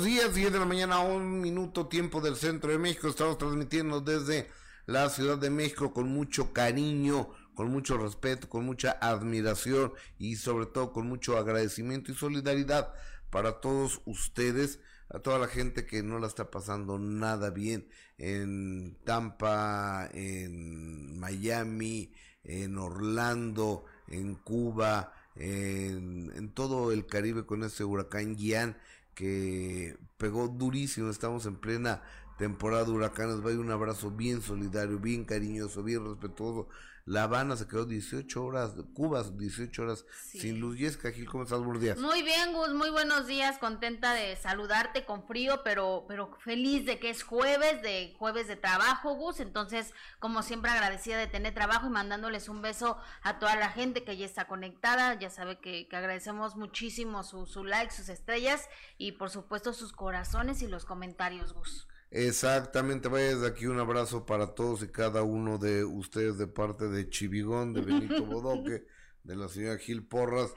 buenos 0.00 0.16
días, 0.16 0.34
10 0.34 0.52
de 0.52 0.58
la 0.58 0.64
mañana, 0.64 1.00
un 1.00 1.42
minuto 1.42 1.86
tiempo 1.86 2.22
del 2.22 2.34
centro 2.34 2.70
de 2.70 2.78
México. 2.78 3.06
Estamos 3.06 3.36
transmitiendo 3.36 4.00
desde 4.00 4.48
la 4.86 5.10
Ciudad 5.10 5.36
de 5.36 5.50
México 5.50 5.92
con 5.92 6.08
mucho 6.08 6.54
cariño, 6.54 7.28
con 7.54 7.70
mucho 7.70 7.98
respeto, 7.98 8.48
con 8.48 8.64
mucha 8.64 8.92
admiración 8.92 9.92
y 10.18 10.36
sobre 10.36 10.64
todo 10.64 10.94
con 10.94 11.06
mucho 11.06 11.36
agradecimiento 11.36 12.12
y 12.12 12.14
solidaridad 12.14 12.94
para 13.28 13.60
todos 13.60 14.00
ustedes, 14.06 14.80
a 15.10 15.18
toda 15.18 15.38
la 15.38 15.48
gente 15.48 15.84
que 15.84 16.02
no 16.02 16.18
la 16.18 16.28
está 16.28 16.50
pasando 16.50 16.98
nada 16.98 17.50
bien 17.50 17.86
en 18.16 18.96
Tampa, 19.04 20.08
en 20.14 21.20
Miami, 21.20 22.10
en 22.42 22.78
Orlando, 22.78 23.84
en 24.08 24.34
Cuba, 24.34 25.12
en, 25.36 26.52
todo 26.54 26.90
el 26.90 27.06
Caribe 27.06 27.44
con 27.44 27.64
este 27.64 27.84
huracán 27.84 28.36
Guián 28.36 28.78
que 29.14 29.96
pegó 30.18 30.48
durísimo, 30.48 31.10
estamos 31.10 31.46
en 31.46 31.56
plena 31.56 32.02
temporada 32.38 32.84
de 32.84 32.90
huracanes, 32.92 33.42
vaya 33.42 33.58
un 33.60 33.70
abrazo 33.70 34.10
bien 34.10 34.40
solidario, 34.42 34.98
bien 34.98 35.24
cariñoso, 35.24 35.82
bien 35.82 36.04
respetuoso 36.04 36.68
la 37.06 37.24
Habana 37.24 37.56
se 37.56 37.66
quedó 37.66 37.86
18 37.86 38.44
horas, 38.44 38.72
Cuba 38.94 39.22
18 39.22 39.82
horas 39.82 40.04
sin 40.12 40.60
luz. 40.60 40.78
Yesca 40.78 41.10
Gil, 41.10 41.28
¿cómo 41.28 41.44
estás? 41.44 41.58
Buenos 41.60 41.82
días. 41.82 41.98
Muy 41.98 42.22
bien, 42.22 42.52
Gus, 42.52 42.72
muy 42.72 42.90
buenos 42.90 43.26
días. 43.26 43.58
Contenta 43.58 44.14
de 44.14 44.36
saludarte 44.36 45.04
con 45.04 45.26
frío, 45.26 45.62
pero, 45.64 46.04
pero 46.08 46.36
feliz 46.40 46.86
de 46.86 46.98
que 46.98 47.10
es 47.10 47.22
jueves, 47.22 47.82
de 47.82 48.14
jueves 48.18 48.48
de 48.48 48.56
trabajo, 48.56 49.14
Gus. 49.14 49.40
Entonces, 49.40 49.92
como 50.18 50.42
siempre, 50.42 50.70
agradecida 50.70 51.16
de 51.16 51.26
tener 51.26 51.54
trabajo 51.54 51.86
y 51.86 51.90
mandándoles 51.90 52.48
un 52.48 52.62
beso 52.62 52.98
a 53.22 53.38
toda 53.38 53.56
la 53.56 53.70
gente 53.70 54.04
que 54.04 54.16
ya 54.16 54.26
está 54.26 54.46
conectada. 54.46 55.18
Ya 55.18 55.30
sabe 55.30 55.58
que, 55.58 55.88
que 55.88 55.96
agradecemos 55.96 56.56
muchísimo 56.56 57.22
su, 57.22 57.46
su 57.46 57.64
like, 57.64 57.92
sus 57.92 58.08
estrellas 58.08 58.68
y, 58.98 59.12
por 59.12 59.30
supuesto, 59.30 59.72
sus 59.72 59.92
corazones 59.92 60.62
y 60.62 60.68
los 60.68 60.84
comentarios, 60.84 61.52
Gus. 61.52 61.86
Exactamente, 62.10 63.08
vaya 63.08 63.36
desde 63.36 63.46
aquí 63.46 63.66
un 63.66 63.78
abrazo 63.78 64.26
para 64.26 64.48
todos 64.48 64.82
y 64.82 64.88
cada 64.88 65.22
uno 65.22 65.58
de 65.58 65.84
ustedes 65.84 66.38
de 66.38 66.48
parte 66.48 66.88
de 66.88 67.08
Chivigón, 67.08 67.72
de 67.72 67.82
Benito 67.82 68.24
Bodoque, 68.26 68.84
de 69.22 69.36
la 69.36 69.48
señora 69.48 69.78
Gil 69.78 70.02
Porras 70.02 70.52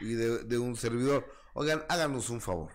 y 0.00 0.14
de, 0.14 0.58
un 0.58 0.74
servidor. 0.74 1.32
Oigan, 1.54 1.84
háganos 1.88 2.28
un 2.28 2.40
favor, 2.40 2.72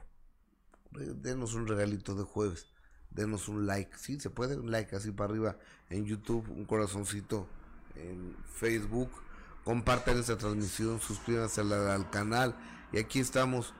denos 0.91 1.55
un 1.55 1.67
regalito 1.67 2.15
de 2.15 2.23
jueves, 2.23 2.71
denos 3.09 3.49
un 3.49 3.67
like, 3.67 3.97
sí, 3.97 4.17
se 4.17 4.29
puede, 4.29 4.57
un 4.57 4.71
like 4.71 4.95
así 4.95 5.11
para 5.11 5.29
arriba 5.29 5.57
en 5.89 6.05
YouTube, 6.05 6.49
un 6.51 6.63
corazoncito 6.63 7.49
en 7.95 8.37
Facebook, 8.53 9.11
compartan 9.65 10.17
esta 10.17 10.37
transmisión, 10.37 11.01
suscríbanse 11.01 11.59
al, 11.59 11.73
al 11.73 12.09
canal. 12.09 12.55
Y 12.93 12.97
aquí 12.97 13.19
estamos 13.19 13.73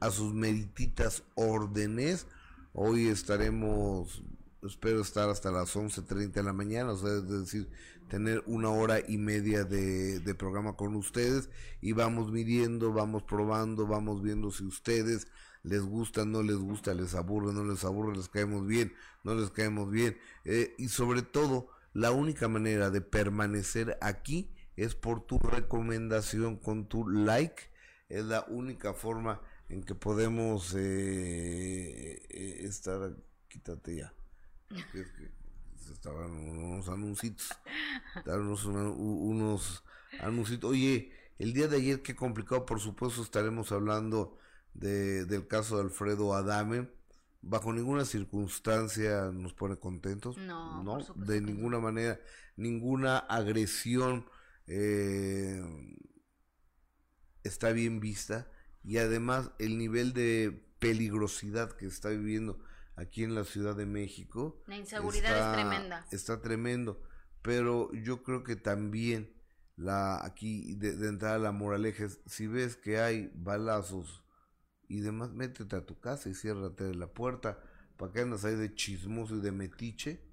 a 0.00 0.10
sus 0.10 0.32
medititas 0.32 1.24
órdenes 1.34 2.26
Hoy 2.74 3.08
estaremos, 3.08 4.22
espero 4.62 5.00
estar 5.00 5.30
hasta 5.30 5.50
las 5.50 5.74
11.30 5.74 6.32
de 6.32 6.42
la 6.42 6.52
mañana, 6.52 6.92
o 6.92 6.96
sea, 6.96 7.14
es 7.16 7.28
decir, 7.28 7.68
tener 8.08 8.42
una 8.46 8.68
hora 8.68 9.00
y 9.06 9.16
media 9.16 9.64
de, 9.64 10.34
programa 10.34 10.76
con 10.76 10.94
ustedes 10.94 11.48
y 11.80 11.92
vamos 11.92 12.30
midiendo, 12.30 12.92
vamos 12.92 13.22
probando, 13.22 13.86
vamos 13.86 14.22
viendo 14.22 14.50
si 14.50 14.64
ustedes 14.64 15.28
les 15.62 15.82
gusta, 15.82 16.24
no 16.24 16.42
les 16.42 16.56
gusta, 16.56 16.94
les 16.94 17.14
aburre, 17.14 17.52
no 17.52 17.64
les 17.64 17.84
aburre, 17.84 18.16
les 18.16 18.28
caemos 18.28 18.66
bien, 18.66 18.92
no 19.24 19.34
les 19.34 19.50
caemos 19.50 19.90
bien. 19.90 20.18
Eh, 20.44 20.74
y 20.78 20.88
sobre 20.88 21.22
todo, 21.22 21.68
la 21.94 22.12
única 22.12 22.48
manera 22.48 22.90
de 22.90 23.00
permanecer 23.00 23.98
aquí 24.00 24.54
es 24.76 24.94
por 24.94 25.26
tu 25.26 25.38
recomendación 25.38 26.56
con 26.56 26.86
tu 26.86 27.08
like. 27.08 27.62
Es 28.08 28.24
la 28.24 28.44
única 28.48 28.94
forma 28.94 29.40
en 29.68 29.82
que 29.82 29.94
podemos 29.94 30.74
eh, 30.74 32.22
eh, 32.28 32.58
estar, 32.62 33.14
quítate 33.48 33.96
ya, 33.96 34.14
que, 34.92 35.04
estaban 35.92 36.30
unos 36.32 36.88
anuncios, 36.88 37.48
unos, 38.26 38.64
unos 38.66 39.84
anuncios. 40.20 40.62
Oye, 40.64 41.12
el 41.38 41.52
día 41.52 41.68
de 41.68 41.76
ayer, 41.76 42.02
qué 42.02 42.14
complicado, 42.14 42.66
por 42.66 42.80
supuesto, 42.80 43.22
estaremos 43.22 43.72
hablando 43.72 44.36
de, 44.74 45.24
del 45.24 45.46
caso 45.46 45.76
de 45.76 45.84
Alfredo 45.84 46.34
Adame. 46.34 46.88
Bajo 47.40 47.72
ninguna 47.72 48.04
circunstancia 48.04 49.30
nos 49.32 49.54
pone 49.54 49.76
contentos, 49.76 50.36
no, 50.36 50.82
¿no? 50.82 50.98
de 51.14 51.40
ninguna 51.40 51.78
manera, 51.78 52.20
ninguna 52.56 53.18
agresión 53.18 54.26
eh, 54.66 55.62
está 57.44 57.70
bien 57.70 58.00
vista 58.00 58.50
y 58.84 58.98
además 58.98 59.50
el 59.58 59.78
nivel 59.78 60.12
de 60.12 60.64
peligrosidad 60.78 61.72
que 61.72 61.86
está 61.86 62.10
viviendo 62.10 62.58
aquí 62.96 63.24
en 63.24 63.34
la 63.34 63.44
Ciudad 63.44 63.76
de 63.76 63.86
México. 63.86 64.62
La 64.66 64.76
inseguridad 64.76 65.36
es 65.36 65.52
tremenda. 65.54 66.06
Está 66.10 66.40
tremendo, 66.40 67.02
pero 67.42 67.92
yo 67.92 68.22
creo 68.22 68.42
que 68.42 68.56
también 68.56 69.34
la 69.76 70.24
aquí 70.24 70.74
de, 70.74 70.90
entrada 71.08 71.38
la 71.38 71.52
moraleja 71.52 72.04
es, 72.04 72.20
si 72.26 72.46
ves 72.46 72.76
que 72.76 72.98
hay 72.98 73.30
balazos 73.34 74.24
y 74.88 75.00
demás, 75.00 75.32
métete 75.32 75.76
a 75.76 75.86
tu 75.86 76.00
casa 76.00 76.28
y 76.28 76.34
ciérrate 76.34 76.94
la 76.94 77.06
puerta 77.06 77.62
para 77.96 78.12
que 78.12 78.20
andas 78.20 78.44
ahí 78.44 78.56
de 78.56 78.74
chismoso 78.74 79.36
y 79.36 79.40
de 79.40 79.52
metiche 79.52 80.27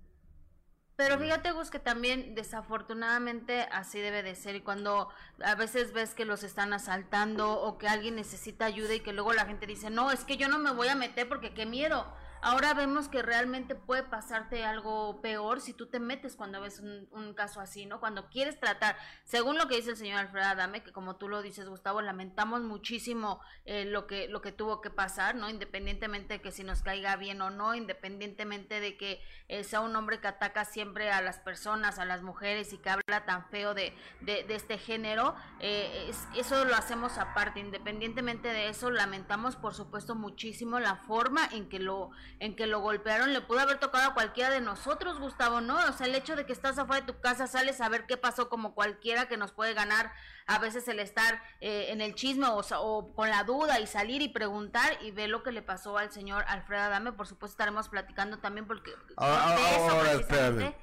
pero 0.95 1.19
fíjate, 1.19 1.51
Gus, 1.51 1.69
que 1.69 1.79
también 1.79 2.35
desafortunadamente 2.35 3.67
así 3.71 3.99
debe 3.99 4.23
de 4.23 4.35
ser. 4.35 4.55
Y 4.55 4.61
cuando 4.61 5.09
a 5.43 5.55
veces 5.55 5.91
ves 5.91 6.13
que 6.13 6.23
los 6.23 6.43
están 6.43 6.71
asaltando 6.73 7.51
o 7.61 7.77
que 7.77 7.87
alguien 7.87 8.15
necesita 8.15 8.65
ayuda 8.65 8.93
y 8.93 9.01
que 9.01 9.11
luego 9.11 9.33
la 9.33 9.45
gente 9.45 9.67
dice, 9.67 9.89
no, 9.89 10.11
es 10.11 10.23
que 10.23 10.37
yo 10.37 10.47
no 10.47 10.57
me 10.57 10.71
voy 10.71 10.87
a 10.87 10.95
meter 10.95 11.27
porque 11.27 11.53
qué 11.53 11.65
miedo. 11.65 12.05
Ahora 12.47 12.75
vemos 12.75 13.09
que 13.09 13.23
realmente 13.23 13.73
puede 13.73 14.03
pasarte 14.03 14.65
algo 14.65 15.19
peor 15.19 15.61
si 15.61 15.73
tú 15.73 15.87
te 15.87 15.99
metes 15.99 16.35
cuando 16.35 16.61
ves 16.61 16.79
un, 16.79 17.33
caso 17.33 17.59
así, 17.59 17.87
¿no? 17.87 17.99
Cuando 17.99 18.29
quieres 18.29 18.59
tratar, 18.59 18.95
según 19.23 19.57
lo 19.57 19.67
que 19.67 19.77
dice 19.77 19.89
el 19.89 19.97
señor 19.97 20.19
Alfredo 20.19 20.45
Adame, 20.45 20.83
que 20.83 20.91
como 20.91 21.15
tú 21.15 21.27
lo 21.27 21.41
dices, 21.41 21.67
Gustavo, 21.67 22.03
lamentamos 22.03 22.61
muchísimo 22.61 23.41
eh, 23.65 23.85
lo, 23.85 24.05
que, 24.05 24.27
lo 24.27 24.43
que 24.43 24.51
tuvo 24.51 24.79
que 24.79 24.91
pasar, 24.91 25.33
¿no? 25.33 25.49
Independientemente 25.49 26.35
de 26.35 26.41
que 26.41 26.51
si 26.51 26.63
nos 26.63 26.83
caiga 26.83 27.15
bien 27.15 27.41
o 27.41 27.49
no, 27.49 27.73
independientemente 27.73 28.79
de 28.79 28.95
que 28.95 29.23
eh, 29.47 29.63
sea 29.63 29.81
un 29.81 29.95
hombre 29.95 30.19
que 30.19 30.27
ataca 30.27 30.65
siempre 30.65 31.11
a 31.11 31.21
las 31.21 31.39
personas, 31.39 31.97
a 31.97 32.05
las 32.05 32.21
mujeres 32.21 32.73
y 32.73 32.77
que 32.77 32.91
habla 32.91 33.25
tan 33.25 33.49
feo 33.49 33.73
de, 33.73 33.91
de, 34.21 34.45
este 34.49 34.77
género, 34.77 35.35
eh, 35.61 36.11
eso 36.35 36.63
lo 36.63 36.75
hacemos 36.75 37.17
aparte. 37.17 37.59
Independientemente 37.59 38.49
de 38.49 38.69
eso, 38.69 38.91
lamentamos, 38.91 39.55
por 39.55 39.73
supuesto, 39.73 40.13
muchísimo 40.13 40.79
la 40.79 40.95
forma 40.95 41.43
en 41.51 41.67
que 41.69 41.79
lo 41.79 42.11
en 42.39 42.55
que 42.55 42.67
lo 42.67 42.79
golpearon 42.79 43.33
le 43.33 43.41
pudo 43.41 43.59
haber 43.59 43.79
tocado 43.79 44.09
a 44.09 44.13
cualquiera 44.13 44.49
de 44.49 44.61
nosotros, 44.61 45.19
Gustavo, 45.19 45.61
¿no? 45.61 45.77
O 45.77 45.93
sea, 45.93 46.07
el 46.07 46.15
hecho 46.15 46.35
de 46.35 46.45
que 46.45 46.53
estás 46.53 46.77
afuera 46.77 47.05
de 47.05 47.13
tu 47.13 47.19
casa, 47.19 47.47
sales 47.47 47.81
a 47.81 47.89
ver 47.89 48.05
qué 48.05 48.17
pasó 48.17 48.49
como 48.49 48.75
cualquiera 48.75 49.27
que 49.27 49.37
nos 49.37 49.51
puede 49.51 49.73
ganar 49.73 50.11
a 50.47 50.59
veces 50.59 50.87
el 50.87 50.99
estar 50.99 51.41
eh, 51.61 51.87
en 51.89 52.01
el 52.01 52.15
chisme 52.15 52.47
o, 52.47 52.59
o, 52.59 53.13
con 53.13 53.29
la 53.29 53.43
duda 53.43 53.79
y 53.79 53.87
salir 53.87 54.21
y 54.21 54.29
preguntar 54.29 54.97
y 55.01 55.11
ver 55.11 55.29
lo 55.29 55.43
que 55.43 55.51
le 55.51 55.61
pasó 55.61 55.97
al 55.97 56.11
señor 56.11 56.43
Alfredo 56.47 56.83
Adame, 56.83 57.13
por 57.13 57.27
supuesto 57.27 57.53
estaremos 57.53 57.89
platicando 57.89 58.39
también 58.39 58.67
porque... 58.67 58.91
Ah, 59.17 59.55
ah, 59.57 59.87
ahora, 59.89 60.11
espérame, 60.13 60.75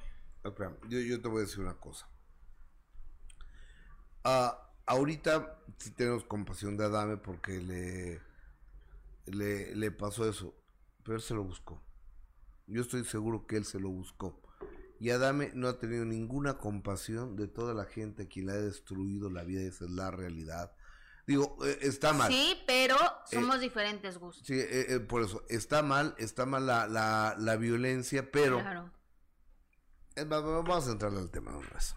Yo, 0.89 0.99
yo, 0.99 1.21
te 1.21 1.27
voy 1.27 1.39
a 1.39 1.41
decir 1.41 1.59
una 1.59 1.75
cosa. 1.75 2.07
Uh, 4.25 4.55
ahorita 4.85 5.59
sí 5.77 5.91
tenemos 5.91 6.23
compasión 6.23 6.77
de 6.77 6.85
Adame 6.85 7.17
porque 7.17 7.59
le, 7.59 8.21
le, 9.25 9.75
le 9.75 9.91
pasó 9.91 10.27
eso 10.27 10.62
pero 11.03 11.17
él 11.17 11.21
se 11.21 11.33
lo 11.33 11.43
buscó. 11.43 11.81
Yo 12.67 12.81
estoy 12.81 13.03
seguro 13.03 13.45
que 13.45 13.57
él 13.57 13.65
se 13.65 13.79
lo 13.79 13.89
buscó. 13.89 14.41
Y 14.99 15.09
Adame 15.09 15.51
no 15.53 15.67
ha 15.67 15.79
tenido 15.79 16.05
ninguna 16.05 16.57
compasión 16.57 17.35
de 17.35 17.47
toda 17.47 17.73
la 17.73 17.85
gente 17.85 18.29
que 18.29 18.41
le 18.41 18.53
ha 18.53 18.57
destruido 18.57 19.29
la 19.29 19.43
vida, 19.43 19.61
esa 19.61 19.85
es 19.85 19.91
la 19.91 20.11
realidad. 20.11 20.73
Digo, 21.27 21.57
eh, 21.65 21.79
está 21.81 22.13
mal. 22.13 22.31
Sí, 22.31 22.57
pero 22.65 22.97
somos 23.29 23.57
eh, 23.57 23.59
diferentes, 23.59 24.17
gustos. 24.17 24.45
Sí, 24.45 24.55
eh, 24.57 24.99
por 24.99 25.23
eso, 25.23 25.43
está 25.49 25.81
mal, 25.83 26.15
está 26.17 26.45
mal 26.45 26.65
la, 26.65 26.87
la, 26.87 27.35
la 27.37 27.55
violencia, 27.57 28.31
pero... 28.31 28.59
Claro. 28.59 28.91
vamos 30.25 30.87
a 30.87 30.91
entrar 30.91 31.13
al 31.13 31.31
tema 31.31 31.51
de 31.51 31.57
una 31.57 31.69
vez. 31.69 31.95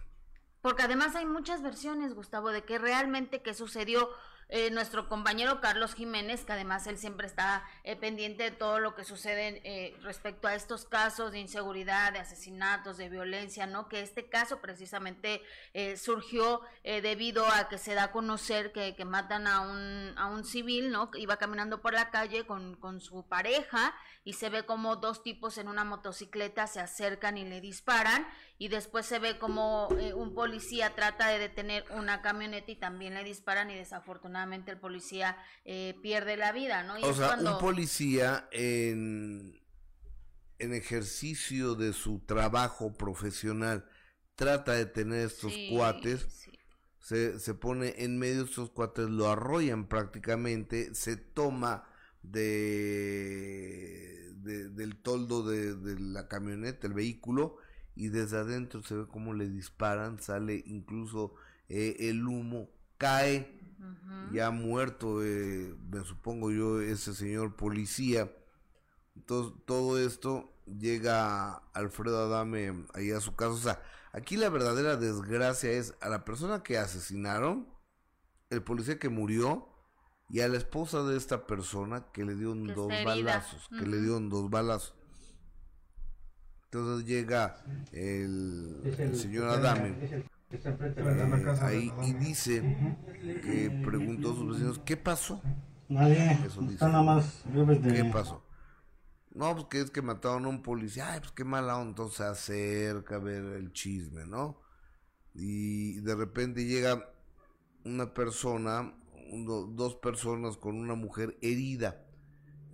Porque 0.61 0.82
además 0.82 1.14
hay 1.14 1.26
muchas 1.26 1.62
versiones, 1.62 2.12
Gustavo, 2.12 2.50
de 2.50 2.64
que 2.64 2.79
realmente 2.79 3.41
que 3.41 3.55
sucedió 3.55 4.11
eh, 4.48 4.70
nuestro 4.70 5.08
compañero 5.08 5.60
Carlos 5.60 5.94
Jiménez, 5.94 6.44
que 6.44 6.52
además 6.52 6.87
él 6.87 6.98
siempre 6.98 7.26
está 7.26 7.64
eh, 7.82 7.96
pendiente 7.96 8.44
de 8.44 8.50
todo 8.52 8.78
lo 8.78 8.94
que 8.94 9.02
sucede 9.02 9.60
eh, 9.64 9.96
respecto 10.02 10.46
a 10.46 10.54
estos 10.54 10.84
casos 10.84 11.32
de 11.32 11.40
inseguridad, 11.40 12.12
de 12.12 12.20
asesinatos, 12.20 12.96
de 12.96 13.08
violencia, 13.08 13.66
¿no? 13.66 13.88
Que 13.88 14.02
este 14.02 14.28
caso 14.28 14.60
precisamente 14.60 15.43
surgió 15.96 16.62
debido 16.84 17.46
a 17.46 17.69
que 17.69 17.78
se 17.78 17.94
da 17.94 18.04
a 18.04 18.12
conocer 18.12 18.72
que, 18.72 18.94
que, 18.94 19.04
matan 19.04 19.46
a 19.46 19.60
un, 19.60 20.14
a 20.16 20.26
un 20.26 20.44
civil, 20.44 20.90
¿no? 20.90 21.10
Iba 21.14 21.37
caminando 21.37 21.81
por 21.81 21.92
la 21.92 22.10
calle 22.10 22.46
con, 22.46 22.76
con 22.76 23.00
su 23.00 23.26
pareja 23.26 23.94
y 24.25 24.34
se 24.34 24.49
ve 24.49 24.64
como 24.64 24.96
dos 24.96 25.22
tipos 25.22 25.58
en 25.58 25.69
una 25.69 25.84
motocicleta 25.84 26.66
se 26.66 26.81
acercan 26.81 27.38
y 27.38 27.44
le 27.44 27.60
disparan 27.60 28.26
y 28.58 28.69
después 28.69 29.05
se 29.05 29.19
ve 29.19 29.38
como 29.38 29.88
un 29.88 30.35
policía 30.35 30.94
trata 30.94 31.29
de 31.29 31.38
detener 31.38 31.85
una 31.91 32.23
camioneta 32.23 32.70
y 32.70 32.76
también 32.76 33.14
le 33.14 33.23
disparan 33.23 33.70
y 33.70 33.75
desafortunadamente 33.75 34.70
el 34.70 34.79
policía 34.79 35.37
eh, 35.64 35.94
pierde 36.03 36.37
la 36.37 36.53
vida, 36.53 36.82
¿no? 36.82 36.94
o 36.94 37.14
sea, 37.14 37.37
un 37.37 37.58
policía 37.58 38.49
en, 38.53 39.61
en 40.58 40.73
ejercicio 40.73 41.75
de 41.75 41.93
su 41.93 42.20
trabajo 42.20 42.94
profesional 42.94 43.87
trata 44.37 44.73
de 44.73 44.87
tener 44.87 45.26
estos 45.26 45.52
cuates, 45.70 46.49
se, 46.99 47.38
se 47.38 47.55
pone 47.55 47.94
en 47.99 48.19
medio 48.19 48.44
de 48.44 48.50
estos 48.50 48.70
cuates, 48.70 49.09
lo 49.09 49.29
arrollan 49.29 49.87
prácticamente, 49.87 50.94
se 50.94 51.17
toma 51.17 51.88
de, 52.23 54.32
del 54.35 54.97
toldo 54.97 55.47
de, 55.47 55.75
de 55.75 56.00
la 56.00 56.29
camioneta, 56.29 56.87
el 56.87 56.94
vehículo, 56.94 57.59
y 57.96 58.08
desde 58.08 58.38
adentro 58.38 58.82
se 58.82 58.94
ve 58.94 59.06
cómo 59.08 59.32
le 59.32 59.48
disparan, 59.48 60.20
sale 60.20 60.62
incluso 60.66 61.34
eh, 61.69 61.96
el 61.98 62.26
humo, 62.26 62.69
cae, 62.98 63.56
ya 64.32 64.50
muerto, 64.50 65.25
eh, 65.25 65.75
me 65.90 66.04
supongo 66.04 66.50
yo, 66.50 66.81
ese 66.81 67.14
señor 67.14 67.56
policía. 67.56 68.31
Entonces, 69.16 69.54
todo 69.64 69.98
esto 69.98 70.52
llega 70.66 71.54
Alfredo 71.72 72.26
Adame 72.26 72.84
ahí 72.94 73.10
a 73.12 73.20
su 73.20 73.34
casa. 73.34 73.52
O 73.52 73.56
sea, 73.56 73.82
aquí 74.12 74.37
la 74.37 74.50
verdadera 74.50 74.96
desgracia 74.96 75.70
es 75.70 75.94
a 76.00 76.08
la 76.08 76.25
persona 76.25 76.62
que 76.62 76.78
asesinaron, 76.78 77.66
el 78.50 78.62
policía 78.62 78.99
que 78.99 79.08
murió 79.08 79.69
y 80.28 80.40
a 80.40 80.49
la 80.49 80.58
esposa 80.58 81.02
de 81.04 81.16
esta 81.16 81.46
persona 81.46 82.06
que 82.12 82.25
le 82.25 82.34
dio 82.34 82.54
dos 82.54 82.88
balazos, 83.04 83.69
que 83.69 83.87
le 83.87 84.00
dio 84.00 84.20
dos 84.20 84.50
balazos. 84.50 84.94
Entonces 86.66 87.06
llega 87.06 87.62
el, 87.92 89.14
señor 89.14 89.48
Adame 89.48 89.94
ahí 91.62 91.92
y 92.04 92.12
dice 92.14 92.60
que 93.42 93.82
preguntó 93.84 94.32
a 94.32 94.34
sus 94.34 94.52
vecinos, 94.52 94.80
¿qué 94.84 94.96
pasó? 94.96 95.40
Nadie, 95.88 96.38
nada 96.80 97.02
más 97.02 97.44
¿Qué 97.82 98.04
pasó? 98.12 98.42
No, 99.32 99.54
pues 99.54 99.66
que 99.66 99.80
es 99.80 99.90
que 99.90 100.02
mataron 100.02 100.46
a 100.46 100.48
un 100.48 100.62
policía, 100.62 101.12
ay, 101.12 101.20
pues 101.20 101.32
qué 101.32 101.44
mala 101.44 101.76
onda, 101.76 101.90
entonces 101.90 102.16
se 102.16 102.24
acerca 102.24 103.16
a 103.16 103.18
ver 103.18 103.44
el 103.44 103.72
chisme, 103.72 104.26
¿no? 104.26 104.60
Y 105.34 106.00
de 106.00 106.14
repente 106.14 106.64
llega 106.64 107.12
una 107.84 108.12
persona, 108.12 108.94
dos 109.68 109.96
personas 109.96 110.56
con 110.56 110.76
una 110.76 110.94
mujer 110.94 111.36
herida 111.42 112.06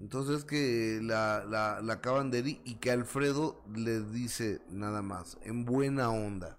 entonces 0.03 0.45
que 0.45 0.99
la, 1.01 1.45
la, 1.45 1.93
acaban 1.93 2.33
de 2.33 2.41
herir 2.41 2.61
y 2.65 2.75
que 2.81 2.91
Alfredo 2.91 3.63
le 3.73 4.01
dice 4.01 4.61
nada 4.69 5.01
más, 5.01 5.39
en 5.43 5.65
buena 5.65 6.11
onda. 6.11 6.59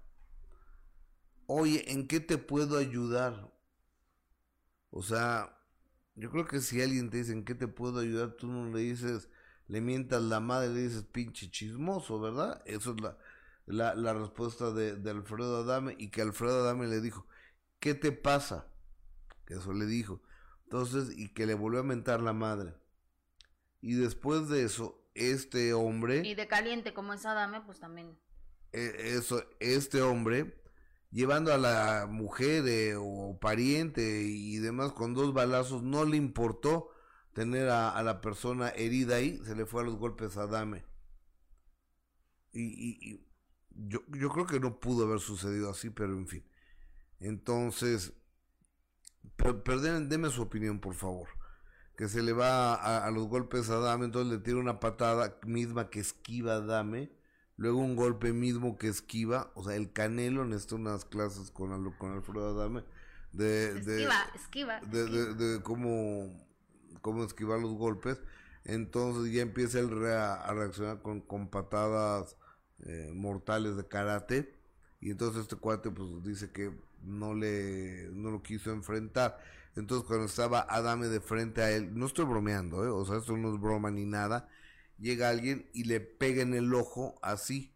Oye, 1.45 1.91
¿en 1.91 2.07
qué 2.07 2.21
te 2.21 2.37
puedo 2.37 2.77
ayudar? 2.77 3.51
O 4.91 5.03
sea, 5.03 5.59
yo 6.15 6.31
creo 6.31 6.47
que 6.47 6.61
si 6.61 6.81
alguien 6.81 7.09
te 7.09 7.17
dice 7.17 7.33
en 7.33 7.43
qué 7.43 7.53
te 7.53 7.67
puedo 7.67 7.99
ayudar, 7.99 8.31
tú 8.31 8.47
no 8.47 8.71
le 8.73 8.79
dices, 8.79 9.27
le 9.67 9.81
mientas 9.81 10.21
la 10.21 10.39
madre, 10.39 10.69
le 10.69 10.83
dices 10.83 11.03
pinche 11.03 11.51
chismoso, 11.51 12.21
¿verdad? 12.21 12.61
Eso 12.65 12.95
es 12.95 13.01
la, 13.01 13.17
la, 13.65 13.93
la 13.93 14.13
respuesta 14.13 14.71
de, 14.71 14.95
de, 14.95 15.11
Alfredo 15.11 15.57
Adame 15.57 15.95
y 15.99 16.11
que 16.11 16.21
Alfredo 16.21 16.61
Adame 16.61 16.87
le 16.87 17.01
dijo, 17.01 17.27
¿qué 17.81 17.93
te 17.93 18.13
pasa? 18.13 18.67
Que 19.45 19.55
eso 19.55 19.73
le 19.73 19.85
dijo. 19.85 20.21
Entonces, 20.63 21.09
y 21.17 21.33
que 21.33 21.45
le 21.45 21.55
volvió 21.55 21.81
a 21.81 21.83
mentar 21.83 22.21
la 22.21 22.31
madre. 22.31 22.81
Y 23.83 23.95
después 23.95 24.47
de 24.47 24.63
eso, 24.63 24.97
este 25.13 25.73
hombre... 25.73 26.25
Y 26.25 26.35
de 26.35 26.47
caliente 26.47 26.93
como 26.93 27.13
es 27.13 27.25
Adame, 27.25 27.59
pues 27.65 27.81
también. 27.81 28.17
E, 28.71 29.17
eso, 29.17 29.43
este 29.59 30.01
hombre, 30.01 30.63
llevando 31.11 31.53
a 31.53 31.57
la 31.57 32.07
mujer 32.09 32.65
eh, 32.65 32.95
o 32.97 33.37
pariente 33.41 34.21
y 34.21 34.55
demás 34.59 34.93
con 34.93 35.13
dos 35.13 35.33
balazos, 35.33 35.83
no 35.83 36.05
le 36.05 36.15
importó 36.15 36.91
tener 37.33 37.67
a, 37.67 38.01
la 38.03 38.21
persona 38.21 38.69
herida 38.69 39.17
ahí, 39.17 39.41
se 39.43 39.53
le 39.53 39.65
fue 39.65 39.81
a 39.81 39.85
los 39.85 39.97
golpes 39.97 40.37
a 40.37 40.43
Adame. 40.43 40.85
Y, 42.53 43.19
yo, 43.71 43.99
yo 44.17 44.29
creo 44.29 44.45
que 44.47 44.61
no 44.61 44.79
pudo 44.79 45.07
haber 45.07 45.19
sucedido 45.19 45.69
así, 45.69 45.89
pero 45.89 46.13
en 46.13 46.29
fin. 46.29 46.45
Entonces, 47.19 48.13
pero, 49.35 49.81
deme 49.81 50.29
su 50.29 50.41
opinión, 50.41 50.79
por 50.79 50.93
favor 50.93 51.27
que 51.95 52.07
se 52.07 52.23
le 52.23 52.33
va 52.33 52.73
a, 52.73 53.09
los 53.11 53.27
golpes 53.27 53.69
a 53.69 53.77
Dame, 53.77 54.05
entonces 54.05 54.31
le 54.31 54.39
tira 54.39 54.57
una 54.57 54.79
patada 54.79 55.37
misma 55.45 55.89
que 55.89 55.99
esquiva 55.99 56.55
a 56.55 56.61
Dame, 56.61 57.11
luego 57.55 57.79
un 57.79 57.95
golpe 57.95 58.33
mismo 58.33 58.77
que 58.77 58.87
esquiva, 58.87 59.51
o 59.55 59.63
sea, 59.63 59.75
el 59.75 59.93
Canelo 59.93 60.45
necesita 60.45 60.75
unas 60.75 61.05
clases 61.05 61.51
con, 61.51 61.91
con 61.93 62.13
Alfredo 62.13 62.59
Adame 62.59 62.83
de, 63.31 63.77
esquiva, 63.79 64.15
esquiva, 64.35 64.79
de, 64.81 65.33
de, 65.33 65.61
cómo, 65.61 66.31
cómo 67.01 67.23
esquivar 67.23 67.59
los 67.59 67.73
golpes, 67.73 68.21
entonces 68.63 69.33
ya 69.33 69.41
empieza 69.41 69.79
él 69.79 69.89
a, 70.05 70.51
reaccionar 70.53 71.01
con, 71.01 71.21
con 71.21 71.49
patadas 71.49 72.37
eh, 72.85 73.11
mortales 73.13 73.75
de 73.75 73.87
karate, 73.87 74.53
y 75.03 75.11
entonces 75.11 75.43
este 75.43 75.55
cuate 75.55 75.91
pues 75.91 76.23
dice 76.23 76.51
que 76.51 76.71
no 77.03 77.33
le 77.33 78.09
no 78.13 78.31
lo 78.31 78.41
quiso 78.41 78.71
enfrentar 78.71 79.39
entonces 79.75 80.07
cuando 80.07 80.25
estaba 80.25 80.65
Adame 80.69 81.07
de 81.07 81.19
frente 81.19 81.61
a 81.61 81.71
él, 81.71 81.97
no 81.97 82.05
estoy 82.05 82.25
bromeando, 82.25 82.83
¿eh? 82.85 82.89
o 82.89 83.03
sea, 83.05 83.17
esto 83.17 83.35
no 83.35 83.53
es 83.53 83.59
broma 83.59 83.89
ni 83.89 84.05
nada, 84.05 84.47
llega 84.99 85.29
alguien 85.29 85.69
y 85.73 85.85
le 85.85 85.99
pega 85.99 86.43
en 86.43 86.53
el 86.53 86.73
ojo 86.73 87.15
así, 87.21 87.73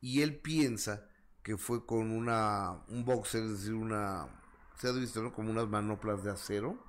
y 0.00 0.22
él 0.22 0.36
piensa 0.36 1.08
que 1.42 1.56
fue 1.56 1.86
con 1.86 2.10
una, 2.10 2.84
un 2.88 3.04
boxer, 3.04 3.44
es 3.44 3.50
decir, 3.52 3.74
una, 3.74 4.28
se 4.76 4.88
ha 4.88 4.92
visto, 4.92 5.22
¿no? 5.22 5.32
Como 5.32 5.50
unas 5.50 5.68
manoplas 5.68 6.24
de 6.24 6.30
acero. 6.30 6.84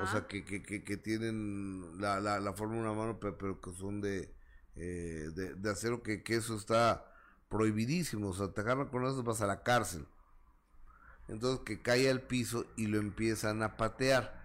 O 0.00 0.06
sea, 0.06 0.28
que, 0.28 0.44
que, 0.44 0.62
que, 0.62 0.96
tienen 0.96 2.00
la, 2.00 2.20
la, 2.20 2.38
la, 2.38 2.52
forma 2.52 2.74
de 2.74 2.80
una 2.82 2.92
mano, 2.92 3.18
pero, 3.18 3.60
que 3.60 3.72
son 3.72 4.00
de, 4.00 4.32
eh, 4.76 5.30
de, 5.34 5.56
de, 5.56 5.70
acero, 5.70 6.00
que, 6.00 6.22
que 6.22 6.36
eso 6.36 6.54
está 6.56 7.04
prohibidísimo. 7.54 8.30
O 8.30 8.34
sea, 8.34 8.48
te 8.48 8.62
agarran 8.62 8.88
con 8.88 9.06
eso, 9.06 9.22
vas 9.22 9.40
a 9.40 9.46
la 9.46 9.62
cárcel. 9.62 10.04
Entonces 11.28 11.64
que 11.64 11.80
cae 11.80 12.10
al 12.10 12.20
piso 12.20 12.66
y 12.76 12.88
lo 12.88 12.98
empiezan 12.98 13.62
a 13.62 13.76
patear. 13.76 14.42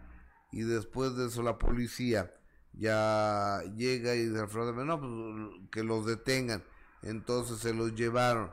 Y 0.51 0.61
después 0.61 1.15
de 1.15 1.27
eso 1.27 1.41
la 1.41 1.57
policía 1.57 2.35
ya 2.73 3.61
llega 3.75 4.13
y 4.13 4.27
dice 4.27 4.45
no, 4.85 4.99
pues 4.99 5.69
que 5.71 5.83
los 5.83 6.05
detengan. 6.05 6.63
Entonces 7.01 7.57
se 7.57 7.73
los 7.73 7.95
llevaron. 7.95 8.51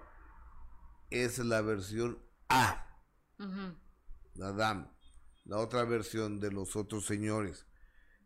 Esa 1.10 1.42
es 1.42 1.48
la 1.48 1.60
versión 1.60 2.18
A. 2.48 2.86
La 4.34 4.52
dama. 4.52 4.90
La 5.44 5.58
otra 5.58 5.84
versión 5.84 6.40
de 6.40 6.50
los 6.50 6.76
otros 6.76 7.04
señores 7.04 7.66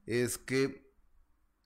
es 0.07 0.39
que 0.39 0.91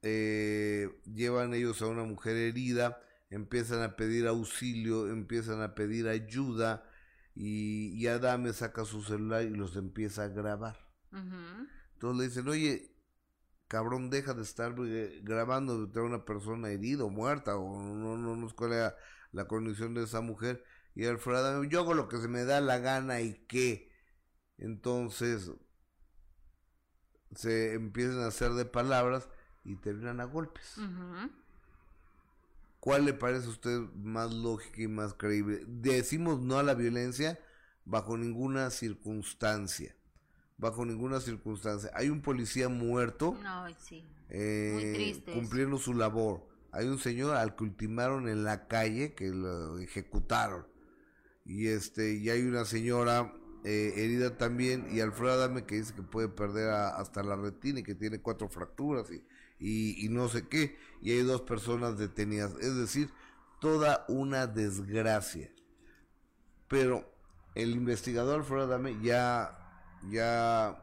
eh, 0.03 1.01
llevan 1.05 1.53
ellos 1.55 1.81
a 1.83 1.87
una 1.87 2.05
mujer 2.05 2.37
herida, 2.37 3.01
empiezan 3.35 3.83
a 3.83 3.97
pedir 3.97 4.27
auxilio, 4.27 5.09
empiezan 5.09 5.61
a 5.63 5.75
pedir 5.75 6.09
ayuda, 6.09 6.89
y, 7.35 7.89
y 8.01 8.07
Adame 8.07 8.53
saca 8.53 8.85
su 8.85 9.03
celular 9.03 9.43
y 9.43 9.51
los 9.51 9.77
empieza 9.77 10.25
a 10.25 10.29
grabar. 10.29 10.79
Entonces 11.95 12.19
le 12.19 12.29
dicen, 12.29 12.49
oye, 12.49 12.97
cabrón, 13.69 14.11
deja 14.11 14.35
de 14.35 14.43
estar 14.43 14.75
eh, 14.87 15.21
grabando 15.23 15.87
de 15.87 16.01
una 16.01 16.25
persona 16.25 16.69
herida 16.71 17.05
o 17.05 17.11
muerta, 17.11 17.57
o 17.57 17.83
no, 17.83 18.17
no, 18.17 18.37
no 18.37 18.55
cuál 18.55 18.73
era 18.73 18.97
la 19.33 19.47
condición 19.49 19.95
de 19.95 20.05
esa 20.05 20.21
mujer. 20.21 20.65
Y 20.95 21.07
Alfredo 21.07 21.39
Adame, 21.39 21.69
yo 21.69 21.81
hago 21.81 21.95
lo 21.95 22.09
que 22.09 22.19
se 22.19 22.29
me 22.29 22.45
da 22.45 22.61
la 22.61 22.79
gana 22.79 23.21
y 23.21 23.35
qué. 23.49 23.91
Entonces 24.59 25.51
se 27.35 27.75
empiezan 27.75 28.21
a 28.21 28.29
hacer 28.29 28.53
de 28.53 28.65
palabras 28.65 29.29
y 29.65 29.75
terminan 29.77 30.21
a 30.21 30.25
golpes. 30.25 30.77
¿Cuál 32.85 33.07
le 33.07 33.15
parece 33.15 33.47
a 33.47 33.49
usted 33.49 33.81
más 33.95 34.35
lógica 34.35 34.83
y 34.83 34.89
más 34.89 35.15
creíble? 35.15 35.63
Decimos 35.67 36.43
no 36.43 36.59
a 36.59 36.63
la 36.63 36.75
violencia 36.75 37.41
bajo 37.87 38.19
ninguna 38.19 38.69
circunstancia. 38.69 39.97
Bajo 40.59 40.85
ninguna 40.85 41.21
circunstancia. 41.21 41.91
Hay 41.95 42.11
un 42.11 42.21
policía 42.21 42.69
muerto 42.69 43.39
eh, 44.29 45.19
cumpliendo 45.33 45.79
su 45.79 45.95
labor. 45.95 46.47
Hay 46.73 46.87
un 46.87 46.99
señor 46.99 47.37
al 47.37 47.57
que 47.57 47.65
ultimaron 47.65 48.29
en 48.29 48.45
la 48.45 48.69
calle 48.69 49.15
que 49.15 49.31
lo 49.31 49.79
ejecutaron. 49.79 50.67
Y 51.47 51.69
este 51.69 52.17
y 52.17 52.29
hay 52.29 52.43
una 52.43 52.67
señora 52.67 53.33
eh, 53.65 53.95
herida 53.97 54.37
también 54.37 54.89
y 54.91 55.01
Alfredo 55.01 55.33
Adame 55.33 55.65
que 55.65 55.77
dice 55.77 55.95
que 55.95 56.03
puede 56.03 56.29
perder 56.29 56.69
hasta 56.69 57.23
la 57.23 57.35
retina 57.35 57.81
y 57.81 57.83
que 57.83 57.95
tiene 57.95 58.21
cuatro 58.21 58.51
fracturas 58.51 59.11
y 59.11 59.25
y, 59.67 60.09
no 60.11 60.29
sé 60.29 60.47
qué, 60.47 60.77
y 61.01 61.13
hay 61.13 61.23
dos 61.23 61.41
personas 61.41 61.97
detenidas, 61.97 62.55
es 62.61 62.77
decir, 62.77 63.11
toda 63.61 64.05
una 64.09 64.47
desgracia. 64.47 65.51
Pero 66.69 67.11
el 67.55 67.71
investigador 67.71 68.41
Alfredo 68.41 68.65
Adame 68.65 68.99
ya, 69.03 69.59
ya, 70.11 70.83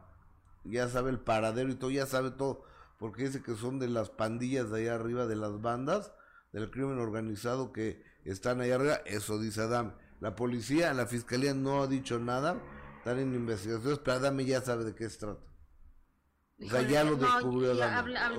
ya 0.64 0.88
sabe 0.88 1.10
el 1.10 1.20
paradero 1.20 1.70
y 1.70 1.76
todo, 1.76 1.90
ya 1.90 2.06
sabe 2.06 2.32
todo, 2.32 2.64
porque 2.98 3.24
dice 3.24 3.40
que 3.40 3.54
son 3.54 3.78
de 3.78 3.88
las 3.88 4.10
pandillas 4.10 4.70
de 4.70 4.80
allá 4.80 4.96
arriba, 4.96 5.26
de 5.26 5.36
las 5.36 5.60
bandas, 5.60 6.12
del 6.52 6.68
crimen 6.70 6.98
organizado 6.98 7.72
que 7.72 8.02
están 8.24 8.60
allá 8.60 8.74
arriba, 8.74 9.00
eso 9.06 9.38
dice 9.38 9.62
Adame. 9.62 9.92
La 10.20 10.34
policía, 10.34 10.92
la 10.92 11.06
fiscalía 11.06 11.54
no 11.54 11.82
ha 11.82 11.86
dicho 11.86 12.18
nada, 12.18 12.60
Están 12.98 13.18
en 13.18 13.34
investigaciones, 13.34 14.00
pero 14.00 14.16
Adame 14.16 14.44
ya 14.44 14.60
sabe 14.60 14.84
de 14.84 14.94
qué 14.94 15.08
se 15.08 15.18
trata. 15.18 15.51
O 16.64 16.68
sea, 16.68 16.82
ya 16.82 17.04
lo 17.04 17.16
descubrió 17.16 17.74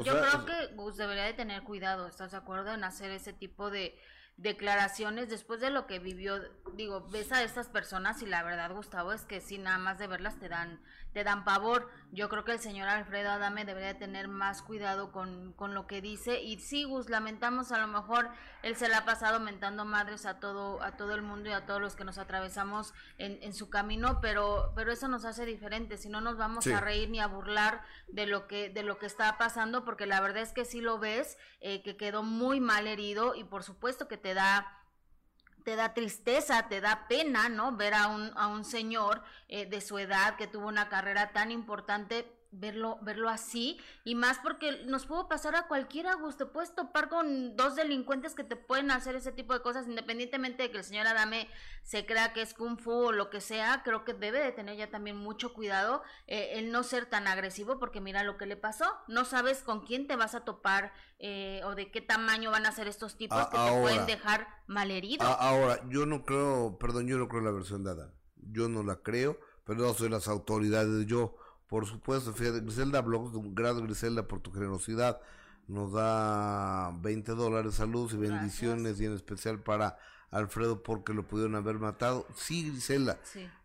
Yo 0.04 0.14
creo 0.14 0.46
que 0.46 0.76
Gus 0.76 0.98
debería 0.98 1.26
de 1.26 1.34
tener 1.34 1.64
cuidado, 1.64 2.08
¿estás 2.08 2.32
de 2.32 2.38
acuerdo? 2.38 2.74
En 2.74 2.84
hacer 2.84 3.12
ese 3.12 3.34
tipo 3.34 3.70
de 3.70 3.98
declaraciones 4.38 5.30
después 5.30 5.62
de 5.62 5.70
lo 5.70 5.88
que 5.88 6.00
vivió. 6.00 6.40
Digo, 6.74 7.08
ves 7.12 7.32
a 7.32 7.44
estas 7.44 7.70
personas 7.70 8.22
y 8.22 8.26
la 8.26 8.44
verdad, 8.44 8.72
Gustavo, 8.72 9.14
es 9.14 9.24
que 9.24 9.42
si 9.42 9.58
nada 9.58 9.78
más 9.78 10.00
de 10.00 10.08
verlas 10.08 10.40
te 10.40 10.50
dan 10.50 10.80
te 11.14 11.24
dan 11.24 11.44
pavor. 11.46 11.90
Yo 12.12 12.30
creo 12.30 12.44
que 12.44 12.52
el 12.52 12.60
señor 12.60 12.88
Alfredo 12.90 13.32
Adame 13.32 13.66
debería 13.66 13.98
tener 13.98 14.28
más 14.28 14.62
cuidado 14.62 15.12
con, 15.12 15.54
con 15.54 15.74
lo 15.74 15.88
que 15.88 16.02
dice. 16.02 16.42
Y 16.42 16.60
sí, 16.60 16.84
Gus, 16.84 17.10
lamentamos, 17.10 17.72
a 17.72 17.80
lo 17.80 17.88
mejor 17.88 18.30
él 18.62 18.76
se 18.76 18.90
la 18.90 19.00
ha 19.00 19.06
pasado 19.06 19.40
mentando 19.40 19.86
madres 19.86 20.26
a 20.26 20.40
todo, 20.40 20.82
a 20.84 20.96
todo 20.98 21.14
el 21.14 21.22
mundo 21.22 21.50
y 21.50 21.54
a 21.54 21.66
todos 21.66 21.82
los 21.82 21.96
que 21.96 22.04
nos 22.04 22.18
atravesamos 22.18 22.94
en, 23.18 23.42
en 23.42 23.54
su 23.54 23.70
camino, 23.70 24.20
pero, 24.22 24.74
pero 24.76 24.92
eso 24.92 25.08
nos 25.08 25.26
hace 25.26 25.46
diferentes. 25.46 26.02
Si 26.02 26.10
no 26.10 26.22
nos 26.22 26.38
vamos 26.38 26.68
a 26.68 26.82
reír 26.82 27.10
ni 27.10 27.20
a 27.20 27.28
burlar 27.28 27.82
de 28.08 28.26
lo 28.26 28.48
que, 28.48 28.70
de 28.70 28.84
lo 28.84 29.00
que 29.00 29.06
está 29.06 29.38
pasando, 29.38 29.86
porque 29.86 30.06
la 30.06 30.22
verdad 30.22 30.44
es 30.44 30.52
que 30.52 30.66
sí 30.66 30.82
lo 30.82 31.00
ves, 31.00 31.38
eh, 31.62 31.82
que 31.82 31.98
quedó 31.98 32.24
muy 32.24 32.60
mal 32.60 32.88
herido 32.88 33.36
y 33.36 33.44
por 33.44 33.64
supuesto 33.64 34.08
que 34.08 34.18
te 34.24 34.34
da 34.34 34.80
te 35.64 35.76
da 35.78 35.94
tristeza, 35.94 36.68
te 36.68 36.82
da 36.82 37.08
pena, 37.08 37.48
¿no? 37.48 37.76
Ver 37.78 37.94
a 37.94 38.08
un, 38.08 38.32
a 38.36 38.48
un 38.48 38.66
señor 38.66 39.24
eh, 39.48 39.66
de 39.66 39.80
su 39.80 39.98
edad 39.98 40.36
que 40.36 40.48
tuvo 40.48 40.68
una 40.68 40.90
carrera 40.90 41.32
tan 41.32 41.52
importante 41.52 42.30
verlo, 42.54 43.00
verlo 43.02 43.30
así, 43.30 43.80
y 44.04 44.16
más 44.16 44.40
porque 44.40 44.84
nos 44.86 45.06
pudo 45.06 45.28
pasar 45.28 45.56
a 45.56 45.68
cualquiera, 45.68 46.14
gusto, 46.16 46.52
puedes 46.52 46.74
topar 46.76 47.10
con 47.10 47.56
dos 47.56 47.76
delincuentes 47.76 48.36
que 48.36 48.44
te 48.44 48.56
pueden 48.56 48.92
hacer 48.92 49.16
ese 49.16 49.32
tipo 49.32 49.54
de 49.54 49.62
cosas, 49.62 49.88
independientemente 49.88 50.64
de 50.64 50.72
que 50.72 50.78
el 50.78 50.84
señor 50.84 51.08
Adame 51.08 51.50
se 51.82 52.06
crea 52.06 52.32
que 52.32 52.42
es 52.42 52.54
kung 52.54 52.78
fu 52.78 52.92
o 52.92 53.12
lo 53.12 53.30
que 53.30 53.42
sea, 53.42 53.82
creo 53.84 54.06
que 54.06 54.14
debe 54.14 54.40
de 54.40 54.52
tener 54.52 54.78
ya 54.78 54.90
también 54.90 55.18
mucho 55.18 55.54
cuidado 55.54 56.04
eh, 56.28 56.52
el 56.54 56.72
no 56.72 56.84
ser 56.84 57.08
tan 57.08 57.28
agresivo, 57.28 57.80
porque 57.80 58.02
mira 58.02 58.24
lo 58.24 58.38
que 58.38 58.46
le 58.46 58.56
pasó, 58.56 58.86
no 59.08 59.26
sabes 59.26 59.64
con 59.64 59.86
quién 59.86 60.08
te 60.08 60.16
vas 60.16 60.36
a 60.36 60.42
topar 60.42 60.94
eh, 61.20 61.62
o 61.66 61.76
de 61.76 61.92
qué 61.92 62.02
tamaño 62.02 62.52
van 62.52 62.66
a 62.66 62.72
ser 62.72 62.88
estos 62.88 63.18
tipos 63.18 63.48
que 63.48 63.58
te 63.58 63.82
pueden 63.82 64.06
dejar 64.06 64.48
malherido. 64.68 65.26
ahora, 65.26 65.82
yo 65.90 66.06
no 66.06 66.24
creo, 66.24 66.78
perdón, 66.80 67.08
yo 67.08 67.18
no 67.18 67.28
creo 67.28 67.42
la 67.42 67.52
versión 67.52 67.84
de 67.84 67.92
Adame, 67.92 68.14
yo 68.36 68.70
no 68.70 68.84
la 68.84 68.98
creo, 68.98 69.40
pero 69.66 69.80
no 69.80 69.94
soy 69.94 70.10
las 70.10 70.28
autoridades, 70.28 71.06
yo 71.08 71.38
por 71.74 71.88
supuesto, 71.88 72.34
fíjate, 72.34 72.60
Griselda 72.60 73.02
Blogs, 73.02 73.32
gracias 73.56 73.82
Griselda 73.82 74.28
por 74.28 74.42
tu 74.42 74.52
generosidad, 74.52 75.20
nos 75.68 75.92
da 75.92 76.92
20 77.02 77.32
dólares, 77.32 77.74
saludos 77.74 78.14
y 78.14 78.18
bendiciones 78.18 79.02
y 79.02 79.06
en 79.06 79.14
especial 79.14 79.60
para 79.64 79.98
Alfredo 80.30 80.84
porque 80.84 81.16
lo 81.16 81.28
pudieron 81.28 81.56
haber 81.56 81.80
matado. 81.80 82.28
Sí, 82.36 82.70
Griselda, 82.70 83.20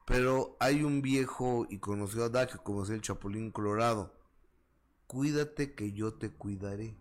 pero 0.06 0.56
hay 0.58 0.84
un 0.84 1.02
viejo 1.02 1.66
y 1.68 1.80
conocido 1.80 2.24
adagio 2.24 2.62
como 2.62 2.82
es 2.82 2.88
el 2.88 3.02
Chapulín 3.02 3.50
Colorado. 3.50 4.14
Cuídate 5.06 5.74
que 5.74 5.92
yo 5.92 6.14
te 6.14 6.30
cuidaré. 6.30 6.96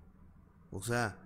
O 0.71 0.81
sea, 0.81 1.17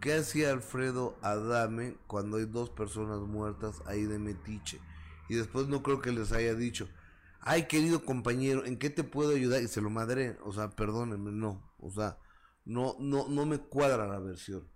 ¿qué 0.00 0.18
hacía 0.18 0.52
Alfredo 0.52 1.18
Adame 1.20 1.96
cuando 2.06 2.36
hay 2.36 2.44
dos 2.44 2.70
personas 2.70 3.18
muertas 3.22 3.82
ahí 3.86 4.04
de 4.04 4.20
metiche? 4.20 4.80
Y 5.28 5.34
después 5.34 5.66
no 5.66 5.82
creo 5.82 6.00
que 6.00 6.12
les 6.12 6.30
haya 6.30 6.54
dicho, 6.54 6.88
ay 7.40 7.66
querido 7.66 8.04
compañero, 8.04 8.64
¿en 8.64 8.78
qué 8.78 8.90
te 8.90 9.04
puedo 9.04 9.34
ayudar? 9.34 9.62
Y 9.62 9.68
se 9.68 9.80
lo 9.80 9.90
madré, 9.90 10.38
o 10.44 10.52
sea, 10.52 10.70
perdónenme, 10.70 11.32
no, 11.32 11.72
o 11.78 11.90
sea, 11.90 12.18
no, 12.64 12.96
no, 12.98 13.28
no 13.28 13.46
me 13.46 13.58
cuadra 13.58 14.06
la 14.06 14.18
versión. 14.18 14.68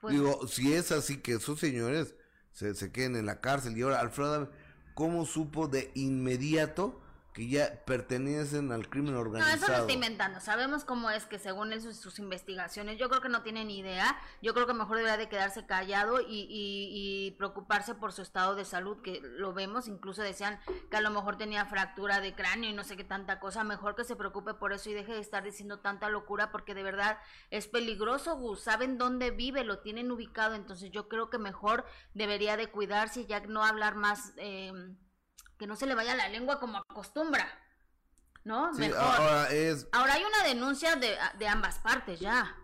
Pues 0.00 0.14
Digo, 0.14 0.46
si 0.46 0.72
es 0.72 0.92
así 0.92 1.18
que 1.18 1.34
esos 1.34 1.58
señores 1.58 2.14
se, 2.52 2.74
se 2.74 2.92
queden 2.92 3.16
en 3.16 3.26
la 3.26 3.40
cárcel 3.40 3.76
y 3.76 3.82
ahora 3.82 4.00
Alfredo, 4.00 4.50
¿cómo 4.94 5.26
supo 5.26 5.68
de 5.68 5.90
inmediato 5.94 7.00
que 7.36 7.46
ya 7.48 7.84
pertenecen 7.84 8.72
al 8.72 8.88
crimen 8.88 9.14
organizado. 9.14 9.58
No, 9.58 9.62
eso 9.62 9.70
lo 9.70 9.78
está 9.80 9.92
inventando. 9.92 10.40
Sabemos 10.40 10.86
cómo 10.86 11.10
es 11.10 11.26
que 11.26 11.38
según 11.38 11.70
sus, 11.82 12.18
investigaciones, 12.18 12.98
yo 12.98 13.10
creo 13.10 13.20
que 13.20 13.28
no 13.28 13.42
tiene 13.42 13.62
ni 13.66 13.78
idea. 13.78 14.18
Yo 14.40 14.54
creo 14.54 14.66
que 14.66 14.72
mejor 14.72 14.96
debería 14.96 15.18
de 15.18 15.28
quedarse 15.28 15.66
callado 15.66 16.22
y, 16.22 16.46
y, 16.48 17.32
preocuparse 17.32 17.94
por 17.94 18.14
su 18.14 18.22
estado 18.22 18.54
de 18.54 18.64
salud, 18.64 19.02
que 19.02 19.20
lo 19.22 19.52
vemos. 19.52 19.86
Incluso 19.86 20.22
decían 20.22 20.58
que 20.90 20.96
a 20.96 21.02
lo 21.02 21.10
mejor 21.10 21.36
tenía 21.36 21.66
fractura 21.66 22.22
de 22.22 22.34
cráneo 22.34 22.70
y 22.70 22.72
no 22.72 22.84
sé 22.84 22.96
qué 22.96 23.04
tanta 23.04 23.38
cosa. 23.38 23.64
Mejor 23.64 23.96
que 23.96 24.04
se 24.04 24.16
preocupe 24.16 24.54
por 24.54 24.72
eso 24.72 24.88
y 24.88 24.94
deje 24.94 25.12
de 25.12 25.20
estar 25.20 25.44
diciendo 25.44 25.80
tanta 25.80 26.08
locura 26.08 26.50
porque 26.50 26.74
de 26.74 26.84
verdad 26.84 27.18
es 27.50 27.68
peligroso, 27.68 28.38
Gus. 28.38 28.62
Saben 28.62 28.96
dónde 28.96 29.30
vive, 29.30 29.62
lo 29.62 29.80
tienen 29.80 30.10
ubicado. 30.10 30.54
Entonces 30.54 30.90
yo 30.90 31.06
creo 31.10 31.28
que 31.28 31.36
mejor 31.36 31.84
debería 32.14 32.56
de 32.56 32.68
cuidarse 32.68 33.20
y 33.20 33.26
ya 33.26 33.40
no 33.40 33.62
hablar 33.62 33.94
más... 33.94 34.32
Eh, 34.38 34.72
que 35.58 35.66
no 35.66 35.76
se 35.76 35.86
le 35.86 35.94
vaya 35.94 36.14
la 36.14 36.28
lengua 36.28 36.60
como 36.60 36.78
acostumbra. 36.78 37.46
¿No? 38.44 38.72
Mejor. 38.74 38.98
Ahora, 38.98 39.50
es... 39.50 39.88
ahora 39.90 40.14
hay 40.14 40.22
una 40.22 40.44
denuncia 40.44 40.94
de, 40.94 41.16
de 41.36 41.48
ambas 41.48 41.80
partes 41.80 42.20
ya 42.20 42.54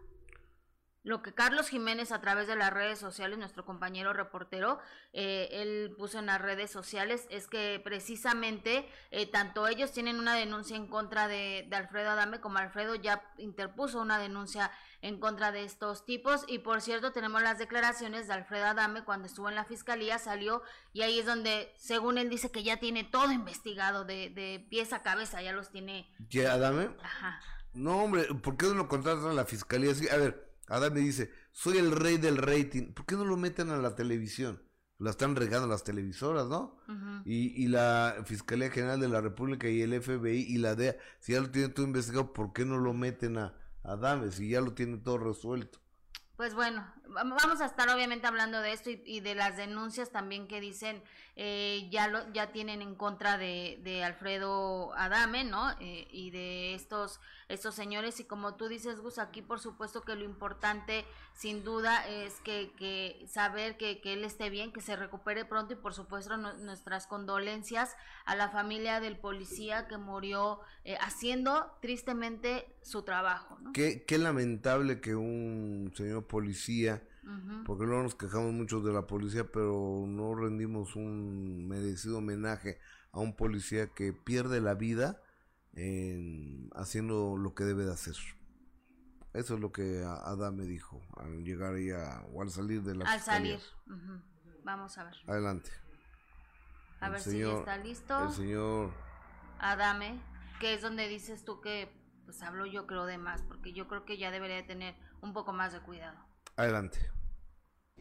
lo 1.05 1.23
que 1.23 1.35
Carlos 1.35 1.69
Jiménez 1.69 2.13
a 2.13 2.21
través 2.21 2.47
de 2.47 2.55
las 2.55 2.73
redes 2.73 2.99
sociales, 2.99 3.39
nuestro 3.39 3.65
compañero 3.65 4.13
reportero, 4.13 4.79
eh, 5.13 5.49
él 5.51 5.95
puso 5.99 6.19
en 6.21 6.27
las 6.27 6.41
redes 6.41 6.71
sociales, 6.71 7.27
es 7.29 7.49
que 7.49 7.81
precisamente 7.83 8.89
eh, 9.11 9.27
tanto 9.27 9.67
ellos 9.67 9.93
tienen 9.93 10.19
una 10.19 10.35
denuncia 10.35 10.77
en 10.77 10.87
contra 10.87 11.27
de, 11.27 11.67
de, 11.69 11.77
Alfredo 11.77 12.11
Adame 12.11 12.41
como 12.41 12.59
Alfredo 12.59 12.95
ya 12.95 13.23
interpuso 13.39 14.01
una 14.01 14.19
denuncia 14.19 14.71
en 15.01 15.19
contra 15.19 15.51
de 15.51 15.65
estos 15.65 16.07
tipos 16.07 16.45
y 16.47 16.61
por 16.61 16.81
cierto 16.81 17.11
tenemos 17.11 17.43
las 17.43 17.59
declaraciones 17.59 18.29
de 18.29 18.35
Alfredo 18.35 18.67
Adame 18.67 19.03
cuando 19.03 19.27
estuvo 19.27 19.49
en 19.49 19.57
la 19.57 19.65
fiscalía, 19.65 20.19
salió 20.21 20.63
y 20.93 21.03
ahí 21.03 21.19
es 21.19 21.27
donde 21.27 21.73
según 21.77 22.19
él 22.19 22.31
dice 22.31 22.53
que 22.53 22.63
ya 22.63 22.79
tiene 22.79 23.03
todo 23.03 23.33
investigado 23.33 24.05
de, 24.05 24.31
de 24.31 24.65
pies 24.71 24.93
a 24.93 25.03
cabeza, 25.03 25.43
ya 25.43 25.53
los 25.53 25.71
tiene. 25.71 26.09
¿Qué, 26.31 26.47
Adame? 26.47 26.91
Ajá. 27.03 27.41
No, 27.75 28.05
hombre, 28.05 28.25
¿por 28.35 28.57
qué 28.57 28.67
no 28.67 28.75
lo 28.75 28.89
contratan 28.89 29.31
a 29.31 29.33
la 29.33 29.47
fiscalía? 29.47 29.93
a 30.13 30.17
ver, 30.17 30.52
Adán 30.73 30.95
me 30.95 31.01
dice, 31.01 31.31
soy 31.51 31.77
el 31.77 31.93
rey 31.93 32.17
del 32.17 32.39
rating. 32.39 32.93
¿Por 32.95 33.05
qué 33.05 33.15
no 33.15 33.25
lo 33.25 33.37
meten 33.37 33.71
a 33.71 33.77
la 33.77 33.95
televisión? 33.95 34.63
La 34.99 35.11
están 35.11 35.37
regando 35.37 35.69
las 35.69 35.85
televisoras, 35.85 36.47
¿no? 36.47 36.79
y, 37.25 37.63
y, 37.63 37.69
la 37.69 38.23
Fiscalía 38.25 38.71
General 38.71 39.01
de 39.01 39.09
la 39.09 39.21
República 39.21 39.69
y 39.69 39.83
el 39.83 40.01
FBI 40.01 40.47
y 40.49 40.59
la 40.59 40.75
DEA, 40.75 40.97
si 41.19 41.33
ya 41.33 41.41
lo 41.41 41.51
tienen 41.51 41.75
todo 41.75 41.87
investigado, 41.87 42.33
¿por 42.33 42.53
qué 42.53 42.65
no 42.65 42.79
lo 42.79 42.93
meten 42.95 43.37
a 43.37 43.55
Adame 43.83 44.31
si 44.31 44.49
ya 44.49 44.61
lo 44.61 44.75
tienen 44.75 45.03
todo 45.03 45.19
resuelto? 45.19 45.83
Pues 46.37 46.55
bueno, 46.55 46.85
vamos 47.07 47.61
a 47.61 47.67
estar 47.67 47.89
obviamente 47.91 48.27
hablando 48.27 48.61
de 48.61 48.73
esto 48.73 48.91
y, 48.91 49.21
de 49.21 49.35
las 49.35 49.57
denuncias 49.57 50.11
también 50.11 50.49
que 50.49 50.61
dicen 50.61 51.03
eh, 51.37 51.89
ya 51.91 52.09
lo 52.09 52.33
ya 52.33 52.53
tienen 52.53 52.83
en 52.83 52.95
contra 52.95 53.39
de, 53.39 53.79
de 53.85 54.03
Alfredo 54.03 54.93
Adame, 54.95 55.45
¿no? 55.45 55.71
Eh, 55.79 56.09
y 56.11 56.31
de 56.31 56.75
estos 56.75 57.21
estos 57.53 57.75
señores 57.75 58.19
y 58.19 58.25
como 58.25 58.55
tú 58.55 58.69
dices 58.69 59.01
Gus 59.01 59.19
aquí 59.19 59.43
por 59.43 59.61
supuesto 59.61 60.03
que 60.03 60.17
lo 60.17 60.25
importante 60.25 61.05
sin 61.35 61.65
duda 61.65 62.09
es 62.09 62.41
que, 62.41 62.73
que 62.79 63.27
saber 63.29 63.77
que, 63.77 64.01
que, 64.01 64.15
él 64.15 64.25
esté 64.25 64.49
bien 64.49 64.73
que 64.73 64.81
se 64.81 64.97
recupere 64.97 65.45
pronto 65.45 65.75
y 65.75 65.77
por 65.77 65.93
supuesto 65.93 66.37
nuestras 66.37 67.07
condolencias 67.07 67.95
a 68.25 68.37
la 68.37 68.49
familia 68.49 69.01
del 69.01 69.19
policía 69.19 69.87
que 69.87 69.99
murió 69.99 70.61
eh, 70.85 70.97
haciendo 71.01 71.71
tristemente 71.83 72.75
su 72.83 73.03
trabajo 73.03 73.59
¿no? 73.61 73.73
qué, 73.73 74.05
qué 74.07 74.17
lamentable 74.17 75.01
que 75.01 75.15
un 75.15 75.93
señor 75.95 76.27
policía 76.27 77.03
porque 77.67 77.85
luego 77.85 78.03
nos 78.03 78.17
quejamos 78.17 78.53
mucho 78.53 78.81
de 78.81 78.93
la 78.93 79.07
policía 79.07 79.45
pero 79.45 80.05
no 80.09 80.35
rendimos 80.35 80.97
un 80.97 81.69
merecido 81.69 82.19
homenaje 82.19 82.79
a 83.13 83.21
un 83.21 83.37
policía 83.37 83.89
que 83.89 84.13
pierde 84.13 84.61
la 84.61 84.75
vida 84.75 85.23
haciendo 86.75 87.37
lo 87.37 87.55
que 87.55 87.65
debe 87.65 87.85
de 87.85 87.93
hacer. 87.93 88.17
Eso 89.33 89.55
es 89.55 89.61
lo 89.61 89.73
que 89.73 90.05
Adán 90.05 90.57
me 90.57 90.65
dijo 90.65 91.01
al 91.17 91.43
llegar 91.43 91.79
ya 91.79 92.23
o 92.33 92.43
al 92.43 92.51
salir 92.51 92.83
de 92.83 92.95
la 92.95 93.11
Al 93.11 93.21
salir. 93.21 93.61
Vamos 94.65 94.99
a 94.99 95.05
ver. 95.05 95.17
Adelante. 95.27 95.71
A 97.01 97.09
ver 97.09 97.21
si 97.21 97.43
está 97.43 97.79
listo. 97.79 98.27
El 98.27 98.33
señor 98.33 98.93
Adame, 99.59 100.21
que 100.61 100.75
es 100.75 100.83
donde 100.83 101.09
dices 101.09 101.45
tú 101.45 101.61
que 101.61 101.91
pues 102.25 102.43
hablo 102.43 102.67
yo 102.67 102.87
creo 102.87 103.07
de 103.07 103.19
más, 103.19 103.43
porque 103.43 103.73
yo 103.73 103.89
creo 103.89 104.05
que 104.05 104.19
ya 104.19 104.31
debería 104.31 104.57
de 104.57 104.63
tener 104.63 104.95
un 105.21 105.33
poco 105.33 105.53
más 105.53 105.73
de 105.73 105.81
cuidado. 105.81 106.19
Adelante. 106.57 107.11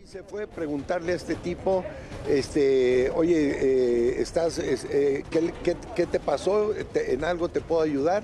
Y 0.03 0.07
se 0.07 0.23
fue 0.23 0.43
a 0.43 0.47
preguntarle 0.47 1.13
a 1.13 1.15
este 1.15 1.35
tipo, 1.35 1.83
este, 2.27 3.11
oye, 3.11 3.35
eh, 3.37 4.21
estás, 4.21 4.57
eh, 4.57 5.23
¿qué, 5.29 6.05
te 6.07 6.19
pasó? 6.19 6.73
¿En 6.95 7.23
algo 7.23 7.49
te 7.49 7.61
puedo 7.61 7.81
ayudar? 7.81 8.23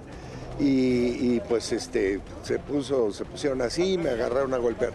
Y, 0.60 1.40
pues 1.42 1.72
este, 1.72 2.20
se, 2.42 2.58
puso, 2.58 3.14
se 3.14 3.26
pusieron 3.26 3.62
así, 3.62 4.00
me 4.00 4.10
agarraron 4.10 4.56
a 4.56 4.58
golpear. 4.58 4.94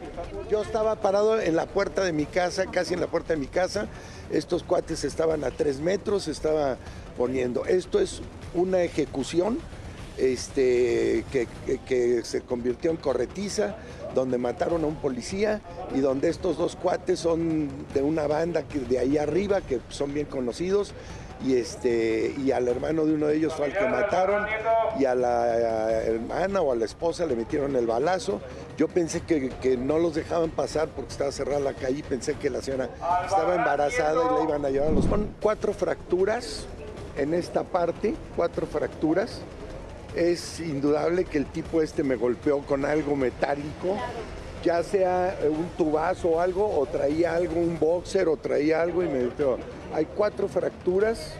Yo 0.50 0.62
estaba 0.62 0.96
parado 0.96 1.40
en 1.40 1.54
la 1.54 1.66
puerta 1.66 2.02
de 2.02 2.12
mi 2.12 2.26
casa, 2.26 2.66
casi 2.66 2.94
en 2.94 3.00
la 3.00 3.06
puerta 3.06 3.34
de 3.34 3.38
mi 3.38 3.46
casa. 3.46 3.86
Estos 4.32 4.64
cuates 4.64 5.04
estaban 5.04 5.44
a 5.44 5.52
tres 5.52 5.78
metros, 5.78 6.26
estaba 6.26 6.78
poniendo. 7.16 7.64
Esto 7.64 8.00
es 8.00 8.22
una 8.54 8.82
ejecución 8.82 9.60
este, 10.18 11.24
que, 11.30 11.46
que 11.86 12.24
se 12.24 12.40
convirtió 12.40 12.90
en 12.90 12.96
corretiza 12.96 13.76
donde 14.14 14.38
mataron 14.38 14.84
a 14.84 14.86
un 14.86 14.96
policía 14.96 15.60
y 15.94 16.00
donde 16.00 16.28
estos 16.28 16.58
dos 16.58 16.76
cuates 16.76 17.20
son 17.20 17.68
de 17.94 18.02
una 18.02 18.26
banda 18.26 18.62
que 18.62 18.80
de 18.80 18.98
ahí 18.98 19.18
arriba, 19.18 19.60
que 19.60 19.80
son 19.88 20.14
bien 20.14 20.26
conocidos, 20.26 20.94
y 21.44 21.56
este 21.56 22.34
y 22.38 22.52
al 22.52 22.68
hermano 22.68 23.04
de 23.04 23.14
uno 23.14 23.26
de 23.26 23.36
ellos 23.36 23.54
fue 23.54 23.66
al 23.66 23.72
que 23.72 23.86
mataron 23.88 24.46
y 24.98 25.04
a 25.04 25.14
la 25.14 26.02
hermana 26.02 26.60
o 26.60 26.72
a 26.72 26.76
la 26.76 26.84
esposa 26.84 27.26
le 27.26 27.34
metieron 27.34 27.74
el 27.76 27.86
balazo. 27.86 28.40
Yo 28.76 28.88
pensé 28.88 29.22
que, 29.22 29.48
que 29.60 29.76
no 29.76 29.98
los 29.98 30.14
dejaban 30.14 30.50
pasar 30.50 30.88
porque 30.88 31.10
estaba 31.10 31.32
cerrada 31.32 31.60
la 31.60 31.74
calle 31.74 31.98
y 31.98 32.02
pensé 32.02 32.34
que 32.34 32.50
la 32.50 32.62
señora 32.62 32.90
estaba 33.24 33.56
embarazada 33.56 34.14
y 34.14 34.38
la 34.38 34.44
iban 34.44 34.64
a 34.64 34.70
llevar 34.70 34.88
a 34.88 34.92
los... 34.92 35.04
Son 35.04 35.34
cuatro 35.40 35.72
fracturas 35.72 36.66
en 37.16 37.34
esta 37.34 37.64
parte, 37.64 38.14
cuatro 38.36 38.66
fracturas. 38.66 39.40
Es 40.14 40.60
indudable 40.60 41.24
que 41.24 41.38
el 41.38 41.46
tipo 41.46 41.80
este 41.80 42.02
me 42.02 42.16
golpeó 42.16 42.58
con 42.60 42.84
algo 42.84 43.16
metálico, 43.16 43.96
ya 44.62 44.82
sea 44.82 45.38
un 45.48 45.68
tubazo 45.76 46.30
o 46.30 46.40
algo, 46.40 46.78
o 46.78 46.86
traía 46.86 47.34
algo, 47.34 47.58
un 47.58 47.78
boxer, 47.78 48.28
o 48.28 48.36
traía 48.36 48.82
algo 48.82 49.02
y 49.02 49.08
me 49.08 49.20
golpeó. 49.20 49.58
Hay 49.94 50.06
cuatro 50.06 50.48
fracturas, 50.48 51.34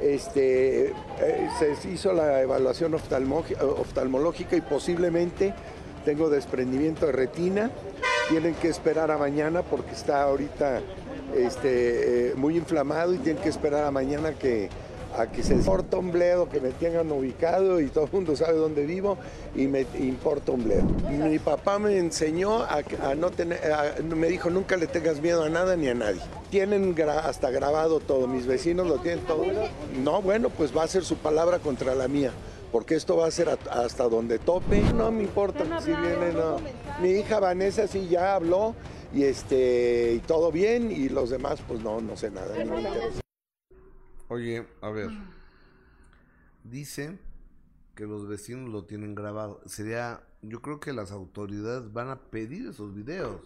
este, 0.00 0.88
eh, 1.20 1.48
se 1.80 1.88
hizo 1.88 2.12
la 2.12 2.40
evaluación 2.40 2.94
oftalmológica 2.94 4.56
y 4.56 4.60
posiblemente 4.60 5.52
tengo 6.04 6.30
desprendimiento 6.30 7.06
de 7.06 7.12
retina. 7.12 7.70
Tienen 8.30 8.54
que 8.54 8.68
esperar 8.68 9.10
a 9.10 9.18
mañana 9.18 9.62
porque 9.62 9.92
está 9.92 10.22
ahorita 10.22 10.80
este, 11.36 12.30
eh, 12.30 12.34
muy 12.36 12.56
inflamado 12.56 13.14
y 13.14 13.18
tienen 13.18 13.42
que 13.42 13.48
esperar 13.48 13.84
a 13.84 13.90
mañana 13.90 14.32
que, 14.32 14.68
a 15.16 15.26
que 15.26 15.42
se 15.42 15.54
importa 15.54 15.96
un 15.96 16.12
bledo, 16.12 16.48
que 16.48 16.60
me 16.60 16.70
tengan 16.70 17.10
ubicado 17.10 17.80
y 17.80 17.88
todo 17.88 18.04
el 18.04 18.12
mundo 18.12 18.36
sabe 18.36 18.56
dónde 18.58 18.86
vivo 18.86 19.18
y 19.54 19.66
me 19.66 19.86
importa 19.98 20.52
un 20.52 20.64
bledo. 20.64 20.84
Mi 21.08 21.38
papá 21.38 21.78
me 21.78 21.98
enseñó 21.98 22.62
a, 22.62 22.82
no 23.16 23.30
tener, 23.30 23.60
me 24.04 24.28
dijo 24.28 24.50
nunca 24.50 24.76
le 24.76 24.86
tengas 24.86 25.20
miedo 25.20 25.44
a 25.44 25.48
nada 25.48 25.76
ni 25.76 25.88
a 25.88 25.94
nadie. 25.94 26.20
Tienen 26.50 26.94
hasta 27.08 27.50
grabado 27.50 28.00
todo, 28.00 28.26
mis 28.26 28.46
vecinos 28.46 28.86
lo 28.86 28.98
tienen 28.98 29.24
todo. 29.24 29.44
No, 30.02 30.22
bueno, 30.22 30.50
pues 30.50 30.76
va 30.76 30.84
a 30.84 30.88
ser 30.88 31.04
su 31.04 31.16
palabra 31.16 31.58
contra 31.58 31.94
la 31.94 32.08
mía 32.08 32.32
porque 32.72 32.94
esto 32.94 33.16
va 33.16 33.26
a 33.26 33.30
ser 33.30 33.58
hasta 33.70 34.08
donde 34.08 34.38
tope. 34.38 34.80
No 34.94 35.10
me 35.10 35.22
importa 35.22 35.64
si 35.80 35.90
viene, 35.90 36.32
no. 36.34 36.56
Mi 37.00 37.10
hija 37.10 37.40
Vanessa 37.40 37.86
sí 37.86 38.08
ya 38.08 38.34
habló 38.34 38.74
y 39.14 39.24
este 39.24 40.14
y 40.14 40.18
todo 40.20 40.52
bien 40.52 40.90
y 40.90 41.08
los 41.08 41.30
demás 41.30 41.60
pues 41.66 41.80
no, 41.80 42.00
no 42.00 42.16
sé 42.16 42.30
nada. 42.30 42.54
Oye, 44.28 44.66
a 44.80 44.90
ver. 44.90 45.10
Dice 46.64 47.18
que 47.94 48.04
los 48.04 48.28
vecinos 48.28 48.70
lo 48.70 48.84
tienen 48.84 49.14
grabado. 49.14 49.60
Sería, 49.66 50.22
yo 50.42 50.62
creo 50.62 50.80
que 50.80 50.92
las 50.92 51.10
autoridades 51.10 51.92
van 51.92 52.10
a 52.10 52.30
pedir 52.30 52.66
esos 52.66 52.94
videos. 52.94 53.40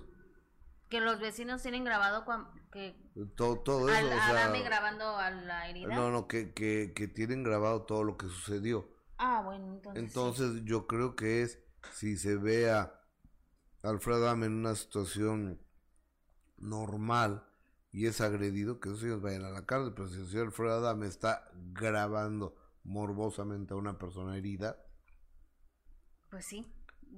Que 0.89 1.01
los 1.01 1.21
vecinos 1.21 1.63
tienen 1.63 1.85
grabado 1.85 2.25
que 2.71 2.95
todo, 3.37 3.61
todo 3.61 3.89
eso. 3.89 4.11
Al, 4.11 4.63
grabando 4.63 5.17
a 5.17 5.31
la 5.31 5.71
herida. 5.71 5.95
No, 5.95 6.11
no, 6.11 6.29
que, 6.29 6.53
que, 6.53 6.93
que 6.95 7.09
tienen 7.09 7.43
grabado 7.43 7.83
todo 7.83 8.05
lo 8.05 8.17
que 8.17 8.27
sucedió. 8.27 8.89
Ah, 9.19 9.41
bueno, 9.45 9.73
entonces. 9.73 10.03
Entonces 10.03 10.65
yo 10.65 10.87
creo 10.87 11.15
que 11.17 11.43
es, 11.43 11.59
si 11.93 12.17
se 12.17 12.37
ve 12.37 12.71
a 12.71 12.93
Alfredo 13.83 14.27
Adame 14.27 14.47
en 14.47 14.55
una 14.55 14.75
situación 14.75 15.61
normal 16.59 17.47
y 17.93 18.07
es 18.07 18.23
agredido, 18.23 18.81
que 18.81 18.89
esos 18.89 19.05
ellos 19.05 19.21
vayan 19.21 19.45
a 19.45 19.51
la 19.51 19.67
cárcel, 19.67 19.93
pero 19.95 20.09
si 20.09 20.19
el 20.19 20.27
señor 20.27 20.47
Alfredo 20.47 20.73
Adame 20.73 21.07
está 21.07 21.49
grabando 21.73 22.57
morbosamente 22.85 23.75
a 23.75 23.77
una 23.77 23.99
persona 23.99 24.37
herida. 24.37 24.79
Pues 26.31 26.47
sí, 26.47 26.67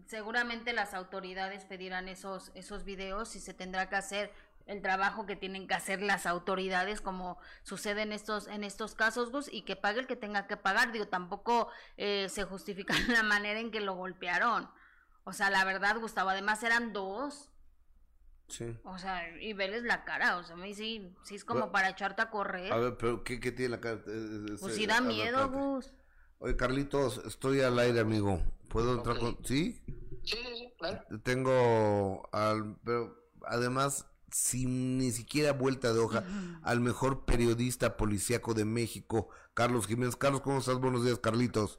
seguramente 0.06 0.72
las 0.72 0.92
autoridades 0.92 1.64
pedirán 1.64 2.08
esos, 2.08 2.50
esos 2.56 2.84
videos 2.84 3.36
y 3.36 3.40
se 3.40 3.54
tendrá 3.54 3.88
que 3.88 3.96
hacer 3.96 4.32
el 4.66 4.82
trabajo 4.82 5.26
que 5.26 5.36
tienen 5.36 5.68
que 5.68 5.74
hacer 5.74 6.02
las 6.02 6.26
autoridades 6.26 7.00
como 7.00 7.38
sucede 7.62 8.02
en 8.02 8.12
estos 8.12 8.48
en 8.48 8.64
estos 8.64 8.94
casos 8.94 9.30
Gus 9.30 9.52
y 9.52 9.62
que 9.62 9.76
pague 9.76 10.00
el 10.00 10.06
que 10.06 10.16
tenga 10.16 10.46
que 10.46 10.56
pagar. 10.56 10.90
Digo 10.90 11.06
tampoco 11.06 11.68
eh, 11.98 12.28
se 12.30 12.44
justifica 12.44 12.94
la 13.08 13.22
manera 13.22 13.60
en 13.60 13.70
que 13.70 13.80
lo 13.80 13.94
golpearon. 13.94 14.68
O 15.22 15.32
sea 15.32 15.50
la 15.50 15.64
verdad 15.64 16.00
Gustavo 16.00 16.30
además 16.30 16.62
eran 16.62 16.92
dos 16.92 17.50
sí. 18.48 18.76
O 18.84 18.98
sea 18.98 19.36
y 19.40 19.52
verles 19.52 19.82
la 19.82 20.04
cara 20.04 20.36
o 20.36 20.44
sea 20.44 20.56
me 20.56 20.72
sí 20.74 21.12
sí 21.22 21.34
es 21.34 21.44
como 21.44 21.72
para 21.72 21.90
echarte 21.90 22.22
a 22.22 22.30
correr 22.30 22.72
a 22.72 22.76
ver 22.76 22.96
pero 22.96 23.24
qué, 23.24 23.40
qué 23.40 23.52
tiene 23.52 23.70
la 23.70 23.80
cara 23.80 23.96
eh, 23.96 24.00
eh, 24.06 24.56
pues 24.60 24.74
sí 24.74 24.86
da 24.86 25.00
miedo 25.00 25.48
Gus. 25.50 25.92
Oye 26.38 26.56
Carlitos 26.56 27.22
estoy 27.26 27.60
al 27.60 27.78
aire 27.78 28.00
amigo. 28.00 28.42
Puedo 28.68 28.96
entrar 28.96 29.18
con 29.18 29.38
sí 29.44 29.82
sí 30.24 30.36
sí 30.36 30.74
claro. 30.78 31.02
Tengo 31.22 32.28
al 32.32 32.76
pero 32.84 33.16
además 33.46 34.06
sin 34.34 34.98
ni 34.98 35.12
siquiera 35.12 35.52
vuelta 35.52 35.92
de 35.92 36.00
hoja 36.00 36.24
al 36.64 36.80
mejor 36.80 37.24
periodista 37.24 37.96
policíaco 37.96 38.52
de 38.52 38.64
México, 38.64 39.28
Carlos 39.54 39.86
Jiménez. 39.86 40.16
Carlos, 40.16 40.40
¿cómo 40.40 40.58
estás? 40.58 40.80
Buenos 40.80 41.04
días, 41.04 41.20
Carlitos. 41.20 41.78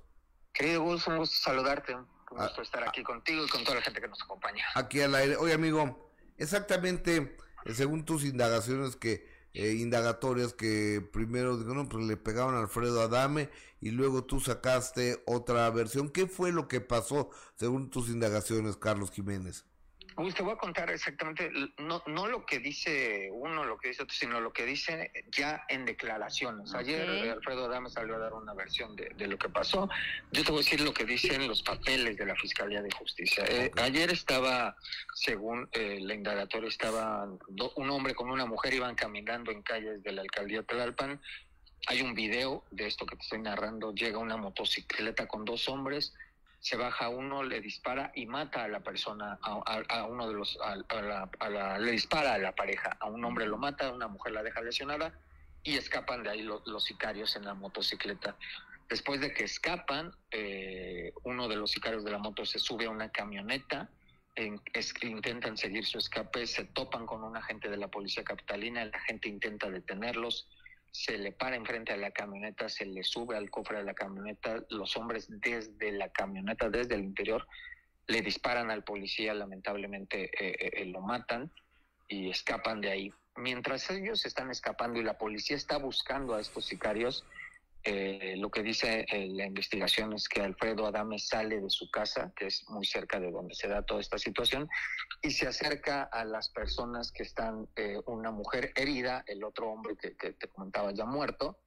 Querido 0.53 0.83
Gus, 0.83 1.05
un 1.07 1.17
gusto 1.17 1.35
saludarte, 1.35 1.93
un 1.93 2.07
gusto 2.29 2.61
ah, 2.61 2.61
estar 2.61 2.87
aquí 2.87 3.03
contigo 3.03 3.43
y 3.43 3.49
con 3.49 3.61
toda 3.65 3.75
la 3.75 3.81
gente 3.81 3.99
que 3.99 4.07
nos 4.07 4.23
acompaña. 4.23 4.63
Aquí 4.73 5.01
al 5.01 5.13
aire. 5.15 5.35
Oye, 5.35 5.53
amigo, 5.53 6.13
exactamente, 6.37 7.37
eh, 7.65 7.73
según 7.73 8.05
tus 8.05 8.23
indagaciones 8.23 8.95
que 8.95 9.27
eh, 9.53 9.73
indagatorias 9.75 10.53
que 10.53 11.07
primero 11.13 11.57
digo, 11.57 11.73
no, 11.73 11.87
pues 11.87 12.05
le 12.05 12.17
pegaban 12.17 12.55
a 12.55 12.59
Alfredo 12.59 13.01
Adame 13.01 13.49
y 13.79 13.91
luego 13.91 14.25
tú 14.25 14.41
sacaste 14.41 15.23
otra 15.25 15.69
versión. 15.69 16.09
¿Qué 16.09 16.27
fue 16.27 16.51
lo 16.51 16.67
que 16.67 16.81
pasó 16.81 17.29
según 17.55 17.89
tus 17.89 18.09
indagaciones, 18.09 18.75
Carlos 18.75 19.11
Jiménez? 19.11 19.65
Te 20.33 20.43
voy 20.43 20.53
a 20.53 20.57
contar 20.57 20.89
exactamente, 20.91 21.51
no, 21.77 22.01
no 22.07 22.27
lo 22.27 22.45
que 22.45 22.59
dice 22.59 23.29
uno, 23.31 23.65
lo 23.65 23.77
que 23.77 23.89
dice 23.89 24.03
otro, 24.03 24.15
sino 24.15 24.39
lo 24.39 24.53
que 24.53 24.65
dice 24.65 25.11
ya 25.29 25.65
en 25.67 25.85
declaraciones. 25.85 26.73
Ayer 26.73 27.29
Alfredo 27.31 27.65
Adame 27.65 27.89
salió 27.89 28.15
a 28.15 28.19
dar 28.19 28.33
una 28.33 28.53
versión 28.53 28.95
de, 28.95 29.27
lo 29.27 29.37
que 29.37 29.49
pasó. 29.49 29.89
Yo 30.31 30.43
te 30.43 30.51
voy 30.51 30.61
a 30.61 30.63
decir 30.63 30.81
lo 30.81 30.93
que 30.93 31.03
dicen 31.03 31.47
los 31.47 31.63
papeles 31.63 32.15
de 32.15 32.25
la 32.25 32.35
Fiscalía 32.35 32.81
de 32.81 32.91
Justicia. 32.91 33.43
Eh, 33.47 33.71
ayer 33.81 34.09
estaba, 34.11 34.77
según 35.13 35.67
eh, 35.73 35.99
la 36.01 36.13
indagatoria, 36.13 36.69
estaba 36.69 37.27
un 37.75 37.89
hombre 37.89 38.13
con 38.13 38.29
una 38.29 38.45
mujer, 38.45 38.73
iban 38.73 38.95
caminando 38.95 39.51
en 39.51 39.61
calles 39.63 40.01
de 40.01 40.11
la 40.13 40.21
alcaldía 40.21 40.63
Tlalpan. 40.63 41.21
Hay 41.87 42.01
un 42.01 42.13
video 42.13 42.63
de 42.71 42.87
esto 42.87 43.05
que 43.05 43.17
te 43.17 43.21
estoy 43.21 43.39
narrando. 43.39 43.93
Llega 43.93 44.17
una 44.17 44.37
motocicleta 44.37 45.27
con 45.27 45.43
dos 45.43 45.67
hombres 45.67 46.13
se 46.65 46.77
baja 46.77 47.09
uno, 47.09 47.43
le 47.43 47.61
dispara 47.61 48.11
y 48.15 48.25
mata 48.25 48.63
a 48.63 48.67
la 48.67 48.79
persona, 48.79 49.37
a, 49.43 50.03
uno 50.05 50.27
de 50.27 50.33
los, 50.33 50.57
a, 50.63 51.77
le 51.77 51.91
dispara 51.91 52.33
a 52.33 52.37
la 52.39 52.55
pareja, 52.55 52.97
a 52.99 53.05
un 53.05 53.23
hombre 53.23 53.45
lo 53.45 53.59
mata, 53.59 53.85
a 53.85 53.91
una 53.91 54.07
mujer 54.07 54.33
la 54.33 54.41
deja 54.41 54.61
lesionada 54.61 55.13
y 55.61 55.77
escapan 55.77 56.23
de 56.23 56.31
ahí 56.31 56.41
los 56.41 56.83
sicarios 56.83 57.35
en 57.35 57.45
la 57.45 57.53
motocicleta. 57.53 58.35
Después 58.89 59.21
de 59.21 59.31
que 59.31 59.43
escapan, 59.43 60.11
eh, 60.31 61.13
uno 61.23 61.47
de 61.47 61.55
los 61.55 61.69
sicarios 61.69 62.03
de 62.03 62.09
la 62.09 62.17
moto 62.17 62.43
se 62.47 62.57
sube 62.57 62.85
a 62.85 62.89
una 62.89 63.11
camioneta, 63.11 63.87
en, 64.33 64.59
intentan 65.03 65.57
seguir 65.57 65.85
su 65.85 65.99
escape, 65.99 66.47
se 66.47 66.65
topan 66.65 67.05
con 67.05 67.23
un 67.23 67.37
agente 67.37 67.69
de 67.69 67.77
la 67.77 67.89
policía 67.89 68.23
capitalina, 68.23 68.81
el 68.81 68.95
agente 68.95 69.29
intenta 69.29 69.69
detenerlos, 69.69 70.47
se 70.95 71.17
le 71.17 71.33
para 71.33 71.57
enfrente 71.57 71.91
a 71.91 71.97
la 71.97 72.11
camioneta, 72.11 72.69
se 72.69 72.85
le 72.85 73.03
sube 73.03 73.35
al 73.35 73.49
cofre 73.49 73.79
de 73.79 73.83
la 73.83 73.93
camioneta, 73.93 74.63
los 74.69 74.95
hombres 74.95 75.27
desde 75.29 75.91
la 75.91 76.09
camioneta, 76.09 76.69
desde 76.69 76.95
el 76.95 77.03
interior, 77.03 77.45
le 78.07 78.21
disparan 78.21 78.71
al 78.71 78.85
policía, 78.85 79.33
lamentablemente 79.33 80.25
eh, 80.25 80.55
eh, 80.57 80.71
eh, 80.73 80.85
lo 80.85 81.01
matan 81.01 81.51
y 82.07 82.29
escapan 82.29 82.79
de 82.79 82.91
ahí. 82.91 83.13
Mientras 83.35 83.89
ellos 83.89 84.25
están 84.25 84.49
escapando 84.51 84.97
y 84.97 85.03
la 85.03 85.17
policía 85.17 85.57
está 85.57 85.77
buscando 85.77 86.33
a 86.33 86.39
estos 86.39 86.65
sicarios, 86.65 87.25
eh, 87.87 88.33
lo 88.37 88.49
que 88.49 88.63
dice 88.63 89.05
eh, 89.11 89.27
la 89.29 89.45
investigación 89.45 90.13
es 90.13 90.27
que 90.27 90.41
Alfredo 90.41 90.87
Adame 90.87 91.19
sale 91.19 91.61
de 91.61 91.69
su 91.69 91.91
casa, 91.91 92.33
que 92.35 92.47
es 92.47 92.67
muy 92.67 92.83
cerca 92.83 93.19
de 93.19 93.29
donde 93.29 93.53
se 93.53 93.67
da 93.67 93.83
toda 93.83 94.01
esta 94.01 94.17
situación, 94.17 94.67
y 95.21 95.29
se 95.29 95.47
acerca 95.47 96.01
a 96.01 96.25
las 96.25 96.49
personas 96.49 97.11
que 97.11 97.21
están, 97.21 97.69
eh, 97.75 97.99
una 98.07 98.31
mujer 98.31 98.73
herida, 98.75 99.23
el 99.27 99.43
otro 99.43 99.69
hombre 99.69 99.95
que, 99.97 100.09
te 100.09 100.47
comentaba 100.47 100.93
ya 100.93 101.05
muerto. 101.05 101.59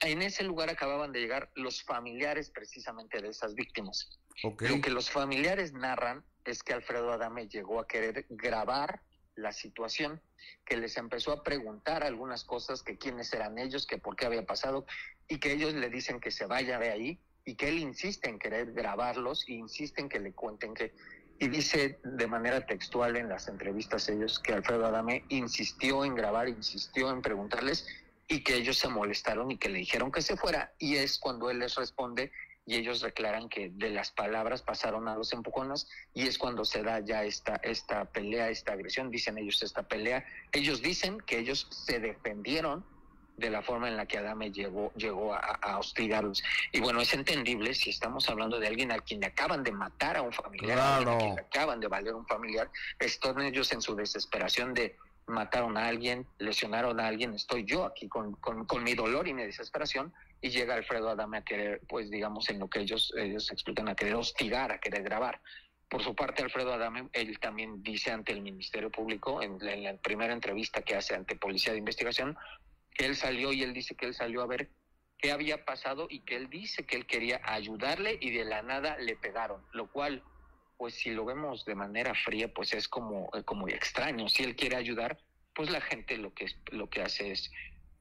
En 0.00 0.20
ese 0.20 0.42
lugar 0.42 0.68
acababan 0.68 1.12
de 1.12 1.20
llegar 1.20 1.52
los 1.54 1.80
familiares 1.84 2.50
precisamente 2.50 3.22
de 3.22 3.28
esas 3.28 3.54
víctimas. 3.54 4.18
Lo 4.42 4.80
que 4.80 4.90
los 4.90 5.10
familiares 5.10 5.72
narran 5.72 6.24
es 6.44 6.64
que 6.64 6.72
Alfredo 6.72 7.12
Adame 7.12 7.46
llegó 7.46 7.78
a 7.78 7.86
querer 7.86 8.26
grabar 8.30 9.00
la 9.38 9.52
situación, 9.52 10.20
que 10.64 10.76
les 10.76 10.96
empezó 10.96 11.32
a 11.32 11.42
preguntar 11.42 12.04
algunas 12.04 12.44
cosas, 12.44 12.82
que 12.82 12.98
quiénes 12.98 13.32
eran 13.32 13.58
ellos, 13.58 13.86
que 13.86 13.98
por 13.98 14.16
qué 14.16 14.26
había 14.26 14.44
pasado, 14.44 14.86
y 15.28 15.38
que 15.38 15.52
ellos 15.52 15.74
le 15.74 15.88
dicen 15.88 16.20
que 16.20 16.30
se 16.30 16.46
vaya 16.46 16.78
de 16.78 16.90
ahí, 16.90 17.20
y 17.44 17.54
que 17.54 17.68
él 17.68 17.78
insiste 17.78 18.28
en 18.28 18.38
querer 18.38 18.72
grabarlos, 18.72 19.44
e 19.48 19.52
insiste 19.52 20.00
en 20.00 20.08
que 20.08 20.20
le 20.20 20.32
cuenten 20.32 20.74
que... 20.74 20.92
Y 21.40 21.48
dice 21.48 22.00
de 22.02 22.26
manera 22.26 22.66
textual 22.66 23.16
en 23.16 23.28
las 23.28 23.46
entrevistas 23.46 24.08
ellos 24.08 24.40
que 24.40 24.52
Alfredo 24.52 24.86
Adame 24.86 25.24
insistió 25.28 26.04
en 26.04 26.16
grabar, 26.16 26.48
insistió 26.48 27.10
en 27.10 27.22
preguntarles, 27.22 27.86
y 28.26 28.42
que 28.42 28.56
ellos 28.56 28.76
se 28.76 28.88
molestaron 28.88 29.50
y 29.50 29.56
que 29.56 29.70
le 29.70 29.78
dijeron 29.78 30.12
que 30.12 30.20
se 30.20 30.36
fuera, 30.36 30.74
y 30.78 30.96
es 30.96 31.18
cuando 31.18 31.48
él 31.50 31.60
les 31.60 31.76
responde 31.76 32.30
y 32.68 32.76
ellos 32.76 33.00
declaran 33.00 33.48
que 33.48 33.70
de 33.70 33.88
las 33.88 34.10
palabras 34.10 34.60
pasaron 34.60 35.08
a 35.08 35.16
los 35.16 35.32
empujones 35.32 35.88
y 36.12 36.26
es 36.28 36.36
cuando 36.36 36.66
se 36.66 36.82
da 36.82 37.00
ya 37.00 37.24
esta, 37.24 37.56
esta 37.62 38.04
pelea, 38.04 38.50
esta 38.50 38.74
agresión, 38.74 39.10
dicen 39.10 39.38
ellos 39.38 39.62
esta 39.62 39.84
pelea, 39.84 40.26
ellos 40.52 40.82
dicen 40.82 41.18
que 41.18 41.38
ellos 41.38 41.66
se 41.70 41.98
defendieron 41.98 42.84
de 43.38 43.48
la 43.48 43.62
forma 43.62 43.88
en 43.88 43.96
la 43.96 44.04
que 44.04 44.18
Adame 44.18 44.52
llegó, 44.52 44.92
llegó 44.96 45.32
a, 45.32 45.78
hostigarlos. 45.78 46.42
Y 46.70 46.80
bueno, 46.80 47.00
es 47.00 47.14
entendible 47.14 47.72
si 47.72 47.88
estamos 47.88 48.28
hablando 48.28 48.60
de 48.60 48.66
alguien 48.66 48.92
a 48.92 48.98
quien 48.98 49.20
le 49.20 49.28
acaban 49.28 49.62
de 49.62 49.72
matar 49.72 50.18
a 50.18 50.22
un 50.22 50.32
familiar, 50.32 50.78
a 50.78 51.16
quien 51.16 51.36
le 51.36 51.40
acaban 51.40 51.80
de 51.80 51.88
valer 51.88 52.14
un 52.14 52.26
familiar, 52.26 52.70
están 52.98 53.40
ellos 53.40 53.72
en 53.72 53.80
su 53.80 53.96
desesperación 53.96 54.74
de 54.74 54.94
mataron 55.28 55.76
a 55.76 55.86
alguien, 55.86 56.26
lesionaron 56.38 56.98
a 57.00 57.06
alguien, 57.06 57.34
estoy 57.34 57.64
yo 57.64 57.84
aquí 57.84 58.08
con, 58.08 58.32
con, 58.34 58.66
con, 58.66 58.82
mi 58.82 58.94
dolor 58.94 59.28
y 59.28 59.34
mi 59.34 59.44
desesperación 59.44 60.12
y 60.40 60.50
llega 60.50 60.74
Alfredo 60.74 61.10
Adame 61.10 61.38
a 61.38 61.42
querer, 61.42 61.80
pues 61.88 62.10
digamos, 62.10 62.48
en 62.50 62.58
lo 62.58 62.68
que 62.68 62.80
ellos, 62.80 63.12
ellos 63.16 63.50
explican, 63.50 63.88
a 63.88 63.94
querer 63.94 64.14
hostigar, 64.14 64.72
a 64.72 64.78
querer 64.78 65.02
grabar. 65.02 65.40
Por 65.88 66.02
su 66.02 66.14
parte, 66.14 66.42
Alfredo 66.42 66.72
Adame, 66.72 67.08
él 67.12 67.38
también 67.38 67.82
dice 67.82 68.10
ante 68.10 68.32
el 68.32 68.42
Ministerio 68.42 68.90
Público, 68.90 69.42
en, 69.42 69.58
la 69.82 69.96
primera 69.96 70.32
entrevista 70.32 70.82
que 70.82 70.94
hace 70.94 71.14
ante 71.14 71.36
Policía 71.36 71.72
de 71.72 71.78
Investigación, 71.78 72.36
que 72.94 73.06
él 73.06 73.16
salió 73.16 73.52
y 73.52 73.62
él 73.62 73.72
dice 73.72 73.94
que 73.94 74.06
él 74.06 74.14
salió 74.14 74.42
a 74.42 74.46
ver 74.46 74.68
qué 75.18 75.32
había 75.32 75.64
pasado 75.64 76.06
y 76.10 76.20
que 76.20 76.36
él 76.36 76.48
dice 76.50 76.84
que 76.84 76.96
él 76.96 77.06
quería 77.06 77.40
ayudarle 77.44 78.18
y 78.20 78.30
de 78.30 78.44
la 78.44 78.62
nada 78.62 78.96
le 78.98 79.16
pegaron, 79.16 79.62
lo 79.72 79.90
cual 79.90 80.22
pues 80.78 80.94
si 80.94 81.10
lo 81.10 81.24
vemos 81.24 81.64
de 81.64 81.74
manera 81.74 82.14
fría, 82.14 82.48
pues 82.54 82.72
es 82.72 82.88
como, 82.88 83.28
eh, 83.34 83.42
como 83.42 83.68
extraño. 83.68 84.28
Si 84.28 84.44
él 84.44 84.54
quiere 84.54 84.76
ayudar, 84.76 85.18
pues 85.52 85.70
la 85.70 85.80
gente 85.80 86.16
lo 86.16 86.32
que, 86.32 86.46
lo 86.70 86.88
que 86.88 87.02
hace 87.02 87.32
es 87.32 87.50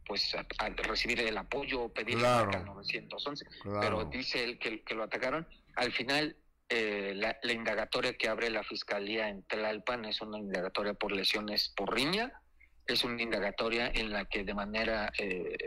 pues 0.06 0.34
recibir 0.78 1.20
el 1.20 1.38
apoyo, 1.38 1.90
pedir 1.90 2.20
claro. 2.20 2.52
al 2.54 2.66
911. 2.66 3.46
Pero 3.82 4.06
dice 4.06 4.44
él 4.44 4.60
que, 4.60 4.84
que, 4.84 4.94
lo 4.94 5.04
atacaron. 5.04 5.46
Al 5.76 5.92
final, 5.92 6.38
eh, 6.70 7.14
la, 7.16 7.36
indagatoria 7.52 8.14
que 8.14 8.30
abre 8.30 8.50
la 8.50 8.64
fiscalía 8.64 9.28
en 9.28 9.44
Tlalpan 9.44 10.06
es 10.06 10.22
una 10.22 10.38
indagatoria 10.38 10.94
por 10.94 11.12
lesiones 11.12 11.74
por 11.76 11.94
riña. 11.94 12.40
Es 12.86 13.04
una 13.04 13.22
indagatoria 13.22 13.92
en 13.94 14.12
la 14.12 14.24
que 14.26 14.46
de 14.46 14.54
manera 14.54 15.12
eh, 15.18 15.58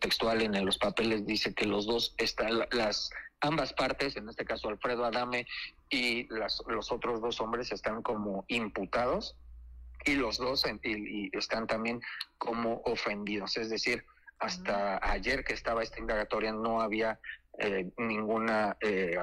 textual 0.00 0.40
en 0.40 0.64
los 0.64 0.78
papeles 0.78 1.26
dice 1.26 1.52
que 1.52 1.66
los 1.66 1.86
dos 1.86 2.14
están 2.16 2.66
las 2.70 3.10
ambas 3.44 3.72
partes, 3.72 4.16
en 4.16 4.28
este 4.28 4.44
caso 4.44 4.68
Alfredo 4.68 5.04
Adame 5.04 5.46
y 5.90 6.26
las, 6.32 6.62
los 6.66 6.90
otros 6.92 7.20
dos 7.20 7.40
hombres 7.40 7.72
están 7.72 8.02
como 8.02 8.44
imputados 8.48 9.36
y 10.04 10.14
los 10.14 10.38
dos 10.38 10.64
y, 10.82 11.36
están 11.36 11.66
también 11.66 12.00
como 12.38 12.82
ofendidos. 12.84 13.56
Es 13.56 13.70
decir, 13.70 14.04
hasta 14.38 14.98
ayer 15.10 15.44
que 15.44 15.54
estaba 15.54 15.82
esta 15.82 16.00
indagatoria 16.00 16.52
no 16.52 16.80
había 16.80 17.18
eh, 17.58 17.90
ninguna, 17.96 18.76
eh, 18.80 19.16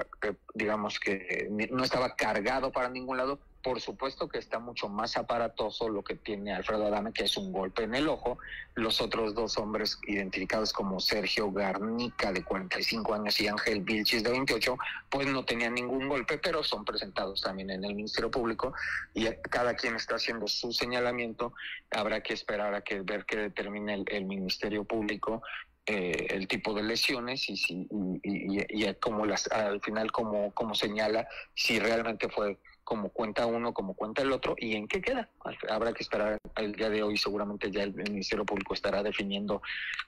digamos 0.53 0.99
que 0.99 1.47
no 1.71 1.83
estaba 1.83 2.15
cargado 2.15 2.71
para 2.71 2.89
ningún 2.89 3.17
lado 3.17 3.39
por 3.63 3.79
supuesto 3.79 4.27
que 4.27 4.39
está 4.39 4.59
mucho 4.59 4.89
más 4.89 5.17
aparatoso 5.17 5.89
lo 5.89 6.03
que 6.03 6.15
tiene 6.15 6.53
Alfredo 6.53 6.87
Adame, 6.87 7.13
que 7.13 7.23
es 7.23 7.37
un 7.37 7.51
golpe 7.51 7.83
en 7.83 7.95
el 7.95 8.07
ojo. 8.07 8.37
Los 8.75 9.01
otros 9.01 9.33
dos 9.33 9.57
hombres 9.57 9.99
identificados 10.07 10.73
como 10.73 10.99
Sergio 10.99 11.51
Garnica, 11.51 12.31
de 12.31 12.43
45 12.43 13.13
años, 13.13 13.39
y 13.39 13.47
Ángel 13.47 13.81
Vilchis, 13.81 14.23
de 14.23 14.31
28, 14.31 14.77
pues 15.09 15.27
no 15.27 15.45
tenían 15.45 15.75
ningún 15.75 16.07
golpe, 16.07 16.37
pero 16.37 16.63
son 16.63 16.85
presentados 16.85 17.41
también 17.41 17.69
en 17.69 17.83
el 17.83 17.95
Ministerio 17.95 18.31
Público 18.31 18.73
y 19.13 19.25
cada 19.49 19.75
quien 19.75 19.95
está 19.95 20.15
haciendo 20.15 20.47
su 20.47 20.71
señalamiento. 20.71 21.53
Habrá 21.91 22.21
que 22.21 22.33
esperar 22.33 22.73
a 22.73 22.81
que 22.81 23.01
ver 23.01 23.25
qué 23.25 23.37
determine 23.37 24.03
el, 24.07 24.25
Ministerio 24.25 24.85
Público 24.85 25.41
eh, 25.85 26.27
el 26.29 26.47
tipo 26.47 26.73
de 26.73 26.83
lesiones 26.83 27.49
y, 27.49 27.57
si, 27.57 27.87
y, 28.23 28.85
y, 28.85 28.93
como 28.95 29.25
las, 29.25 29.51
al 29.51 29.81
final 29.81 30.11
como, 30.11 30.51
como 30.51 30.75
señala 30.75 31.27
si 31.53 31.79
realmente 31.79 32.29
fue 32.29 32.57
como 32.91 33.07
cuenta 33.07 33.45
uno, 33.45 33.73
como 33.73 33.93
cuenta 33.93 34.21
el 34.21 34.33
otro, 34.33 34.53
y 34.57 34.75
en 34.75 34.85
qué 34.85 34.99
queda. 34.99 35.29
Habrá 35.69 35.93
que 35.93 36.03
esperar 36.03 36.37
el 36.57 36.73
día 36.73 36.89
de 36.89 37.01
hoy, 37.01 37.15
seguramente 37.15 37.71
ya 37.71 37.83
el 37.83 37.93
Ministerio 37.93 38.43
Público 38.43 38.73
estará 38.73 39.01
definiendo 39.01 39.61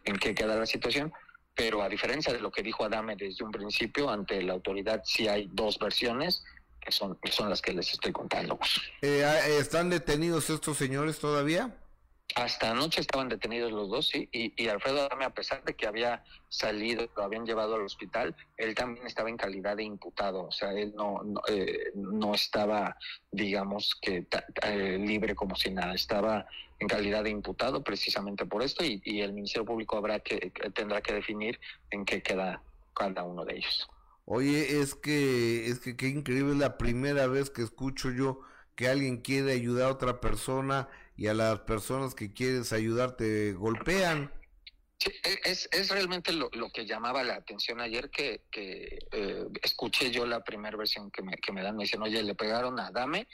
en 0.04 0.18
qué 0.18 0.36
queda 0.36 0.58
la 0.58 0.66
situación, 0.66 1.14
pero 1.56 1.82
a 1.82 1.88
diferencia 1.88 2.34
de 2.34 2.42
lo 2.42 2.52
que 2.52 2.62
dijo 2.62 2.84
Adame 2.84 3.16
desde 3.16 3.46
un 3.46 3.52
principio, 3.52 4.10
ante 4.10 4.42
la 4.42 4.52
autoridad 4.52 5.02
sí 5.06 5.30
hay 5.30 5.50
dos 5.54 5.80
versiones, 5.80 6.44
que 6.82 6.92
son, 6.92 7.18
son 7.32 7.50
las 7.50 7.62
que 7.62 7.72
les 7.72 7.90
estoy 7.90 8.12
contando. 8.12 8.60
Eh, 9.02 9.24
ah, 9.24 9.48
¿Están 9.48 9.90
detenidos 9.90 10.50
estos 10.50 10.76
señores 10.76 11.20
todavía? 11.20 11.74
Hasta 12.36 12.72
anoche 12.72 13.02
estaban 13.02 13.30
detenidos 13.30 13.72
los 13.72 13.90
dos, 13.90 14.08
sí, 14.08 14.28
y, 14.32 14.68
Alfredo 14.68 15.02
Adame, 15.02 15.26
a 15.26 15.34
pesar 15.34 15.64
de 15.64 15.76
que 15.76 15.86
había 15.86 16.24
salido, 16.50 17.08
lo 17.16 17.24
habían 17.24 17.46
llevado 17.46 17.76
al 17.76 17.84
hospital, 17.84 18.36
él 18.58 18.74
también 18.74 19.06
estaba 19.06 19.30
en 19.30 19.38
calidad 19.38 19.78
de 19.78 19.84
imputado, 19.84 20.48
o 20.48 20.52
sea, 20.52 20.72
él 20.72 20.94
no, 20.96 21.22
no, 21.24 21.42
eh, 21.48 21.92
estaba, 22.34 22.98
digamos, 23.32 23.96
que 24.02 24.26
eh, 24.64 24.98
libre 25.00 25.36
como 25.36 25.56
si 25.56 25.70
nada, 25.70 25.94
estaba 25.94 26.48
en 26.80 26.88
calidad 26.88 27.24
de 27.24 27.30
imputado 27.30 27.84
precisamente 27.84 28.48
por 28.48 28.64
esto, 28.64 28.84
y, 28.84 29.00
y 29.06 29.22
el 29.22 29.34
Ministerio 29.34 29.66
Público 29.66 29.98
habrá 29.98 30.20
que, 30.20 30.52
tendrá 30.74 31.02
que 31.02 31.14
definir 31.14 31.60
en 31.92 32.04
qué 32.04 32.24
queda 32.24 32.64
cada 32.96 33.24
uno 33.24 33.46
de 33.46 33.58
ellos. 33.58 33.88
Oye, 34.26 34.80
es 34.80 34.96
que, 34.96 35.68
es 35.68 35.80
que 35.80 35.96
qué 35.96 36.08
increíble, 36.08 36.54
es 36.54 36.58
la 36.58 36.80
primera 36.80 37.28
vez 37.28 37.52
que 37.52 37.62
escucho 37.62 38.10
yo 38.10 38.42
que 38.76 38.88
alguien 38.88 39.18
quiere 39.18 39.52
ayudar 39.52 39.88
a 39.88 39.92
otra 39.92 40.20
persona 40.20 40.90
y 41.16 41.28
a 41.28 41.34
las 41.34 41.60
personas 41.62 42.16
que 42.16 42.34
quieres 42.34 42.74
ayudar 42.74 43.16
te 43.16 43.54
golpean. 43.54 44.32
E, 45.06 45.40
es, 45.44 45.70
es 45.72 45.90
realmente 45.90 46.32
lo, 46.32 46.50
lo, 46.54 46.70
que 46.70 46.86
llamaba 46.86 47.24
la 47.24 47.36
atención 47.36 47.82
ayer 47.82 48.10
que, 48.10 48.44
que 48.50 49.00
eh, 49.12 49.46
escuché 49.62 50.12
yo 50.12 50.26
la 50.26 50.44
primera 50.44 50.78
versión 50.78 51.12
que 51.12 51.22
me, 51.22 51.36
que 51.36 51.52
me 51.52 51.62
dan, 51.62 51.76
me 51.76 51.84
dicen, 51.84 52.02
oye, 52.02 52.24
le 52.24 52.36
pegaron 52.36 52.80
a 52.80 52.92
Dame 52.92 53.28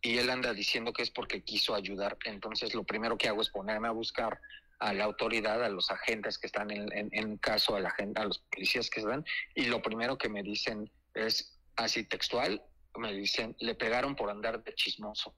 y 0.00 0.18
él 0.18 0.30
anda 0.30 0.52
diciendo 0.52 0.92
que 0.92 1.02
es 1.02 1.10
porque 1.10 1.42
quiso 1.42 1.74
ayudar. 1.74 2.16
Entonces 2.24 2.74
lo 2.74 2.84
primero 2.84 3.18
que 3.18 3.28
hago 3.28 3.42
es 3.42 3.50
ponerme 3.50 3.88
a 3.88 3.92
buscar 3.92 4.40
a 4.78 4.92
la 4.92 5.04
autoridad, 5.04 5.64
a 5.64 5.68
los 5.68 5.90
agentes 5.90 6.38
que 6.38 6.46
están 6.46 6.70
en, 6.70 6.88
en, 6.92 7.38
caso, 7.38 7.76
a, 7.76 7.80
la 7.80 7.90
gente, 7.90 8.20
a 8.20 8.24
los 8.24 8.38
policías 8.38 8.90
que 8.90 9.00
están, 9.00 9.24
y 9.54 9.64
lo 9.64 9.80
primero 9.80 10.18
que 10.18 10.28
me 10.28 10.42
dicen 10.42 10.90
es 11.14 11.58
así 11.76 12.04
textual, 12.04 12.62
me 12.98 13.12
dicen, 13.12 13.56
le 13.58 13.74
pegaron 13.74 14.14
por 14.14 14.30
andar 14.30 14.62
de 14.62 14.74
chismoso 14.74 15.34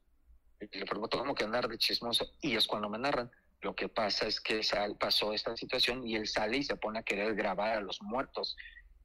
le 0.61 0.87
pregunto 0.87 1.19
cómo 1.19 1.35
que 1.35 1.45
andar 1.45 1.69
de 1.69 1.79
chismoso 1.79 2.31
y 2.41 2.57
es 2.57 2.67
cuando 2.67 2.89
me 2.89 2.99
narran. 2.99 3.31
Lo 3.61 3.75
que 3.75 3.89
pasa 3.89 4.27
es 4.27 4.41
que 4.41 4.63
sal, 4.63 4.97
pasó 4.97 5.33
esta 5.33 5.57
situación 5.57 6.07
y 6.07 6.15
él 6.17 6.29
sale 6.29 6.59
y 6.59 6.65
se 6.65 6.77
pone 6.77 7.01
a 7.01 7.03
querer 7.03 7.35
grabar 7.35 7.79
a 7.79 7.81
los 7.81 8.01
muertos. 8.03 8.57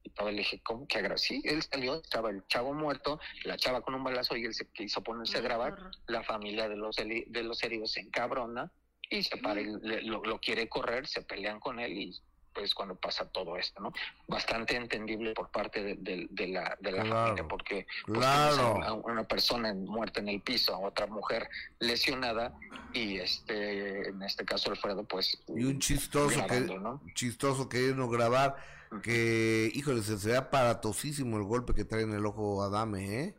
Y 0.02 0.10
todo 0.10 0.30
le 0.30 0.38
dije, 0.38 0.60
¿cómo 0.62 0.86
que 0.86 0.98
agra 0.98 1.16
Sí, 1.16 1.42
él 1.44 1.62
salió, 1.62 1.96
estaba 1.96 2.30
el 2.30 2.46
chavo 2.46 2.72
muerto, 2.72 3.18
la 3.44 3.56
chava 3.56 3.80
con 3.80 3.94
un 3.94 4.04
balazo 4.04 4.36
y 4.36 4.44
él 4.44 4.54
se 4.54 4.70
quiso 4.70 5.02
ponerse 5.02 5.38
a 5.38 5.40
grabar. 5.40 5.90
La 6.06 6.22
familia 6.22 6.68
de 6.68 6.76
los, 6.76 6.96
de 6.96 7.42
los 7.42 7.62
heridos 7.62 7.92
se 7.92 8.00
encabrona 8.00 8.70
y 9.10 9.22
se 9.22 9.36
para 9.38 9.60
y 9.60 9.66
lo, 10.04 10.22
lo, 10.24 10.38
quiere 10.38 10.68
correr, 10.68 11.06
se 11.06 11.22
pelean 11.22 11.60
con 11.60 11.80
él 11.80 11.92
y 11.92 12.20
pues 12.54 12.74
cuando 12.74 12.94
pasa 12.94 13.28
todo 13.28 13.56
esto, 13.56 13.82
¿no? 13.82 13.92
Bastante 14.28 14.76
entendible 14.76 15.34
por 15.34 15.50
parte 15.50 15.82
de, 15.82 16.26
de, 16.30 16.48
la, 16.48 16.76
de 16.80 16.92
la 16.92 17.04
familia, 17.04 17.46
porque 17.48 17.86
pues, 18.06 18.18
claro. 18.18 18.82
a 18.82 18.92
una 18.92 19.24
persona 19.24 19.74
muerta 19.74 20.20
en 20.20 20.28
el 20.28 20.40
piso, 20.40 20.74
a 20.74 20.78
otra 20.78 21.06
mujer 21.06 21.48
lesionada, 21.80 22.56
y 22.92 23.18
este, 23.18 24.08
en 24.08 24.22
este 24.22 24.44
caso 24.44 24.70
Alfredo, 24.70 25.04
pues... 25.04 25.42
Y 25.48 25.64
un 25.64 25.78
chistoso 25.80 26.46
que, 26.46 26.66
chistoso 27.14 27.68
no 27.94 28.08
grabar, 28.08 28.56
que, 29.02 29.70
híjole, 29.74 30.02
se 30.02 30.14
ve 30.28 30.36
aparatosísimo 30.36 31.36
el 31.36 31.44
golpe 31.44 31.74
que 31.74 31.84
trae 31.84 32.02
en 32.02 32.12
el 32.12 32.24
ojo 32.24 32.62
Adame, 32.62 33.20
¿eh? 33.20 33.34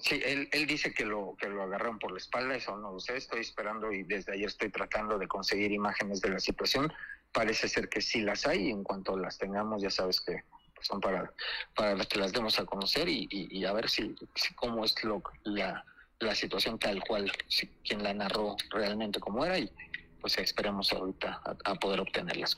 Sí, 0.00 0.20
él, 0.24 0.48
él 0.52 0.66
dice 0.66 0.94
que 0.94 1.04
lo 1.04 1.36
que 1.38 1.48
lo 1.48 1.62
agarraron 1.62 1.98
por 1.98 2.12
la 2.12 2.18
espalda, 2.18 2.54
eso 2.54 2.76
no 2.78 2.92
lo 2.92 3.00
sé, 3.00 3.18
estoy 3.18 3.40
esperando 3.40 3.92
y 3.92 4.02
desde 4.02 4.32
ayer 4.32 4.46
estoy 4.46 4.70
tratando 4.70 5.18
de 5.18 5.28
conseguir 5.28 5.72
imágenes 5.72 6.22
de 6.22 6.30
la 6.30 6.40
situación 6.40 6.90
parece 7.32 7.68
ser 7.68 7.88
que 7.88 8.00
sí 8.00 8.22
las 8.22 8.46
hay 8.46 8.68
y 8.68 8.70
en 8.70 8.82
cuanto 8.82 9.16
las 9.16 9.38
tengamos 9.38 9.82
ya 9.82 9.90
sabes 9.90 10.20
que 10.20 10.44
son 10.82 11.00
para, 11.00 11.32
para 11.74 12.04
que 12.04 12.18
las 12.18 12.32
demos 12.32 12.58
a 12.58 12.64
conocer 12.64 13.08
y, 13.08 13.28
y, 13.30 13.64
a 13.64 13.72
ver 13.72 13.88
si, 13.88 14.14
cómo 14.56 14.84
es 14.84 14.94
lo, 15.04 15.22
la, 15.44 15.84
la 16.20 16.34
situación 16.34 16.78
tal 16.78 17.02
cual, 17.02 17.30
si, 17.48 17.66
quien 17.84 18.02
la 18.02 18.14
narró 18.14 18.56
realmente 18.70 19.20
como 19.20 19.44
era 19.44 19.58
y 19.58 19.70
pues 20.20 20.38
esperemos 20.38 20.92
ahorita 20.92 21.40
a, 21.64 21.74
poder 21.76 22.00
obtenerlas. 22.00 22.56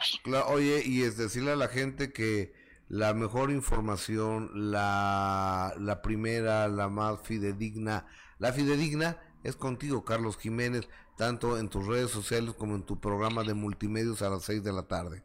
oye, 0.48 0.82
y 0.85 1.02
es 1.02 1.16
decirle 1.16 1.52
a 1.52 1.56
la 1.56 1.68
gente 1.68 2.12
que 2.12 2.52
la 2.88 3.14
mejor 3.14 3.50
información, 3.50 4.50
la, 4.72 5.72
la 5.78 6.02
primera, 6.02 6.66
la 6.68 6.88
más 6.88 7.20
fidedigna, 7.22 8.06
la 8.38 8.52
fidedigna 8.52 9.20
es 9.44 9.56
contigo, 9.56 10.04
Carlos 10.04 10.37
Jiménez 10.38 10.88
tanto 11.16 11.59
en 11.59 11.68
tus 11.68 11.87
redes 11.87 12.11
sociales 12.11 12.55
como 12.57 12.75
en 12.75 12.83
tu 12.83 13.01
programa 13.01 13.42
de 13.42 13.55
multimedios 13.55 14.22
a 14.22 14.31
las 14.31 14.44
6 14.44 14.64
de 14.64 14.72
la 14.72 14.83
tarde. 14.83 15.22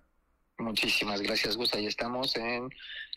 Muchísimas 0.59 1.21
gracias, 1.21 1.55
Gusta. 1.55 1.79
Ya 1.79 1.87
estamos 1.87 2.35
en, 2.35 2.69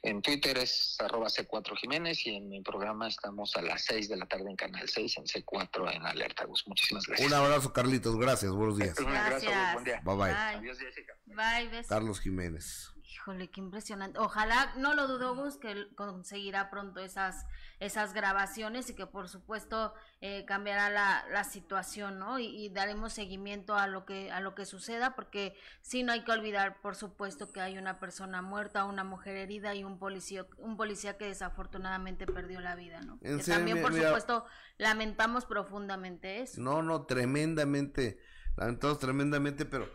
en 0.02 0.20
Twitter, 0.20 0.58
es 0.58 0.96
arroba 1.00 1.28
C4 1.28 1.74
Jiménez, 1.78 2.26
y 2.26 2.36
en 2.36 2.50
mi 2.50 2.60
programa 2.60 3.08
estamos 3.08 3.56
a 3.56 3.62
las 3.62 3.82
6 3.86 4.10
de 4.10 4.16
la 4.18 4.26
tarde 4.26 4.50
en 4.50 4.56
Canal 4.56 4.86
6, 4.86 5.16
en 5.16 5.24
C4 5.24 5.94
en 5.94 6.04
Alerta, 6.04 6.44
Gus. 6.44 6.66
Muchísimas 6.66 7.06
gracias. 7.06 7.26
Un 7.26 7.34
abrazo, 7.34 7.72
Carlitos. 7.72 8.16
Gracias. 8.18 8.52
Buenos 8.52 8.76
días. 8.76 8.98
Un 8.98 9.16
abrazo. 9.16 9.46
Buen 9.72 9.84
día. 9.84 10.02
Bye, 10.04 10.16
bye. 10.16 10.24
Bye. 10.24 10.34
Adiós, 10.34 10.78
Jessica. 10.78 11.14
Bye, 11.26 11.84
Carlos 11.88 12.20
Jiménez. 12.20 12.90
Híjole, 13.12 13.50
qué 13.50 13.60
impresionante. 13.60 14.20
Ojalá, 14.20 14.72
no 14.76 14.94
lo 14.94 15.08
dudo, 15.08 15.34
Gus, 15.34 15.56
que 15.56 15.72
él 15.72 15.90
conseguirá 15.96 16.70
pronto 16.70 17.00
esas, 17.00 17.44
esas 17.80 18.12
grabaciones 18.12 18.88
y 18.88 18.94
que 18.94 19.04
por 19.04 19.28
supuesto 19.28 19.94
eh, 20.20 20.44
cambiará 20.44 20.90
la, 20.90 21.24
la 21.32 21.42
situación, 21.42 22.20
¿no? 22.20 22.38
Y, 22.38 22.68
daremos 22.68 23.12
seguimiento 23.12 23.74
a 23.74 23.88
lo 23.88 24.04
que, 24.04 24.30
a 24.30 24.40
lo 24.40 24.54
que 24.54 24.64
suceda, 24.64 25.16
porque 25.16 25.56
sí 25.80 26.04
no 26.04 26.12
hay 26.12 26.22
que 26.22 26.30
olvidar, 26.30 26.80
por 26.82 26.94
supuesto, 26.94 27.50
que 27.52 27.60
hay 27.60 27.78
una 27.78 27.98
persona 27.98 28.42
muerta, 28.42 28.84
una 28.84 29.02
mujer 29.02 29.36
herida 29.36 29.74
y 29.74 29.82
un 29.82 29.98
policía, 29.98 30.46
un 30.58 30.76
policía 30.76 31.18
que 31.18 31.24
desafortunadamente 31.24 32.26
perdió 32.26 32.60
la 32.60 32.76
vida, 32.76 33.00
¿no? 33.00 33.18
Que 33.18 33.38
también, 33.38 33.82
por 33.82 33.92
supuesto, 33.92 34.44
lamentamos 34.78 35.46
profundamente 35.46 36.42
eso. 36.42 36.60
No, 36.60 36.80
no, 36.80 37.06
tremendamente, 37.06 38.20
lamentamos 38.56 39.00
tremendamente, 39.00 39.64
pero 39.64 39.88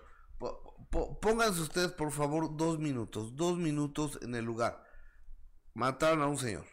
pónganse 1.22 1.62
ustedes, 1.62 1.92
por 1.92 2.12
favor, 2.12 2.56
dos 2.56 2.80
minutos, 2.80 3.36
dos 3.36 3.58
minutos 3.58 4.20
en 4.22 4.36
el 4.36 4.46
lugar. 4.46 4.84
Mataron 5.74 6.22
a 6.22 6.28
un 6.28 6.38
señor, 6.38 6.66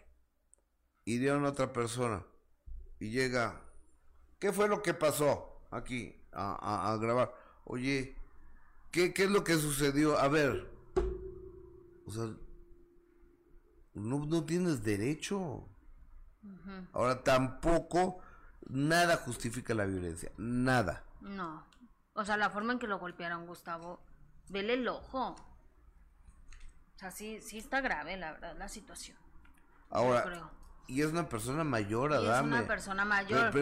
hirieron 1.04 1.44
a 1.44 1.50
otra 1.50 1.72
persona 1.72 2.24
y 3.00 3.10
llega, 3.10 3.60
¿qué 4.38 4.52
fue 4.52 4.68
lo 4.68 4.82
que 4.82 4.94
pasó 4.94 5.60
aquí 5.70 6.14
a, 6.32 6.96
grabar? 7.00 7.34
Oye, 7.64 8.16
¿qué, 8.90 9.12
¿qué, 9.12 9.24
es 9.24 9.30
lo 9.30 9.42
que 9.42 9.54
sucedió? 9.54 10.18
A 10.18 10.28
ver, 10.28 10.70
o 12.06 12.10
sea, 12.12 12.30
no, 13.94 14.24
no 14.26 14.44
tienes 14.44 14.82
derecho. 14.82 15.68
Ahora 16.92 17.22
tampoco, 17.22 18.18
nada 18.68 19.16
justifica 19.16 19.74
la 19.74 19.84
violencia, 19.84 20.32
nada. 20.36 21.04
No. 21.20 21.71
O 22.14 22.24
sea, 22.24 22.36
la 22.36 22.50
forma 22.50 22.72
en 22.74 22.78
que 22.78 22.86
lo 22.86 22.98
golpearon, 22.98 23.46
Gustavo, 23.46 24.00
vele 24.48 24.74
el 24.74 24.86
ojo. 24.88 25.34
O 26.94 26.98
sea, 26.98 27.10
sí, 27.10 27.40
sí 27.40 27.58
está 27.58 27.80
grave, 27.80 28.16
la 28.16 28.32
verdad, 28.32 28.56
la 28.56 28.68
situación. 28.68 29.16
Ahora, 29.90 30.50
y 30.86 31.02
es 31.02 31.08
una 31.08 31.28
persona 31.28 31.64
mayor, 31.64 32.12
Adame. 32.12 32.48
es 32.56 32.60
una 32.60 32.66
persona 32.66 33.04
mayor. 33.04 33.52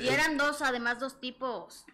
y 0.00 0.08
eran 0.08 0.36
dos, 0.36 0.62
además, 0.62 0.98
dos 0.98 1.20
tipos. 1.20 1.86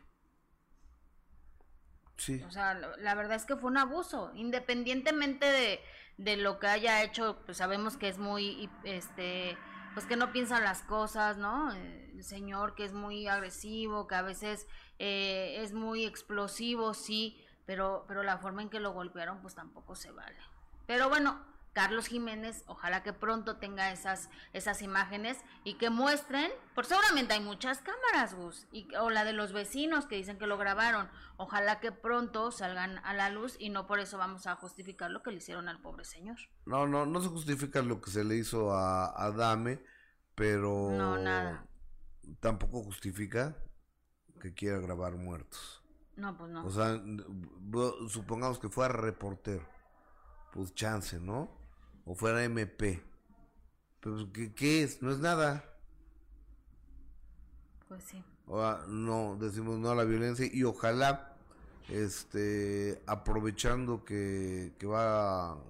Sí. 2.17 2.43
O 2.43 2.51
sea, 2.51 2.75
la 2.75 3.15
verdad 3.15 3.37
es 3.37 3.45
que 3.45 3.57
fue 3.57 3.71
un 3.71 3.79
abuso. 3.79 4.33
Independientemente 4.35 5.47
de, 5.47 5.81
de 6.17 6.37
lo 6.37 6.59
que 6.59 6.67
haya 6.67 7.03
hecho, 7.03 7.41
pues 7.45 7.59
sabemos 7.59 7.97
que 7.97 8.09
es 8.09 8.19
muy, 8.19 8.69
este, 8.85 9.57
pues 9.99 10.07
que 10.07 10.15
no 10.15 10.31
piensa 10.31 10.61
las 10.61 10.83
cosas, 10.83 11.39
¿no? 11.39 11.73
El 11.73 12.23
señor 12.23 12.77
que 12.77 12.85
es 12.85 12.93
muy 12.93 13.27
agresivo, 13.27 14.07
que 14.07 14.15
a 14.15 14.23
veces 14.23 14.69
eh, 15.01 15.57
es 15.59 15.73
muy 15.73 16.05
explosivo, 16.05 16.95
sí, 16.95 17.45
pero, 17.67 18.05
pero 18.07 18.23
la 18.23 18.39
forma 18.39 18.63
en 18.63 18.69
que 18.69 18.79
lo 18.79 18.93
golpearon 18.93 19.41
pues 19.43 19.57
tampoco 19.57 19.97
se 19.97 20.13
vale. 20.13 20.37
Pero 20.87 21.09
bueno, 21.09 21.45
Carlos 21.79 22.09
Jiménez, 22.09 22.65
ojalá 22.67 23.05
que 23.05 23.13
pronto 23.13 23.59
tenga 23.59 23.93
esas, 23.93 24.31
esas 24.53 24.83
imágenes 24.83 25.39
y 25.63 25.75
que 25.75 25.91
muestren, 25.91 26.51
por 26.75 26.87
seguramente 26.87 27.35
hay 27.35 27.41
muchas 27.41 27.79
cámaras, 27.79 28.35
Gus, 28.35 28.67
y, 28.73 28.93
o 28.97 29.11
la 29.11 29.25
de 29.25 29.33
los 29.33 29.53
vecinos 29.53 30.07
que 30.07 30.17
dicen 30.17 30.41
que 30.41 30.49
lo 30.49 30.59
grabaron, 30.59 31.09
ojalá 31.37 31.79
que 31.79 31.93
pronto 31.93 32.51
salgan 32.51 32.99
a 33.05 33.15
la 33.15 33.31
luz 33.31 33.55
y 33.61 33.71
no 33.71 33.87
por 33.87 34.01
eso 34.01 34.19
vamos 34.19 34.49
a 34.49 34.57
justificar 34.57 35.13
lo 35.13 35.23
que 35.23 35.31
le 35.31 35.37
hicieron 35.37 35.69
al 35.69 35.81
pobre 35.81 36.05
señor. 36.05 36.37
No, 36.67 36.89
no, 36.89 37.07
no 37.07 37.21
se 37.21 37.29
justifica 37.29 37.81
lo 37.81 38.01
que 38.01 38.11
se 38.11 38.25
le 38.25 38.35
hizo 38.35 38.73
a, 38.73 39.15
a 39.25 39.31
Dame, 39.31 39.81
pero... 40.35 40.91
No, 40.91 41.17
nada. 41.17 41.65
Tampoco 42.41 42.83
justifica 42.83 43.57
que 44.41 44.53
quiera 44.53 44.81
grabar 44.81 45.13
muertos. 45.15 45.85
No, 46.17 46.37
pues 46.37 46.51
no. 46.51 46.67
O 46.67 46.71
sea, 46.73 47.01
supongamos 48.09 48.59
que 48.59 48.69
fuera 48.69 48.93
reportero. 48.95 49.65
Pues 50.53 50.75
chance, 50.75 51.21
¿no? 51.21 51.57
O 52.11 52.15
fuera 52.15 52.43
MP. 52.43 53.03
Pues, 54.01 54.27
¿qué, 54.33 54.55
¿qué, 54.55 54.83
es? 54.83 55.03
No 55.03 55.11
es 55.11 55.19
nada. 55.19 55.63
Pues 57.87 58.03
sí. 58.03 58.25
O 58.47 58.63
no, 58.89 59.37
decimos 59.39 59.79
no 59.79 59.91
a 59.91 59.95
la 59.95 60.05
violencia 60.05 60.49
y 60.51 60.65
ojalá, 60.65 61.37
este, 61.91 63.03
aprovechando 63.07 64.07
que, 64.07 64.75
que 64.79 64.87
va 64.87 65.63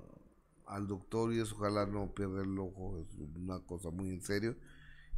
al 0.66 0.86
doctor 0.86 1.32
y 1.32 1.40
eso, 1.40 1.56
ojalá 1.56 1.86
no 1.86 2.14
pierda 2.14 2.42
el 2.42 2.56
ojo, 2.56 3.00
es 3.00 3.18
una 3.36 3.58
cosa 3.66 3.90
muy 3.90 4.10
en 4.10 4.22
serio. 4.22 4.54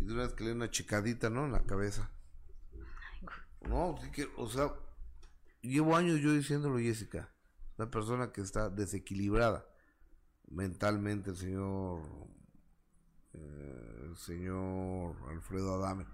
Y 0.00 0.06
de 0.06 0.14
una 0.14 0.22
vez 0.22 0.32
que 0.32 0.44
le 0.44 0.52
una 0.52 0.70
chicadita, 0.70 1.28
¿no? 1.28 1.44
En 1.44 1.52
la 1.52 1.64
cabeza. 1.64 2.10
No, 3.68 3.98
que, 4.14 4.26
o 4.38 4.48
sea, 4.48 4.72
llevo 5.60 5.94
años 5.94 6.18
yo 6.20 6.32
diciéndolo, 6.32 6.78
Jessica. 6.78 7.28
Una 7.76 7.90
persona 7.90 8.32
que 8.32 8.40
está 8.40 8.70
desequilibrada 8.70 9.69
mentalmente, 10.50 11.30
el 11.30 11.36
señor, 11.36 12.02
eh, 13.34 14.06
el 14.08 14.16
señor 14.16 15.16
Alfredo 15.30 15.74
Adame. 15.74 16.06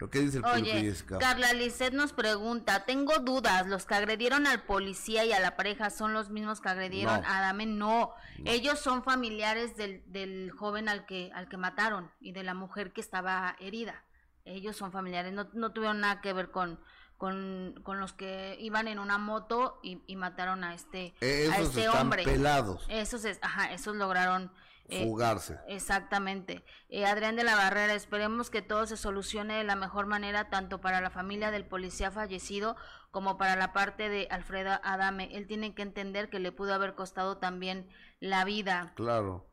Lo 0.00 0.10
que 0.10 0.18
dice 0.20 0.38
el 0.38 0.44
Oye. 0.44 0.94
Carla 1.20 1.52
Lisset 1.52 1.94
nos 1.94 2.12
pregunta, 2.12 2.84
tengo 2.84 3.20
dudas, 3.20 3.68
los 3.68 3.86
que 3.86 3.94
agredieron 3.94 4.46
al 4.46 4.64
policía 4.64 5.24
y 5.24 5.32
a 5.32 5.38
la 5.38 5.56
pareja 5.56 5.88
son 5.90 6.12
los 6.12 6.30
mismos 6.30 6.60
que 6.60 6.68
agredieron 6.68 7.24
a 7.24 7.38
Adame, 7.38 7.66
no. 7.66 8.12
ellos 8.44 8.80
son 8.80 9.04
familiares 9.04 9.76
del, 9.76 10.02
del 10.06 10.50
joven 10.50 10.88
al 10.88 11.06
que, 11.06 11.30
al 11.32 11.48
que 11.48 11.56
mataron 11.56 12.10
y 12.20 12.32
de 12.32 12.42
la 12.42 12.54
mujer 12.54 12.92
que 12.92 13.00
estaba 13.00 13.56
herida 13.60 14.02
ellos 14.44 14.76
son 14.76 14.92
familiares, 14.92 15.32
no, 15.32 15.48
no 15.52 15.72
tuvieron 15.72 16.00
nada 16.00 16.20
que 16.20 16.32
ver 16.32 16.50
con, 16.50 16.78
con, 17.16 17.80
con, 17.82 18.00
los 18.00 18.12
que 18.12 18.56
iban 18.60 18.88
en 18.88 18.98
una 18.98 19.18
moto 19.18 19.78
y, 19.82 20.16
mataron 20.16 20.64
a 20.64 20.74
este, 20.74 21.14
e, 21.20 21.50
a 21.50 21.60
este 21.60 21.88
hombre. 21.88 22.24
Pelados. 22.24 22.86
Esos, 22.88 23.24
es, 23.24 23.38
ajá, 23.42 23.72
esos 23.72 23.96
lograron 23.96 24.52
eh, 24.88 25.04
fugarse. 25.04 25.58
Exactamente. 25.68 26.64
Eh, 26.88 27.06
Adrián 27.06 27.36
de 27.36 27.44
la 27.44 27.56
Barrera, 27.56 27.94
esperemos 27.94 28.50
que 28.50 28.62
todo 28.62 28.86
se 28.86 28.96
solucione 28.96 29.54
de 29.54 29.64
la 29.64 29.76
mejor 29.76 30.06
manera, 30.06 30.50
tanto 30.50 30.80
para 30.80 31.00
la 31.00 31.10
familia 31.10 31.50
del 31.50 31.66
policía 31.66 32.10
fallecido 32.10 32.76
como 33.10 33.38
para 33.38 33.56
la 33.56 33.72
parte 33.72 34.08
de 34.08 34.28
Alfredo 34.30 34.80
Adame. 34.82 35.30
Él 35.36 35.46
tiene 35.46 35.74
que 35.74 35.82
entender 35.82 36.28
que 36.28 36.40
le 36.40 36.52
pudo 36.52 36.74
haber 36.74 36.94
costado 36.94 37.38
también 37.38 37.88
la 38.20 38.44
vida. 38.44 38.92
Claro. 38.96 39.46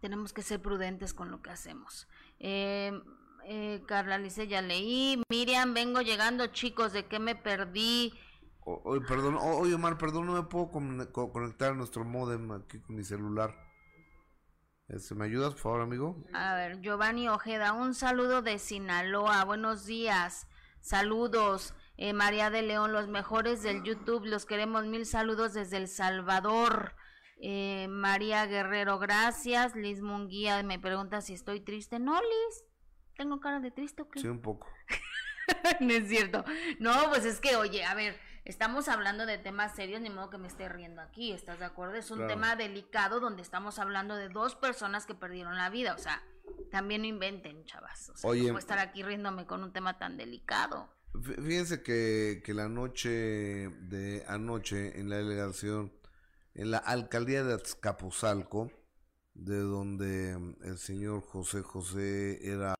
Tenemos 0.00 0.32
que 0.32 0.42
ser 0.42 0.62
prudentes 0.62 1.12
con 1.12 1.30
lo 1.30 1.42
que 1.42 1.50
hacemos. 1.50 2.08
Eh, 2.38 2.92
eh, 3.46 3.82
Carla 3.86 4.18
Lice, 4.18 4.46
ya 4.46 4.62
leí. 4.62 5.22
Miriam, 5.28 5.74
vengo 5.74 6.00
llegando, 6.00 6.46
chicos, 6.48 6.92
¿de 6.92 7.06
qué 7.06 7.18
me 7.18 7.34
perdí? 7.34 8.12
Oye, 8.66 9.00
perdón, 9.02 9.36
oye, 9.40 9.74
Omar, 9.74 9.98
perdón, 9.98 10.26
no 10.26 10.32
me 10.32 10.42
puedo 10.42 10.70
conectar 10.70 11.72
a 11.72 11.74
nuestro 11.74 12.04
modem 12.04 12.50
aquí 12.52 12.80
con 12.80 12.96
mi 12.96 13.04
celular. 13.04 13.54
¿Me 15.14 15.24
ayudas, 15.24 15.54
por 15.54 15.62
favor, 15.62 15.80
amigo? 15.80 16.24
A 16.32 16.54
ver, 16.54 16.80
Giovanni 16.80 17.28
Ojeda, 17.28 17.72
un 17.72 17.94
saludo 17.94 18.42
de 18.42 18.58
Sinaloa, 18.58 19.44
buenos 19.44 19.86
días, 19.86 20.46
saludos. 20.80 21.74
Eh, 21.96 22.12
María 22.12 22.50
de 22.50 22.62
León, 22.62 22.92
los 22.92 23.08
mejores 23.08 23.62
del 23.62 23.82
YouTube, 23.82 24.26
los 24.26 24.46
queremos, 24.46 24.84
mil 24.86 25.06
saludos 25.06 25.54
desde 25.54 25.78
El 25.78 25.88
Salvador. 25.88 26.94
Eh, 27.40 27.86
María 27.88 28.46
Guerrero, 28.46 28.98
gracias. 28.98 29.74
Liz 29.74 30.00
Munguía 30.00 30.62
me 30.62 30.78
pregunta 30.78 31.20
si 31.20 31.34
estoy 31.34 31.60
triste. 31.60 31.98
No, 31.98 32.20
Liz, 32.20 32.64
¿Tengo 33.16 33.40
cara 33.40 33.60
de 33.60 33.70
triste 33.70 34.02
o 34.02 34.08
qué? 34.08 34.20
Sí, 34.20 34.28
un 34.28 34.40
poco. 34.40 34.68
no 35.80 35.92
es 35.92 36.08
cierto. 36.08 36.44
No, 36.78 37.10
pues 37.10 37.24
es 37.24 37.40
que, 37.40 37.56
oye, 37.56 37.84
a 37.84 37.94
ver, 37.94 38.18
estamos 38.44 38.88
hablando 38.88 39.26
de 39.26 39.38
temas 39.38 39.74
serios, 39.74 40.00
ni 40.00 40.10
modo 40.10 40.30
que 40.30 40.38
me 40.38 40.48
esté 40.48 40.68
riendo 40.68 41.00
aquí, 41.00 41.32
¿estás 41.32 41.58
de 41.58 41.64
acuerdo? 41.64 41.94
Es 41.94 42.10
un 42.10 42.26
tema 42.26 42.56
delicado 42.56 43.20
donde 43.20 43.42
estamos 43.42 43.78
hablando 43.78 44.16
de 44.16 44.28
dos 44.28 44.56
personas 44.56 45.06
que 45.06 45.14
perdieron 45.14 45.56
la 45.56 45.70
vida, 45.70 45.94
o 45.94 45.98
sea, 45.98 46.22
también 46.70 47.02
no 47.02 47.08
inventen, 47.08 47.64
chavas. 47.64 48.10
O 48.10 48.16
sea, 48.16 48.30
oye, 48.30 48.42
no 48.42 48.46
puedo 48.48 48.58
estar 48.58 48.78
aquí 48.78 49.02
riéndome 49.02 49.46
con 49.46 49.62
un 49.62 49.72
tema 49.72 49.98
tan 49.98 50.16
delicado. 50.16 50.92
Fíjense 51.22 51.82
que, 51.82 52.42
que 52.44 52.54
la 52.54 52.68
noche 52.68 53.08
de 53.08 54.24
anoche 54.26 54.98
en 54.98 55.08
la 55.08 55.16
delegación, 55.16 55.92
en 56.54 56.72
la 56.72 56.78
alcaldía 56.78 57.44
de 57.44 57.54
Azcapotzalco, 57.54 58.72
de 59.34 59.58
donde 59.58 60.32
el 60.62 60.78
señor 60.78 61.22
José 61.22 61.62
José 61.62 62.52
era 62.52 62.74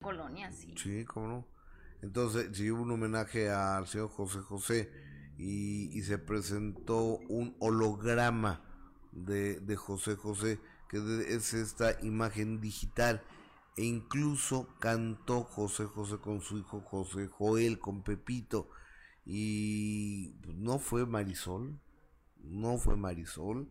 colonia, 0.00 0.50
sí. 0.50 0.74
Sí, 0.76 1.04
cómo 1.04 1.28
no. 1.28 1.46
Entonces, 2.02 2.48
sí 2.56 2.70
hubo 2.70 2.82
un 2.82 2.90
homenaje 2.92 3.50
al 3.50 3.86
señor 3.86 4.08
José 4.08 4.38
José 4.40 4.90
y, 5.36 6.02
se 6.02 6.18
presentó 6.18 7.18
un 7.28 7.54
holograma 7.60 8.62
de, 9.12 9.60
de 9.60 9.76
José 9.76 10.16
José, 10.16 10.58
que 10.88 10.98
es 11.28 11.54
esta 11.54 11.96
imagen 12.02 12.60
digital. 12.60 13.22
E 13.76 13.84
incluso 13.84 14.68
cantó 14.80 15.44
José 15.44 15.84
José 15.84 16.18
con 16.18 16.40
su 16.40 16.58
hijo 16.58 16.80
José 16.80 17.28
Joel, 17.28 17.78
con 17.78 18.02
Pepito. 18.02 18.70
Y 19.26 20.34
no 20.54 20.78
fue 20.78 21.06
Marisol, 21.06 21.78
no 22.42 22.78
fue 22.78 22.96
Marisol. 22.96 23.70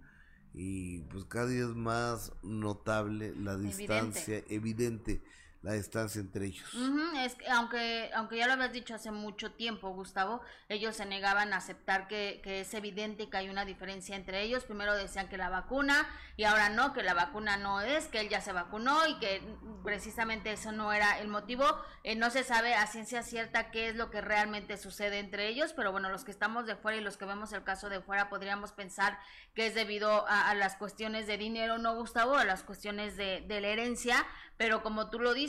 Y 0.53 1.01
pues 1.03 1.25
cada 1.25 1.47
día 1.47 1.63
es 1.63 1.75
más 1.75 2.31
notable 2.43 3.35
la 3.35 3.57
distancia 3.57 4.43
evidente 4.47 5.21
la 5.61 5.73
distancia 5.73 6.21
entre 6.21 6.45
ellos. 6.45 6.73
es 7.17 7.35
que, 7.35 7.49
aunque, 7.49 8.09
aunque 8.15 8.37
ya 8.37 8.47
lo 8.47 8.53
habías 8.53 8.71
dicho 8.71 8.95
hace 8.95 9.11
mucho 9.11 9.51
tiempo, 9.51 9.89
Gustavo, 9.89 10.41
ellos 10.69 10.95
se 10.95 11.05
negaban 11.05 11.51
a 11.51 11.57
aceptar 11.57 12.07
que, 12.07 12.39
que, 12.43 12.61
es 12.61 12.73
evidente 12.73 13.29
que 13.29 13.37
hay 13.37 13.49
una 13.49 13.65
diferencia 13.65 14.15
entre 14.15 14.41
ellos. 14.41 14.63
Primero 14.63 14.95
decían 14.95 15.27
que 15.27 15.37
la 15.37 15.49
vacuna 15.49 16.07
y 16.37 16.45
ahora 16.45 16.69
no, 16.69 16.93
que 16.93 17.03
la 17.03 17.13
vacuna 17.13 17.57
no 17.57 17.81
es, 17.81 18.07
que 18.07 18.21
él 18.21 18.29
ya 18.29 18.39
se 18.39 18.53
vacunó 18.53 19.05
y 19.05 19.19
que 19.19 19.41
precisamente 19.83 20.53
eso 20.53 20.71
no 20.71 20.93
era 20.93 21.19
el 21.19 21.27
motivo. 21.27 21.65
Eh, 22.03 22.15
no 22.15 22.29
se 22.29 22.45
sabe 22.45 22.75
a 22.75 22.87
ciencia 22.87 23.21
cierta 23.21 23.69
qué 23.71 23.89
es 23.89 23.95
lo 23.95 24.09
que 24.09 24.21
realmente 24.21 24.77
sucede 24.77 25.19
entre 25.19 25.49
ellos, 25.49 25.73
pero 25.73 25.91
bueno, 25.91 26.09
los 26.09 26.23
que 26.23 26.31
estamos 26.31 26.65
de 26.67 26.77
fuera 26.77 26.97
y 26.97 27.01
los 27.01 27.17
que 27.17 27.25
vemos 27.25 27.51
el 27.51 27.65
caso 27.65 27.89
de 27.89 27.99
fuera 27.99 28.29
podríamos 28.29 28.71
pensar 28.71 29.19
que 29.53 29.67
es 29.67 29.75
debido 29.75 30.25
a, 30.27 30.53
las 30.55 30.77
cuestiones 30.77 31.27
de 31.27 31.37
dinero, 31.37 31.77
no 31.77 31.95
Gustavo, 31.95 32.37
a 32.37 32.45
las 32.45 32.63
cuestiones 32.63 33.17
de, 33.17 33.41
de 33.41 33.59
la 33.59 33.67
herencia, 33.67 34.25
pero 34.55 34.83
como 34.83 35.09
tú 35.09 35.19
lo 35.19 35.33
dices, 35.33 35.48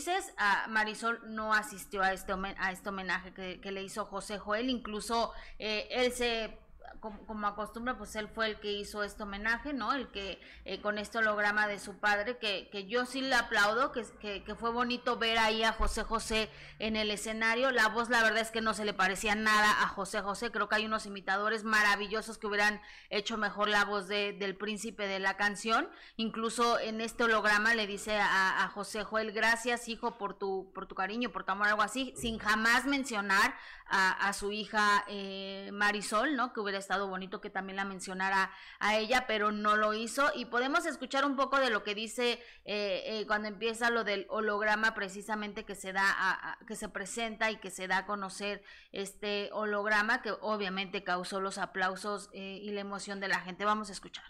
Marisol 0.68 1.20
no 1.26 1.52
asistió 1.52 2.02
a 2.02 2.12
este, 2.12 2.32
a 2.32 2.72
este 2.72 2.88
homenaje 2.88 3.32
que, 3.32 3.60
que 3.60 3.72
le 3.72 3.82
hizo 3.82 4.04
José 4.06 4.38
Joel, 4.38 4.70
incluso 4.70 5.32
eh, 5.58 5.88
él 5.90 6.12
se 6.12 6.58
como, 7.00 7.24
como, 7.26 7.46
acostumbra, 7.46 7.96
pues 7.96 8.14
él 8.16 8.28
fue 8.28 8.46
el 8.46 8.60
que 8.60 8.72
hizo 8.72 9.02
este 9.02 9.22
homenaje, 9.22 9.72
¿no? 9.72 9.92
El 9.92 10.08
que 10.10 10.40
eh, 10.64 10.80
con 10.80 10.98
este 10.98 11.18
holograma 11.18 11.66
de 11.66 11.78
su 11.78 11.98
padre, 11.98 12.38
que, 12.38 12.68
que 12.70 12.86
yo 12.86 13.06
sí 13.06 13.20
le 13.20 13.34
aplaudo, 13.34 13.92
que, 13.92 14.04
que, 14.42 14.54
fue 14.54 14.70
bonito 14.70 15.16
ver 15.16 15.38
ahí 15.38 15.62
a 15.62 15.72
José 15.72 16.02
José 16.02 16.50
en 16.78 16.96
el 16.96 17.10
escenario. 17.10 17.70
La 17.70 17.88
voz, 17.88 18.10
la 18.10 18.22
verdad 18.22 18.40
es 18.40 18.50
que 18.50 18.60
no 18.60 18.74
se 18.74 18.84
le 18.84 18.92
parecía 18.92 19.34
nada 19.34 19.82
a 19.82 19.88
José 19.88 20.20
José. 20.20 20.50
Creo 20.50 20.68
que 20.68 20.76
hay 20.76 20.86
unos 20.86 21.06
imitadores 21.06 21.64
maravillosos 21.64 22.38
que 22.38 22.46
hubieran 22.46 22.80
hecho 23.08 23.36
mejor 23.36 23.68
la 23.68 23.84
voz 23.84 24.08
de, 24.08 24.32
del 24.32 24.56
príncipe 24.56 25.06
de 25.06 25.20
la 25.20 25.36
canción. 25.36 25.88
Incluso 26.16 26.78
en 26.78 27.00
este 27.00 27.24
holograma 27.24 27.74
le 27.74 27.86
dice 27.86 28.18
a, 28.18 28.64
a 28.64 28.68
José 28.68 29.04
Joel, 29.04 29.32
gracias 29.32 29.88
hijo 29.88 30.18
por 30.18 30.34
tu, 30.34 30.70
por 30.74 30.86
tu 30.86 30.94
cariño, 30.94 31.30
por 31.30 31.44
tu 31.44 31.52
amor, 31.52 31.68
algo 31.68 31.82
así, 31.82 32.12
sin 32.16 32.38
jamás 32.38 32.84
mencionar 32.84 33.54
a, 33.90 34.32
su 34.32 34.52
hija 34.52 35.04
eh, 35.08 35.70
Marisol, 35.72 36.36
¿no? 36.36 36.52
Que 36.52 36.60
hubiera 36.60 36.78
estado 36.78 37.08
bonito 37.08 37.40
que 37.40 37.50
también 37.50 37.76
la 37.76 37.84
mencionara 37.84 38.50
a 38.78 38.96
ella, 38.96 39.24
pero 39.26 39.50
no 39.50 39.76
lo 39.76 39.94
hizo. 39.94 40.30
Y 40.34 40.44
podemos 40.44 40.86
escuchar 40.86 41.24
un 41.24 41.36
poco 41.36 41.58
de 41.58 41.70
lo 41.70 41.82
que 41.82 41.94
dice 41.94 42.40
eh, 42.64 43.02
eh, 43.06 43.24
cuando 43.26 43.48
empieza 43.48 43.90
lo 43.90 44.04
del 44.04 44.26
holograma 44.28 44.94
precisamente 44.94 45.64
que 45.64 45.74
se 45.74 45.92
da, 45.92 46.04
a, 46.04 46.58
que 46.66 46.76
se 46.76 46.88
presenta 46.88 47.50
y 47.50 47.56
que 47.56 47.70
se 47.70 47.88
da 47.88 47.98
a 47.98 48.06
conocer 48.06 48.62
este 48.92 49.50
holograma 49.52 50.22
que 50.22 50.32
obviamente 50.40 51.02
causó 51.02 51.40
los 51.40 51.58
aplausos 51.58 52.30
y 52.32 52.70
la 52.70 52.80
emoción 52.80 53.18
de 53.18 53.28
la 53.28 53.40
gente. 53.40 53.64
Vamos 53.64 53.88
a 53.88 53.92
escuchar. 53.92 54.24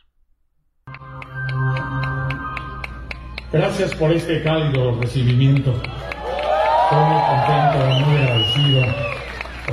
Gracias 3.53 3.95
por 3.95 4.13
este 4.13 4.43
cálido 4.43 4.99
recibimiento. 5.01 5.73
Estoy 5.73 7.05
muy 7.05 7.23
contento, 7.29 8.07
muy 8.07 8.17
agradecido 8.17 9.20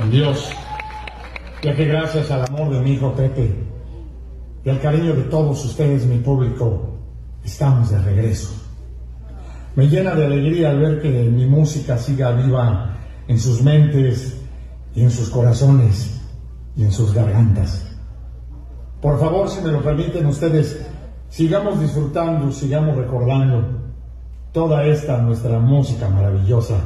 Dios, 0.06 0.50
ya 1.62 1.74
que 1.74 1.84
gracias 1.84 2.30
al 2.30 2.44
amor 2.46 2.70
de 2.70 2.80
mi 2.80 2.92
hijo 2.92 3.12
Pepe 3.14 3.52
y 4.64 4.70
al 4.70 4.80
cariño 4.80 5.14
de 5.14 5.24
todos 5.24 5.62
ustedes, 5.64 6.06
mi 6.06 6.18
público, 6.18 6.98
estamos 7.44 7.90
de 7.90 8.00
regreso. 8.00 8.54
Me 9.74 9.86
llena 9.88 10.14
de 10.14 10.26
alegría 10.26 10.70
al 10.70 10.78
ver 10.78 11.02
que 11.02 11.08
mi 11.08 11.44
música 11.46 11.98
siga 11.98 12.32
viva 12.32 12.96
en 13.26 13.38
sus 13.38 13.62
mentes 13.62 14.40
y 14.94 15.02
en 15.02 15.10
sus 15.10 15.28
corazones 15.28 16.20
y 16.74 16.84
en 16.84 16.92
sus 16.92 17.12
gargantas. 17.12 17.84
Por 19.02 19.20
favor, 19.20 19.48
si 19.48 19.60
me 19.60 19.70
lo 19.70 19.82
permiten 19.82 20.26
ustedes, 20.26 20.86
sigamos 21.28 21.80
disfrutando, 21.80 22.50
sigamos 22.50 22.96
recordando 22.96 23.92
toda 24.52 24.84
esta 24.86 25.18
nuestra 25.18 25.58
música 25.58 26.08
maravillosa. 26.08 26.76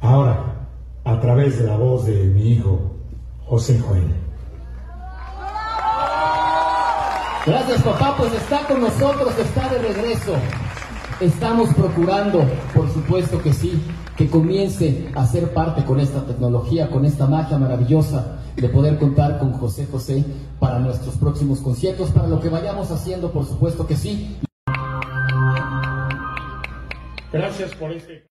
Ahora, 0.00 0.53
a 1.04 1.20
través 1.20 1.58
de 1.58 1.66
la 1.66 1.76
voz 1.76 2.06
de 2.06 2.24
mi 2.24 2.52
hijo, 2.52 2.96
José 3.44 3.78
Joel. 3.78 4.14
Gracias 7.46 7.82
papá, 7.82 8.14
pues 8.16 8.32
está 8.32 8.66
con 8.66 8.80
nosotros, 8.80 9.38
está 9.38 9.68
de 9.68 9.78
regreso. 9.78 10.34
Estamos 11.20 11.68
procurando, 11.74 12.42
por 12.74 12.90
supuesto 12.90 13.40
que 13.42 13.52
sí, 13.52 13.82
que 14.16 14.30
comience 14.30 15.10
a 15.14 15.26
ser 15.26 15.52
parte 15.52 15.84
con 15.84 16.00
esta 16.00 16.24
tecnología, 16.24 16.90
con 16.90 17.04
esta 17.04 17.26
magia 17.26 17.58
maravillosa 17.58 18.38
de 18.56 18.68
poder 18.68 18.98
contar 18.98 19.38
con 19.38 19.52
José 19.52 19.86
José 19.90 20.24
para 20.58 20.78
nuestros 20.78 21.16
próximos 21.16 21.60
conciertos, 21.60 22.10
para 22.10 22.28
lo 22.28 22.40
que 22.40 22.48
vayamos 22.48 22.90
haciendo, 22.90 23.30
por 23.30 23.44
supuesto 23.44 23.86
que 23.86 23.96
sí. 23.96 24.38
Gracias 27.30 27.74
por 27.74 27.92
este. 27.92 28.26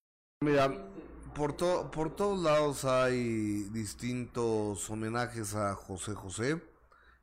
Por, 1.36 1.56
por 1.90 2.16
todos 2.16 2.44
lados 2.44 2.86
hay 2.86 3.64
distintos 3.72 4.88
homenajes 4.92 5.56
a 5.56 5.74
José 5.74 6.14
José. 6.14 6.62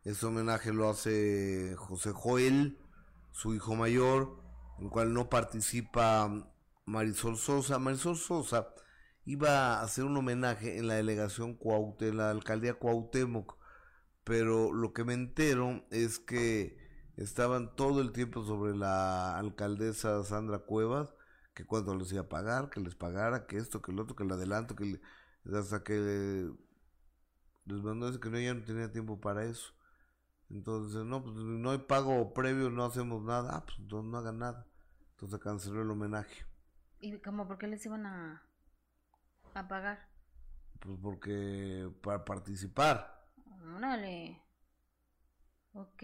Este 0.05 0.27
homenaje 0.27 0.73
lo 0.73 0.90
hace 0.90 1.77
José 1.77 2.11
Joel, 2.11 2.77
su 3.31 3.55
hijo 3.55 3.77
mayor, 3.77 4.37
en 4.79 4.87
el 4.87 4.90
cual 4.90 5.14
no 5.14 5.29
participa 5.29 6.29
Marisol 6.87 7.37
Sosa. 7.37 7.79
Marisol 7.79 8.16
Sosa 8.16 8.75
iba 9.25 9.79
a 9.79 9.83
hacer 9.83 10.05
un 10.05 10.16
homenaje 10.16 10.79
en 10.79 10.88
la 10.88 10.94
delegación 10.94 11.55
Cuauhtémoc, 11.55 12.03
en 12.03 12.16
la 12.16 12.31
alcaldía 12.31 12.75
Cuauhtémoc, 12.75 13.59
pero 14.25 14.73
lo 14.73 14.92
que 14.92 15.05
me 15.05 15.14
entero 15.14 15.85
es 15.90 16.18
que 16.18 16.77
estaban 17.16 17.77
todo 17.77 18.01
el 18.01 18.11
tiempo 18.11 18.44
sobre 18.44 18.77
la 18.77 19.38
alcaldesa 19.38 20.25
Sandra 20.25 20.59
Cuevas 20.59 21.14
que 21.61 21.66
cuánto 21.66 21.94
les 21.94 22.11
iba 22.12 22.23
a 22.23 22.29
pagar, 22.29 22.70
que 22.70 22.81
les 22.81 22.94
pagara, 22.94 23.46
que 23.46 23.59
esto, 23.59 23.83
que 23.83 23.92
el 23.92 24.01
otro, 24.01 24.16
que 24.16 24.25
el 24.25 24.33
adelanto, 24.33 24.75
que 24.75 24.99
hasta 25.55 25.83
que 25.83 26.51
les 27.66 27.83
mandó 27.83 28.07
decir 28.07 28.20
que 28.20 28.31
no, 28.31 28.38
ya 28.38 28.55
no 28.55 28.64
tenía 28.64 28.90
tiempo 28.90 29.20
para 29.20 29.44
eso. 29.44 29.75
Entonces, 30.49 31.05
no, 31.05 31.23
pues 31.23 31.37
no 31.37 31.70
hay 31.70 31.79
pago 31.79 32.33
previo, 32.33 32.70
no 32.70 32.85
hacemos 32.85 33.23
nada, 33.23 33.57
ah, 33.57 33.64
pues 33.66 33.79
no, 33.81 34.16
hagan 34.16 34.38
nada. 34.38 34.66
Entonces 35.11 35.38
canceló 35.38 35.83
el 35.83 35.90
homenaje. 35.90 36.46
¿Y 36.99 37.18
cómo, 37.18 37.46
por 37.46 37.59
qué 37.59 37.66
les 37.66 37.85
iban 37.85 38.07
a, 38.07 38.42
a 39.55 39.68
pagar? 39.68 40.09
Pues 40.81 40.99
porque 41.03 41.90
para 42.03 42.25
participar. 42.25 43.23
Órale. 43.77 44.42
Ok. 45.75 46.03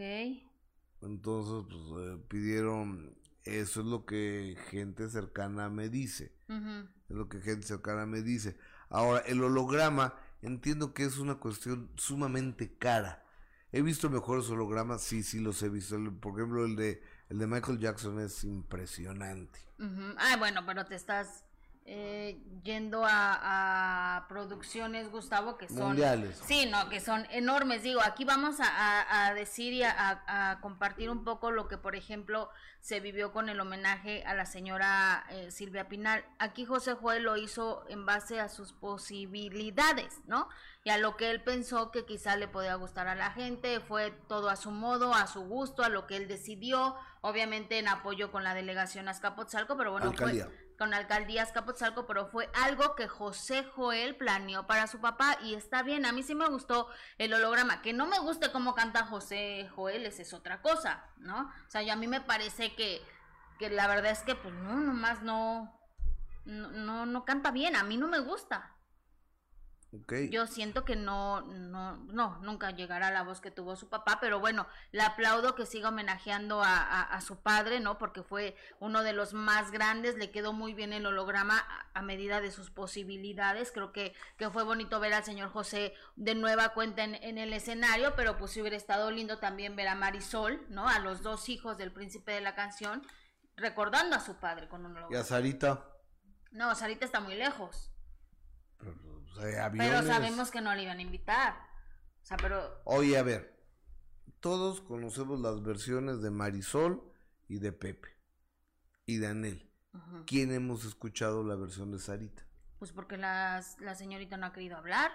Entonces, 1.01 1.65
pues 1.71 2.09
eh, 2.09 2.23
pidieron 2.29 3.17
eso 3.47 3.81
es 3.81 3.87
lo 3.87 4.05
que 4.05 4.59
gente 4.71 5.09
cercana 5.09 5.69
me 5.69 5.89
dice. 5.89 6.33
Es 6.49 7.17
lo 7.17 7.29
que 7.29 7.41
gente 7.41 7.67
cercana 7.67 8.05
me 8.07 8.23
dice. 8.23 8.57
Ahora, 8.91 9.21
el 9.21 9.43
holograma, 9.43 10.15
entiendo 10.43 10.93
que 10.93 11.05
es 11.05 11.19
una 11.19 11.37
cuestión 11.37 11.91
sumamente 11.97 12.77
cara. 12.77 13.25
He 13.73 13.83
visto 13.83 14.11
mejores 14.11 14.49
hologramas, 14.51 15.03
sí, 15.03 15.23
sí 15.23 15.41
los 15.41 15.63
he 15.63 15.69
visto. 15.69 15.97
Por 16.21 16.35
ejemplo, 16.35 16.65
el 16.65 16.77
de 16.77 17.03
el 17.29 17.39
de 17.39 17.47
Michael 17.47 17.79
Jackson 17.79 18.21
es 18.21 18.45
impresionante. 18.45 19.59
Ah, 20.19 20.37
bueno, 20.39 20.65
pero 20.65 20.85
te 20.87 20.95
estás 20.95 21.45
eh, 21.89 22.43
yendo 22.65 23.05
a, 23.09 24.27
producciones, 24.29 25.09
Gustavo, 25.13 25.57
que 25.57 25.69
son... 25.69 25.89
Mundiales. 25.89 26.43
Sí, 26.45 26.67
no, 26.67 26.89
que 26.89 26.99
son 26.99 27.27
enormes. 27.31 27.85
Digo, 27.85 28.01
aquí 28.03 28.25
vamos 28.25 28.57
a, 28.59 29.33
decir 29.35 29.73
y 29.73 29.85
a, 29.85 30.59
compartir 30.61 31.11
un 31.11 31.23
poco 31.23 31.53
lo 31.53 31.69
que, 31.69 31.79
por 31.79 31.95
ejemplo, 31.95 32.51
se 32.81 32.99
vivió 32.99 33.33
con 33.33 33.49
el 33.49 33.61
homenaje 33.61 34.25
a 34.25 34.35
la 34.35 34.47
señora 34.47 35.27
eh, 35.31 35.53
Silvia 35.53 35.89
Pinal. 35.89 36.25
Aquí 36.41 36.65
José 36.65 36.95
Joel 36.95 37.23
lo 37.23 37.37
hizo 37.37 37.85
en 37.89 38.05
base 38.05 38.41
a 38.41 38.49
sus 38.49 38.73
posibilidades, 38.73 40.21
¿no? 40.27 40.49
Y 40.83 40.91
a 40.91 40.99
lo 40.99 41.17
que 41.17 41.31
él 41.31 41.43
pensó 41.43 41.93
que 41.93 42.05
quizá 42.05 42.37
le 42.37 42.49
podía 42.49 42.75
gustar 42.75 43.07
a 43.07 43.15
la 43.15 43.31
gente, 43.31 43.79
fue 43.79 44.11
todo 44.29 44.49
a 44.49 44.57
su 44.57 44.73
modo, 44.73 45.15
a 45.15 45.29
su 45.29 45.43
gusto, 45.43 45.85
a 45.85 45.89
lo 45.89 46.09
que 46.09 46.17
él 46.17 46.27
decidió, 46.27 46.97
obviamente 47.21 47.79
en 47.79 47.87
apoyo 47.87 48.33
con 48.33 48.43
la 48.43 48.55
delegación 48.55 49.09
Azcapotzalco, 49.09 49.77
pero 49.77 49.93
bueno, 49.93 50.13
fue 50.13 50.47
con 50.79 50.91
la 50.91 50.99
alcaldía 50.99 51.43
Azcapotzalco, 51.43 52.07
pero 52.07 52.27
fue 52.27 52.51
algo 52.55 52.95
que 52.95 53.09
José 53.09 53.65
Joel 53.75 54.17
planeó 54.17 54.67
para 54.67 54.87
su 54.87 55.01
papá 55.01 55.39
y 55.43 55.55
está 55.55 55.83
bien, 55.83 56.07
a 56.07 56.13
mí 56.13 56.23
sí 56.23 56.35
me 56.35 56.49
gustó 56.49 56.89
el 57.19 57.33
holograma, 57.33 57.83
que 57.83 57.93
no 57.93 58.07
me 58.07 58.19
guste 58.19 58.53
cómo 58.53 58.75
canta 58.75 59.07
José 59.07 59.69
Joel, 59.75 60.07
esa 60.07 60.23
es 60.23 60.33
otra 60.33 60.63
cosa, 60.63 61.05
¿no? 61.19 61.43
O 61.43 61.71
sea, 61.71 61.83
yo 61.83 61.93
a 61.93 61.97
mí 61.97 62.07
me 62.07 62.21
parece 62.21 62.75
que, 62.75 63.03
que 63.59 63.71
la 63.71 63.87
verdad 63.87 64.13
es 64.13 64.21
que 64.21 64.35
pues 64.35 64.55
no, 64.55 64.75
nomás 64.75 65.23
no, 65.23 65.75
no, 66.45 66.71
no, 66.71 67.07
no 67.07 67.25
canta 67.25 67.51
bien, 67.51 67.77
a 67.77 67.83
mí 67.83 67.97
no 67.97 68.09
me 68.09 68.19
gusta. 68.19 68.76
Yo 70.31 70.47
siento 70.47 70.85
que 70.85 70.97
no, 70.97 71.43
no, 71.43 71.97
no, 71.97 72.39
nunca 72.41 72.71
llegará 72.71 73.11
la 73.11 73.23
voz 73.23 73.41
que 73.41 73.51
tuvo 73.51 73.77
su 73.77 73.89
papá, 73.89 74.19
pero 74.21 74.41
bueno, 74.41 74.67
le 74.93 75.03
aplaudo 75.03 75.55
que 75.55 75.67
siga 75.67 75.89
homenajeando 75.89 76.63
a, 76.63 77.03
a, 77.03 77.21
su 77.21 77.41
padre, 77.41 77.81
¿no? 77.81 77.99
Porque 77.99 78.23
fue 78.23 78.57
uno 78.81 79.03
de 79.03 79.13
los 79.13 79.33
más 79.35 79.71
grandes, 79.71 80.17
le 80.17 80.31
quedó 80.31 80.53
muy 80.53 80.75
bien 80.75 80.93
el 80.93 81.07
holograma 81.07 81.65
a, 81.95 82.03
medida 82.03 82.41
de 82.41 82.51
sus 82.51 82.71
posibilidades. 82.71 83.73
Creo 83.73 83.93
que, 83.93 84.15
que 84.37 84.51
fue 84.51 84.63
bonito 84.63 85.01
ver 85.01 85.15
al 85.15 85.25
señor 85.25 85.51
José 85.51 85.95
de 86.17 86.35
nueva 86.35 86.71
cuenta 86.71 87.05
en, 87.05 87.15
en 87.17 87.39
el 87.39 87.53
escenario, 87.53 88.15
pero 88.17 88.37
pues 88.37 88.57
hubiera 88.57 88.77
estado 88.77 89.11
lindo 89.11 89.39
también 89.39 89.77
ver 89.77 89.89
a 89.89 89.95
Marisol, 89.95 90.65
¿no? 90.69 90.89
A 90.89 90.99
los 90.99 91.23
dos 91.23 91.49
hijos 91.49 91.79
del 91.79 91.93
príncipe 91.93 92.33
de 92.33 92.41
la 92.41 92.55
canción, 92.55 93.03
recordando 93.57 94.17
a 94.17 94.21
su 94.21 94.37
padre 94.37 94.69
con 94.69 94.85
un 94.85 94.97
holograma. 94.97 95.17
¿Y 95.17 95.21
a 95.21 95.25
Sarita? 95.25 95.85
No, 96.53 96.75
Sarita 96.75 97.05
está 97.05 97.21
muy 97.21 97.35
lejos. 97.35 97.93
Pero, 99.39 100.03
sabemos 100.03 100.51
que 100.51 100.61
no 100.61 100.75
le 100.75 100.83
iban 100.83 100.99
a 100.99 101.03
invitar. 101.03 101.55
O 102.23 102.27
sea, 102.27 102.37
pero... 102.37 102.81
Oye, 102.85 103.19
a 103.19 103.23
ver, 103.23 103.63
todos 104.41 104.81
conocemos 104.81 105.41
las 105.41 105.63
versiones 105.63 106.23
de 106.23 106.31
Marisol 106.31 107.03
y 107.49 107.59
de 107.59 107.73
Pepe 107.73 108.09
y 109.05 109.19
de 109.19 109.29
Anel. 109.29 109.71
¿Quién 110.27 110.53
hemos 110.53 110.85
escuchado 110.85 111.43
la 111.45 111.57
versión 111.57 111.91
de 111.93 111.99
Sarita? 111.99 112.45
Pues 112.79 112.93
porque 112.93 113.17
la 113.17 113.63
señorita 113.95 114.37
no 114.37 114.47
ha 114.47 114.53
querido 114.53 114.77
hablar. 114.77 115.11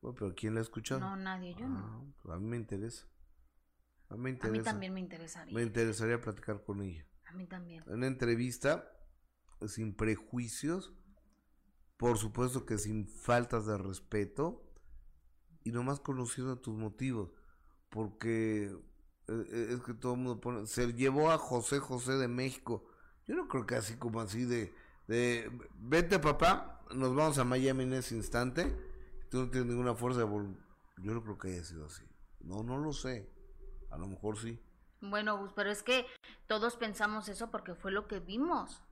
pero 0.00 0.34
¿quién 0.34 0.54
la 0.54 0.60
ha 0.60 0.62
escuchado? 0.62 1.00
No, 1.00 1.16
nadie, 1.16 1.54
yo 1.54 1.66
no. 1.66 1.78
Ah, 1.78 2.14
pues 2.22 2.36
a 2.36 2.38
mí 2.38 2.46
me 2.46 2.56
interesa. 2.56 3.06
A 4.10 4.16
mí, 4.16 4.34
también 4.62 4.94
me 4.94 5.00
interesaría. 5.00 5.54
Me 5.54 5.62
interesaría 5.62 6.20
platicar 6.20 6.62
con 6.62 6.82
ella. 6.82 7.04
A 7.26 7.32
mí 7.32 7.46
también. 7.46 7.84
En 7.86 7.94
una 7.94 8.06
entrevista, 8.06 8.90
sin 9.66 9.94
prejuicios, 9.94 10.94
por 11.98 12.16
supuesto 12.16 12.64
que 12.64 12.78
sin 12.78 13.06
faltas 13.06 13.66
de 13.66 13.76
respeto, 13.76 14.62
y 15.64 15.72
nomás 15.72 16.00
conociendo 16.00 16.56
tus 16.58 16.74
motivos, 16.74 17.30
porque 17.90 18.72
eh, 19.26 19.46
eh, 19.50 19.66
es 19.70 19.82
que 19.82 19.92
todo 19.92 20.14
el 20.14 20.20
mundo 20.20 20.40
pone, 20.40 20.66
se 20.66 20.92
llevó 20.94 21.30
a 21.30 21.38
José 21.38 21.80
José 21.80 22.12
de 22.12 22.28
México. 22.28 22.86
Yo 23.26 23.36
no 23.36 23.48
creo 23.48 23.66
que 23.66 23.74
así 23.74 23.96
como 23.96 24.20
así 24.20 24.44
de, 24.44 24.72
de 25.08 25.50
vete 25.74 26.18
papá, 26.18 26.80
nos 26.94 27.14
vamos 27.14 27.36
a 27.38 27.44
Miami 27.44 27.82
en 27.82 27.92
ese 27.94 28.14
instante, 28.14 28.74
tú 29.28 29.38
no 29.38 29.50
tienes 29.50 29.68
ninguna 29.68 29.94
fuerza 29.94 30.20
de 30.20 30.26
Yo 30.26 31.12
no 31.12 31.22
creo 31.22 31.36
que 31.36 31.48
haya 31.48 31.64
sido 31.64 31.86
así. 31.86 32.04
No, 32.40 32.62
no 32.62 32.78
lo 32.78 32.92
sé. 32.92 33.28
A 33.90 33.98
lo 33.98 34.06
mejor 34.06 34.38
sí. 34.38 34.58
Bueno, 35.00 35.52
pero 35.54 35.70
es 35.70 35.82
que 35.82 36.06
todos 36.46 36.76
pensamos 36.76 37.28
eso 37.28 37.50
porque 37.50 37.74
fue 37.74 37.90
lo 37.90 38.06
que 38.06 38.20
vimos. 38.20 38.82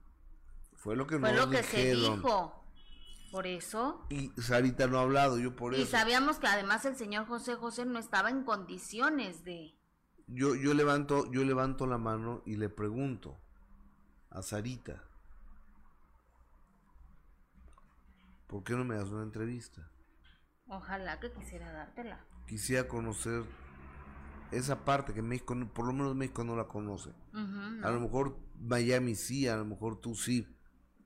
Fue 0.75 0.95
lo 0.95 1.07
que 1.07 1.17
fue 1.17 1.33
lo 1.33 1.49
que 1.49 1.63
se 1.63 1.95
dijo. 1.95 2.66
Por 3.37 3.45
eso. 3.45 4.03
Y 4.09 4.31
Sarita 4.41 4.87
no 4.87 4.97
ha 4.97 5.03
hablado, 5.03 5.37
yo 5.37 5.55
por 5.55 5.75
eso. 5.75 5.83
Y 5.83 5.85
sabíamos 5.85 6.39
que 6.39 6.47
además 6.47 6.85
el 6.85 6.95
señor 6.95 7.27
José 7.27 7.53
José 7.53 7.85
no 7.85 7.99
estaba 7.99 8.31
en 8.31 8.43
condiciones 8.43 9.43
de. 9.43 9.77
Yo, 10.25 10.55
yo 10.55 10.73
levanto, 10.73 11.31
yo 11.31 11.43
levanto 11.43 11.85
la 11.85 11.99
mano 11.99 12.41
y 12.47 12.55
le 12.55 12.67
pregunto 12.69 13.37
a 14.31 14.41
Sarita. 14.41 15.03
¿Por 18.47 18.63
qué 18.63 18.73
no 18.73 18.83
me 18.83 18.95
das 18.95 19.09
una 19.09 19.21
entrevista? 19.21 19.87
Ojalá 20.65 21.19
que 21.19 21.31
quisiera 21.31 21.71
dártela. 21.71 22.25
Quisiera 22.47 22.87
conocer 22.87 23.43
esa 24.49 24.83
parte 24.83 25.13
que 25.13 25.21
México, 25.21 25.55
por 25.75 25.85
lo 25.85 25.93
menos 25.93 26.15
México 26.15 26.43
no 26.43 26.55
la 26.55 26.67
conoce. 26.67 27.11
A 27.83 27.91
lo 27.91 27.99
mejor 27.99 28.39
Miami 28.59 29.13
sí, 29.13 29.47
a 29.47 29.57
lo 29.57 29.65
mejor 29.65 30.01
tú 30.01 30.15
sí. 30.15 30.47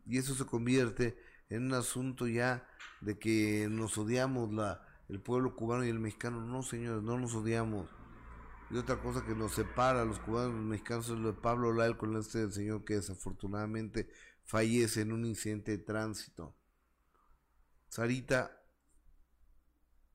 Y 0.05 0.17
eso 0.17 0.33
se 0.33 0.45
convierte 0.45 1.17
en 1.51 1.65
un 1.65 1.73
asunto 1.73 2.27
ya 2.27 2.65
de 3.01 3.19
que 3.19 3.67
nos 3.69 3.97
odiamos 3.97 4.51
la, 4.53 4.87
el 5.09 5.19
pueblo 5.19 5.53
cubano 5.55 5.85
y 5.85 5.89
el 5.89 5.99
mexicano. 5.99 6.41
No, 6.41 6.63
señores, 6.63 7.03
no 7.03 7.19
nos 7.19 7.35
odiamos. 7.35 7.89
Y 8.69 8.77
otra 8.77 9.01
cosa 9.01 9.25
que 9.25 9.35
nos 9.35 9.51
separa 9.51 10.01
a 10.01 10.05
los 10.05 10.19
cubanos 10.19 10.53
y 10.53 10.55
los 10.55 10.65
mexicanos 10.65 11.09
es 11.09 11.19
lo 11.19 11.33
de 11.33 11.41
Pablo 11.41 11.73
Lael 11.73 11.97
con 11.97 12.15
este 12.15 12.49
señor 12.51 12.85
que 12.85 12.95
desafortunadamente 12.95 14.09
fallece 14.45 15.01
en 15.01 15.11
un 15.11 15.25
incidente 15.25 15.71
de 15.71 15.79
tránsito. 15.79 16.55
Sarita, 17.89 18.60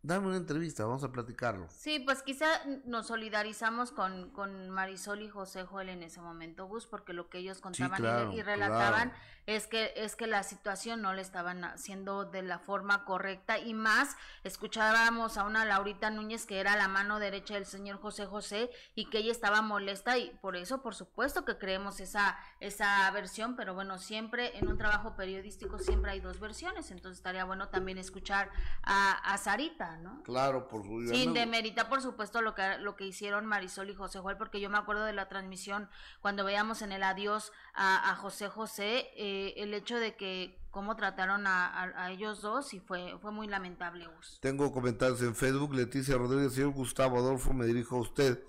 Dame 0.06 0.28
una 0.28 0.36
entrevista, 0.36 0.84
vamos 0.84 1.02
a 1.02 1.10
platicarlo. 1.10 1.66
Sí, 1.68 1.98
pues 1.98 2.22
quizá 2.22 2.46
nos 2.84 3.08
solidarizamos 3.08 3.90
con, 3.90 4.30
con 4.30 4.70
Marisol 4.70 5.20
y 5.20 5.28
José 5.28 5.64
Joel 5.64 5.88
en 5.88 6.04
ese 6.04 6.20
momento, 6.20 6.66
Gus, 6.66 6.86
porque 6.86 7.12
lo 7.12 7.28
que 7.28 7.38
ellos 7.38 7.60
contaban 7.60 8.32
y, 8.32 8.40
relataban 8.40 9.12
es 9.46 9.66
que 9.66 9.92
es 9.96 10.16
que 10.16 10.26
la 10.26 10.42
situación 10.42 11.02
no 11.02 11.12
le 11.12 11.22
estaban 11.22 11.64
haciendo 11.64 12.24
de 12.24 12.42
la 12.42 12.58
forma 12.58 13.04
correcta 13.04 13.58
y 13.58 13.74
más 13.74 14.16
escuchábamos 14.42 15.38
a 15.38 15.44
una 15.44 15.64
Laurita 15.64 16.10
Núñez 16.10 16.46
que 16.46 16.58
era 16.58 16.76
la 16.76 16.88
mano 16.88 17.20
derecha 17.20 17.54
del 17.54 17.64
señor 17.64 18.00
José 18.00 18.26
José 18.26 18.70
y 18.96 19.08
que 19.08 19.18
ella 19.18 19.30
estaba 19.30 19.62
molesta 19.62 20.18
y 20.18 20.30
por 20.40 20.56
eso 20.56 20.82
por 20.82 20.96
supuesto 20.96 21.44
que 21.44 21.58
creemos 21.58 22.00
esa 22.00 22.36
esa 22.58 23.08
versión, 23.12 23.54
pero 23.54 23.74
bueno, 23.74 23.98
siempre 23.98 24.58
en 24.58 24.68
un 24.68 24.78
trabajo 24.78 25.14
periodístico 25.14 25.78
siempre 25.78 26.10
hay 26.10 26.20
dos 26.20 26.40
versiones, 26.40 26.90
entonces 26.90 27.18
estaría 27.18 27.44
bueno 27.44 27.68
también 27.68 27.98
escuchar 27.98 28.50
a, 28.82 29.12
a 29.12 29.38
Sarita 29.38 29.95
Claro, 30.24 30.68
por 30.68 30.82
su 30.82 31.06
Sin 31.08 31.34
demerita, 31.34 31.88
por 31.88 32.02
supuesto, 32.02 32.42
lo 32.42 32.54
que, 32.54 32.78
lo 32.78 32.96
que 32.96 33.06
hicieron 33.06 33.46
Marisol 33.46 33.90
y 33.90 33.94
José 33.94 34.18
Joel, 34.18 34.36
porque 34.36 34.60
yo 34.60 34.70
me 34.70 34.78
acuerdo 34.78 35.04
de 35.04 35.12
la 35.12 35.28
transmisión 35.28 35.88
cuando 36.20 36.44
veíamos 36.44 36.82
en 36.82 36.92
el 36.92 37.02
adiós 37.02 37.52
a, 37.74 38.14
José 38.16 38.48
José, 38.48 39.10
eh, 39.16 39.54
el 39.58 39.74
hecho 39.74 39.96
de 39.96 40.16
que 40.16 40.58
cómo 40.70 40.96
trataron 40.96 41.46
a, 41.46 42.10
ellos 42.10 42.42
dos 42.42 42.74
y 42.74 42.80
fue, 42.80 43.16
fue 43.20 43.32
muy 43.32 43.46
lamentable. 43.46 44.08
Tengo 44.40 44.72
comentarios 44.72 45.22
en 45.22 45.34
Facebook, 45.34 45.74
Leticia 45.74 46.16
Rodríguez, 46.16 46.54
señor 46.54 46.72
Gustavo 46.72 47.18
Adolfo, 47.18 47.52
me 47.52 47.66
dirijo 47.66 47.96
a 47.96 48.00
usted 48.00 48.42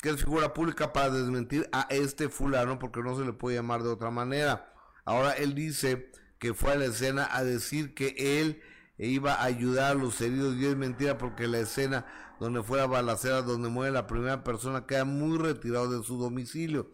que 0.00 0.10
es 0.10 0.20
figura 0.20 0.54
pública 0.54 0.92
para 0.92 1.10
desmentir 1.10 1.68
a 1.72 1.86
este 1.90 2.28
fulano 2.28 2.78
porque 2.78 3.02
no 3.02 3.16
se 3.16 3.24
le 3.24 3.32
puede 3.32 3.56
llamar 3.56 3.82
de 3.82 3.90
otra 3.90 4.10
manera. 4.10 4.72
Ahora 5.04 5.32
él 5.32 5.54
dice 5.54 6.12
que 6.38 6.54
fue 6.54 6.72
a 6.72 6.76
la 6.76 6.84
escena 6.86 7.28
a 7.30 7.42
decir 7.42 7.94
que 7.94 8.14
él 8.40 8.62
e 8.98 9.06
iba 9.06 9.34
a 9.34 9.44
ayudar 9.44 9.92
a 9.92 9.94
los 9.94 10.20
heridos 10.20 10.56
y 10.56 10.66
es 10.66 10.76
mentira 10.76 11.18
porque 11.18 11.46
la 11.46 11.60
escena 11.60 12.06
donde 12.40 12.62
fue 12.62 12.78
la 12.78 12.86
balacera, 12.86 13.42
donde 13.42 13.68
muere 13.68 13.92
la 13.92 14.06
primera 14.06 14.44
persona, 14.44 14.86
queda 14.86 15.04
muy 15.04 15.38
retirado 15.38 15.90
de 15.98 16.04
su 16.04 16.18
domicilio. 16.18 16.90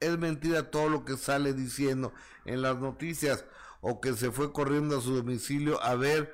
Es 0.00 0.18
mentira 0.18 0.70
todo 0.70 0.88
lo 0.88 1.04
que 1.04 1.16
sale 1.16 1.54
diciendo 1.54 2.12
en 2.44 2.62
las 2.62 2.78
noticias 2.78 3.44
o 3.80 4.00
que 4.00 4.14
se 4.14 4.30
fue 4.30 4.52
corriendo 4.52 4.98
a 4.98 5.00
su 5.00 5.14
domicilio 5.14 5.82
a 5.82 5.94
ver 5.94 6.32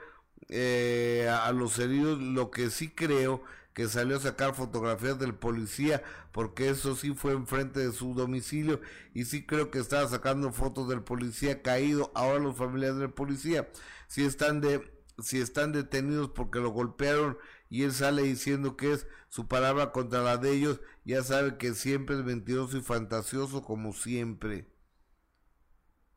eh, 0.48 1.28
a 1.30 1.52
los 1.52 1.78
heridos. 1.78 2.20
Lo 2.20 2.50
que 2.50 2.70
sí 2.70 2.88
creo 2.88 3.42
que 3.74 3.86
salió 3.86 4.16
a 4.16 4.20
sacar 4.20 4.54
fotografías 4.54 5.20
del 5.20 5.34
policía, 5.34 6.02
porque 6.32 6.68
eso 6.68 6.96
sí 6.96 7.14
fue 7.14 7.32
enfrente 7.32 7.78
de 7.78 7.92
su 7.92 8.12
domicilio, 8.12 8.80
y 9.14 9.24
sí 9.24 9.46
creo 9.46 9.70
que 9.70 9.78
estaba 9.78 10.08
sacando 10.08 10.52
fotos 10.52 10.88
del 10.88 11.02
policía 11.04 11.62
caído, 11.62 12.10
ahora 12.16 12.40
los 12.40 12.56
familiares 12.56 12.96
del 12.96 13.10
policía, 13.10 13.68
si 14.08 14.24
están 14.24 14.60
de 14.60 14.97
si 15.20 15.40
están 15.40 15.72
detenidos 15.72 16.30
porque 16.30 16.60
lo 16.60 16.70
golpearon 16.70 17.38
y 17.70 17.82
él 17.82 17.92
sale 17.92 18.22
diciendo 18.22 18.76
que 18.76 18.92
es 18.92 19.06
su 19.28 19.46
palabra 19.48 19.92
contra 19.92 20.22
la 20.22 20.36
de 20.36 20.52
ellos, 20.52 20.80
ya 21.04 21.22
sabe 21.22 21.58
que 21.58 21.74
siempre 21.74 22.16
es 22.16 22.24
mentiroso 22.24 22.78
y 22.78 22.82
fantasioso 22.82 23.62
como 23.62 23.92
siempre. 23.92 24.66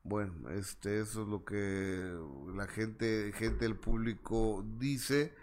Bueno, 0.04 0.50
este, 0.50 1.00
eso 1.00 1.24
es 1.24 1.28
lo 1.28 1.46
que 1.46 2.18
la 2.56 2.68
gente, 2.68 3.32
gente 3.36 3.66
del 3.66 3.76
público 3.76 4.66
dice. 4.80 5.34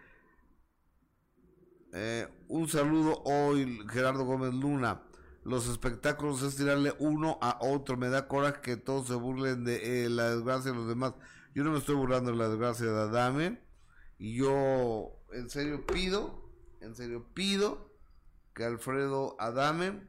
Eh, 1.93 2.29
un 2.49 2.69
saludo 2.69 3.23
hoy, 3.25 3.81
Gerardo 3.91 4.25
Gómez 4.25 4.55
Luna. 4.55 5.03
Los 5.45 5.69
espectáculos 5.69 6.43
es 6.43 6.57
tirarle 6.57 6.95
uno 6.99 7.39
a 7.41 7.59
otro. 7.61 7.97
Me 7.97 8.09
da 8.09 8.29
coraje 8.29 8.61
que 8.61 8.77
todos 8.77 9.07
se 9.07 9.15
burlen 9.15 9.65
de 9.65 10.05
eh, 10.05 10.09
la 10.11 10.31
desgracia 10.31 10.73
de 10.73 10.77
los 10.77 10.89
demás. 10.89 11.15
Yo 11.59 11.65
no 11.65 11.73
me 11.73 11.79
estoy 11.79 11.97
burlando 11.97 12.31
de 12.31 12.37
la 12.37 12.49
desgracia 12.49 12.87
de 12.87 13.01
Adame. 13.01 13.61
Y 14.17 14.37
yo, 14.37 15.11
en 15.33 15.51
serio, 15.51 15.85
pido, 15.87 16.53
en 16.81 16.95
serio, 16.95 17.27
pido 17.35 17.91
que 18.55 18.63
Alfredo 18.63 19.35
Adame 19.41 20.09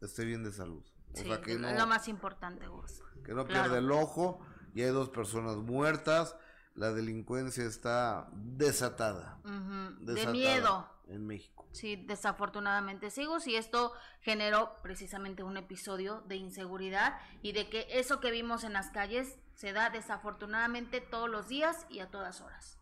esté 0.00 0.24
bien 0.24 0.44
de 0.44 0.52
salud. 0.52 0.84
O 1.12 1.16
sea, 1.16 1.40
que 1.40 1.58
no, 1.58 1.72
lo 1.72 1.88
más 1.88 2.06
importante, 2.06 2.68
vos. 2.68 3.02
Que 3.24 3.34
no 3.34 3.48
pierda 3.48 3.78
el 3.78 3.90
ojo. 3.90 4.46
Y 4.76 4.82
hay 4.82 4.90
dos 4.90 5.08
personas 5.08 5.56
muertas. 5.56 6.36
La 6.76 6.92
delincuencia 6.92 7.64
está 7.64 8.28
desatada. 8.32 9.40
de 9.42 10.26
miedo. 10.28 10.88
En 11.08 11.26
México. 11.26 11.66
Sí, 11.72 11.96
desafortunadamente 11.96 13.10
sigo. 13.10 13.38
Y 13.44 13.56
esto 13.56 13.92
generó 14.20 14.80
precisamente 14.84 15.42
un 15.42 15.56
episodio 15.56 16.20
de 16.28 16.36
inseguridad 16.36 17.18
y 17.42 17.50
de 17.54 17.68
que 17.68 17.88
eso 17.90 18.20
que 18.20 18.30
vimos 18.30 18.62
en 18.62 18.72
las 18.72 18.90
calles 18.92 19.36
se 19.56 19.72
da 19.72 19.90
desafortunadamente 19.90 21.00
todos 21.00 21.30
los 21.30 21.48
días 21.48 21.86
y 21.88 22.00
a 22.00 22.10
todas 22.10 22.42
horas. 22.42 22.78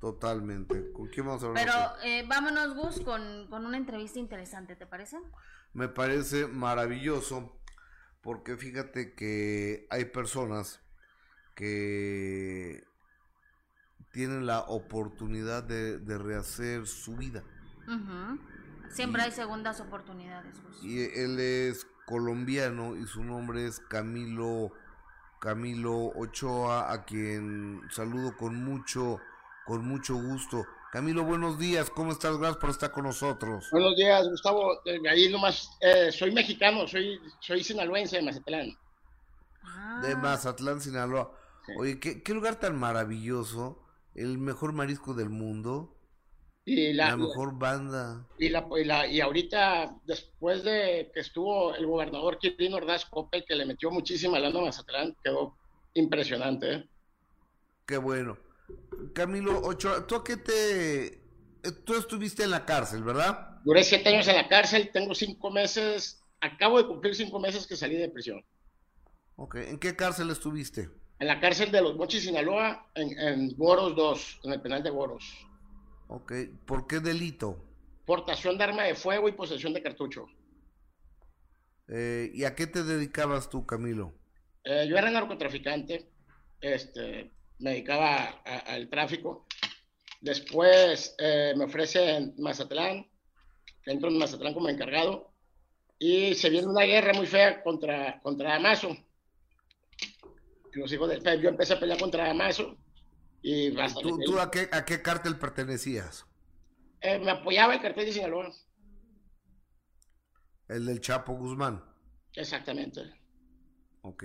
Totalmente. 0.00 0.92
¿Con 0.92 1.08
quién 1.08 1.26
vamos 1.26 1.42
a 1.42 1.46
hablar? 1.46 1.64
Pero 1.64 2.04
eh, 2.04 2.24
vámonos, 2.28 2.74
Gus, 2.74 3.00
con, 3.00 3.48
con 3.48 3.64
una 3.66 3.78
entrevista 3.78 4.18
interesante, 4.18 4.76
¿te 4.76 4.86
parece? 4.86 5.18
Me 5.72 5.88
parece 5.88 6.46
maravilloso 6.46 7.58
porque 8.20 8.56
fíjate 8.56 9.14
que 9.14 9.86
hay 9.90 10.04
personas 10.06 10.80
que 11.54 12.84
tienen 14.12 14.46
la 14.46 14.60
oportunidad 14.60 15.62
de, 15.62 16.18
rehacer 16.18 16.86
su 16.86 17.16
vida. 17.16 17.42
Siempre 18.90 19.22
hay 19.22 19.32
segundas 19.32 19.80
oportunidades. 19.80 20.62
Gus. 20.62 20.84
Y 20.84 21.00
él 21.00 21.40
es 21.40 21.86
colombiano 22.06 22.96
y 22.96 23.06
su 23.06 23.24
nombre 23.24 23.66
es 23.66 23.80
Camilo 23.80 24.72
Camilo 25.40 26.12
Ochoa, 26.16 26.92
a 26.92 27.02
quien 27.06 27.80
saludo 27.90 28.36
con 28.36 28.62
mucho, 28.62 29.18
con 29.64 29.88
mucho 29.88 30.14
gusto. 30.14 30.66
Camilo, 30.92 31.24
buenos 31.24 31.58
días, 31.58 31.88
¿cómo 31.88 32.12
estás? 32.12 32.36
Gracias 32.36 32.58
por 32.58 32.68
estar 32.68 32.92
con 32.92 33.04
nosotros. 33.04 33.66
Buenos 33.72 33.96
días, 33.96 34.28
Gustavo. 34.28 34.82
Eh, 34.84 35.00
ahí 35.08 35.30
nomás, 35.30 35.78
eh, 35.80 36.12
soy 36.12 36.32
mexicano, 36.32 36.86
soy, 36.86 37.18
soy 37.40 37.64
sinaloense 37.64 38.16
de 38.16 38.22
Mazatlán. 38.22 38.76
De 40.02 40.14
Mazatlán, 40.14 40.82
Sinaloa. 40.82 41.32
Oye, 41.78 41.98
¿qué, 41.98 42.22
qué 42.22 42.34
lugar 42.34 42.56
tan 42.56 42.78
maravilloso, 42.78 43.82
el 44.14 44.36
mejor 44.36 44.74
marisco 44.74 45.14
del 45.14 45.30
mundo, 45.30 45.96
y 46.64 46.92
la, 46.92 47.08
la 47.10 47.16
mejor 47.16 47.58
banda. 47.58 48.26
Y, 48.38 48.48
la, 48.48 48.66
y, 48.78 48.84
la, 48.84 49.06
y 49.06 49.20
ahorita, 49.20 49.96
después 50.04 50.62
de 50.62 51.10
que 51.12 51.20
estuvo 51.20 51.74
el 51.74 51.86
gobernador 51.86 52.38
Quirino 52.38 52.76
Ordaz 52.76 53.06
Cope, 53.06 53.44
que 53.44 53.54
le 53.54 53.66
metió 53.66 53.90
muchísima 53.90 54.38
lana 54.38 54.60
a 54.60 54.64
Mazatlán, 54.64 55.16
quedó 55.22 55.56
impresionante. 55.94 56.72
¿eh? 56.72 56.88
Qué 57.86 57.96
bueno. 57.96 58.38
Camilo 59.14 59.60
Ochoa, 59.62 60.06
¿tú 60.06 60.16
a 60.16 60.24
qué 60.24 60.36
te... 60.36 61.20
Tú 61.84 61.94
estuviste 61.94 62.44
en 62.44 62.50
la 62.50 62.64
cárcel, 62.64 63.02
¿verdad? 63.02 63.58
Duré 63.64 63.82
siete 63.84 64.08
años 64.08 64.28
en 64.28 64.36
la 64.36 64.48
cárcel, 64.48 64.90
tengo 64.92 65.14
cinco 65.14 65.50
meses, 65.50 66.22
acabo 66.40 66.78
de 66.78 66.86
cumplir 66.86 67.14
cinco 67.14 67.38
meses 67.38 67.66
que 67.66 67.76
salí 67.76 67.96
de 67.96 68.08
prisión. 68.08 68.42
Ok, 69.36 69.56
¿en 69.56 69.78
qué 69.78 69.94
cárcel 69.94 70.30
estuviste? 70.30 70.88
En 71.18 71.26
la 71.26 71.38
cárcel 71.38 71.70
de 71.70 71.82
los 71.82 71.96
Mochis, 71.96 72.22
Sinaloa, 72.22 72.90
en, 72.94 73.18
en 73.18 73.56
Boros 73.56 73.94
2, 73.94 74.40
en 74.44 74.52
el 74.52 74.62
penal 74.62 74.82
de 74.82 74.90
Boros. 74.90 75.46
Ok, 76.12 76.32
¿por 76.66 76.88
qué 76.88 76.98
delito? 76.98 77.64
Portación 78.04 78.58
de 78.58 78.64
arma 78.64 78.82
de 78.82 78.96
fuego 78.96 79.28
y 79.28 79.32
posesión 79.32 79.72
de 79.72 79.80
cartucho. 79.80 80.26
Eh, 81.86 82.32
¿Y 82.34 82.42
a 82.42 82.56
qué 82.56 82.66
te 82.66 82.82
dedicabas 82.82 83.48
tú, 83.48 83.64
Camilo? 83.64 84.12
Eh, 84.64 84.88
yo 84.88 84.96
era 84.96 85.08
narcotraficante, 85.08 86.10
este, 86.60 87.30
me 87.60 87.70
dedicaba 87.70 88.42
al 88.44 88.88
tráfico. 88.90 89.46
Después 90.20 91.14
eh, 91.18 91.54
me 91.56 91.66
ofrecen 91.66 92.34
Mazatlán, 92.38 93.08
entro 93.86 94.08
en 94.08 94.18
Mazatlán 94.18 94.52
como 94.52 94.68
encargado 94.68 95.32
y 95.96 96.34
se 96.34 96.50
viene 96.50 96.66
una 96.66 96.82
guerra 96.86 97.12
muy 97.12 97.26
fea 97.28 97.62
contra, 97.62 98.20
contra 98.20 98.54
Damaso. 98.54 98.96
Los 100.72 100.92
hijos 100.92 101.08
del 101.08 101.40
yo 101.40 101.48
empecé 101.48 101.74
a 101.74 101.80
pelear 101.80 102.00
contra 102.00 102.26
Damaso 102.26 102.76
y 103.42 103.70
¿Tú, 104.02 104.18
que- 104.18 104.24
tú 104.24 104.38
a, 104.38 104.50
qué, 104.50 104.68
a 104.72 104.84
qué 104.84 105.02
cártel 105.02 105.38
pertenecías? 105.38 106.26
eh, 107.00 107.18
me 107.18 107.30
apoyaba 107.30 107.74
el 107.74 107.80
cartel 107.80 108.06
de 108.06 108.12
Sinaloa, 108.12 108.52
El 110.68 110.86
del 110.86 111.00
Chapo 111.00 111.34
Guzmán. 111.34 111.82
exactamente. 112.34 113.00
Ok. 114.02 114.24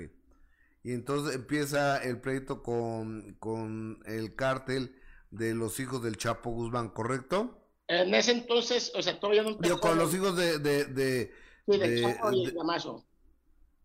Y 0.83 0.93
entonces 0.93 1.35
empieza 1.35 1.97
el 2.03 2.21
pleito 2.21 2.61
con, 2.61 3.35
con 3.39 3.99
el 4.05 4.35
cártel 4.35 4.95
de 5.31 5.55
los 5.55 5.79
hijos 5.79 6.03
del 6.03 6.17
Chapo 6.17 6.51
Guzmán, 6.51 6.89
¿correcto? 6.89 7.61
En 7.87 8.13
ese 8.13 8.31
entonces, 8.31 8.91
o 8.95 9.01
sea, 9.01 9.19
todavía 9.19 9.43
no 9.43 9.49
empezó- 9.49 9.79
con 9.79 9.97
los 9.97 10.13
hijos 10.13 10.35
de... 10.37 10.59
de, 10.59 10.85
de, 10.85 11.33
sí, 11.67 11.77
del 11.77 11.95
de- 11.95 12.01
Chapo 12.01 12.31
y 12.31 12.45
de- 12.45 12.51
Damaso. 12.51 13.05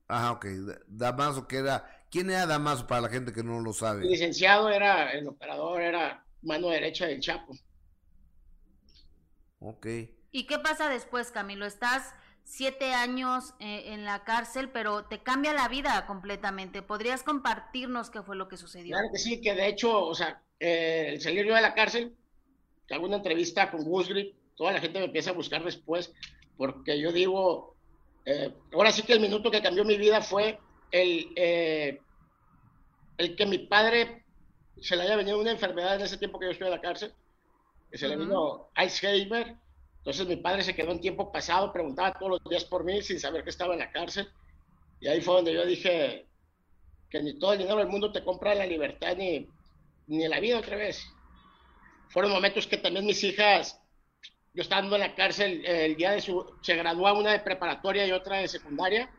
Ajá, 0.09 0.33
ok. 0.33 0.47
Damaso, 0.89 1.47
que 1.49 1.57
era... 1.59 2.00
¿Quién 2.11 2.29
era 2.29 2.47
Damaso 2.47 2.87
para 2.87 3.03
la 3.03 3.09
gente 3.09 3.33
que 3.33 3.45
no 3.45 3.61
lo 3.61 3.73
sabe? 3.73 4.03
El 4.03 4.11
licenciado 4.11 4.69
era, 4.69 5.13
el 5.13 5.29
operador 5.29 5.81
era 5.81 6.25
mano 6.43 6.69
derecha 6.69 7.07
del 7.07 7.21
Chapo. 7.21 7.57
Ok. 9.61 9.87
¿Y 10.33 10.45
qué 10.45 10.59
pasa 10.59 10.89
después, 10.89 11.31
Camilo? 11.31 11.67
Estás 11.67 12.15
siete 12.43 12.93
años 12.93 13.55
eh, 13.61 13.93
en 13.93 14.05
la 14.05 14.25
cárcel, 14.25 14.71
pero 14.71 15.05
te 15.05 15.23
cambia 15.23 15.53
la 15.53 15.69
vida 15.69 16.05
completamente. 16.07 16.83
¿Podrías 16.83 17.23
compartirnos 17.23 18.11
qué 18.11 18.23
fue 18.23 18.35
lo 18.35 18.49
que 18.49 18.57
sucedió? 18.57 18.97
Claro 18.97 19.13
que 19.13 19.19
sí, 19.19 19.41
que 19.41 19.55
de 19.55 19.69
hecho, 19.69 20.05
o 20.05 20.15
sea, 20.15 20.43
eh, 20.59 21.11
el 21.11 21.21
salir 21.21 21.47
yo 21.47 21.55
de 21.55 21.61
la 21.61 21.75
cárcel, 21.75 22.17
que 22.89 22.95
hago 22.95 23.07
una 23.07 23.17
entrevista 23.17 23.71
con 23.71 23.85
Gus 23.85 24.09
Grip, 24.09 24.35
toda 24.57 24.73
la 24.73 24.81
gente 24.81 24.99
me 24.99 25.05
empieza 25.05 25.31
a 25.31 25.35
buscar 25.35 25.63
después, 25.63 26.13
porque 26.57 27.01
yo 27.01 27.13
digo, 27.13 27.77
eh, 28.25 28.53
ahora 28.73 28.91
sí 28.91 29.03
que 29.03 29.13
el 29.13 29.21
minuto 29.21 29.51
que 29.51 29.63
cambió 29.63 29.85
mi 29.85 29.97
vida 29.97 30.21
fue 30.21 30.59
el, 30.91 31.33
eh, 31.37 32.01
el 33.19 33.37
que 33.37 33.47
mi 33.47 33.59
padre 33.59 34.25
se 34.81 34.97
le 34.97 35.03
haya 35.03 35.17
venido 35.17 35.39
una 35.41 35.51
enfermedad 35.53 35.97
en 35.97 36.03
ese 36.03 36.19
tiempo 36.19 36.39
que 36.39 36.47
yo 36.47 36.53
estuve 36.53 36.69
en 36.69 36.75
la 36.75 36.81
cárcel, 36.81 37.15
que 37.91 37.99
se 37.99 38.09
le 38.09 38.17
Ujú. 38.17 38.25
vino 38.25 38.71
Alzheimer. 38.75 39.57
Entonces 39.99 40.27
mi 40.27 40.37
padre 40.37 40.63
se 40.63 40.75
quedó 40.75 40.93
en 40.93 41.01
tiempo 41.01 41.31
pasado, 41.33 41.73
preguntaba 41.73 42.19
todos 42.19 42.33
los 42.33 42.51
días 42.51 42.65
por 42.65 42.85
mí 42.85 43.03
sin 43.03 43.21
saber 43.21 43.45
que 43.45 43.51
estaba 43.51 43.75
en 43.75 43.81
la 43.81 43.91
cárcel. 43.93 44.29
Y 45.01 45.09
ahí 45.09 45.21
fue 45.21 45.35
donde 45.37 45.55
yo 45.55 45.67
dije 45.67 46.29
que 47.11 47.23
ni 47.23 47.39
todo 47.39 47.53
el 47.55 47.59
dinero 47.61 47.79
del 47.79 47.89
mundo 47.89 48.13
te 48.13 48.25
compra 48.25 48.55
la 48.55 48.67
libertad 48.67 49.17
ni, 49.17 49.55
ni 50.07 50.29
la 50.29 50.41
vida 50.41 50.59
otra 50.59 50.77
vez. 50.77 51.05
Fueron 52.09 52.33
momentos 52.33 52.67
que 52.67 52.77
también 52.79 53.07
mis 53.07 53.23
hijas, 53.25 53.81
yo 54.53 54.63
estando 54.63 54.97
en 54.97 55.03
la 55.03 55.15
cárcel 55.15 55.65
el 55.65 55.97
día 55.97 56.13
de 56.13 56.21
su, 56.21 56.59
se 56.63 56.77
gradúa 56.77 57.13
una 57.13 57.33
de 57.33 57.41
preparatoria 57.41 58.07
y 58.07 58.13
otra 58.13 58.39
de 58.39 58.49
secundaria. 58.49 59.11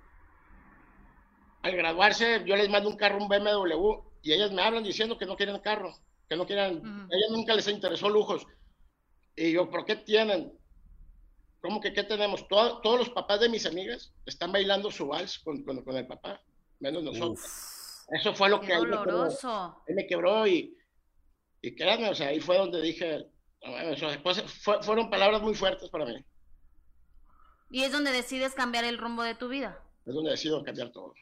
Al 1.64 1.76
graduarse, 1.76 2.44
yo 2.46 2.56
les 2.56 2.70
mando 2.70 2.90
un 2.90 2.98
carro, 2.98 3.18
un 3.20 3.28
BMW, 3.30 4.02
y 4.24 4.34
ellas 4.34 4.52
me 4.52 4.62
hablan 4.62 4.84
diciendo 4.84 5.18
que 5.18 5.26
no 5.26 5.36
quieren 5.36 5.60
carro, 5.60 5.94
que 6.28 6.36
no 6.36 6.46
quieren, 6.46 6.78
Ujú. 6.78 6.88
a 6.88 7.16
ellas 7.16 7.30
nunca 7.32 7.54
les 7.54 7.68
interesó 7.68 8.10
lujos. 8.10 8.46
Y 9.36 9.52
yo, 9.52 9.70
¿por 9.70 9.86
qué 9.86 9.96
tienen? 9.96 10.52
¿Cómo 11.62 11.80
que 11.80 11.94
qué 11.94 12.04
tenemos? 12.04 12.48
Todo- 12.48 12.82
todos 12.82 13.00
los 13.00 13.10
papás 13.12 13.40
de 13.40 13.50
mis 13.50 13.66
amigas 13.68 14.12
están 14.26 14.52
bailando 14.52 14.90
su 14.90 15.08
vals 15.08 15.38
con, 15.40 15.64
con- 15.64 15.84
con 15.84 15.96
el 15.96 16.08
papá, 16.08 16.42
menos 16.80 17.04
nosotros. 17.04 17.40
Uf. 17.40 18.14
Eso 18.14 18.34
fue 18.34 18.50
lo 18.50 18.60
Qué 18.60 18.68
que 18.68 18.74
ahí 18.74 18.82
me 18.82 18.88
quebró, 18.90 19.12
doloroso. 19.12 19.84
ahí 19.88 19.94
me 19.96 20.08
quebró 20.08 20.48
y, 20.48 20.76
y 21.62 21.76
créanme, 21.76 22.10
o 22.10 22.16
sea, 22.16 22.30
ahí 22.30 22.40
fue 22.40 22.58
donde 22.58 22.82
dije, 22.82 23.28
no 23.64 23.72
mames, 23.72 24.02
o 24.02 24.10
sea, 24.10 24.24
cosas- 24.24 24.52
fue- 24.52 24.82
fueron 24.82 25.10
palabras 25.12 25.42
muy 25.42 25.54
fuertes 25.54 25.90
para 25.90 26.06
mí. 26.06 26.26
Y 27.70 27.84
es 27.84 27.92
donde 27.92 28.12
decides 28.12 28.54
cambiar 28.56 28.84
el 28.84 28.98
rumbo 28.98 29.22
de 29.24 29.36
tu 29.36 29.48
vida. 29.48 29.80
Es 30.06 30.14
donde 30.14 30.32
decido 30.32 30.62
cambiar 30.64 30.92
todo. 30.92 31.14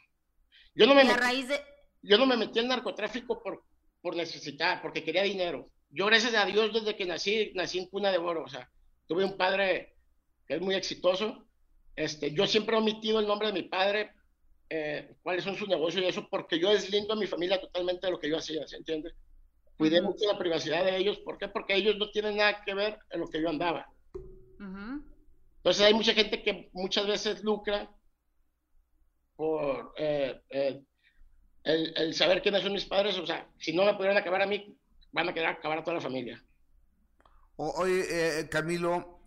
Yo 0.74 0.86
no 0.86 0.94
me 0.94 1.04
metí, 1.04 1.18
raíz 1.18 1.48
de... 1.48 1.60
yo 2.02 2.18
no 2.18 2.26
me 2.26 2.36
metí 2.36 2.58
al 2.58 2.68
narcotráfico 2.68 3.42
por, 3.42 3.64
por 4.00 4.16
necesitar, 4.16 4.80
porque 4.82 5.04
quería 5.04 5.22
dinero. 5.22 5.70
Yo, 5.90 6.06
gracias 6.06 6.34
a 6.34 6.46
Dios, 6.46 6.72
desde 6.72 6.96
que 6.96 7.04
nací, 7.04 7.52
nací 7.54 7.78
en 7.78 7.86
cuna 7.86 8.12
de 8.12 8.18
oro. 8.18 8.44
O 8.44 8.48
sea, 8.48 8.70
tuve 9.06 9.24
un 9.24 9.36
padre 9.36 9.96
que 10.46 10.54
es 10.54 10.60
muy 10.60 10.74
exitoso. 10.74 11.46
Este, 11.96 12.32
yo 12.32 12.46
siempre 12.46 12.76
he 12.76 12.78
omitido 12.78 13.18
el 13.18 13.26
nombre 13.26 13.48
de 13.48 13.54
mi 13.54 13.62
padre, 13.62 14.12
eh, 14.68 15.16
cuáles 15.22 15.42
son 15.42 15.56
sus 15.56 15.68
negocios 15.68 16.04
y 16.04 16.06
eso, 16.06 16.28
porque 16.30 16.58
yo 16.58 16.70
deslindo 16.70 17.14
a 17.14 17.16
mi 17.16 17.26
familia 17.26 17.60
totalmente 17.60 18.06
de 18.06 18.12
lo 18.12 18.20
que 18.20 18.30
yo 18.30 18.38
hacía, 18.38 18.66
¿se 18.66 18.76
entiende? 18.76 19.12
Cuidé 19.76 20.00
Ujú. 20.00 20.10
mucho 20.10 20.26
la 20.26 20.38
privacidad 20.38 20.84
de 20.84 20.96
ellos. 20.96 21.18
¿Por 21.18 21.38
qué? 21.38 21.48
Porque 21.48 21.74
ellos 21.74 21.96
no 21.98 22.10
tienen 22.10 22.36
nada 22.36 22.62
que 22.64 22.74
ver 22.74 22.98
en 23.10 23.20
lo 23.20 23.28
que 23.28 23.42
yo 23.42 23.48
andaba. 23.48 23.86
Ujú. 24.14 25.04
Entonces 25.56 25.84
hay 25.84 25.94
mucha 25.94 26.14
gente 26.14 26.42
que 26.42 26.70
muchas 26.72 27.06
veces 27.06 27.42
lucra 27.42 27.90
por 29.40 29.94
eh, 29.96 30.40
eh, 30.50 30.80
el, 31.64 31.94
el 31.96 32.14
saber 32.14 32.42
quiénes 32.42 32.62
son 32.62 32.72
mis 32.74 32.86
padres. 32.86 33.18
O 33.18 33.26
sea, 33.26 33.48
si 33.58 33.72
no 33.74 33.84
me 33.86 33.94
pudieran 33.94 34.18
acabar 34.18 34.42
a 34.42 34.46
mí, 34.46 34.58
van 35.12 35.28
a 35.28 35.34
querer 35.34 35.50
acabar 35.50 35.78
a 35.78 35.84
toda 35.84 35.96
la 35.96 36.02
familia. 36.08 36.36
O- 37.56 37.74
oye, 37.82 38.00
eh, 38.40 38.48
Camilo, 38.48 39.20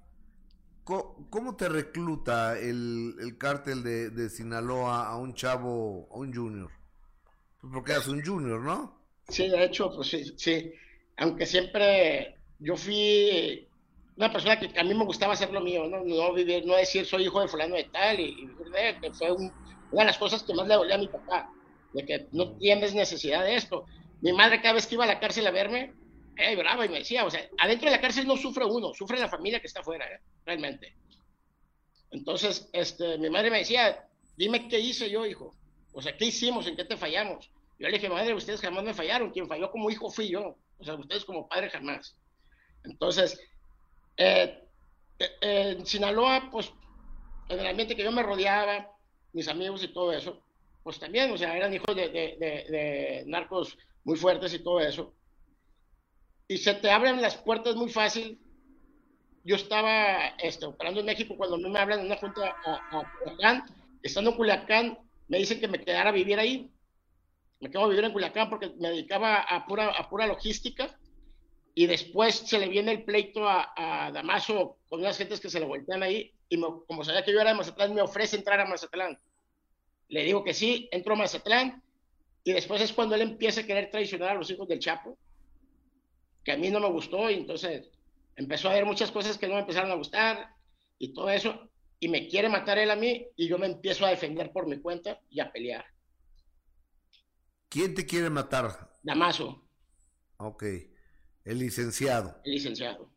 ¿cómo 1.30 1.55
te 1.55 1.70
recluta 1.70 2.57
el, 2.59 3.16
el 3.20 3.38
cártel 3.38 3.84
de, 3.84 4.09
de 4.09 4.30
Sinaloa 4.30 5.07
a 5.07 5.18
un 5.18 5.34
chavo, 5.34 6.09
a 6.11 6.18
un 6.18 6.34
junior? 6.34 6.72
Porque 7.61 7.93
eras 7.93 8.07
un 8.07 8.24
junior, 8.24 8.61
¿no? 8.61 9.01
Sí, 9.28 9.47
de 9.49 9.64
hecho, 9.66 9.91
pues 9.95 10.09
sí, 10.09 10.34
sí. 10.38 10.72
Aunque 11.18 11.45
siempre 11.45 12.36
yo 12.59 12.76
fui 12.76 13.68
una 14.16 14.32
persona 14.32 14.59
que 14.59 14.78
a 14.80 14.84
mí 14.84 14.93
me 14.93 15.05
gustaba 15.05 15.34
hacer 15.34 15.51
lo 15.51 15.61
mío, 15.61 15.88
no, 15.88 16.03
no 16.03 16.34
vivir, 16.34 16.66
no 16.66 16.76
decir 16.76 17.05
soy 17.05 17.24
hijo 17.24 17.41
de 17.41 17.47
fulano 17.47 17.76
de 17.76 17.86
tal 17.86 18.20
y, 18.20 18.26
y 19.01 19.11
fue 19.14 19.32
un- 19.32 19.51
una 19.94 20.02
de 20.02 20.08
las 20.08 20.18
cosas 20.18 20.44
que 20.44 20.54
más 20.54 20.68
le 20.68 20.76
dolía 20.76 20.96
a 20.96 21.00
mi 21.00 21.08
papá, 21.08 21.50
de 21.94 22.06
que 22.06 22.28
no 22.32 22.58
tienes 22.58 22.94
necesidad 22.94 23.44
de 23.44 23.56
esto. 23.56 23.86
Mi 24.22 24.34
madre 24.34 24.62
cada 24.62 24.74
vez 24.74 24.88
que 24.88 24.96
iba 24.96 25.04
a 25.04 25.08
la 25.08 25.20
cárcel 25.20 25.48
a 25.48 25.52
verme, 25.52 25.94
eh, 26.36 26.56
brava 26.56 26.86
y 26.86 26.89
me 26.89 27.00
decía, 27.00 27.26
o 27.26 27.30
sea, 27.30 27.48
adentro 27.60 27.89
de 27.89 27.96
la 27.96 28.02
cárcel 28.02 28.28
no 28.28 28.36
sufre 28.36 28.66
uno, 28.66 28.94
sufre 28.94 29.20
la 29.20 29.30
familia 29.30 29.60
que 29.60 29.68
está 29.68 29.82
afuera, 29.82 30.06
eh, 30.06 30.20
realmente. 30.46 30.96
Entonces, 32.10 32.70
este, 32.74 33.18
mi 33.18 33.30
madre 33.30 33.52
me 33.52 33.60
decía, 33.60 34.08
dime 34.36 34.68
qué 34.68 34.80
hice 34.80 35.10
yo, 35.10 35.26
hijo. 35.26 35.56
O 35.94 36.02
sea, 36.02 36.18
¿qué 36.18 36.26
hicimos? 36.26 36.66
¿En 36.68 36.76
qué 36.76 36.86
te 36.86 36.98
fallamos? 36.98 37.50
Yo 37.80 37.88
le 37.88 37.94
dije, 37.94 38.10
madre, 38.10 38.34
ustedes 38.34 38.62
jamás 38.62 38.84
me 38.84 38.94
fallaron. 38.94 39.32
Quien 39.32 39.48
falló 39.48 39.70
como 39.72 39.89
hijo 39.89 40.10
fui 40.10 40.30
yo. 40.30 40.58
O 40.80 40.84
sea, 40.84 40.96
ustedes 40.96 41.26
como 41.26 41.48
padre 41.48 41.70
jamás. 41.70 42.16
Entonces, 42.84 43.39
eh, 44.18 44.64
eh, 45.20 45.76
en 45.78 45.86
Sinaloa, 45.86 46.50
pues, 46.52 46.72
en 47.50 47.60
el 47.60 47.68
ambiente 47.68 47.96
que 47.96 48.04
yo 48.04 48.12
me 48.12 48.24
rodeaba, 48.24 48.93
mis 49.34 49.47
amigos 49.47 49.84
y 49.84 49.89
todo 49.93 50.11
eso, 50.11 50.41
pues 50.84 50.99
también, 50.99 51.31
o 51.31 51.38
sea, 51.38 51.55
eran 51.55 51.73
hijos 51.73 51.95
de, 51.95 52.09
de- 52.09 52.38
de- 52.39 52.65
de 52.69 53.23
narcos 53.27 53.77
muy 54.03 54.17
fuertes 54.17 54.53
y 54.53 54.59
todo 54.63 54.79
eso. 54.79 55.13
Y 56.47 56.57
se 56.57 56.73
te 56.75 56.91
abren 56.91 57.21
las 57.21 57.36
puertas 57.38 57.75
muy 57.75 57.89
fácil. 57.89 58.39
Yo 59.43 59.55
estaba 59.55 60.27
este, 60.39 60.65
operando 60.65 60.99
en 61.01 61.05
México 61.05 61.36
cuando 61.38 61.55
a 61.55 61.69
me 61.69 61.79
hablan 61.79 61.99
en 61.99 62.05
una 62.07 62.17
junta 62.17 62.55
a, 62.65 62.99
a 62.99 63.11
Culiacán. 63.19 63.63
Estando 64.01 64.31
en 64.31 64.38
Culiacán, 64.38 64.97
me 65.27 65.38
dicen 65.38 65.59
que 65.59 65.67
me 65.67 65.79
quedara 65.84 66.09
a 66.09 66.13
vivir 66.13 66.39
ahí. 66.39 66.69
Me 67.59 67.69
quedo 67.69 67.86
a 67.86 67.89
vivir 67.89 68.03
en 68.03 68.11
Culiacán 68.13 68.49
porque 68.49 68.71
me 68.79 68.89
dedicaba 68.89 69.38
a 69.41 69.65
pura, 69.65 69.89
a 69.89 70.09
pura 70.09 70.27
logística. 70.27 70.97
Y 71.75 71.88
después 71.88 72.36
se 72.36 72.59
le 72.59 72.67
viene 72.69 72.91
el 72.91 73.03
pleito 73.03 73.47
a, 73.47 73.73
a 73.75 74.11
Damaso 74.11 74.77
con 74.89 74.99
unas 74.99 75.17
gentes 75.17 75.39
que 75.39 75.49
se 75.49 75.59
le 75.59 75.65
voltean 75.65 76.03
ahí. 76.03 76.31
Y 76.54 76.58
me- 76.58 76.68
como 76.86 77.04
sabía 77.04 77.24
que 77.26 77.34
yo 77.34 77.41
era 77.41 77.49
de 77.49 77.56
Mazatlán, 77.58 77.95
me 77.95 78.01
ofrece 78.04 78.36
entrar 78.36 78.60
a 78.60 78.66
Mazatlán. 78.68 79.18
Le 80.10 80.24
digo 80.24 80.43
que 80.43 80.54
sí, 80.54 80.88
entro 80.91 81.16
a 81.16 81.18
Mazatlán. 81.18 81.82
Y 82.43 82.54
después 82.54 82.80
es 82.80 82.93
cuando 82.93 83.16
él 83.16 83.22
empieza 83.22 83.62
a 83.62 83.66
querer 83.66 83.89
traicionar 83.89 84.30
a 84.30 84.34
los 84.36 84.51
hijos 84.51 84.68
del 84.68 84.78
Chapo, 84.78 85.18
que 86.43 86.51
a 86.51 86.58
mí 86.58 86.70
no 86.70 86.80
me 86.80 86.91
gustó, 86.91 87.32
y 87.32 87.34
entonces 87.36 87.89
empezó 88.36 88.70
a 88.70 88.74
ver 88.74 88.86
muchas 88.86 89.10
cosas 89.10 89.39
que 89.39 89.47
no 89.47 89.56
me 89.56 89.62
empezaron 89.62 89.89
a 89.89 89.95
gustar 89.95 90.54
y 90.99 91.12
todo 91.12 91.32
eso, 91.32 91.72
y 91.99 92.08
me 92.08 92.28
quiere 92.28 92.49
matar 92.49 92.78
él 92.78 92.91
a 92.91 92.95
mí, 92.95 93.26
y 93.36 93.47
yo 93.47 93.58
me 93.58 93.66
empiezo 93.66 94.06
a 94.06 94.10
defender 94.10 94.51
por 94.51 94.68
mi 94.68 94.78
cuenta 94.78 95.20
y 95.32 95.39
a 95.39 95.51
pelear. 95.51 95.86
¿Quién 97.68 97.95
te 97.95 98.06
quiere 98.06 98.30
matar? 98.30 98.91
Damaso. 99.01 99.66
Ok, 100.38 100.64
el 101.45 101.58
licenciado. 101.58 102.39
El 102.43 102.51
licenciado. 102.51 103.10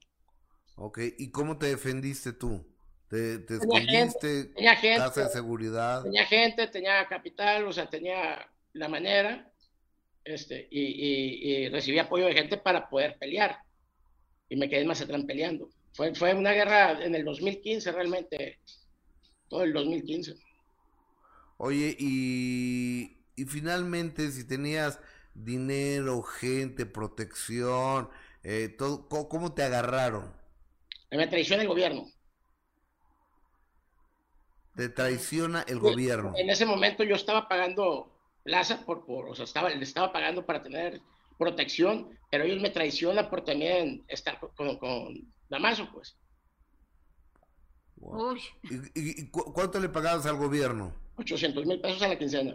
Ok, 0.76 1.00
¿y 1.18 1.30
cómo 1.30 1.58
te 1.58 1.66
defendiste 1.66 2.32
tú? 2.32 2.74
¿Te, 3.08 3.38
te 3.38 3.54
escondiste? 3.54 4.44
tenía 4.46 4.76
gente, 4.76 4.98
casa 4.98 5.24
de 5.24 5.30
seguridad. 5.30 6.02
Tenía 6.02 6.26
gente, 6.26 6.66
tenía 6.66 7.06
capital, 7.06 7.66
o 7.66 7.72
sea, 7.72 7.88
tenía 7.88 8.50
la 8.72 8.88
manera, 8.88 9.52
este, 10.24 10.66
y, 10.70 11.68
recibí 11.68 11.98
apoyo 11.98 12.26
de 12.26 12.34
gente 12.34 12.56
para 12.56 12.88
poder 12.88 13.16
pelear. 13.18 13.58
Y 14.48 14.56
me 14.56 14.68
quedé 14.68 14.84
más 14.84 15.00
atrás 15.00 15.22
peleando. 15.24 15.70
Fue, 15.92 16.14
fue 16.14 16.34
una 16.34 16.52
guerra 16.52 17.04
en 17.04 17.14
el 17.14 17.24
2015 17.24 17.92
realmente, 17.92 18.58
todo 19.48 19.62
el 19.62 19.72
2015. 19.72 20.34
Oye, 21.58 21.96
y, 21.98 23.16
y 23.34 23.44
finalmente 23.44 24.30
si 24.30 24.46
tenías 24.46 25.00
dinero, 25.34 26.22
gente, 26.22 26.86
protección, 26.86 28.08
eh, 28.42 28.68
todo, 28.68 29.08
¿cómo, 29.08 29.54
te 29.54 29.62
agarraron? 29.62 30.32
Me 31.10 31.26
traiciona 31.26 31.62
el 31.62 31.68
gobierno. 31.68 32.06
Te 34.76 34.88
traiciona 34.90 35.62
el 35.62 35.78
gobierno. 35.78 36.34
En 36.36 36.50
ese 36.50 36.66
momento 36.66 37.02
yo 37.02 37.16
estaba 37.16 37.48
pagando 37.48 38.12
plaza, 38.42 38.84
por, 38.84 39.04
por, 39.06 39.28
o 39.28 39.34
sea, 39.34 39.44
estaba, 39.44 39.70
le 39.70 39.82
estaba 39.82 40.12
pagando 40.12 40.44
para 40.44 40.62
tener 40.62 41.00
protección, 41.38 42.10
pero 42.30 42.44
ellos 42.44 42.62
me 42.62 42.70
traicionan 42.70 43.28
por 43.28 43.42
también 43.44 44.04
estar 44.08 44.38
con, 44.38 44.76
con 44.78 45.32
Damaso, 45.48 45.88
pues. 45.92 46.16
¿Y, 48.94 49.26
cuánto 49.30 49.80
le 49.80 49.88
pagabas 49.88 50.26
al 50.26 50.36
gobierno? 50.36 50.94
800 51.16 51.66
mil 51.66 51.80
pesos 51.80 52.02
a 52.02 52.08
la 52.08 52.18
quincena. 52.18 52.54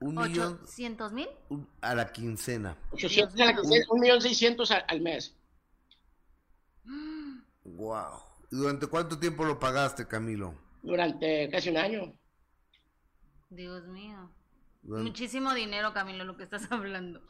¿Un 0.00 0.14
millón? 0.16 0.60
¿800 0.60 1.12
mil? 1.12 1.28
A 1.80 1.94
la 1.94 2.10
quincena. 2.10 2.76
800 2.92 3.40
a 3.40 3.44
la 3.44 3.54
quincena, 3.54 3.84
un 3.90 4.00
millón 4.00 4.20
seiscientos 4.20 4.70
al 4.70 5.00
mes. 5.00 5.36
Wow. 7.64 8.29
¿Y 8.50 8.56
durante 8.56 8.86
cuánto 8.86 9.18
tiempo 9.18 9.44
lo 9.44 9.58
pagaste, 9.58 10.06
Camilo? 10.06 10.54
Durante 10.82 11.48
casi 11.50 11.70
un 11.70 11.76
año. 11.76 12.14
Dios 13.48 13.86
mío. 13.88 14.30
Muchísimo 14.82 15.52
dinero, 15.52 15.92
Camilo, 15.92 16.24
lo 16.24 16.36
que 16.36 16.44
estás 16.44 16.62
hablando. 16.72 17.20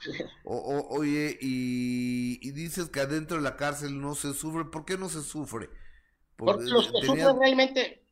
oye, 0.45 1.37
y, 1.41 2.51
dices 2.53 2.89
que 2.91 3.01
adentro 3.01 3.37
de 3.37 3.43
la 3.43 3.57
cárcel 3.57 4.01
no 4.01 4.15
se 4.15 4.35
sufre. 4.35 4.65
¿Por 4.67 4.85
qué 4.85 4.97
no 4.97 5.09
se 5.09 5.23
sufre? 5.23 5.69
Porque, 6.37 6.65
los 6.65 6.91
que 6.91 7.07
sufren 7.07 7.39
realmente 7.39 8.05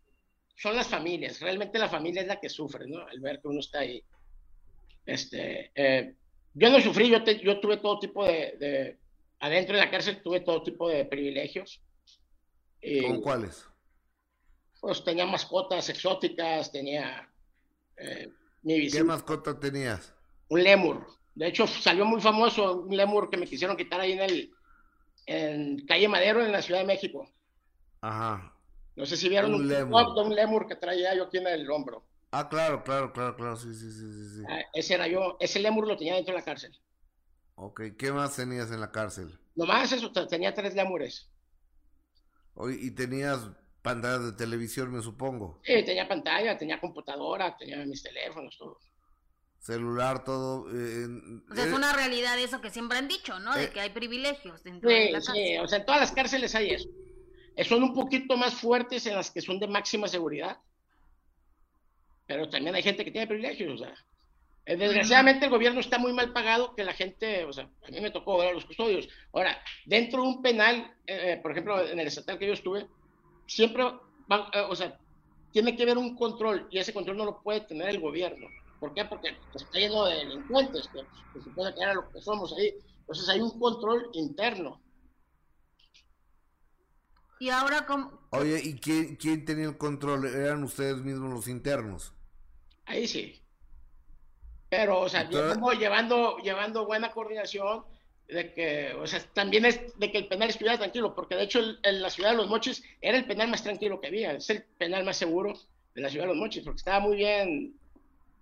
son 0.57 0.75
las 0.77 0.89
familias. 0.89 1.41
Realmente 1.41 1.79
la 1.79 1.89
familia 1.89 2.23
es 2.23 2.29
la 2.29 2.41
que 2.41 2.49
sufre, 2.49 2.87
¿no? 2.89 3.07
Al 3.07 3.21
ver 3.21 3.41
que 3.41 3.49
uno 3.49 3.61
está 3.61 3.81
ahí. 3.81 4.03
Este, 5.07 5.71
eh, 5.75 6.15
yo 6.53 6.71
no 6.71 6.81
sufrí, 6.81 7.09
yo, 7.09 7.25
yo 7.25 7.61
tuve 7.61 7.79
todo 7.79 7.99
tipo 7.99 8.27
de, 8.27 8.99
Adentro 9.41 9.77
de 9.77 9.83
la 9.83 9.91
cárcel 9.91 10.21
tuve 10.21 10.41
todo 10.41 10.63
tipo 10.63 10.89
de 10.89 11.05
privilegios. 11.05 11.81
¿Con 13.03 13.20
cuáles? 13.20 13.66
Pues 14.81 15.03
tenía 15.03 15.26
mascotas 15.26 15.89
exóticas, 15.89 16.70
tenía 16.70 17.29
eh, 17.97 18.31
¿Qué 18.62 19.05
mascota 19.05 19.59
tenías? 19.59 20.14
Un 20.49 20.62
lemur. 20.62 21.07
De 21.35 21.49
hecho, 21.49 21.66
salió 21.66 22.05
muy 22.05 22.20
famoso 22.20 22.81
un 22.83 22.97
lemur 22.97 23.31
que 23.31 23.37
me 23.37 23.47
quisieron 23.47 23.76
quitar 23.76 24.01
ahí 24.01 24.12
en 24.12 24.20
el 24.20 24.53
en 25.26 25.87
calle 25.87 26.09
Madero 26.09 26.45
en 26.45 26.53
la 26.53 26.62
Ciudad 26.62 26.81
de 26.81 26.87
México. 26.87 27.31
Ajá. 28.01 28.55
No 28.97 29.07
sé 29.07 29.16
si 29.16 29.29
vieron 29.29 29.55
un, 29.55 29.68
lemur. 29.68 30.14
de 30.14 30.20
un 30.22 30.35
lemur 30.35 30.66
que 30.66 30.76
traía 30.76 31.14
yo 31.14 31.24
aquí 31.24 31.39
en 31.39 31.47
el 31.47 31.70
hombro. 31.70 32.05
Ah, 32.31 32.49
claro, 32.49 32.83
claro, 32.83 33.12
claro, 33.12 33.37
claro, 33.37 33.57
sí, 33.57 33.72
sí, 33.74 33.91
sí, 33.93 34.37
sí. 34.37 34.43
Ah, 34.49 34.61
ese 34.74 34.95
era 34.95 35.07
yo, 35.07 35.37
ese 35.41 35.61
lemur 35.61 35.87
lo 35.87 35.97
tenía 35.97 36.14
dentro 36.14 36.35
de 36.35 36.41
la 36.41 36.45
cárcel. 36.45 36.76
Ok, 37.55 37.83
¿qué 37.99 38.12
más 38.12 38.37
tenías 38.37 38.70
en 38.70 38.81
la 38.81 38.91
cárcel? 38.91 39.39
Nomás 39.55 39.93
eso, 39.93 40.12
tenía 40.29 40.55
tres 40.55 40.74
lemures. 40.74 41.31
¿Y 42.67 42.91
tenías 42.93 43.49
Pantallas 43.83 44.25
de 44.25 44.33
televisión, 44.33 44.93
me 44.93 45.01
supongo. 45.01 45.61
Sí, 45.65 45.83
tenía 45.85 46.07
pantalla, 46.09 46.59
tenía 46.59 46.81
computadora, 46.81 47.57
tenía 47.57 47.79
mis 47.87 48.03
teléfonos, 48.03 48.57
todo. 48.59 48.79
Celular, 49.61 50.25
todo. 50.25 50.69
Eh, 50.71 51.07
o 51.51 51.55
sea, 51.55 51.65
es 51.65 51.73
una 51.73 51.93
realidad 51.93 52.39
eso 52.39 52.61
que 52.61 52.71
siempre 52.71 52.99
han 52.99 53.09
dicho, 53.09 53.39
¿no? 53.41 53.55
de 53.55 53.65
eh, 53.65 53.71
que 53.71 53.81
hay 53.81 53.91
privilegios 53.91 54.63
dentro 54.63 54.91
de 54.91 55.07
la 55.07 55.13
cárcel. 55.13 55.35
Sí, 55.35 55.57
o 55.59 55.67
sea, 55.67 55.79
en 55.79 55.87
todas 55.87 56.01
las 56.01 56.13
cárceles 56.13 56.55
hay 56.55 56.71
eso. 56.71 56.89
Eh, 57.57 57.65
son 57.65 57.83
un 57.83 57.95
poquito 57.95 58.37
más 58.37 58.55
fuertes 58.55 59.07
en 59.07 59.15
las 59.15 59.31
que 59.31 59.41
son 59.41 59.59
de 59.59 59.69
máxima 59.69 60.09
seguridad. 60.09 60.59
Pero 62.27 62.49
también 62.49 62.75
hay 62.75 62.83
gente 62.83 63.05
que 63.05 63.11
tiene 63.11 63.27
privilegios, 63.27 63.81
o 63.81 63.85
sea. 63.85 63.95
Desgraciadamente 64.77 65.47
el 65.47 65.51
gobierno 65.51 65.81
está 65.81 65.99
muy 65.99 66.12
mal 66.12 66.33
pagado 66.33 66.75
que 66.75 66.85
la 66.85 66.93
gente, 66.93 67.45
o 67.45 67.53
sea, 67.53 67.71
a 67.87 67.91
mí 67.91 68.01
me 68.01 68.11
tocó 68.11 68.37
ver 68.37 68.49
a 68.49 68.53
los 68.53 68.66
custodios. 68.66 69.09
Ahora, 69.33 69.59
dentro 69.87 70.21
de 70.23 70.29
un 70.29 70.43
penal, 70.43 70.95
por 71.43 71.53
ejemplo, 71.53 71.87
en 71.87 71.99
el 71.99 72.07
estatal 72.07 72.39
que 72.39 72.47
yo 72.47 72.53
estuve, 72.53 72.87
siempre, 73.49 73.83
eh, 73.83 74.61
o 74.69 74.77
sea, 74.77 74.97
tiene 75.53 75.75
que 75.75 75.83
haber 75.83 75.99
un 75.99 76.14
control 76.14 76.69
y 76.71 76.79
ese 76.79 76.93
control 76.93 77.16
no 77.16 77.25
lo 77.25 77.43
puede 77.43 77.62
tener 77.62 77.89
el 77.89 78.01
gobierno. 78.01 78.47
¿Por 78.79 78.95
qué? 78.95 79.05
Porque 79.05 79.37
está 79.55 79.79
lleno 79.79 80.05
de 80.05 80.16
delincuentes, 80.16 80.89
que, 80.89 81.41
se 81.41 81.51
puede 81.51 81.75
crear 81.75 81.97
lo 81.97 82.09
que 82.11 82.21
somos 82.21 82.55
ahí. 82.57 82.75
Entonces 83.01 83.29
hay 83.29 83.41
un 83.41 83.59
control 83.59 84.09
interno. 84.12 84.81
Y 87.41 87.51
ahora, 87.51 87.87
¿cómo? 87.87 88.21
Oye, 88.31 88.61
¿y 88.62 88.75
quién, 88.75 89.16
quién 89.16 89.45
tenía 89.45 89.66
el 89.66 89.79
control? 89.79 90.27
¿Eran 90.27 90.62
ustedes 90.62 90.99
mismos 90.99 91.33
los 91.33 91.49
internos? 91.49 92.12
Ahí 92.85 93.07
sí. 93.07 93.41
Pero, 94.69 95.01
o 95.01 95.09
sea, 95.09 95.29
llevando, 95.29 96.39
llevando 96.39 96.87
buena 96.87 97.11
coordinación, 97.11 97.85
de 98.29 98.53
que, 98.53 98.95
o 98.95 99.07
sea, 99.07 99.21
también 99.33 99.64
es 99.64 99.99
de 99.99 100.12
que 100.12 100.19
el 100.19 100.29
penal 100.29 100.51
estuviera 100.51 100.77
tranquilo, 100.77 101.14
porque 101.14 101.35
de 101.35 101.45
hecho 101.45 101.61
en 101.83 102.03
la 102.03 102.11
ciudad 102.11 102.31
de 102.31 102.37
Los 102.37 102.49
Mochis 102.49 102.85
era 103.01 103.16
el 103.16 103.27
penal 103.27 103.49
más 103.49 103.62
tranquilo 103.62 104.01
que 104.01 104.09
había, 104.09 104.33
es 104.33 104.51
el 104.51 104.64
penal 104.79 105.05
más 105.05 105.16
seguro 105.16 105.55
de 105.95 106.03
la 106.03 106.11
ciudad 106.11 106.25
de 106.25 106.35
Los 106.35 106.37
Mochis, 106.37 106.62
porque 106.62 106.79
estaba 106.79 107.01
muy 107.01 107.16
bien 107.16 107.81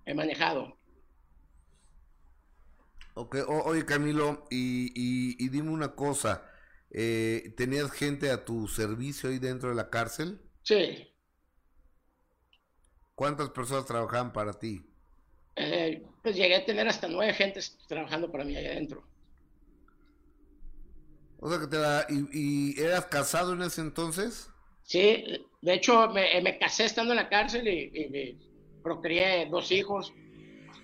eh, 0.04 0.14
manejado. 0.14 0.76
Ok, 3.14 3.36
oye 3.48 3.86
Camilo, 3.86 4.46
y, 4.50 5.48
dime 5.48 5.70
una 5.70 5.94
cosa, 5.94 6.50
eh, 6.90 7.54
¿tenías 7.56 7.90
gente 7.92 8.30
a 8.30 8.44
tu 8.44 8.66
servicio 8.68 9.30
ahí 9.30 9.38
dentro 9.38 9.68
de 9.68 9.76
la 9.76 9.88
cárcel? 9.88 10.40
Sí. 10.62 11.14
¿Cuántas 13.14 13.50
personas 13.50 13.86
trabajaban 13.86 14.32
para 14.32 14.52
ti? 14.58 14.84
Eh, 15.56 16.04
pues 16.22 16.36
llegué 16.36 16.56
a 16.56 16.64
tener 16.64 16.86
hasta 16.86 17.08
nueve 17.08 17.32
gentes 17.32 17.78
trabajando 17.88 18.30
para 18.30 18.44
mí 18.44 18.54
ahí 18.54 18.66
adentro. 18.66 19.02
O 21.38 21.48
sea 21.48 21.58
que 21.60 21.66
te 21.66 21.78
¿Y, 22.32 22.80
eras 22.80 23.06
casado 23.06 23.54
en 23.54 23.62
ese 23.62 23.80
entonces? 23.80 24.50
Sí, 24.82 25.24
de 25.62 25.74
hecho 25.74 26.08
me, 26.10 26.58
casé 26.58 26.84
estando 26.84 27.12
en 27.12 27.16
la 27.16 27.28
cárcel 27.28 27.66
y, 27.68 28.38
procreé 28.82 29.46
dos 29.46 29.72
hijos, 29.72 30.12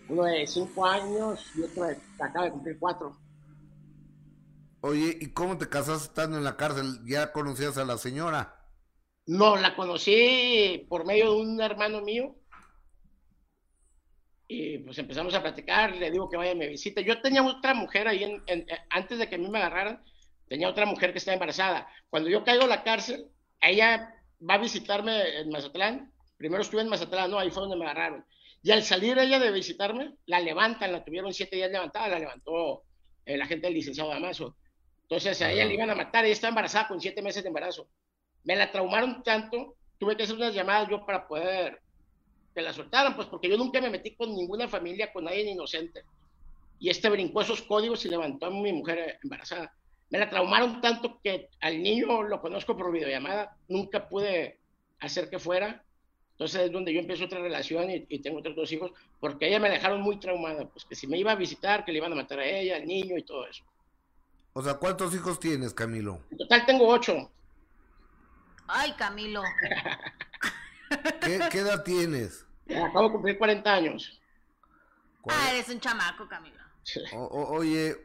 uno 0.09 0.25
de 0.25 0.47
cinco 0.47 0.87
años 0.87 1.45
y 1.55 1.63
otro 1.63 1.85
de, 1.85 1.99
acaba 2.19 2.47
de 2.47 2.51
cumplir 2.51 2.79
cuatro. 2.79 3.17
Oye, 4.81 5.17
¿y 5.21 5.29
cómo 5.29 5.57
te 5.59 5.69
casaste 5.69 6.09
estando 6.09 6.39
en 6.39 6.45
la 6.45 6.57
cárcel? 6.57 6.99
¿Ya 7.05 7.33
conocías 7.33 7.79
a 7.79 7.85
la 7.85 7.99
señora? 7.99 8.59
No, 9.27 9.57
la 9.57 9.77
conocí 9.77 10.85
por 10.89 11.07
medio 11.07 11.33
de 11.33 11.41
un 11.41 11.61
hermano 11.61 12.01
mío. 12.03 12.35
Y 14.55 14.77
pues 14.81 14.99
empezamos 14.99 15.33
a 15.35 15.41
platicar, 15.41 15.97
le 15.97 16.11
digo 16.11 16.29
que 16.29 16.37
vaya 16.37 16.53
a 16.53 16.55
mi 16.55 16.67
visita. 16.67 17.01
Yo 17.01 17.23
tenía 17.23 17.43
otra 17.43 17.73
mujer 17.73 18.07
ahí 18.07 18.23
en, 18.23 18.67
antes 18.91 19.19
de 19.19 19.27
que 19.27 19.37
a 19.37 19.39
mí 19.39 19.49
me 19.49 19.59
agarraran, 19.59 20.05
tenía 20.47 20.69
otra 20.69 20.85
mujer 20.85 21.13
que 21.13 21.19
está 21.19 21.33
embarazada. 21.33 21.89
Cuando 22.11 22.29
yo 22.29 22.45
caigo 22.45 22.65
a 22.65 22.67
la 22.67 22.83
cárcel, 22.83 23.31
ella 23.63 24.15
va 24.47 24.55
a 24.55 24.59
visitarme 24.59 25.39
en 25.39 25.49
Mazatlán. 25.49 26.13
Primero 26.37 26.61
estuve 26.61 26.83
en 26.83 26.89
Mazatlán, 26.89 27.31
no, 27.31 27.39
ahí 27.39 27.51
fue 27.51 27.63
donde 27.63 27.79
me 27.79 27.87
agarraron. 27.87 28.27
Y 28.63 28.73
al 28.73 28.83
salir 28.83 29.19
ella 29.19 29.39
de 29.39 29.51
visitarme, 29.53 30.17
la 30.27 30.39
levantan, 30.39 30.93
la 30.93 31.03
tuvieron 31.03 31.33
siete 31.33 31.57
días 31.57 31.71
levantada, 31.71 32.09
la 32.09 32.19
levantó 32.19 32.83
eh, 33.25 33.39
la 33.39 33.47
gente 33.47 33.69
del 33.69 33.75
licenciado 33.75 34.11
Damaso. 34.11 34.59
Entonces 35.01 35.41
a 35.41 35.51
ella 35.51 35.65
le 35.65 35.73
iban 35.73 35.89
a 35.89 35.95
matar, 35.95 36.27
ella 36.27 36.35
está 36.35 36.49
embarazada 36.49 36.89
con 36.89 37.01
siete 37.01 37.23
meses 37.23 37.43
de 37.43 37.49
embarazo. 37.49 37.89
Me 38.45 38.55
la 38.55 38.71
traumaron 38.71 39.23
tanto, 39.23 39.77
tuve 39.97 40.15
que 40.15 40.25
hacer 40.25 40.37
unas 40.37 40.55
llamadas 40.55 40.91
yo 40.91 41.07
para 41.07 41.27
poder 41.27 41.82
que 42.55 42.63
la 42.63 42.73
soltaran, 42.73 43.17
pues 43.17 43.29
porque 43.29 43.49
yo 43.49 43.57
nunca 43.57 43.81
me 43.81 43.91
metí 43.91 44.15
con 44.15 44.35
ninguna 44.35 44.69
familia, 44.69 45.13
con 45.13 45.25
nadie 45.25 45.51
inocente. 45.51 46.05
Y 46.79 46.91
este 46.91 47.09
brincó 47.09 47.43
esos 47.43 47.63
códigos 47.63 48.05
y 48.05 48.09
levantó 48.09 48.47
a 48.47 48.51
mi 48.51 48.73
mujer 48.73 49.19
embarazada 49.23 49.73
me 50.13 50.19
la 50.19 50.29
traumaron 50.29 50.83
tanto 50.83 51.19
que 51.25 51.49
al 51.63 51.83
niño 51.83 52.23
lo 52.23 52.41
conozco 52.43 52.77
por 52.77 52.93
videollamada, 52.93 53.57
nunca 53.67 54.11
pude 54.11 54.61
hacer 55.01 55.31
que 55.31 55.39
fuera. 55.39 55.83
Entonces 56.33 56.67
es 56.67 56.73
donde 56.73 56.93
yo 56.93 57.01
empiezo 57.01 57.25
otra 57.25 57.41
relación 57.41 57.89
y, 57.91 58.19
tengo 58.19 58.41
otros 58.41 58.55
dos 58.55 58.71
hijos, 58.73 58.93
porque 59.21 59.49
ella 59.49 59.59
me 59.59 59.71
dejaron 59.71 60.03
muy 60.03 60.21
traumada, 60.21 60.69
pues 60.69 60.85
que 60.85 60.95
si 60.95 61.07
me 61.07 61.17
iba 61.17 61.33
a 61.33 61.37
visitar, 61.37 61.87
que 61.87 61.93
le 61.93 61.99
iban 61.99 62.13
a 62.13 62.17
matar 62.17 62.41
a 62.41 62.45
ella, 62.45 62.77
al 62.77 62.87
niño 62.87 63.17
y 63.17 63.23
todo 63.23 63.47
eso. 63.47 63.65
O 64.53 64.63
sea, 64.63 64.75
¿cuántos 64.75 65.15
hijos 65.15 65.41
tienes, 65.41 65.73
Camilo? 65.73 66.21
En 66.31 66.37
total 66.37 66.67
tengo 66.67 66.89
ocho. 66.89 67.31
Ay, 68.67 68.93
Camilo. 68.99 69.43
¿Qué, 71.21 71.59
edad 71.59 71.83
tienes? 71.85 72.47
Acabo 72.69 73.09
de 73.09 73.13
cumplir 73.13 73.39
40 73.39 73.73
años. 73.73 74.21
Ah, 75.29 75.51
eres 75.53 75.69
un 75.69 75.81
chamaco, 75.81 76.29
Camilo. 76.29 76.57
oye, 77.31 77.97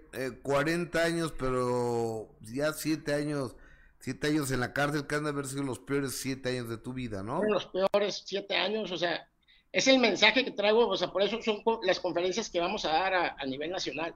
40 0.43 0.99
eh, 0.99 1.05
años, 1.05 1.33
pero 1.37 2.29
ya 2.41 2.73
7 2.73 3.13
años, 3.13 3.55
7 3.99 4.27
años 4.27 4.51
en 4.51 4.59
la 4.59 4.73
cárcel, 4.73 5.07
que 5.07 5.15
han 5.15 5.23
de 5.23 5.29
haber 5.29 5.47
sido 5.47 5.63
los 5.63 5.79
peores 5.79 6.19
7 6.19 6.49
años 6.49 6.69
de 6.69 6.77
tu 6.77 6.93
vida, 6.93 7.23
¿no? 7.23 7.43
Los 7.43 7.65
peores 7.67 8.23
7 8.25 8.55
años, 8.55 8.91
o 8.91 8.97
sea, 8.97 9.27
es 9.71 9.87
el 9.87 9.99
mensaje 9.99 10.45
que 10.45 10.51
traigo, 10.51 10.87
o 10.87 10.97
sea, 10.97 11.11
por 11.11 11.21
eso 11.21 11.41
son 11.41 11.61
las 11.83 11.99
conferencias 11.99 12.49
que 12.49 12.59
vamos 12.59 12.85
a 12.85 12.89
dar 12.89 13.13
a, 13.13 13.45
nivel 13.45 13.71
nacional. 13.71 14.13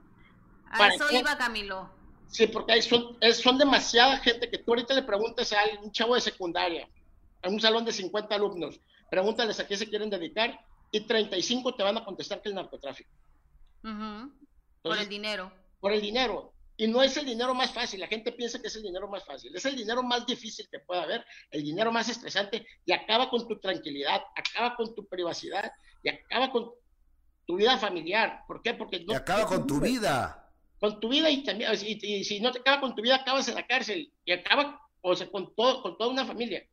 A 0.70 0.88
eso 0.88 1.10
iba, 1.12 1.36
Camilo. 1.36 1.90
Sí, 2.28 2.46
porque 2.46 2.80
son, 2.80 3.18
son 3.34 3.58
demasiada 3.58 4.16
gente 4.18 4.48
que 4.48 4.58
tú 4.58 4.72
ahorita 4.72 4.94
le 4.94 5.02
preguntas 5.02 5.52
a 5.52 5.58
un 5.82 5.92
chavo 5.92 6.14
de 6.14 6.22
secundaria, 6.22 6.88
a 7.42 7.48
un 7.48 7.60
salón 7.60 7.84
de 7.84 7.92
50 7.92 8.34
alumnos, 8.34 8.80
pregúntales 9.10 9.58
a 9.60 9.66
qué 9.66 9.76
se 9.76 9.88
quieren 9.88 10.10
dedicar 10.10 10.64
y 10.90 11.00
35 11.00 11.74
te 11.74 11.82
van 11.82 11.96
a 11.96 12.04
contestar 12.04 12.40
que 12.40 12.48
es 12.48 12.54
narcotráfico. 12.54 13.10
por 14.82 14.98
el 14.98 15.08
dinero. 15.08 15.52
Por 15.80 15.92
el 15.92 16.00
dinero. 16.00 16.52
Y 16.76 16.86
no 16.86 17.02
es 17.02 17.16
el 17.16 17.26
dinero 17.26 17.54
más 17.54 17.72
fácil, 17.72 18.00
la 18.00 18.06
gente 18.06 18.32
piensa 18.32 18.60
que 18.60 18.68
es 18.68 18.76
el 18.76 18.82
dinero 18.82 19.06
más 19.06 19.24
fácil, 19.24 19.54
es 19.54 19.64
el 19.66 19.76
dinero 19.76 20.02
más 20.02 20.26
difícil 20.26 20.66
que 20.70 20.80
pueda 20.80 21.02
haber, 21.02 21.24
el 21.50 21.62
dinero 21.62 21.92
más 21.92 22.08
estresante 22.08 22.66
y 22.84 22.92
acaba 22.92 23.28
con 23.28 23.46
tu 23.46 23.58
tranquilidad, 23.60 24.22
acaba 24.34 24.74
con 24.74 24.94
tu 24.94 25.06
privacidad 25.06 25.70
y 26.02 26.08
acaba 26.08 26.50
con 26.50 26.70
tu 27.46 27.56
vida 27.56 27.76
familiar. 27.78 28.42
¿Por 28.46 28.62
qué? 28.62 28.74
Porque 28.74 29.00
no... 29.00 29.12
Y 29.12 29.16
acaba 29.16 29.46
con 29.46 29.66
tu 29.66 29.80
vida 29.80 30.42
con 30.82 30.98
tu 30.98 31.10
vida 31.10 31.30
y 31.30 31.44
también, 31.44 31.70
y, 31.80 32.24
si 32.24 32.40
no 32.40 32.50
te 32.50 32.58
acaba 32.58 32.80
con 32.80 32.96
tu 32.96 33.02
vida, 33.02 33.14
acabas 33.14 33.46
en 33.46 33.54
la 33.54 33.64
cárcel 33.64 34.12
y 34.24 34.32
acaba, 34.32 34.80
o 35.00 35.14
sea, 35.14 35.30
con, 35.30 35.54
todo, 35.54 35.80
con 35.80 35.96
toda 35.96 36.10
una 36.10 36.24
familia. 36.24 36.66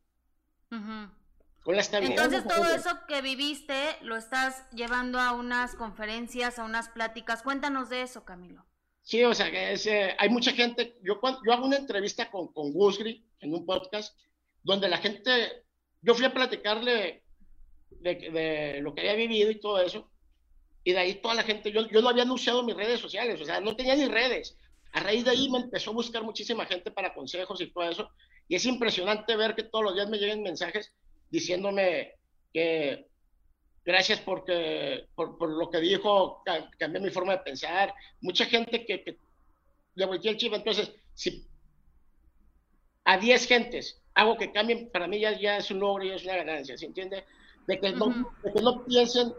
La 0.70 1.82
estabilidad. 1.82 2.26
Entonces 2.26 2.48
todo 2.48 2.66
eso 2.74 2.90
que 3.08 3.22
viviste 3.22 3.98
lo 4.02 4.16
estás 4.16 4.70
llevando 4.72 5.20
a 5.20 5.34
unas 5.34 5.76
conferencias, 5.76 6.58
a 6.58 6.64
unas 6.64 6.90
pláticas. 6.90 7.44
Cuéntanos 7.44 7.90
de 7.90 8.02
eso, 8.02 8.26
Camilo. 8.26 8.66
Sí, 9.02 9.24
o 9.24 9.34
sea, 9.34 9.50
que 9.50 9.74
eh, 9.74 10.16
hay 10.18 10.30
mucha 10.30 10.52
gente, 10.52 10.98
yo, 11.02 11.20
yo 11.46 11.54
hago 11.54 11.66
una 11.66 11.78
entrevista 11.78 12.30
con, 12.30 12.54
con 12.54 12.72
Gusgri 12.72 13.26
en 13.40 13.54
un 13.54 13.66
podcast, 13.66 14.16
donde 14.62 14.88
la 14.88 14.98
gente, 14.98 15.64
yo 16.02 16.14
fui 16.14 16.26
a 16.26 16.34
platicarle 16.34 17.24
de, 17.90 18.16
de 18.16 18.80
lo 18.82 18.94
que 18.94 19.02
había 19.02 19.16
vivido 19.16 19.50
y 19.50 19.60
todo 19.60 19.80
eso, 19.80 20.12
y 20.84 20.94
de 20.94 21.00
ahí 21.00 21.16
toda 21.16 21.34
la 21.34 21.44
gente, 21.44 21.72
yo, 21.72 21.88
yo 21.88 22.02
no 22.02 22.10
había 22.10 22.24
anunciado 22.24 22.64
mis 22.64 22.76
redes 22.76 23.00
sociales, 23.00 23.42
o 23.42 23.46
sea, 23.46 23.60
no 23.62 23.76
tenía 23.76 23.96
ni 23.96 24.08
redes. 24.08 24.58
A 24.92 25.02
raíz 25.02 25.24
de 25.24 25.32
ahí 25.32 25.50
me 25.50 25.60
empezó 25.60 25.92
a 25.92 25.94
buscar 25.94 26.24
muchísima 26.24 26.66
gente 26.66 26.92
para 26.92 27.14
consejos 27.14 27.62
y 27.62 27.72
todo 27.72 27.90
eso. 27.90 28.10
Y 28.50 28.56
es 28.56 28.66
impresionante 28.66 29.38
ver 29.38 29.56
que 29.56 29.64
todos 29.64 29.86
los 29.86 29.96
días 29.96 30.10
me 30.10 30.18
llegan 30.18 30.42
mensajes 30.42 30.92
diciéndome 31.30 32.16
que 32.52 33.08
gracias 33.86 34.20
porque, 34.20 35.08
por, 35.16 35.38
por 35.38 35.50
lo 35.50 35.70
que 35.70 35.80
dijo, 35.80 36.44
cambié 36.78 37.00
mi 37.00 37.12
forma 37.12 37.34
de 37.34 37.44
pensar. 37.44 37.94
Mucha 38.20 38.46
gente 38.46 38.86
que, 38.86 39.04
que 39.04 39.18
le 39.96 40.06
volteé 40.06 40.32
el 40.32 40.38
chip. 40.38 40.54
Entonces, 40.54 40.92
si 41.14 41.48
a 43.06 43.18
10 43.18 43.48
gentes 43.48 44.02
hago 44.16 44.38
que 44.38 44.52
cambien, 44.52 44.90
para 44.92 45.08
mí 45.08 45.20
ya, 45.20 45.40
ya 45.40 45.58
es 45.58 45.72
un 45.72 45.80
logro 45.80 46.04
y 46.04 46.10
es 46.10 46.24
una 46.24 46.36
ganancia, 46.36 46.78
¿se 46.78 46.86
entiende? 46.86 47.26
De 47.68 47.80
que, 47.80 47.92
no, 47.92 48.34
de 48.44 48.52
que 48.52 48.62
no 48.62 48.84
piensen 48.84 49.34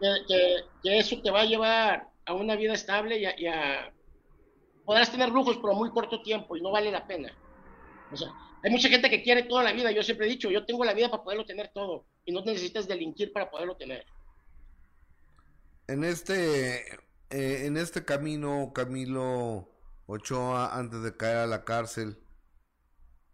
que, 0.00 0.64
eso 0.82 1.20
te 1.22 1.30
va 1.30 1.42
a 1.42 1.46
llevar 1.46 2.08
a 2.24 2.34
una 2.34 2.56
vida 2.56 2.72
estable 2.72 3.18
y 3.18 3.46
a, 3.46 3.92
podrás 4.84 5.10
tener 5.10 5.28
lujos 5.28 5.58
pero 5.58 5.74
muy 5.74 5.90
corto 5.90 6.22
tiempo 6.22 6.56
y 6.56 6.62
no 6.62 6.70
vale 6.70 6.90
la 6.90 7.06
pena. 7.06 7.32
O 8.12 8.16
sea, 8.16 8.28
hay 8.62 8.70
mucha 8.70 8.88
gente 8.88 9.10
que 9.10 9.22
quiere 9.22 9.44
toda 9.44 9.62
la 9.62 9.72
vida. 9.72 9.90
Yo 9.90 10.02
siempre 10.02 10.26
he 10.26 10.30
dicho, 10.30 10.50
yo 10.50 10.64
tengo 10.64 10.84
la 10.84 10.94
vida 10.94 11.10
para 11.10 11.22
poderlo 11.22 11.44
tener 11.44 11.68
todo 11.68 12.06
y 12.24 12.32
no 12.32 12.42
necesitas 12.42 12.88
delinquir 12.88 13.32
para 13.32 13.50
poderlo 13.50 13.76
tener. 13.76 14.04
En 15.88 16.02
este, 16.02 16.80
eh, 17.30 17.66
en 17.66 17.76
este 17.76 18.04
camino, 18.04 18.72
Camilo 18.74 19.68
Ochoa, 20.06 20.76
antes 20.76 21.02
de 21.02 21.16
caer 21.16 21.36
a 21.36 21.46
la 21.46 21.64
cárcel, 21.64 22.18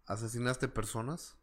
¿asesinaste 0.06 0.68
personas? 0.68 1.38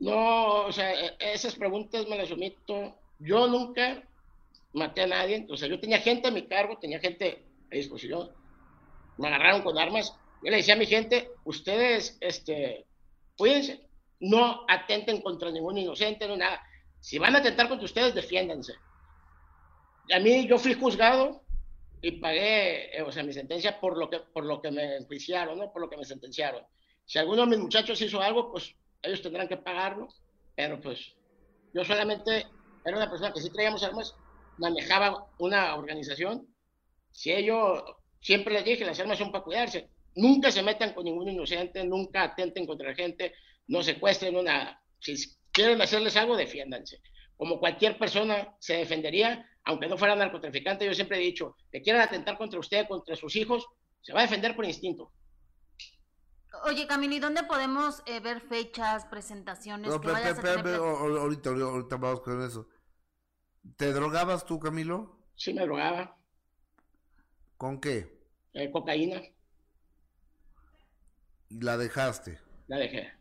No, 0.00 0.66
o 0.66 0.72
sea, 0.72 0.92
e, 0.92 1.16
esas 1.20 1.54
preguntas 1.54 2.08
me 2.08 2.16
las 2.16 2.30
omito. 2.32 2.96
Yo 3.18 3.46
nunca 3.46 4.02
maté 4.72 5.02
a 5.02 5.06
nadie, 5.06 5.46
o 5.50 5.56
sea, 5.56 5.68
yo 5.68 5.78
tenía 5.78 6.00
gente 6.00 6.28
a 6.28 6.30
mi 6.30 6.46
cargo, 6.46 6.78
tenía 6.78 6.98
gente 6.98 7.44
a 7.70 7.74
disposición, 7.74 8.30
me 9.18 9.28
agarraron 9.28 9.62
con 9.62 9.78
armas. 9.78 10.16
Yo 10.42 10.50
le 10.50 10.58
decía 10.58 10.74
a 10.74 10.78
mi 10.78 10.86
gente, 10.86 11.30
ustedes, 11.44 12.16
este, 12.20 12.86
cuídense, 13.36 13.88
no 14.20 14.64
atenten 14.68 15.20
contra 15.20 15.50
ningún 15.50 15.78
inocente, 15.78 16.26
no 16.26 16.36
nada. 16.36 16.62
Si 17.00 17.18
van 17.18 17.34
a 17.34 17.38
atentar 17.38 17.68
contra 17.68 17.84
ustedes, 17.84 18.14
defiéndanse. 18.14 18.74
A 20.12 20.18
mí 20.18 20.46
yo 20.46 20.58
fui 20.58 20.74
juzgado 20.74 21.42
y 22.02 22.12
pagué, 22.12 22.96
eh, 22.96 23.02
o 23.02 23.12
sea, 23.12 23.22
mi 23.22 23.32
sentencia 23.32 23.80
por 23.80 23.96
lo 23.98 24.08
que, 24.08 24.20
por 24.20 24.44
lo 24.44 24.60
que 24.60 24.70
me 24.70 24.96
enjuiciaron, 24.96 25.58
¿no? 25.58 25.72
Por 25.72 25.82
lo 25.82 25.90
que 25.90 25.96
me 25.96 26.04
sentenciaron. 26.04 26.64
Si 27.04 27.18
alguno 27.18 27.42
de 27.42 27.48
mis 27.48 27.58
muchachos 27.58 28.00
hizo 28.00 28.20
algo, 28.20 28.50
pues 28.50 28.74
ellos 29.02 29.22
tendrán 29.22 29.48
que 29.48 29.56
pagarlo, 29.56 30.08
pero 30.54 30.80
pues 30.80 31.14
yo 31.72 31.84
solamente 31.84 32.46
era 32.84 32.96
una 32.96 33.10
persona 33.10 33.32
que 33.32 33.40
sí 33.40 33.50
traíamos 33.50 33.82
armas, 33.82 34.14
manejaba 34.58 35.26
una 35.38 35.74
organización. 35.76 36.46
Si 37.10 37.32
ellos, 37.32 37.82
siempre 38.20 38.54
les 38.54 38.64
dije, 38.64 38.84
las 38.84 39.00
armas 39.00 39.18
son 39.18 39.32
para 39.32 39.44
cuidarse. 39.44 39.88
Nunca 40.20 40.52
se 40.52 40.62
metan 40.62 40.92
con 40.92 41.04
ningún 41.04 41.30
inocente, 41.30 41.82
nunca 41.82 42.24
atenten 42.24 42.66
contra 42.66 42.90
la 42.90 42.94
gente, 42.94 43.32
no 43.68 43.82
secuestren, 43.82 44.34
no 44.34 44.42
nada. 44.42 44.82
Si 44.98 45.14
quieren 45.50 45.80
hacerles 45.80 46.14
algo, 46.14 46.36
defiéndanse. 46.36 47.00
Como 47.38 47.58
cualquier 47.58 47.98
persona 47.98 48.54
se 48.58 48.74
defendería, 48.74 49.48
aunque 49.64 49.88
no 49.88 49.96
fuera 49.96 50.14
narcotraficante, 50.14 50.84
yo 50.84 50.92
siempre 50.92 51.16
he 51.16 51.22
dicho, 51.22 51.56
que 51.72 51.80
quieran 51.80 52.02
atentar 52.02 52.36
contra 52.36 52.60
usted, 52.60 52.86
contra 52.86 53.16
sus 53.16 53.34
hijos, 53.34 53.66
se 54.02 54.12
va 54.12 54.20
a 54.20 54.22
defender 54.24 54.54
por 54.54 54.66
instinto. 54.66 55.10
Oye, 56.66 56.86
Camilo, 56.86 57.14
¿y 57.14 57.20
dónde 57.20 57.44
podemos 57.44 58.02
eh, 58.04 58.20
ver 58.20 58.42
fechas, 58.42 59.06
presentaciones? 59.06 59.90
No, 59.90 60.02
pero, 60.02 60.16
ahorita, 60.16 61.50
ahorita 61.50 61.96
vamos 61.96 62.20
con 62.20 62.44
eso. 62.44 62.68
¿Te 63.76 63.90
drogabas 63.94 64.44
tú, 64.44 64.60
Camilo? 64.60 65.18
Sí, 65.34 65.54
me 65.54 65.62
drogaba. 65.62 66.18
¿Con 67.56 67.80
qué? 67.80 68.20
Eh, 68.52 68.70
cocaína. 68.70 69.22
¿Y 71.50 71.60
la 71.60 71.76
dejaste? 71.76 72.38
La 72.68 72.78
dejé. 72.78 73.12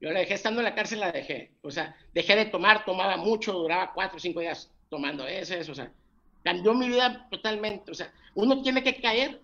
Yo 0.00 0.10
la 0.10 0.20
dejé 0.20 0.34
estando 0.34 0.60
en 0.60 0.66
la 0.66 0.74
cárcel, 0.74 1.00
la 1.00 1.10
dejé. 1.10 1.56
O 1.62 1.70
sea, 1.70 1.96
dejé 2.14 2.36
de 2.36 2.46
tomar, 2.46 2.84
tomaba 2.84 3.16
mucho, 3.16 3.52
duraba 3.52 3.92
cuatro 3.92 4.16
o 4.16 4.20
cinco 4.20 4.40
días 4.40 4.70
tomando 4.88 5.26
ese, 5.26 5.58
o 5.60 5.74
sea, 5.74 5.92
cambió 6.44 6.72
mi 6.74 6.88
vida 6.88 7.26
totalmente. 7.30 7.90
O 7.90 7.94
sea, 7.94 8.12
uno 8.34 8.62
tiene 8.62 8.82
que 8.82 9.00
caer 9.00 9.40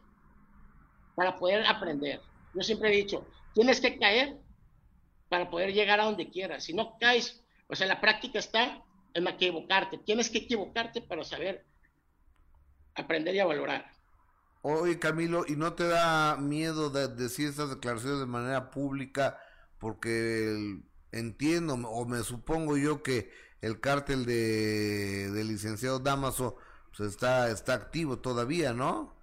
para 1.17 1.37
poder 1.37 1.67
aprender. 1.67 2.21
Yo 2.55 2.63
siempre 2.63 2.91
he 2.91 2.97
dicho, 2.97 3.27
tienes 3.55 3.81
que 3.81 3.99
caer 3.99 4.37
para 5.29 5.51
poder 5.51 5.73
llegar 5.73 5.99
a 5.99 6.05
donde 6.05 6.31
quieras. 6.31 6.65
Si 6.65 6.75
no 6.75 6.97
caes, 6.99 7.43
o 7.67 7.75
sea, 7.75 7.87
la 7.87 8.01
práctica 8.01 8.39
está 8.39 8.83
en 9.15 9.27
equivocarte. 9.27 9.99
Tienes 9.99 10.31
que 10.31 10.39
equivocarte 10.39 11.01
para 11.01 11.25
saber 11.25 11.65
aprender 12.95 13.35
y 13.35 13.41
a 13.41 13.47
valorar. 13.47 13.91
Oye, 14.63 14.99
Camilo, 14.99 15.45
¿y 15.47 15.57
no 15.57 15.75
te 15.75 15.87
da 15.89 16.37
miedo 16.37 16.91
de 16.91 17.09
decir 17.09 17.49
estas 17.49 17.71
declaraciones 17.71 18.21
de 18.21 18.27
manera 18.27 18.71
pública? 18.71 19.39
Porque 19.79 20.81
entiendo 21.11 21.75
o 21.75 22.07
me 22.07 22.23
supongo 22.23 22.77
yo 22.77 23.03
que 23.03 23.31
el 23.61 23.81
cártel 23.81 24.25
de, 24.25 25.31
del 25.31 25.49
licenciado 25.49 25.99
Damaso 25.99 26.57
pues 26.97 27.11
está, 27.11 27.51
está 27.51 27.75
activo 27.75 28.19
todavía, 28.19 28.73
¿no? 28.73 29.15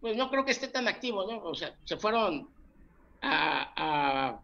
pues 0.00 0.16
no 0.16 0.30
creo 0.30 0.44
que 0.44 0.52
esté 0.52 0.68
tan 0.68 0.88
activo, 0.88 1.30
¿no? 1.30 1.42
O 1.42 1.54
sea, 1.54 1.74
se 1.84 1.96
fueron 1.96 2.48
a, 3.22 4.40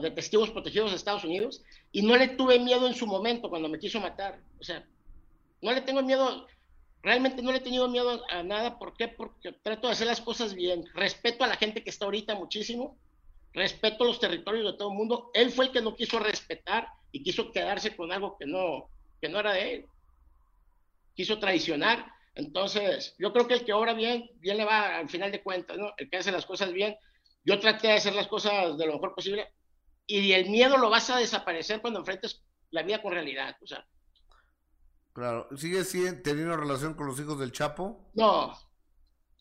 de 0.00 0.10
testigos 0.12 0.50
protegidos 0.50 0.90
de 0.90 0.96
Estados 0.96 1.24
Unidos 1.24 1.62
y 1.92 2.02
no 2.02 2.16
le 2.16 2.28
tuve 2.28 2.58
miedo 2.58 2.86
en 2.86 2.94
su 2.94 3.06
momento 3.06 3.50
cuando 3.50 3.68
me 3.68 3.78
quiso 3.78 4.00
matar. 4.00 4.40
O 4.60 4.64
sea, 4.64 4.86
no 5.60 5.72
le 5.72 5.80
tengo 5.82 6.02
miedo, 6.02 6.46
realmente 7.02 7.42
no 7.42 7.52
le 7.52 7.58
he 7.58 7.62
tenido 7.62 7.88
miedo 7.88 8.24
a 8.28 8.42
nada. 8.42 8.78
¿Por 8.78 8.96
qué? 8.96 9.08
Porque 9.08 9.52
trato 9.52 9.86
de 9.86 9.92
hacer 9.92 10.06
las 10.06 10.20
cosas 10.20 10.54
bien. 10.54 10.84
Respeto 10.94 11.44
a 11.44 11.48
la 11.48 11.56
gente 11.56 11.82
que 11.82 11.90
está 11.90 12.04
ahorita 12.04 12.34
muchísimo. 12.34 12.98
Respeto 13.52 14.04
los 14.04 14.20
territorios 14.20 14.72
de 14.72 14.78
todo 14.78 14.90
el 14.90 14.96
mundo. 14.96 15.30
Él 15.34 15.50
fue 15.50 15.66
el 15.66 15.72
que 15.72 15.80
no 15.80 15.96
quiso 15.96 16.18
respetar 16.18 16.88
y 17.12 17.22
quiso 17.22 17.52
quedarse 17.52 17.96
con 17.96 18.12
algo 18.12 18.36
que 18.38 18.46
no, 18.46 18.88
que 19.20 19.28
no 19.28 19.40
era 19.40 19.52
de 19.52 19.74
él. 19.74 19.86
Quiso 21.14 21.38
traicionar 21.38 22.16
entonces, 22.36 23.14
yo 23.18 23.32
creo 23.32 23.48
que 23.48 23.54
el 23.54 23.64
que 23.64 23.72
obra 23.72 23.94
bien, 23.94 24.30
bien 24.40 24.58
le 24.58 24.66
va 24.66 24.98
al 24.98 25.08
final 25.08 25.32
de 25.32 25.42
cuentas, 25.42 25.78
¿no? 25.78 25.94
El 25.96 26.10
que 26.10 26.18
hace 26.18 26.30
las 26.30 26.44
cosas 26.44 26.70
bien. 26.70 26.94
Yo 27.44 27.58
traté 27.58 27.88
de 27.88 27.94
hacer 27.94 28.14
las 28.14 28.28
cosas 28.28 28.76
de 28.76 28.86
lo 28.86 28.92
mejor 28.94 29.14
posible. 29.14 29.48
y 30.08 30.32
el 30.32 30.48
miedo 30.50 30.76
lo 30.76 30.88
vas 30.90 31.10
a 31.10 31.16
desaparecer 31.16 31.80
cuando 31.80 31.98
enfrentes 31.98 32.44
la 32.70 32.82
vida 32.82 33.02
con 33.02 33.12
realidad, 33.12 33.56
o 33.62 33.66
sea. 33.66 33.84
Claro, 35.16 35.48
¿sigues 35.56 35.90
teniendo 36.22 36.58
relación 36.58 36.92
con 36.92 37.06
los 37.06 37.18
hijos 37.18 37.38
del 37.38 37.50
Chapo? 37.50 38.10
No, 38.12 38.52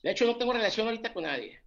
de 0.01 0.11
hecho 0.11 0.25
no 0.25 0.37
tengo 0.37 0.53
relación 0.53 0.87
ahorita 0.87 1.13
con 1.13 1.23
nadie. 1.23 1.59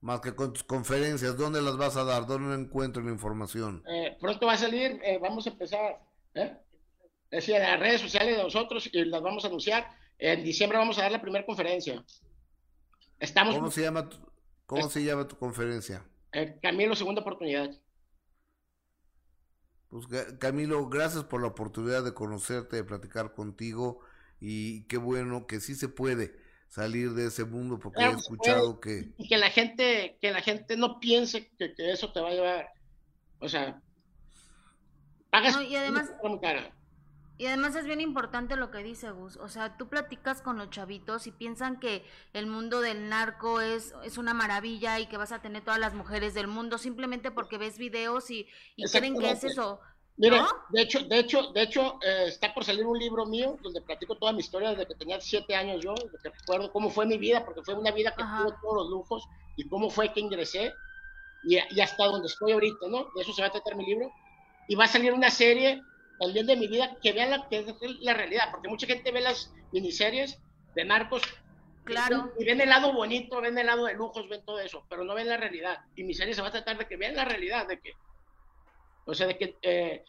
Más 0.00 0.20
que 0.20 0.34
con 0.34 0.52
tus 0.52 0.64
conferencias, 0.64 1.36
¿dónde 1.36 1.62
las 1.62 1.76
vas 1.76 1.96
a 1.96 2.02
dar? 2.02 2.26
¿Dónde 2.26 2.56
encuentro 2.60 3.04
la 3.04 3.12
información? 3.12 3.84
Eh, 3.88 4.16
pronto 4.20 4.46
va 4.46 4.54
a 4.54 4.58
salir, 4.58 5.00
eh, 5.04 5.18
vamos 5.22 5.46
a 5.46 5.50
empezar, 5.50 6.00
¿eh? 6.34 6.56
Es 7.30 7.46
decir, 7.46 7.54
en 7.54 7.62
las 7.62 7.78
redes 7.78 8.00
sociales 8.00 8.36
de 8.36 8.42
nosotros 8.42 8.90
y 8.92 9.04
las 9.04 9.22
vamos 9.22 9.44
a 9.44 9.46
anunciar. 9.46 9.88
En 10.18 10.42
diciembre 10.42 10.76
vamos 10.76 10.98
a 10.98 11.02
dar 11.02 11.12
la 11.12 11.22
primera 11.22 11.46
conferencia. 11.46 12.04
Estamos... 13.20 13.54
¿Cómo 13.54 13.70
se 13.70 13.82
llama 13.82 14.08
tu, 14.08 14.16
cómo 14.66 14.90
se 14.90 15.04
llama 15.04 15.28
tu 15.28 15.36
conferencia? 15.38 16.04
Camilo, 16.60 16.96
segunda 16.96 17.20
oportunidad. 17.20 17.70
Pues 19.90 20.06
Camilo, 20.38 20.88
gracias 20.88 21.24
por 21.24 21.40
la 21.40 21.48
oportunidad 21.48 22.04
de 22.04 22.12
conocerte, 22.12 22.76
de 22.76 22.84
platicar 22.84 23.32
contigo 23.32 24.00
y 24.40 24.82
qué 24.84 24.98
bueno 24.98 25.46
que 25.46 25.60
sí 25.60 25.74
se 25.74 25.88
puede 25.88 26.38
salir 26.68 27.14
de 27.14 27.26
ese 27.26 27.44
mundo 27.44 27.78
porque 27.78 28.02
he 28.02 28.10
escuchado 28.10 28.78
que 28.78 29.10
y 29.16 29.26
que 29.26 29.38
la 29.38 29.48
gente 29.48 30.18
que 30.20 30.30
la 30.30 30.42
gente 30.42 30.76
no 30.76 31.00
piense 31.00 31.50
que, 31.58 31.72
eso 31.78 32.12
te 32.12 32.20
va 32.20 32.28
a 32.28 32.34
llevar 32.34 32.68
o 33.38 33.48
sea 33.48 33.80
pagas 35.30 35.58
y 35.62 35.74
además 35.74 36.10
y 37.38 37.46
además 37.46 37.76
es 37.76 37.86
bien 37.86 38.00
importante 38.00 38.56
lo 38.56 38.72
que 38.72 38.78
dice 38.78 39.10
Gus, 39.12 39.36
o 39.36 39.48
sea, 39.48 39.76
tú 39.78 39.88
platicas 39.88 40.42
con 40.42 40.58
los 40.58 40.70
chavitos 40.70 41.28
y 41.28 41.30
piensan 41.30 41.78
que 41.78 42.04
el 42.32 42.46
mundo 42.46 42.80
del 42.80 43.08
narco 43.08 43.60
es, 43.60 43.94
es 44.02 44.18
una 44.18 44.34
maravilla 44.34 44.98
y 44.98 45.06
que 45.06 45.16
vas 45.16 45.30
a 45.30 45.40
tener 45.40 45.62
todas 45.62 45.78
las 45.78 45.94
mujeres 45.94 46.34
del 46.34 46.48
mundo 46.48 46.78
simplemente 46.78 47.30
porque 47.30 47.56
ves 47.56 47.78
videos 47.78 48.30
y, 48.30 48.48
y 48.74 48.84
creen 48.90 49.16
que 49.16 49.30
es 49.30 49.44
eso. 49.44 49.80
Mira, 50.16 50.48
de 50.70 50.82
hecho, 50.82 50.98
de 51.04 51.20
hecho, 51.20 51.52
de 51.52 51.62
hecho, 51.62 52.00
eh, 52.02 52.24
está 52.26 52.52
por 52.52 52.64
salir 52.64 52.84
un 52.84 52.98
libro 52.98 53.24
mío 53.24 53.56
donde 53.62 53.80
platico 53.82 54.16
toda 54.16 54.32
mi 54.32 54.40
historia 54.40 54.70
desde 54.70 54.86
que 54.86 54.96
tenía 54.96 55.20
siete 55.20 55.54
años 55.54 55.80
yo, 55.80 55.94
desde 55.94 56.18
que 56.20 56.30
recuerdo 56.30 56.72
cómo 56.72 56.90
fue 56.90 57.06
mi 57.06 57.18
vida, 57.18 57.44
porque 57.44 57.62
fue 57.62 57.74
una 57.74 57.92
vida 57.92 58.16
que 58.16 58.24
tuvo 58.24 58.52
todos 58.60 58.74
los 58.74 58.90
lujos 58.90 59.28
y 59.56 59.68
cómo 59.68 59.90
fue 59.90 60.12
que 60.12 60.18
ingresé 60.18 60.74
y, 61.44 61.56
y 61.70 61.80
hasta 61.80 62.04
donde 62.06 62.26
estoy 62.26 62.50
ahorita, 62.50 62.88
¿no? 62.88 63.04
De 63.14 63.22
eso 63.22 63.32
se 63.32 63.42
va 63.42 63.48
a 63.48 63.52
tratar 63.52 63.76
mi 63.76 63.86
libro. 63.86 64.10
Y 64.66 64.74
va 64.74 64.84
a 64.84 64.88
salir 64.88 65.12
una 65.12 65.30
serie 65.30 65.84
también 66.18 66.46
de 66.46 66.56
mi 66.56 66.66
vida 66.66 66.96
que 67.02 67.12
vean 67.12 67.30
la, 67.30 67.48
que 67.48 67.58
es 67.58 67.66
la 68.00 68.14
realidad, 68.14 68.50
porque 68.50 68.68
mucha 68.68 68.86
gente 68.86 69.12
ve 69.12 69.20
las 69.20 69.52
miniseries 69.72 70.38
de 70.74 70.84
narcos 70.84 71.22
Claro. 71.88 72.32
Y 72.38 72.44
ven 72.44 72.60
el 72.60 72.68
lado 72.68 72.92
bonito, 72.92 73.40
ven 73.40 73.56
el 73.56 73.66
lado 73.66 73.86
de 73.86 73.94
lujos, 73.94 74.28
ven 74.28 74.44
todo 74.44 74.60
eso, 74.60 74.84
pero 74.90 75.04
no 75.04 75.14
ven 75.14 75.26
la 75.26 75.38
realidad. 75.38 75.78
Y 75.96 76.04
mi 76.04 76.12
serie 76.12 76.34
se 76.34 76.42
va 76.42 76.48
a 76.48 76.52
tratar 76.52 76.76
de 76.76 76.86
que 76.86 76.98
vean 76.98 77.16
la 77.16 77.24
realidad, 77.24 77.66
de 77.66 77.80
que, 77.80 77.92
o 79.06 79.14
sea, 79.14 79.26
de 79.26 79.38
que 79.38 79.56
eh, 79.62 80.04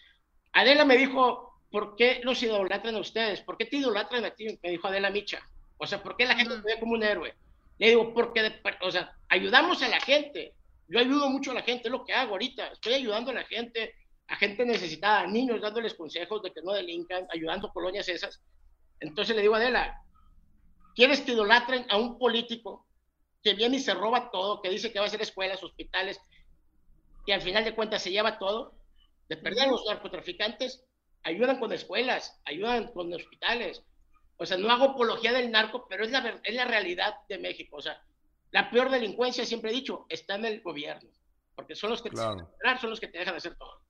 Adela 0.52 0.84
me 0.84 0.98
dijo, 0.98 1.54
¿por 1.72 1.96
qué 1.96 2.20
los 2.24 2.44
idolatran 2.44 2.96
a 2.96 3.00
ustedes? 3.00 3.40
¿Por 3.42 3.58
qué 3.58 3.64
te 3.64 3.78
idolatran 3.78 4.26
a 4.26 4.32
ti? 4.32 4.60
Me 4.62 4.72
dijo 4.72 4.90
Adela 4.90 5.10
Micha. 5.10 5.40
O 5.78 5.88
sea, 5.88 6.04
¿por 6.04 6.18
qué 6.18 6.26
la 6.26 6.36
gente 6.36 6.56
te 6.56 6.74
ve 6.74 6.80
como 6.82 6.94
un 6.94 7.04
héroe? 7.04 7.34
Le 7.78 7.90
digo, 7.90 8.14
porque, 8.14 8.62
o 8.82 8.92
sea, 8.92 9.14
ayudamos 9.30 9.82
a 9.82 9.88
la 9.88 10.02
gente. 10.02 10.54
Yo 10.90 11.00
ayudo 11.00 11.30
mucho 11.30 11.52
a 11.52 11.54
la 11.54 11.62
gente, 11.62 11.88
es 11.88 11.92
lo 11.92 12.04
que 12.04 12.14
hago 12.14 12.32
ahorita. 12.32 12.68
Estoy 12.68 12.96
ayudando 12.96 13.32
a 13.32 13.36
la 13.36 13.46
gente, 13.46 13.96
a 14.30 14.36
gente 14.36 14.64
necesitada, 14.64 15.22
a 15.22 15.28
niños 15.28 15.60
dándoles 15.60 15.96
consejos 15.96 16.44
de 16.44 16.54
que 16.54 16.62
no 16.62 16.72
delincan, 16.72 17.28
ayudando 17.32 17.74
colonias 17.74 18.08
esas. 18.08 18.42
Entonces 19.00 19.36
le 19.36 19.42
digo 19.42 19.56
a 19.56 19.58
Adela, 19.58 20.04
¿quieres 20.96 21.22
que 21.22 21.32
idolatren 21.32 21.86
a 21.90 21.98
un 21.98 22.20
político 22.20 22.86
que 23.44 23.56
viene 23.56 23.78
y 23.78 23.80
se 23.80 23.94
roba 23.96 24.30
todo, 24.30 24.62
que 24.62 24.70
dice 24.70 24.92
que 24.92 25.00
va 25.00 25.06
a 25.06 25.08
hacer 25.08 25.22
escuelas, 25.22 25.64
hospitales, 25.64 26.22
que 27.26 27.34
al 27.34 27.42
final 27.42 27.64
de 27.64 27.74
cuentas 27.74 28.04
se 28.04 28.12
lleva 28.12 28.38
todo? 28.38 28.76
De 29.28 29.38
perder 29.38 29.68
a 29.68 29.72
los 29.72 29.84
narcotraficantes, 29.88 30.86
ayudan 31.24 31.60
con 31.60 31.74
escuelas, 31.74 32.40
ayudan 32.46 32.92
con 32.92 33.12
hospitales. 33.12 33.84
O 34.38 34.46
sea, 34.46 34.58
no 34.58 34.70
hago 34.72 34.92
apología 34.92 35.34
del 35.34 35.52
narco, 35.52 35.88
pero 35.90 36.04
es 36.04 36.12
la, 36.12 36.40
es 36.44 36.54
la 36.54 36.66
realidad 36.66 37.16
de 37.28 37.40
México. 37.40 37.78
O 37.78 37.82
sea, 37.82 38.02
la 38.52 38.70
peor 38.70 38.92
delincuencia, 38.92 39.44
siempre 39.44 39.72
he 39.72 39.74
dicho, 39.74 40.06
está 40.08 40.36
en 40.36 40.46
el 40.46 40.62
gobierno. 40.62 41.10
Porque 41.56 41.76
son 41.76 41.90
los 41.90 42.02
que 42.02 42.12
te 42.12 42.18
son 42.18 42.90
los 42.90 43.00
que 43.00 43.08
te 43.08 43.18
dejan 43.18 43.36
hacer 43.36 43.56
todo. 43.58 43.89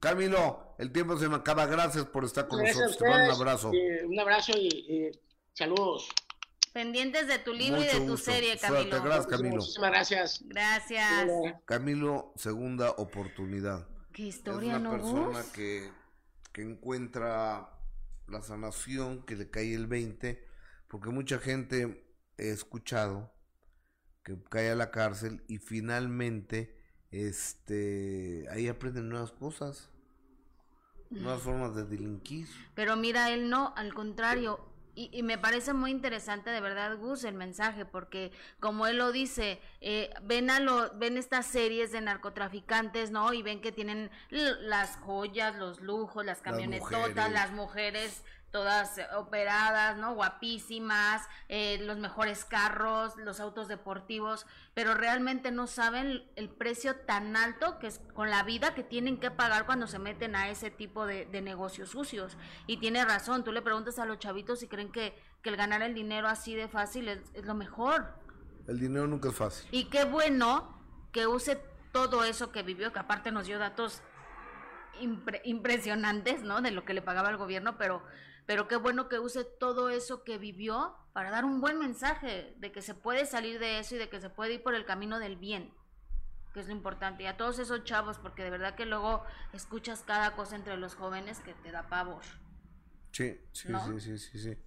Camilo, 0.00 0.74
el 0.78 0.92
tiempo 0.92 1.16
se 1.18 1.28
me 1.28 1.36
acaba. 1.36 1.66
Gracias 1.66 2.06
por 2.06 2.24
estar 2.24 2.48
con 2.48 2.62
nosotros. 2.62 2.98
Te 2.98 3.08
mando 3.08 3.34
un 3.34 3.40
abrazo. 3.40 3.70
un 3.70 4.20
abrazo 4.20 4.52
y, 4.56 5.10
saludos. 5.52 6.08
Pendientes 6.72 7.28
de 7.28 7.38
tu 7.38 7.52
libro 7.52 7.80
y 7.80 7.86
de 7.86 8.00
tu 8.00 8.16
serie, 8.16 8.58
Camilo. 8.58 9.02
gracias, 9.02 9.26
Camilo. 9.28 9.56
Muchísimas 9.56 9.90
gracias. 9.90 10.42
Gracias. 10.46 11.30
Camilo, 11.64 12.32
segunda 12.36 12.90
oportunidad. 12.90 13.86
Qué 14.12 14.22
historia, 14.24 14.74
es 14.74 14.80
una 14.80 14.90
persona 14.90 15.44
que, 15.52 15.90
que 16.52 16.62
encuentra 16.62 17.70
la 18.26 18.42
sanación, 18.42 19.24
que 19.24 19.36
le 19.36 19.50
cae 19.50 19.74
el 19.74 19.86
20, 19.86 20.44
porque 20.88 21.10
mucha 21.10 21.38
gente 21.38 22.04
he 22.38 22.50
escuchado 22.50 23.32
que 24.24 24.36
cae 24.48 24.70
a 24.70 24.74
la 24.74 24.90
cárcel 24.90 25.44
y 25.48 25.58
finalmente 25.58 26.73
este, 27.14 28.46
ahí 28.50 28.68
aprenden 28.68 29.08
nuevas 29.08 29.32
cosas, 29.32 29.90
nuevas 31.10 31.42
formas 31.42 31.74
de 31.74 31.84
delinquir. 31.84 32.48
Pero 32.74 32.96
mira, 32.96 33.30
él 33.30 33.48
no, 33.48 33.72
al 33.76 33.94
contrario, 33.94 34.60
y, 34.96 35.22
me 35.22 35.38
parece 35.38 35.72
muy 35.72 35.90
interesante 35.90 36.50
de 36.50 36.60
verdad 36.60 36.96
Gus 36.96 37.24
el 37.24 37.34
mensaje 37.34 37.84
porque 37.84 38.30
como 38.60 38.86
él 38.86 38.98
lo 38.98 39.10
dice 39.10 39.60
eh, 39.80 40.10
ven 40.22 40.50
a 40.50 40.60
lo 40.60 40.96
ven 40.96 41.16
estas 41.16 41.46
series 41.46 41.90
de 41.90 42.00
narcotraficantes 42.00 43.10
no 43.10 43.32
y 43.32 43.42
ven 43.42 43.60
que 43.60 43.72
tienen 43.72 44.10
las 44.30 44.96
joyas 44.98 45.56
los 45.56 45.80
lujos 45.80 46.24
las 46.24 46.40
camionetotas 46.42 47.32
las 47.32 47.50
mujeres 47.50 48.22
todas 48.54 49.00
operadas, 49.16 49.96
¿no? 49.96 50.14
Guapísimas, 50.14 51.28
eh, 51.48 51.78
los 51.82 51.98
mejores 51.98 52.44
carros, 52.44 53.16
los 53.16 53.40
autos 53.40 53.66
deportivos, 53.66 54.46
pero 54.74 54.94
realmente 54.94 55.50
no 55.50 55.66
saben 55.66 56.22
el 56.36 56.48
precio 56.48 56.94
tan 56.94 57.34
alto 57.34 57.80
que 57.80 57.88
es 57.88 58.00
con 58.14 58.30
la 58.30 58.44
vida 58.44 58.72
que 58.72 58.84
tienen 58.84 59.18
que 59.18 59.32
pagar 59.32 59.66
cuando 59.66 59.88
se 59.88 59.98
meten 59.98 60.36
a 60.36 60.50
ese 60.50 60.70
tipo 60.70 61.04
de, 61.04 61.26
negocios 61.42 61.90
sucios. 61.90 62.36
Y 62.68 62.76
tiene 62.76 63.04
razón, 63.04 63.42
tú 63.42 63.50
le 63.50 63.60
preguntas 63.60 63.98
a 63.98 64.04
los 64.04 64.20
chavitos 64.20 64.60
si 64.60 64.68
creen 64.68 64.92
que, 64.92 65.20
que 65.42 65.50
el 65.50 65.56
ganar 65.56 65.82
el 65.82 65.92
dinero 65.92 66.28
así 66.28 66.54
de 66.54 66.68
fácil 66.68 67.08
es, 67.08 67.18
lo 67.42 67.56
mejor. 67.56 68.06
El 68.68 68.78
dinero 68.78 69.08
nunca 69.08 69.30
es 69.30 69.34
fácil. 69.34 69.68
Y 69.72 69.86
qué 69.86 70.04
bueno 70.04 70.80
que 71.10 71.26
use 71.26 71.60
todo 71.90 72.22
eso 72.22 72.52
que 72.52 72.62
vivió, 72.62 72.92
que 72.92 73.00
aparte 73.00 73.32
nos 73.32 73.46
dio 73.46 73.58
datos 73.58 74.00
impresionantes, 75.42 76.44
¿no? 76.44 76.60
De 76.60 76.70
lo 76.70 76.84
que 76.84 76.94
le 76.94 77.02
pagaba 77.02 77.30
el 77.30 77.36
gobierno, 77.36 77.76
pero 77.78 78.00
pero 78.46 78.68
qué 78.68 78.76
bueno 78.76 79.08
que 79.08 79.18
use 79.18 79.44
todo 79.44 79.88
eso 79.88 80.22
que 80.24 80.38
vivió 80.38 80.94
para 81.12 81.30
dar 81.30 81.44
un 81.44 81.60
buen 81.60 81.78
mensaje 81.78 82.54
de 82.58 82.72
que 82.72 82.82
se 82.82 82.94
puede 82.94 83.26
salir 83.26 83.58
de 83.58 83.78
eso 83.78 83.94
y 83.94 83.98
de 83.98 84.08
que 84.08 84.20
se 84.20 84.30
puede 84.30 84.54
ir 84.54 84.62
por 84.62 84.74
el 84.74 84.84
camino 84.84 85.18
del 85.18 85.36
bien, 85.36 85.72
que 86.52 86.60
es 86.60 86.66
lo 86.66 86.72
importante. 86.72 87.22
Y 87.22 87.26
a 87.26 87.36
todos 87.36 87.58
esos 87.58 87.84
chavos, 87.84 88.18
porque 88.18 88.42
de 88.42 88.50
verdad 88.50 88.74
que 88.74 88.84
luego 88.84 89.24
escuchas 89.52 90.02
cada 90.06 90.34
cosa 90.36 90.56
entre 90.56 90.76
los 90.76 90.94
jóvenes 90.94 91.40
que 91.40 91.54
te 91.54 91.70
da 91.70 91.88
pavor. 91.88 92.22
Sí, 93.12 93.40
sí, 93.52 93.68
sí, 93.68 94.00
sí, 94.00 94.18
sí, 94.18 94.38
sí. 94.38 94.58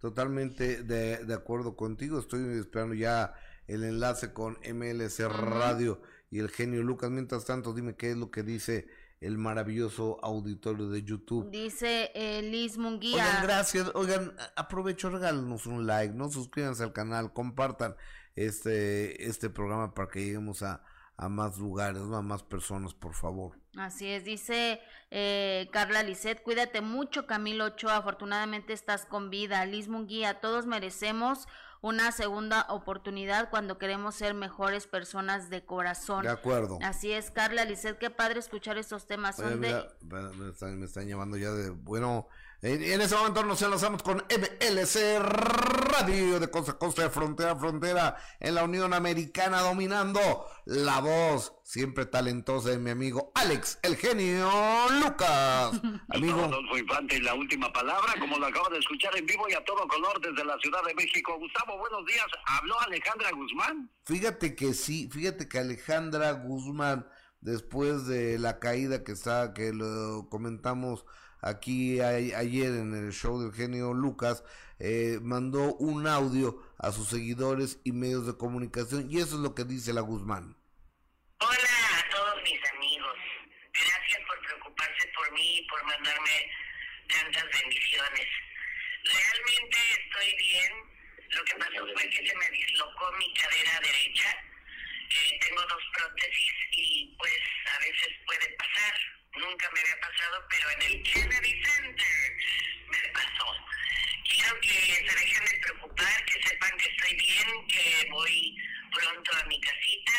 Totalmente 0.00 0.84
de, 0.84 1.24
de, 1.24 1.34
acuerdo 1.34 1.74
contigo. 1.74 2.20
Estoy 2.20 2.58
esperando 2.58 2.94
ya 2.94 3.34
el 3.66 3.82
enlace 3.82 4.32
con 4.32 4.56
MLC 4.62 5.28
Radio 5.28 6.00
y 6.30 6.38
el 6.38 6.48
genio 6.48 6.84
Lucas. 6.84 7.10
Mientras 7.10 7.44
tanto, 7.44 7.74
dime 7.74 7.96
qué 7.96 8.12
es 8.12 8.16
lo 8.16 8.30
que 8.30 8.44
dice 8.44 8.86
el 9.20 9.38
maravilloso 9.38 10.18
auditorio 10.22 10.88
de 10.88 11.02
YouTube. 11.02 11.50
Dice 11.50 12.10
eh, 12.14 12.42
Liz 12.42 12.78
Munguía. 12.78 13.24
Oigan, 13.24 13.42
gracias. 13.42 13.90
Oigan, 13.94 14.34
aprovecho, 14.56 15.10
regálenos 15.10 15.66
un 15.66 15.86
like, 15.86 16.14
no 16.14 16.30
suscríbanse 16.30 16.82
al 16.84 16.92
canal, 16.92 17.32
compartan 17.32 17.96
este, 18.36 19.26
este 19.26 19.50
programa 19.50 19.94
para 19.94 20.08
que 20.08 20.24
lleguemos 20.24 20.62
a, 20.62 20.82
a 21.16 21.28
más 21.28 21.58
lugares, 21.58 22.02
a 22.02 22.22
más 22.22 22.42
personas, 22.44 22.94
por 22.94 23.14
favor. 23.14 23.58
Así 23.76 24.06
es, 24.06 24.24
dice 24.24 24.80
eh, 25.10 25.68
Carla 25.72 26.02
Lisset, 26.02 26.42
cuídate 26.42 26.80
mucho 26.80 27.26
Camilo 27.26 27.64
Ochoa, 27.64 27.96
afortunadamente 27.96 28.72
estás 28.72 29.04
con 29.04 29.30
vida. 29.30 29.64
Liz 29.66 29.88
Munguía, 29.88 30.40
todos 30.40 30.66
merecemos 30.66 31.46
una 31.80 32.12
segunda 32.12 32.66
oportunidad 32.68 33.50
cuando 33.50 33.78
queremos 33.78 34.14
ser 34.14 34.34
mejores 34.34 34.86
personas 34.86 35.50
de 35.50 35.64
corazón. 35.64 36.22
De 36.22 36.30
acuerdo. 36.30 36.78
Así 36.82 37.12
es, 37.12 37.30
Carla 37.30 37.64
Lizeth, 37.64 37.98
qué 37.98 38.10
padre 38.10 38.40
escuchar 38.40 38.78
estos 38.78 39.06
temas. 39.06 39.38
me, 39.38 39.68
están, 40.48 41.06
llamando 41.06 41.36
ya 41.36 41.50
de, 41.50 41.70
bueno, 41.70 42.28
En, 42.60 43.00
ese 43.00 43.14
momento 43.14 43.44
nos 43.44 43.62
enlazamos 43.62 44.02
con 44.02 44.16
MLC 44.16 45.20
Radio 45.20 46.40
de 46.40 46.50
costa 46.50 46.72
a 46.72 46.78
costa, 46.78 47.02
de 47.02 47.10
frontera 47.10 47.52
a 47.52 47.56
frontera 47.56 48.16
en 48.40 48.56
la 48.56 48.64
Unión 48.64 48.92
Americana, 48.94 49.60
dominando 49.60 50.44
la 50.64 51.00
voz 51.00 51.52
siempre 51.62 52.06
talentosa 52.06 52.70
de 52.70 52.78
mi 52.78 52.90
amigo 52.90 53.30
Alex, 53.36 53.78
el 53.82 53.94
genio 53.94 54.50
Lucas. 55.00 55.80
Amigo. 56.08 56.42
Adolfo 56.46 56.76
Infante, 56.76 57.22
la 57.22 57.34
última 57.34 57.72
palabra, 57.72 58.14
como 58.18 58.38
lo 58.38 58.46
acabo 58.46 58.68
de 58.70 58.78
escuchar 58.78 59.16
en 59.16 59.26
vivo 59.26 59.48
y 59.48 59.52
a 59.52 59.64
todo 59.64 59.86
color 59.86 60.20
desde 60.20 60.44
la 60.44 60.58
Ciudad 60.58 60.82
de 60.84 60.96
México. 60.96 61.38
Gustavo, 61.38 61.78
buenos 61.78 62.04
días. 62.06 62.26
¿Habló 62.44 62.80
Alejandra 62.80 63.30
Guzmán? 63.30 63.88
Fíjate 64.04 64.56
que 64.56 64.74
sí, 64.74 65.08
fíjate 65.12 65.48
que 65.48 65.60
Alejandra 65.60 66.32
Guzmán, 66.32 67.06
después 67.40 68.08
de 68.08 68.36
la 68.40 68.58
caída 68.58 69.04
que 69.04 69.12
está, 69.12 69.54
que 69.54 69.72
lo 69.72 70.28
comentamos 70.28 71.04
aquí 71.40 72.00
ayer 72.00 72.66
en 72.66 72.94
el 72.94 73.12
show 73.12 73.40
del 73.40 73.52
genio 73.52 73.94
Lucas, 73.94 74.42
eh, 74.78 75.18
mandó 75.22 75.74
un 75.74 76.06
audio 76.06 76.62
a 76.78 76.92
sus 76.92 77.08
seguidores 77.08 77.78
y 77.84 77.92
medios 77.92 78.26
de 78.26 78.36
comunicación 78.36 79.10
y 79.10 79.18
eso 79.18 79.36
es 79.36 79.42
lo 79.42 79.54
que 79.54 79.64
dice 79.64 79.92
la 79.92 80.02
Guzmán. 80.02 80.56
Hola 81.40 81.98
a 81.98 82.10
todos 82.10 82.42
mis 82.42 82.60
amigos, 82.72 83.16
gracias 83.72 84.20
por 84.26 84.40
preocuparse 84.40 85.08
por 85.16 85.32
mí 85.32 85.58
y 85.58 85.68
por 85.68 85.84
mandarme 85.84 86.50
tantas 87.08 87.44
bendiciones. 87.44 88.26
Realmente 89.04 89.78
estoy 89.98 90.36
bien, 90.36 90.72
lo 91.30 91.44
que 91.44 91.54
pasó 91.54 91.86
fue 91.94 92.10
que 92.10 92.26
se 92.26 92.36
me 92.36 92.50
dislocó 92.50 93.12
mi 93.18 93.34
cadera 93.34 93.80
derecha, 93.80 94.30
eh, 95.10 95.38
tengo 95.40 95.62
dos 95.62 95.82
prótesis 95.94 96.54
y 96.72 97.16
pues 97.18 97.40
a 97.74 97.78
veces 97.78 98.08
puede 98.26 98.48
pasar 98.58 99.17
Nunca 99.38 99.70
me 99.72 99.80
había 99.80 100.00
pasado, 100.00 100.44
pero 100.50 100.70
en 100.70 100.82
el 100.82 101.02
Kennedy 101.02 101.62
Center 101.62 102.36
me 102.90 102.98
pasó. 103.12 103.46
Quiero 104.34 104.60
que 104.60 104.68
se 104.68 105.14
dejen 105.14 105.44
de 105.44 105.60
preocupar, 105.62 106.24
que 106.24 106.42
sepan 106.48 106.76
que 106.78 106.88
estoy 106.88 107.16
bien, 107.16 107.66
que 107.68 108.08
voy 108.10 108.56
pronto 108.92 109.30
a 109.36 109.44
mi 109.46 109.60
casita 109.60 110.12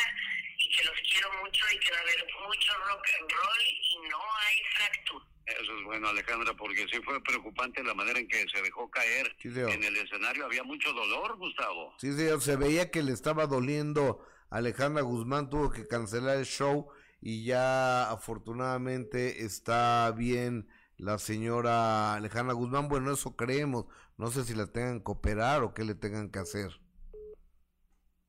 y 0.58 0.70
que 0.70 0.84
los 0.86 0.96
quiero 1.12 1.34
mucho 1.44 1.66
y 1.74 1.80
que 1.80 1.92
va 1.92 1.98
a 1.98 2.02
haber 2.02 2.26
mucho 2.48 2.74
rock 2.88 3.06
and 3.20 3.32
roll 3.32 3.62
y 3.68 3.98
no 4.10 4.20
hay 4.40 4.58
fractura. 4.76 5.26
Eso 5.46 5.78
es 5.78 5.84
bueno, 5.84 6.08
Alejandra, 6.10 6.54
porque 6.54 6.88
sí 6.92 7.02
fue 7.04 7.22
preocupante 7.24 7.84
la 7.84 7.94
manera 7.94 8.20
en 8.20 8.28
que 8.28 8.48
se 8.48 8.62
dejó 8.62 8.90
caer 8.90 9.36
en 9.44 9.84
el 9.84 9.98
escenario. 9.98 10.46
Había 10.46 10.64
mucho 10.64 10.94
dolor, 10.94 11.38
Gustavo. 11.38 11.96
Sí, 12.00 12.14
señor, 12.14 12.42
se 12.42 12.56
veía 12.56 12.92
que 12.92 13.04
le 13.04 13.12
estaba 13.12 13.48
doliendo. 13.48 14.26
Alejandra 14.50 15.02
Guzmán 15.02 15.50
tuvo 15.50 15.72
que 15.72 15.88
cancelar 15.88 16.38
el 16.38 16.46
show 16.46 16.92
y 17.22 17.44
ya 17.44 18.10
afortunadamente 18.12 19.44
está 19.44 20.12
bien 20.12 20.68
la 20.98 21.18
señora 21.18 22.16
Alejandra 22.16 22.54
Guzmán. 22.54 22.88
Bueno, 22.88 23.12
eso 23.12 23.36
creemos. 23.36 23.86
No 24.18 24.28
sé 24.28 24.44
si 24.44 24.54
la 24.54 24.68
tengan 24.68 25.02
que 25.02 25.12
operar 25.12 25.64
o 25.64 25.74
qué 25.74 25.84
le 25.84 25.96
tengan 25.96 26.30
que 26.30 26.40
hacer. 26.40 26.80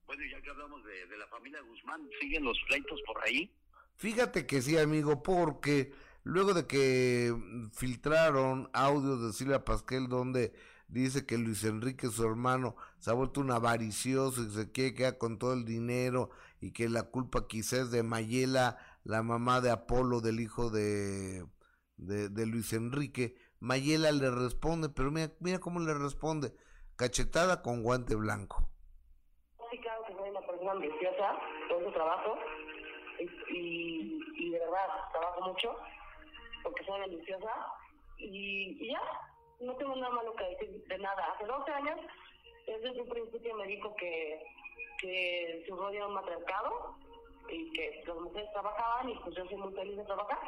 Bueno, 0.06 0.22
ya 0.30 0.40
que 0.40 0.50
hablamos 0.50 0.82
de, 0.84 1.16
la 1.16 1.26
familia 1.28 1.60
Guzmán, 1.62 2.08
¿siguen 2.20 2.44
los 2.44 2.58
pleitos 2.68 3.00
por 3.06 3.22
ahí? 3.24 3.52
Fíjate 3.96 4.46
que 4.46 4.62
sí, 4.62 4.78
amigo, 4.78 5.22
porque 5.22 5.92
luego 6.22 6.54
de 6.54 6.66
que 6.66 7.34
filtraron 7.72 8.70
audios 8.72 9.22
de 9.22 9.32
Silvia 9.32 9.64
Pasquel 9.64 10.08
donde 10.08 10.52
dice 10.88 11.26
que 11.26 11.38
Luis 11.38 11.64
Enrique, 11.64 12.08
su 12.08 12.24
hermano, 12.24 12.76
se 12.98 13.10
ha 13.10 13.14
vuelto 13.14 13.40
un 13.40 13.50
avaricioso 13.50 14.42
y 14.42 14.50
se 14.50 14.72
quiere 14.72 14.94
quedar 14.94 15.18
con 15.18 15.38
todo 15.38 15.52
el 15.52 15.64
dinero 15.64 16.30
y 16.60 16.72
que 16.72 16.88
la 16.88 17.04
culpa 17.04 17.48
quizás 17.48 17.90
de 17.90 18.02
Mayela, 18.02 18.78
la 19.04 19.22
mamá 19.22 19.60
de 19.60 19.70
Apolo, 19.70 20.20
del 20.20 20.40
hijo 20.40 20.70
de, 20.70 21.44
de, 21.96 22.46
Luis 22.46 22.72
Enrique. 22.72 23.34
Mayela 23.60 24.12
le 24.12 24.30
responde, 24.30 24.88
pero 24.90 25.10
mira, 25.10 25.32
mira 25.40 25.58
cómo 25.58 25.80
le 25.80 25.94
responde, 25.94 26.52
cachetada 26.96 27.62
con 27.62 27.82
guante 27.82 28.14
blanco. 28.14 28.68
Sí, 29.70 29.78
claro 29.78 30.02
que 30.06 30.14
soy 30.14 30.30
una 30.30 30.40
persona 30.40 30.72
ambiciosa, 30.72 31.38
todo 31.68 31.84
su 31.84 31.92
trabajo, 31.92 32.38
y, 33.18 34.20
y, 34.36 34.50
de 34.50 34.58
verdad 34.58 34.86
trabajo 35.12 35.40
mucho, 35.42 35.76
porque 36.62 36.84
soy 36.84 37.02
ambiciosa, 37.02 37.50
y, 38.18 38.84
y 38.84 38.92
ya, 38.92 39.00
no 39.60 39.74
tengo 39.76 39.96
nada 39.96 40.14
malo 40.14 40.34
que 40.36 40.44
decir 40.44 40.84
de 40.88 40.98
nada. 40.98 41.32
Hace 41.34 41.46
12 41.46 41.72
años, 41.72 42.00
desde 42.66 43.00
un 43.00 43.08
principio 43.08 43.54
me 43.56 43.66
dijo 43.66 43.94
que 43.96 44.42
que 44.98 45.64
su 45.66 45.76
rollo 45.76 46.08
un 46.08 46.14
matriarcado 46.14 46.96
y 47.48 47.70
que 47.72 48.02
las 48.06 48.16
mujeres 48.16 48.50
trabajaban 48.52 49.08
y 49.08 49.14
pues 49.16 49.34
yo 49.36 49.44
soy 49.46 49.56
muy 49.56 49.72
feliz 49.74 49.96
de 49.96 50.04
trabajar. 50.04 50.38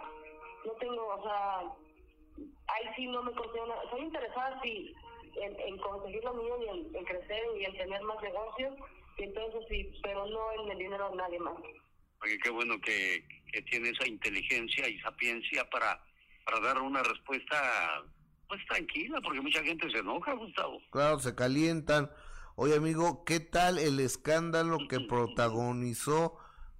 No 0.64 0.72
tengo, 0.72 1.06
o 1.06 1.22
sea, 1.22 1.60
ahí 2.68 2.86
sí 2.96 3.06
no 3.06 3.22
me 3.22 3.32
considero, 3.32 3.74
soy 3.90 4.02
interesada 4.02 4.60
sí 4.62 4.94
en, 5.40 5.58
en 5.60 5.78
conseguir 5.78 6.22
lo 6.24 6.34
mío 6.34 6.56
y 6.62 6.96
en, 6.96 7.04
crecer 7.04 7.42
y 7.58 7.64
en 7.64 7.76
tener 7.76 8.02
más 8.02 8.22
negocios, 8.22 8.74
y 9.18 9.22
entonces 9.24 9.64
sí, 9.68 9.90
pero 10.02 10.26
no 10.26 10.52
en 10.62 10.70
el 10.70 10.78
dinero 10.78 11.10
de 11.10 11.16
nadie 11.16 11.38
más. 11.40 11.56
Oye, 12.22 12.38
qué 12.38 12.50
bueno 12.50 12.80
que, 12.80 13.26
que 13.52 13.62
tiene 13.62 13.90
esa 13.90 14.06
inteligencia 14.06 14.88
y 14.88 14.98
sapiencia 15.00 15.68
para, 15.70 16.00
para 16.44 16.60
dar 16.60 16.78
una 16.80 17.02
respuesta 17.02 18.04
pues 18.48 18.64
tranquila, 18.66 19.20
porque 19.22 19.40
mucha 19.40 19.62
gente 19.64 19.90
se 19.90 19.98
enoja, 19.98 20.34
Gustavo. 20.34 20.80
Claro, 20.90 21.18
se 21.18 21.34
calientan 21.34 22.10
Oye, 22.54 22.76
amigo, 22.76 23.24
¿qué 23.24 23.40
tal 23.40 23.78
el 23.78 23.98
escándalo 23.98 24.76
que 24.88 25.00
protagonizó 25.00 26.36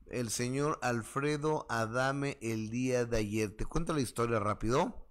el 0.07 0.29
señor 0.29 0.79
Alfredo 0.83 1.65
Adame 1.71 2.37
el 2.43 2.69
día 2.69 3.07
de 3.07 3.17
ayer? 3.17 3.57
¿Te 3.57 3.65
cuento 3.65 3.95
la 3.95 4.03
historia 4.03 4.39
rápido? 4.39 5.09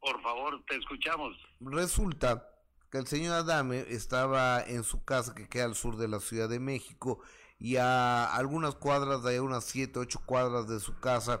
Por 0.00 0.20
favor, 0.20 0.62
te 0.68 0.76
escuchamos. 0.76 1.34
Resulta 1.60 2.46
que 2.90 2.98
el 2.98 3.06
señor 3.06 3.36
Adame 3.36 3.86
estaba 3.88 4.62
en 4.62 4.84
su 4.84 5.02
casa 5.02 5.34
que 5.34 5.48
queda 5.48 5.64
al 5.64 5.74
sur 5.74 5.96
de 5.96 6.08
la 6.08 6.20
Ciudad 6.20 6.50
de 6.50 6.60
México 6.60 7.20
y 7.58 7.76
a 7.76 8.26
algunas 8.26 8.74
cuadras 8.74 9.22
de 9.22 9.30
ahí, 9.30 9.38
unas 9.38 9.64
siete, 9.64 9.98
ocho 9.98 10.20
cuadras 10.26 10.68
de 10.68 10.78
su 10.78 11.00
casa, 11.00 11.40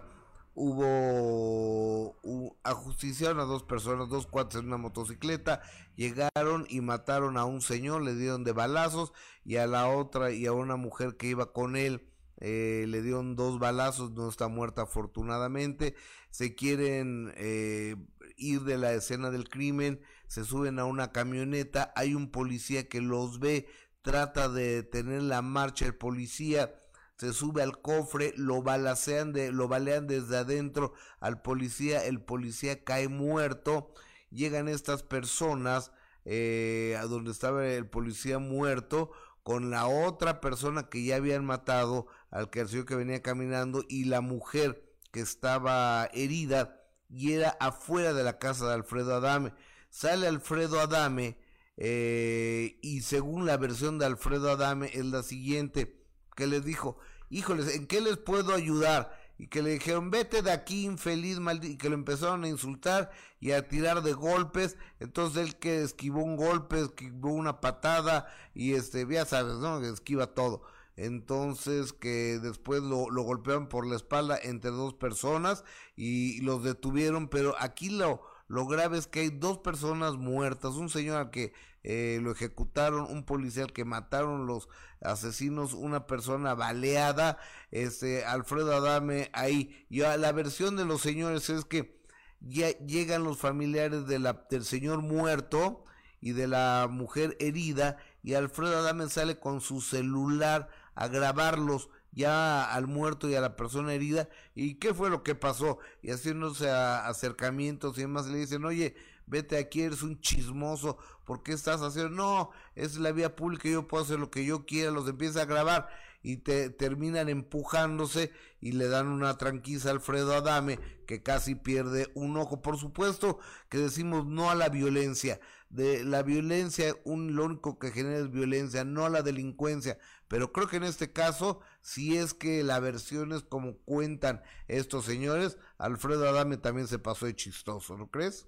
hubo 0.54 2.16
ajusticiaron 2.62 3.40
a 3.40 3.44
dos 3.44 3.62
personas, 3.62 4.08
dos 4.08 4.26
cuates 4.26 4.60
en 4.60 4.66
una 4.66 4.76
motocicleta, 4.76 5.62
llegaron 5.96 6.66
y 6.68 6.80
mataron 6.80 7.36
a 7.36 7.44
un 7.44 7.60
señor, 7.60 8.02
le 8.02 8.14
dieron 8.14 8.44
de 8.44 8.52
balazos 8.52 9.12
y 9.44 9.56
a 9.56 9.66
la 9.66 9.88
otra 9.88 10.30
y 10.30 10.46
a 10.46 10.52
una 10.52 10.76
mujer 10.76 11.16
que 11.16 11.28
iba 11.28 11.52
con 11.52 11.76
él 11.76 12.08
eh, 12.44 12.86
le 12.88 13.02
dieron 13.02 13.36
dos 13.36 13.60
balazos, 13.60 14.10
no 14.10 14.28
está 14.28 14.48
muerta 14.48 14.82
afortunadamente, 14.82 15.94
se 16.30 16.56
quieren 16.56 17.32
eh, 17.36 17.94
ir 18.36 18.62
de 18.62 18.78
la 18.78 18.94
escena 18.94 19.30
del 19.30 19.48
crimen, 19.48 20.00
se 20.26 20.44
suben 20.44 20.80
a 20.80 20.84
una 20.84 21.12
camioneta, 21.12 21.92
hay 21.94 22.16
un 22.16 22.32
policía 22.32 22.88
que 22.88 23.00
los 23.00 23.38
ve, 23.38 23.68
trata 24.02 24.48
de 24.48 24.82
tener 24.82 25.22
la 25.22 25.40
marcha 25.40 25.86
el 25.86 25.94
policía, 25.94 26.74
se 27.22 27.32
sube 27.32 27.62
al 27.62 27.80
cofre, 27.80 28.34
lo 28.36 28.64
balacean 28.64 29.32
de, 29.32 29.52
lo 29.52 29.68
balean 29.68 30.08
desde 30.08 30.38
adentro 30.38 30.92
al 31.20 31.40
policía, 31.40 32.04
el 32.04 32.20
policía 32.20 32.82
cae 32.82 33.06
muerto, 33.06 33.94
llegan 34.32 34.66
estas 34.66 35.04
personas 35.04 35.92
eh, 36.24 36.98
a 36.98 37.04
donde 37.04 37.30
estaba 37.30 37.64
el 37.64 37.86
policía 37.86 38.40
muerto 38.40 39.12
con 39.44 39.70
la 39.70 39.86
otra 39.86 40.40
persona 40.40 40.88
que 40.88 41.04
ya 41.04 41.14
habían 41.14 41.44
matado 41.44 42.08
al 42.32 42.50
que 42.50 42.66
que 42.84 42.96
venía 42.96 43.22
caminando 43.22 43.84
y 43.88 44.06
la 44.06 44.20
mujer 44.20 44.82
que 45.12 45.20
estaba 45.20 46.08
herida 46.14 46.82
y 47.08 47.34
era 47.34 47.50
afuera 47.60 48.14
de 48.14 48.24
la 48.24 48.40
casa 48.40 48.66
de 48.66 48.74
Alfredo 48.74 49.14
Adame. 49.14 49.52
Sale 49.90 50.26
Alfredo 50.26 50.80
Adame 50.80 51.38
eh, 51.76 52.80
y 52.82 53.02
según 53.02 53.46
la 53.46 53.58
versión 53.58 54.00
de 54.00 54.06
Alfredo 54.06 54.50
Adame 54.50 54.90
es 54.92 55.04
la 55.04 55.22
siguiente, 55.22 56.02
que 56.34 56.48
les 56.48 56.64
dijo, 56.64 56.98
híjoles, 57.32 57.74
¿en 57.74 57.86
qué 57.86 58.00
les 58.00 58.18
puedo 58.18 58.54
ayudar? 58.54 59.18
Y 59.38 59.48
que 59.48 59.62
le 59.62 59.70
dijeron, 59.70 60.10
vete 60.10 60.42
de 60.42 60.52
aquí, 60.52 60.84
infeliz, 60.84 61.40
maldito, 61.40 61.72
y 61.72 61.76
que 61.76 61.88
lo 61.88 61.94
empezaron 61.94 62.44
a 62.44 62.48
insultar 62.48 63.10
y 63.40 63.52
a 63.52 63.66
tirar 63.66 64.02
de 64.02 64.12
golpes. 64.12 64.76
Entonces 65.00 65.42
él 65.42 65.56
que 65.56 65.82
esquivó 65.82 66.22
un 66.22 66.36
golpe, 66.36 66.80
esquivó 66.80 67.32
una 67.32 67.60
patada 67.60 68.28
y 68.54 68.74
este, 68.74 69.06
ya 69.08 69.24
sabes, 69.24 69.54
¿no? 69.54 69.80
Esquiva 69.80 70.28
todo. 70.34 70.62
Entonces 70.94 71.92
que 71.92 72.38
después 72.38 72.82
lo, 72.82 73.06
golpearon 73.06 73.68
por 73.68 73.86
la 73.86 73.96
espalda 73.96 74.38
entre 74.40 74.70
dos 74.70 74.94
personas 74.94 75.64
y 75.96 76.40
los 76.42 76.62
detuvieron, 76.62 77.28
pero 77.28 77.56
aquí 77.58 77.88
lo, 77.88 78.22
lo 78.46 78.66
grave 78.66 78.98
es 78.98 79.06
que 79.06 79.20
hay 79.20 79.30
dos 79.30 79.58
personas 79.58 80.16
muertas, 80.16 80.74
un 80.74 80.90
señor 80.90 81.16
al 81.16 81.30
que 81.30 81.54
eh, 81.82 82.20
lo 82.22 82.30
ejecutaron, 82.30 83.10
un 83.10 83.24
policial 83.24 83.72
que 83.72 83.84
mataron 83.84 84.46
los 84.46 84.68
asesinos, 85.04 85.72
una 85.72 86.06
persona 86.06 86.54
baleada, 86.54 87.38
este 87.70 88.24
Alfredo 88.24 88.74
Adame 88.74 89.30
ahí. 89.32 89.86
Y 89.88 90.00
la 90.00 90.32
versión 90.32 90.76
de 90.76 90.84
los 90.84 91.00
señores 91.02 91.50
es 91.50 91.64
que 91.64 92.02
ya 92.40 92.70
llegan 92.78 93.24
los 93.24 93.38
familiares 93.38 94.06
del 94.06 94.64
señor 94.64 95.02
muerto 95.02 95.84
y 96.20 96.32
de 96.32 96.46
la 96.46 96.88
mujer 96.90 97.36
herida 97.40 97.98
y 98.22 98.34
Alfredo 98.34 98.78
Adame 98.78 99.08
sale 99.08 99.38
con 99.38 99.60
su 99.60 99.80
celular 99.80 100.68
a 100.94 101.08
grabarlos 101.08 101.90
ya 102.12 102.64
al 102.72 102.86
muerto 102.86 103.28
y 103.28 103.34
a 103.34 103.40
la 103.40 103.56
persona 103.56 103.94
herida 103.94 104.28
y 104.54 104.74
qué 104.74 104.94
fue 104.94 105.10
lo 105.10 105.22
que 105.22 105.34
pasó 105.34 105.78
y 106.02 106.10
haciéndose 106.10 106.70
acercamientos 106.70 107.98
y 107.98 108.02
demás 108.02 108.26
le 108.26 108.38
dicen 108.38 108.64
oye 108.64 108.94
vete 109.26 109.58
aquí, 109.58 109.82
eres 109.82 110.02
un 110.02 110.20
chismoso, 110.20 110.98
¿por 111.24 111.42
qué 111.42 111.52
estás 111.52 111.80
haciendo? 111.82 112.10
No, 112.10 112.50
es 112.74 112.96
la 112.96 113.12
vía 113.12 113.36
pública, 113.36 113.68
yo 113.68 113.88
puedo 113.88 114.04
hacer 114.04 114.18
lo 114.18 114.30
que 114.30 114.44
yo 114.44 114.66
quiera, 114.66 114.90
los 114.90 115.08
empieza 115.08 115.42
a 115.42 115.46
grabar 115.46 115.88
y 116.22 116.38
te 116.38 116.70
terminan 116.70 117.28
empujándose 117.28 118.30
y 118.60 118.72
le 118.72 118.88
dan 118.88 119.08
una 119.08 119.36
tranquila 119.38 119.82
a 119.86 119.90
Alfredo 119.90 120.34
Adame 120.34 120.78
que 121.06 121.22
casi 121.22 121.54
pierde 121.54 122.10
un 122.14 122.36
ojo. 122.36 122.62
Por 122.62 122.78
supuesto 122.78 123.38
que 123.68 123.78
decimos 123.78 124.26
no 124.26 124.50
a 124.50 124.54
la 124.54 124.68
violencia, 124.68 125.40
de 125.68 126.04
la 126.04 126.22
violencia 126.22 126.94
un, 127.04 127.34
lo 127.34 127.46
único 127.46 127.78
que 127.78 127.90
genera 127.90 128.18
es 128.18 128.30
violencia, 128.30 128.84
no 128.84 129.04
a 129.04 129.10
la 129.10 129.22
delincuencia, 129.22 129.98
pero 130.28 130.52
creo 130.52 130.68
que 130.68 130.76
en 130.76 130.84
este 130.84 131.12
caso, 131.12 131.60
si 131.80 132.16
es 132.16 132.34
que 132.34 132.62
la 132.62 132.78
versión 132.78 133.32
es 133.32 133.42
como 133.42 133.76
cuentan 133.78 134.42
estos 134.68 135.04
señores, 135.04 135.56
Alfredo 135.78 136.28
Adame 136.28 136.56
también 136.56 136.86
se 136.86 136.98
pasó 136.98 137.26
de 137.26 137.34
chistoso, 137.34 137.96
¿no 137.96 138.10
crees? 138.10 138.46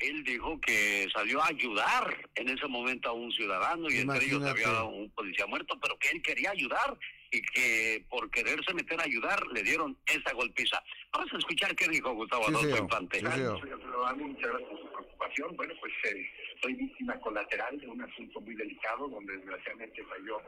Él 0.00 0.24
dijo 0.24 0.60
que 0.60 1.06
salió 1.12 1.42
a 1.42 1.48
ayudar 1.48 2.28
en 2.34 2.48
ese 2.48 2.66
momento 2.66 3.10
a 3.10 3.12
un 3.12 3.30
ciudadano 3.32 3.88
y 3.90 3.98
entre 3.98 4.24
ellos 4.24 4.42
había 4.42 4.82
un 4.82 5.10
policía 5.10 5.46
muerto, 5.46 5.78
pero 5.80 5.98
que 5.98 6.08
él 6.08 6.22
quería 6.22 6.50
ayudar 6.50 6.98
y 7.30 7.42
que 7.42 8.04
por 8.08 8.30
quererse 8.30 8.74
meter 8.74 8.98
a 9.00 9.04
ayudar 9.04 9.46
le 9.48 9.62
dieron 9.62 9.96
esa 10.06 10.32
golpiza. 10.32 10.82
Vamos 11.12 11.32
a 11.32 11.38
escuchar 11.38 11.74
qué 11.76 11.86
dijo 11.88 12.12
Gustavo 12.14 12.48
Adolfo 12.48 12.76
Infante. 12.76 13.22
muchas 13.22 13.38
gracias 13.38 14.68
por 14.68 14.80
su 14.80 14.92
preocupación. 14.92 15.56
Bueno, 15.56 15.74
pues 15.80 15.92
eh, 16.04 16.30
soy 16.62 16.74
víctima 16.74 17.18
colateral 17.20 17.78
de 17.78 17.88
un 17.88 18.02
asunto 18.02 18.40
muy 18.40 18.54
delicado 18.54 19.08
donde 19.08 19.36
desgraciadamente 19.36 20.02
falló, 20.04 20.40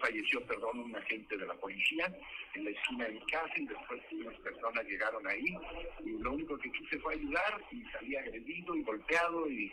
falleció 0.00 0.44
perdón, 0.46 0.78
un 0.78 0.96
agente 0.96 1.36
de 1.36 1.46
la 1.46 1.54
policía 1.54 2.06
en 2.54 2.64
la 2.64 2.70
esquina 2.70 3.04
de 3.06 3.12
mi 3.12 3.20
casa 3.26 3.52
y 3.56 3.66
después 3.66 4.00
unas 4.12 4.38
personas 4.40 4.84
llegaron 4.84 5.26
ahí 5.26 5.56
y 6.04 6.10
lo 6.10 6.32
único 6.32 6.56
que 6.58 6.70
quise 6.70 6.98
fue 7.00 7.14
ayudar 7.14 7.62
y 7.70 7.82
salí 7.90 8.16
agredido 8.16 8.74
y 8.76 8.82
golpeado 8.82 9.48
y, 9.50 9.72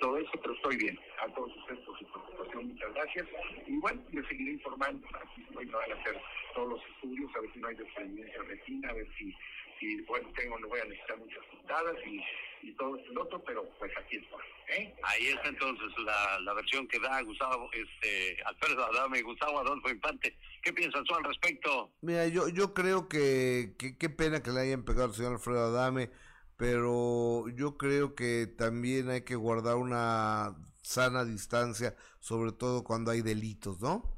todo 0.00 0.18
eso, 0.18 0.32
pero 0.42 0.52
estoy 0.52 0.76
bien. 0.78 0.98
A 1.22 1.28
todos 1.32 1.56
ustedes 1.58 1.80
por 1.84 1.96
su 1.96 2.04
preocupación, 2.06 2.66
muchas 2.66 2.92
gracias. 2.92 3.26
Y 3.68 3.76
bueno, 3.76 4.02
les 4.10 4.26
seguiré 4.26 4.52
informando. 4.54 5.06
Aquí 5.14 5.46
hoy 5.54 5.64
van 5.66 5.92
a 5.92 5.94
hacer 5.94 6.20
todos 6.56 6.70
los 6.70 6.80
estudios, 6.90 7.30
a 7.36 7.40
ver 7.40 7.52
si 7.52 7.60
no 7.60 7.68
hay 7.68 7.76
desprendimiento 7.76 8.42
de 8.42 8.48
retina, 8.48 8.90
a 8.90 8.94
ver 8.94 9.06
si 9.16 9.32
y 9.80 10.00
bueno, 10.02 10.28
tengo, 10.36 10.58
no 10.58 10.68
voy 10.68 10.80
a 10.80 10.84
necesitar 10.84 11.18
muchas 11.18 11.44
puntadas 11.46 11.96
y, 12.06 12.20
y 12.62 12.72
todo 12.76 12.96
el 12.96 13.18
otro, 13.18 13.42
pero 13.44 13.68
pues 13.78 13.92
aquí 13.96 14.16
está. 14.16 14.36
¿eh? 14.74 14.94
Ahí 15.02 15.26
está 15.28 15.48
entonces 15.48 15.86
la, 16.04 16.40
la 16.40 16.54
versión 16.54 16.86
que 16.88 16.98
da 16.98 17.22
Gustavo, 17.22 17.70
este, 17.72 18.42
Alfredo 18.44 18.84
Adame 18.84 19.18
y 19.18 19.22
Gustavo 19.22 19.60
Adolfo 19.60 19.88
Infante. 19.88 20.36
¿Qué 20.62 20.72
piensas 20.72 21.04
tú 21.04 21.14
al 21.14 21.24
respecto? 21.24 21.92
Mira, 22.00 22.26
yo, 22.28 22.48
yo 22.48 22.74
creo 22.74 23.08
que 23.08 23.74
qué 23.78 24.10
pena 24.10 24.42
que 24.42 24.50
le 24.50 24.60
hayan 24.60 24.84
pegado 24.84 25.06
al 25.06 25.14
señor 25.14 25.34
Alfredo 25.34 25.66
Adame, 25.66 26.10
pero 26.56 27.48
yo 27.48 27.76
creo 27.76 28.14
que 28.14 28.46
también 28.46 29.10
hay 29.10 29.24
que 29.24 29.36
guardar 29.36 29.76
una 29.76 30.56
sana 30.82 31.24
distancia, 31.24 31.96
sobre 32.20 32.52
todo 32.52 32.84
cuando 32.84 33.10
hay 33.10 33.20
delitos, 33.20 33.80
¿no? 33.80 34.16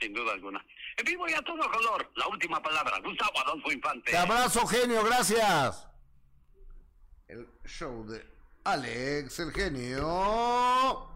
Sin 0.00 0.12
duda 0.12 0.32
alguna. 0.32 0.64
En 0.96 1.04
vivo 1.04 1.28
y 1.28 1.32
a 1.32 1.42
todo 1.42 1.70
color, 1.70 2.10
la 2.16 2.26
última 2.28 2.62
palabra, 2.62 2.98
Gustavo 3.00 3.38
Adolfo 3.40 3.72
Infante. 3.72 4.10
Te 4.10 4.16
abrazo, 4.16 4.66
genio, 4.66 5.04
gracias. 5.04 5.91
El 7.32 7.48
show 7.64 8.04
de 8.06 8.22
Alex, 8.64 9.38
el 9.38 9.52
genio. 9.52 11.08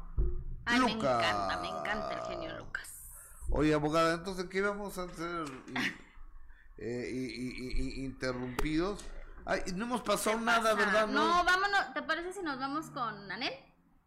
Ay, 0.64 0.80
me 0.80 0.92
encanta, 0.92 1.58
me 1.60 1.68
encanta 1.68 2.10
el 2.14 2.20
genio 2.22 2.56
Lucas. 2.56 3.10
Oye, 3.50 3.74
abogada, 3.74 4.14
entonces, 4.14 4.46
¿qué 4.46 4.62
vamos 4.62 4.96
a 4.96 5.02
hacer? 5.02 5.44
eh, 6.78 7.92
interrumpidos. 7.96 9.04
Ay, 9.44 9.60
no 9.74 9.84
hemos 9.84 10.00
pasado 10.00 10.40
nada, 10.40 10.72
¿verdad? 10.72 11.06
No, 11.06 11.44
vámonos. 11.44 11.92
¿Te 11.92 12.00
parece 12.00 12.32
si 12.32 12.42
nos 12.42 12.58
vamos 12.58 12.86
con 12.86 13.30
Anel? 13.30 13.52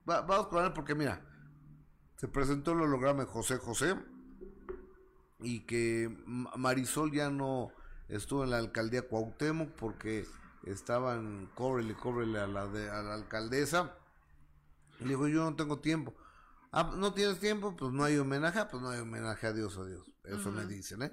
vamos 0.05 0.47
con 0.47 0.57
Anel 0.61 0.73
porque, 0.73 0.95
mira, 0.95 1.21
se 2.15 2.27
presentó 2.27 2.71
el 2.71 2.81
holograma 2.81 3.25
de 3.25 3.29
José 3.29 3.57
José 3.57 3.95
y 5.41 5.59
que 5.67 6.09
Marisol 6.25 7.11
ya 7.11 7.29
no 7.29 7.71
estuvo 8.07 8.43
en 8.43 8.49
la 8.49 8.57
alcaldía 8.57 9.07
Cuauhtémoc 9.07 9.69
porque 9.75 10.25
estaban 10.63 11.49
cóbrele, 11.55 11.95
cóbrele 11.95 12.39
a 12.39 12.47
la, 12.47 12.67
de, 12.67 12.89
a 12.89 13.01
la 13.01 13.15
alcaldesa. 13.15 13.97
Le 14.99 15.09
digo, 15.09 15.27
yo 15.27 15.43
no 15.49 15.55
tengo 15.55 15.79
tiempo. 15.79 16.13
Ah, 16.71 16.93
¿no 16.97 17.13
tienes 17.13 17.39
tiempo? 17.39 17.75
Pues 17.75 17.91
no 17.91 18.03
hay 18.03 18.17
homenaje, 18.17 18.63
pues 18.69 18.83
no 18.83 18.89
hay 18.89 18.99
homenaje 18.99 19.47
a 19.47 19.53
Dios, 19.53 19.77
a 19.77 19.85
Dios. 19.85 20.11
Eso 20.23 20.51
me 20.51 20.65
dicen, 20.67 21.01
¿eh? 21.01 21.11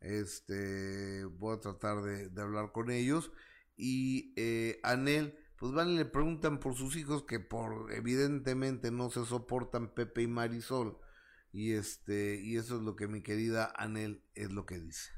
Este, 0.00 1.24
voy 1.24 1.56
a 1.56 1.60
tratar 1.60 2.02
de, 2.02 2.40
hablar 2.40 2.70
con 2.70 2.90
ellos. 2.90 3.32
Y 3.76 4.32
eh, 4.36 4.78
Anel, 4.84 5.36
pues 5.58 5.72
van 5.72 5.88
y 5.88 5.96
le 5.96 6.04
preguntan 6.04 6.60
por 6.60 6.74
sus 6.74 6.94
hijos 6.96 7.24
que 7.24 7.40
por 7.40 7.92
evidentemente 7.92 8.90
no 8.90 9.10
se 9.10 9.24
soportan 9.24 9.92
Pepe 9.94 10.22
y 10.22 10.26
Marisol 10.28 10.98
y 11.52 11.72
este, 11.72 12.40
y 12.40 12.56
eso 12.56 12.76
es 12.76 12.82
lo 12.82 12.96
que 12.96 13.08
mi 13.08 13.22
querida 13.22 13.72
Anel 13.76 14.24
es 14.34 14.50
lo 14.52 14.64
que 14.64 14.80
dice. 14.80 15.10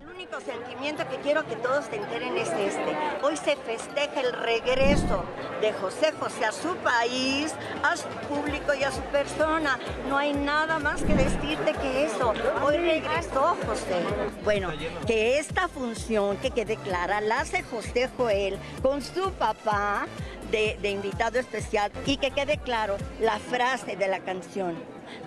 El 0.00 0.08
único 0.08 0.40
sentimiento 0.40 1.08
que 1.08 1.16
quiero 1.16 1.46
que 1.46 1.56
todos 1.56 1.84
se 1.86 1.96
enteren 1.96 2.36
es 2.36 2.48
este. 2.48 2.96
Hoy 3.22 3.36
se 3.36 3.56
festeja 3.56 4.20
el 4.20 4.32
regreso 4.32 5.24
de 5.60 5.72
José 5.72 6.12
José 6.12 6.44
a 6.44 6.52
su 6.52 6.74
país, 6.76 7.54
a 7.82 7.96
su 7.96 8.08
público 8.28 8.74
y 8.74 8.84
a 8.84 8.92
su 8.92 9.00
persona. 9.02 9.78
No 10.08 10.16
hay 10.16 10.32
nada 10.32 10.78
más 10.78 11.02
que 11.02 11.14
decirte 11.14 11.72
que 11.74 12.06
eso. 12.06 12.32
Hoy 12.64 12.76
regresó 12.76 13.56
José. 13.66 14.02
Bueno, 14.44 14.70
que 15.06 15.38
esta 15.38 15.68
función 15.68 16.36
que 16.38 16.50
quede 16.50 16.76
clara 16.76 17.20
la 17.20 17.40
hace 17.40 17.62
José 17.62 18.08
Joel 18.16 18.58
con 18.82 19.02
su 19.02 19.32
papá 19.32 20.06
de, 20.50 20.90
invitado 20.90 21.38
especial 21.38 21.90
y 22.06 22.16
que 22.16 22.30
quede 22.30 22.58
claro, 22.58 22.96
la 23.20 23.38
frase 23.38 23.96
de 23.96 24.08
la 24.08 24.20
canción 24.20 24.74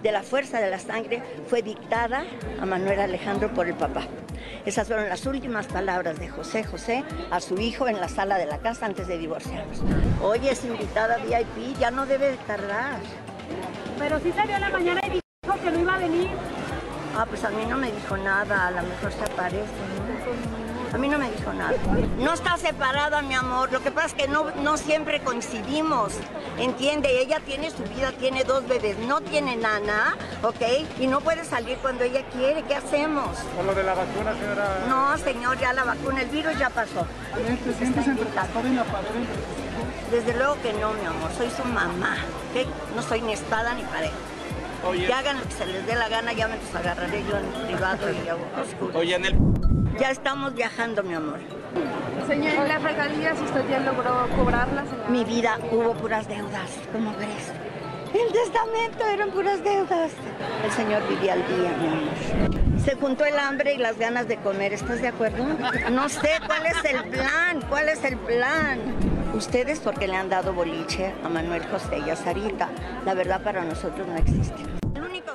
de 0.01 0.11
la 0.11 0.23
fuerza 0.23 0.59
de 0.59 0.69
la 0.69 0.79
sangre 0.79 1.21
fue 1.47 1.61
dictada 1.61 2.25
a 2.59 2.65
Manuel 2.65 2.99
Alejandro 2.99 3.53
por 3.53 3.67
el 3.67 3.75
papá. 3.75 4.07
Esas 4.65 4.87
fueron 4.87 5.09
las 5.09 5.25
últimas 5.25 5.67
palabras 5.67 6.19
de 6.19 6.29
José 6.29 6.63
José 6.63 7.03
a 7.31 7.39
su 7.39 7.59
hijo 7.59 7.87
en 7.87 7.99
la 7.99 8.09
sala 8.09 8.37
de 8.37 8.45
la 8.45 8.57
casa 8.57 8.85
antes 8.85 9.07
de 9.07 9.17
divorciarnos. 9.17 9.81
Hoy 10.21 10.47
es 10.47 10.63
invitada 10.65 11.17
VIP, 11.17 11.77
ya 11.79 11.91
no 11.91 12.05
debe 12.05 12.37
tardar. 12.47 12.99
Pero 13.97 14.19
sí 14.19 14.31
salió 14.35 14.55
a 14.55 14.59
la 14.59 14.69
mañana 14.69 15.01
y 15.07 15.09
dijo 15.11 15.55
que 15.63 15.71
no 15.71 15.79
iba 15.79 15.95
a 15.95 15.97
venir. 15.99 16.29
Ah, 17.15 17.25
pues 17.27 17.43
a 17.43 17.49
mí 17.49 17.65
no 17.67 17.77
me 17.77 17.91
dijo 17.91 18.17
nada, 18.17 18.67
a 18.67 18.71
lo 18.71 18.83
mejor 18.83 19.11
se 19.11 19.23
aparece. 19.23 19.65
A 20.93 20.97
mí 20.97 21.07
no 21.07 21.19
me 21.19 21.29
dijo 21.29 21.51
nada. 21.53 21.73
No 22.19 22.33
está 22.33 22.57
separada, 22.57 23.21
mi 23.21 23.33
amor. 23.33 23.71
Lo 23.71 23.81
que 23.81 23.91
pasa 23.91 24.07
es 24.07 24.13
que 24.13 24.27
no, 24.27 24.45
no 24.63 24.77
siempre 24.77 25.19
coincidimos. 25.21 26.13
¿Entiende? 26.57 27.21
Ella 27.21 27.39
tiene 27.45 27.69
su 27.71 27.83
vida, 27.83 28.11
tiene 28.13 28.43
dos 28.43 28.67
bebés, 28.67 28.97
no 28.99 29.21
tiene 29.21 29.55
nana, 29.55 30.15
¿ok? 30.41 30.61
Y 30.99 31.07
no 31.07 31.21
puede 31.21 31.43
salir 31.45 31.77
cuando 31.77 32.03
ella 32.03 32.23
quiere. 32.33 32.63
¿Qué 32.63 32.75
hacemos? 32.75 33.37
¿Con 33.55 33.67
lo 33.67 33.75
de 33.75 33.83
la 33.83 33.93
vacuna, 33.93 34.33
señora? 34.33 34.85
No, 34.87 35.17
señor, 35.17 35.59
ya 35.59 35.73
la 35.73 35.83
vacuna, 35.83 36.21
el 36.21 36.29
virus 36.29 36.57
ya 36.57 36.69
pasó. 36.69 37.05
¿Te 37.35 37.73
sientes 37.73 38.07
entre 38.07 38.29
y 38.29 38.75
la 38.75 38.83
pared 38.85 39.09
Desde 40.11 40.33
luego 40.37 40.57
que 40.61 40.73
no, 40.73 40.93
mi 40.93 41.05
amor. 41.05 41.31
Soy 41.37 41.49
su 41.49 41.63
mamá, 41.65 42.15
¿ok? 42.49 42.95
No 42.95 43.01
soy 43.01 43.21
ni 43.21 43.33
espada 43.33 43.73
ni 43.73 43.83
pared. 43.83 44.11
Oye. 44.85 45.05
Que 45.05 45.13
hagan 45.13 45.37
lo 45.39 45.43
que 45.43 45.51
se 45.51 45.65
les 45.65 45.85
dé 45.85 45.95
la 45.95 46.07
gana, 46.07 46.33
ya 46.33 46.47
me 46.47 46.55
los 46.57 46.75
agarraré 46.75 47.23
yo 47.29 47.37
en 47.37 47.65
privado 47.67 48.07
y 48.11 48.27
a 48.27 48.35
oscuro. 48.61 48.97
Oye, 48.97 49.15
en 49.15 49.25
el... 49.25 49.76
Ya 49.99 50.11
estamos 50.11 50.53
viajando, 50.53 51.01
mi 51.01 51.15
amor. 51.15 51.39
Señor, 52.27 52.67
¿las 52.67 52.83
regalías 52.83 53.39
usted 53.39 53.67
ya 53.69 53.79
logró 53.79 54.27
cobrarlas? 54.35 54.85
Mi 55.09 55.23
vida 55.23 55.57
hubo 55.71 55.93
puras 55.93 56.27
deudas, 56.27 56.69
¿cómo 56.91 57.15
ves? 57.17 57.51
El 58.13 58.31
testamento 58.31 59.05
eran 59.05 59.31
puras 59.31 59.63
deudas. 59.63 60.11
El 60.63 60.71
Señor 60.71 61.07
vivía 61.07 61.33
al 61.33 61.47
día, 61.47 61.75
mi 61.79 61.87
amor. 61.87 62.79
Se 62.79 62.95
juntó 62.95 63.25
el 63.25 63.39
hambre 63.39 63.73
y 63.73 63.77
las 63.77 63.97
ganas 63.97 64.27
de 64.27 64.37
comer, 64.37 64.73
¿estás 64.73 65.01
de 65.01 65.07
acuerdo? 65.07 65.43
No 65.91 66.09
sé 66.09 66.39
cuál 66.45 66.65
es 66.67 66.85
el 66.85 67.03
plan, 67.09 67.61
cuál 67.67 67.89
es 67.89 68.03
el 68.03 68.17
plan. 68.17 68.79
Ustedes 69.33 69.79
porque 69.79 70.07
le 70.07 70.15
han 70.15 70.29
dado 70.29 70.53
boliche 70.53 71.13
a 71.23 71.29
Manuel 71.29 71.65
José 71.67 71.99
y 72.05 72.09
a 72.09 72.15
Sarita. 72.15 72.69
La 73.03 73.13
verdad 73.13 73.41
para 73.43 73.63
nosotros 73.63 74.07
no 74.07 74.15
existe. 74.15 74.61
El 74.95 75.03
único 75.03 75.33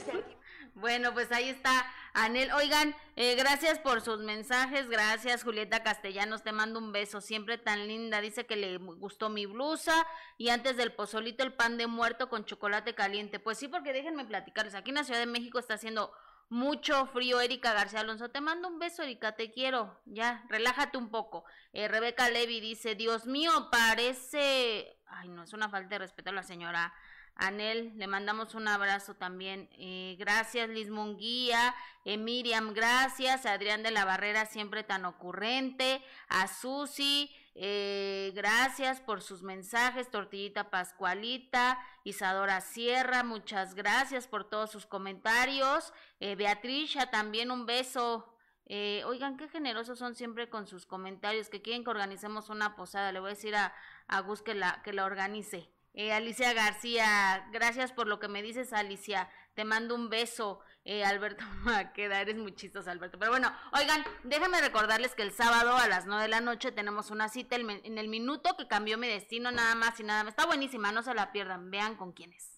bueno, 0.82 1.12
pues 1.12 1.30
ahí 1.30 1.48
está 1.48 1.86
Anel. 2.14 2.52
Oigan, 2.52 2.94
eh, 3.16 3.34
gracias 3.36 3.78
por 3.78 4.00
sus 4.00 4.18
mensajes. 4.18 4.88
Gracias, 4.88 5.44
Julieta 5.44 5.82
Castellanos. 5.82 6.42
Te 6.42 6.52
mando 6.52 6.78
un 6.78 6.92
beso. 6.92 7.20
Siempre 7.20 7.58
tan 7.58 7.86
linda. 7.86 8.20
Dice 8.20 8.46
que 8.46 8.56
le 8.56 8.76
gustó 8.76 9.28
mi 9.28 9.46
blusa. 9.46 10.06
Y 10.38 10.50
antes 10.50 10.76
del 10.76 10.92
pozolito, 10.92 11.42
el 11.42 11.52
pan 11.52 11.78
de 11.78 11.86
muerto 11.86 12.28
con 12.28 12.44
chocolate 12.44 12.94
caliente. 12.94 13.38
Pues 13.38 13.58
sí, 13.58 13.68
porque 13.68 13.92
déjenme 13.92 14.24
platicarles. 14.24 14.74
Aquí 14.74 14.90
en 14.90 14.96
la 14.96 15.04
Ciudad 15.04 15.20
de 15.20 15.26
México 15.26 15.58
está 15.58 15.74
haciendo 15.74 16.12
mucho 16.48 17.06
frío. 17.06 17.40
Erika 17.40 17.72
García 17.72 18.00
Alonso, 18.00 18.30
te 18.30 18.40
mando 18.40 18.68
un 18.68 18.78
beso, 18.78 19.02
Erika. 19.02 19.32
Te 19.32 19.50
quiero. 19.50 20.00
Ya, 20.04 20.44
relájate 20.48 20.98
un 20.98 21.08
poco. 21.08 21.44
Eh, 21.72 21.88
Rebeca 21.88 22.28
Levy 22.28 22.60
dice: 22.60 22.94
Dios 22.94 23.26
mío, 23.26 23.68
parece. 23.70 24.98
Ay, 25.06 25.28
no, 25.28 25.42
es 25.42 25.52
una 25.52 25.68
falta 25.70 25.88
de 25.88 25.98
respeto 26.00 26.30
a 26.30 26.34
la 26.34 26.42
señora 26.42 26.92
Anel, 27.34 27.92
le 27.96 28.06
mandamos 28.06 28.54
un 28.54 28.68
abrazo 28.68 29.14
también. 29.14 29.68
Eh, 29.72 30.16
gracias, 30.18 30.68
Liz 30.68 30.90
Munguía. 30.90 31.74
Eh, 32.04 32.18
Miriam, 32.18 32.74
gracias. 32.74 33.46
Adrián 33.46 33.82
de 33.82 33.90
la 33.90 34.04
Barrera, 34.04 34.46
siempre 34.46 34.84
tan 34.84 35.04
ocurrente. 35.04 36.02
A 36.28 36.46
Susi. 36.48 37.30
Eh, 37.54 38.32
gracias 38.34 39.00
por 39.00 39.20
sus 39.20 39.42
mensajes, 39.42 40.10
Tortillita 40.10 40.70
Pascualita, 40.70 41.78
Isadora 42.02 42.62
Sierra, 42.62 43.24
muchas 43.24 43.74
gracias 43.74 44.26
por 44.26 44.48
todos 44.48 44.70
sus 44.70 44.86
comentarios. 44.86 45.92
Eh, 46.20 46.34
Beatricia, 46.34 47.10
también 47.10 47.50
un 47.50 47.66
beso. 47.66 48.34
Eh, 48.66 49.02
oigan, 49.04 49.36
qué 49.36 49.48
generosos 49.48 49.98
son 49.98 50.14
siempre 50.14 50.48
con 50.48 50.66
sus 50.66 50.86
comentarios, 50.86 51.50
que 51.50 51.60
quieren 51.60 51.84
que 51.84 51.90
organicemos 51.90 52.48
una 52.48 52.74
posada. 52.74 53.12
Le 53.12 53.20
voy 53.20 53.32
a 53.32 53.34
decir 53.34 53.54
a, 53.54 53.74
a 54.08 54.20
Gus 54.20 54.40
que 54.40 54.54
la, 54.54 54.80
que 54.82 54.94
la 54.94 55.04
organice. 55.04 55.68
Eh, 55.94 56.12
Alicia 56.12 56.54
García, 56.54 57.46
gracias 57.52 57.92
por 57.92 58.06
lo 58.06 58.18
que 58.18 58.28
me 58.28 58.42
dices, 58.42 58.72
Alicia. 58.72 59.28
Te 59.54 59.64
mando 59.64 59.94
un 59.94 60.08
beso. 60.08 60.60
Eh, 60.84 61.04
Alberto 61.04 61.44
Maqueda, 61.62 62.20
eres 62.20 62.36
muy 62.36 62.54
chistoso, 62.54 62.90
Alberto. 62.90 63.18
Pero 63.18 63.30
bueno, 63.30 63.52
oigan, 63.72 64.04
déjenme 64.24 64.60
recordarles 64.60 65.14
que 65.14 65.22
el 65.22 65.32
sábado 65.32 65.76
a 65.76 65.86
las 65.88 66.06
9 66.06 66.22
de 66.22 66.28
la 66.28 66.40
noche 66.40 66.72
tenemos 66.72 67.10
una 67.10 67.28
cita 67.28 67.56
en 67.56 67.98
el 67.98 68.08
minuto 68.08 68.56
que 68.56 68.66
cambió 68.66 68.96
mi 68.98 69.08
destino, 69.08 69.50
nada 69.50 69.74
más 69.74 70.00
y 70.00 70.04
nada 70.04 70.24
más. 70.24 70.32
Está 70.32 70.46
buenísima, 70.46 70.92
no 70.92 71.02
se 71.02 71.14
la 71.14 71.30
pierdan. 71.30 71.70
Vean 71.70 71.96
con 71.96 72.12
quién 72.12 72.32
es. 72.32 72.51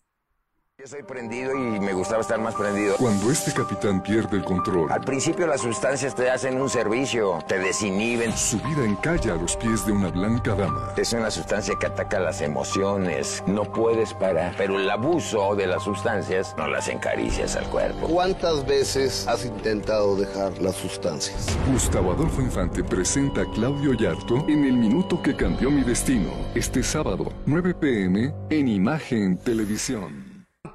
Yo 0.77 0.89
soy 0.89 1.05
prendido 1.05 1.55
y 1.55 1.79
me 1.79 1.93
gustaba 1.93 2.21
estar 2.21 2.41
más 2.41 2.57
prendido. 2.57 2.97
Cuando 2.97 3.31
este 3.31 3.53
capitán 3.53 4.03
pierde 4.03 4.39
el 4.39 4.45
control. 4.45 4.91
Al 4.91 5.03
principio 5.03 5.47
las 5.47 5.61
sustancias 5.61 6.17
te 6.17 6.29
hacen 6.29 6.61
un 6.61 6.69
servicio, 6.69 7.39
te 7.47 7.61
desinhiben. 7.61 8.37
Su 8.37 8.59
vida 8.59 8.85
encalla 8.85 9.35
a 9.35 9.37
los 9.37 9.57
pies 9.57 9.87
de 9.87 9.93
una 9.93 10.11
blanca 10.11 10.53
dama. 10.57 10.93
Es 10.97 11.13
una 11.13 11.31
sustancia 11.31 11.77
que 11.79 11.87
ataca 11.87 12.19
las 12.19 12.41
emociones, 12.41 13.45
no 13.47 13.63
puedes 13.63 14.13
parar. 14.15 14.53
Pero 14.59 14.81
el 14.81 14.91
abuso 14.91 15.55
de 15.55 15.69
las 15.69 15.85
sustancias 15.85 16.57
no 16.59 16.67
las 16.67 16.89
encaricias 16.89 17.55
al 17.55 17.67
cuerpo. 17.71 18.09
¿Cuántas 18.09 18.67
veces 18.67 19.29
has 19.29 19.47
intentado 19.47 20.17
dejar 20.17 20.61
las 20.61 20.75
sustancias? 20.75 21.57
Gustavo 21.71 22.13
Adolfo 22.13 22.43
Infante 22.43 22.83
presenta 22.83 23.43
a 23.43 23.51
Claudio 23.53 23.95
Yarto 23.95 24.45
en 24.49 24.65
El 24.65 24.77
Minuto 24.77 25.23
que 25.23 25.37
Cambió 25.37 25.71
Mi 25.71 25.85
Destino. 25.85 26.33
Este 26.57 26.83
sábado, 26.83 27.33
9 27.47 27.75
pm, 27.75 28.35
en 28.51 28.67
Imagen 28.67 29.39
Televisión. 29.39 30.24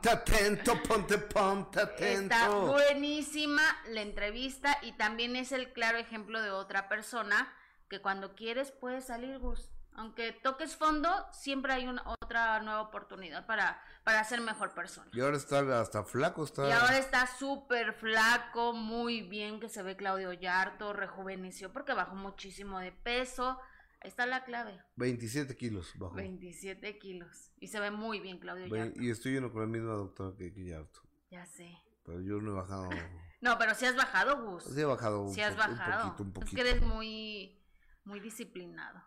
Ponte 0.02 0.12
atento, 0.12 0.82
ponte, 0.84 1.18
ponte 1.18 1.82
atento. 1.82 2.34
Está 2.34 2.50
buenísima 2.50 3.62
la 3.90 4.02
entrevista 4.02 4.78
y 4.82 4.94
también 4.94 5.36
es 5.36 5.52
el 5.52 5.74
claro 5.74 5.98
ejemplo 5.98 6.42
de 6.42 6.52
otra 6.52 6.88
persona 6.88 7.54
que 7.90 8.02
cuando 8.02 8.34
quieres 8.34 8.72
puedes 8.72 9.08
salir, 9.08 9.40
Gus. 9.40 9.70
Aunque 9.96 10.32
toques 10.32 10.78
fondo, 10.78 11.10
siempre 11.34 11.74
hay 11.74 11.86
una 11.86 12.02
otra 12.22 12.62
nueva 12.62 12.80
oportunidad 12.80 13.46
para, 13.46 13.84
para 14.06 14.24
ser 14.24 14.40
mejor 14.40 14.74
persona. 14.74 15.12
Y 15.12 15.20
ahora 15.20 15.36
está 15.36 15.82
hasta 15.82 16.06
flaco, 16.06 16.46
está. 16.46 16.70
Y 16.70 16.72
ahora 16.72 16.98
está 16.98 17.28
súper 17.28 17.92
flaco, 17.92 18.72
muy 18.72 19.20
bien 19.20 19.60
que 19.60 19.68
se 19.68 19.84
ve 19.84 19.98
Claudio 19.98 20.32
Yarto, 20.32 20.94
rejuveneció 20.94 21.74
porque 21.74 21.92
bajó 21.92 22.16
muchísimo 22.16 22.80
de 22.80 22.94
peso. 22.94 23.60
Ahí 24.02 24.10
está 24.10 24.26
la 24.26 24.46
clave. 24.46 24.82
27 24.96 25.56
kilos 25.58 25.92
bajo. 25.98 26.16
27 26.16 27.00
kilos. 27.00 27.52
Y 27.60 27.68
se 27.68 27.80
ve 27.82 27.92
muy 27.92 28.22
bien, 28.22 28.40
Claudio 28.40 28.68
Yarto. 28.68 29.02
Y 29.02 29.10
estoy 29.10 29.34
lleno 29.34 29.52
con 29.52 29.62
la 29.62 29.68
misma 29.68 29.92
doctora 29.92 30.36
que, 30.38 30.52
Yarto. 30.66 31.02
Ya 31.30 31.46
sé. 31.46 31.78
Pero 32.06 32.22
yo 32.22 32.40
no 32.40 32.52
he 32.52 32.56
bajado. 32.56 32.90
no, 33.42 33.58
pero 33.58 33.76
sí 33.76 33.86
has 33.86 33.98
bajado, 33.98 34.42
Gus. 34.46 34.64
Sí 34.64 34.80
he 34.80 34.86
bajado. 34.86 35.28
Sí 35.30 35.42
has 35.42 35.58
bajado. 35.58 36.06
Un 36.06 36.12
poquito, 36.12 36.24
un 36.24 36.34
poquito. 36.34 36.50
Es 36.50 36.64
que 36.64 36.70
eres 36.70 36.82
muy, 36.82 37.62
muy 38.06 38.22
disciplinado. 38.22 39.04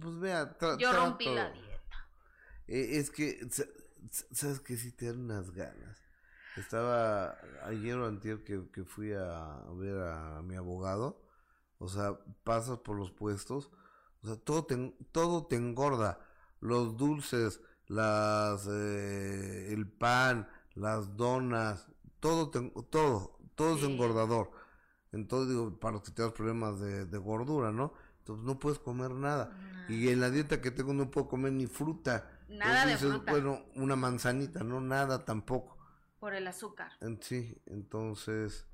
Pues 0.00 0.18
vea, 0.20 0.56
Yo 0.78 0.92
rompí 0.92 1.26
la 1.26 1.50
dieta. 1.50 2.08
Eh, 2.68 2.98
es 2.98 3.10
que, 3.10 3.40
¿sabes 4.30 4.60
que 4.60 4.76
Sí 4.76 4.92
te 4.92 5.06
dan 5.06 5.24
unas 5.24 5.50
ganas. 5.50 6.00
Estaba 6.56 7.36
ayer 7.64 7.96
o 7.96 8.06
antier 8.06 8.44
que, 8.44 8.70
que 8.70 8.84
fui 8.84 9.12
a 9.12 9.64
ver 9.72 10.00
a 10.02 10.40
mi 10.42 10.54
abogado. 10.54 11.26
O 11.78 11.88
sea, 11.88 12.16
pasas 12.44 12.78
por 12.78 12.96
los 12.96 13.10
puestos 13.10 13.70
o 14.22 14.26
sea, 14.26 14.36
todo 14.36 14.64
te, 14.64 14.94
todo 15.12 15.46
te 15.46 15.56
engorda. 15.56 16.20
Los 16.60 16.96
dulces, 16.96 17.60
las, 17.86 18.66
eh, 18.70 19.72
el 19.72 19.88
pan, 19.88 20.48
las 20.74 21.16
donas, 21.16 21.88
todo, 22.20 22.50
te, 22.50 22.60
todo, 22.90 23.38
todo 23.54 23.76
es 23.76 23.82
engordador. 23.82 24.50
Entonces 25.12 25.48
digo, 25.50 25.78
para 25.80 25.94
los 25.94 26.02
que 26.02 26.12
tengas 26.12 26.32
problemas 26.32 26.80
de, 26.80 27.06
de 27.06 27.18
gordura, 27.18 27.72
¿no? 27.72 27.92
Entonces 28.18 28.44
no 28.44 28.58
puedes 28.58 28.78
comer 28.78 29.10
nada. 29.12 29.56
Y 29.88 30.08
en 30.08 30.20
la 30.20 30.30
dieta 30.30 30.60
que 30.60 30.70
tengo 30.70 30.92
no 30.92 31.10
puedo 31.10 31.26
comer 31.26 31.52
ni 31.52 31.66
fruta. 31.66 32.30
Nada 32.48 32.86
de 32.86 32.96
fruta. 32.96 33.32
Bueno, 33.32 33.64
una 33.74 33.96
manzanita, 33.96 34.62
no 34.62 34.80
nada 34.80 35.24
tampoco. 35.24 35.76
Por 36.20 36.34
el 36.34 36.46
azúcar. 36.46 36.92
Sí, 37.20 37.60
entonces, 37.66 38.66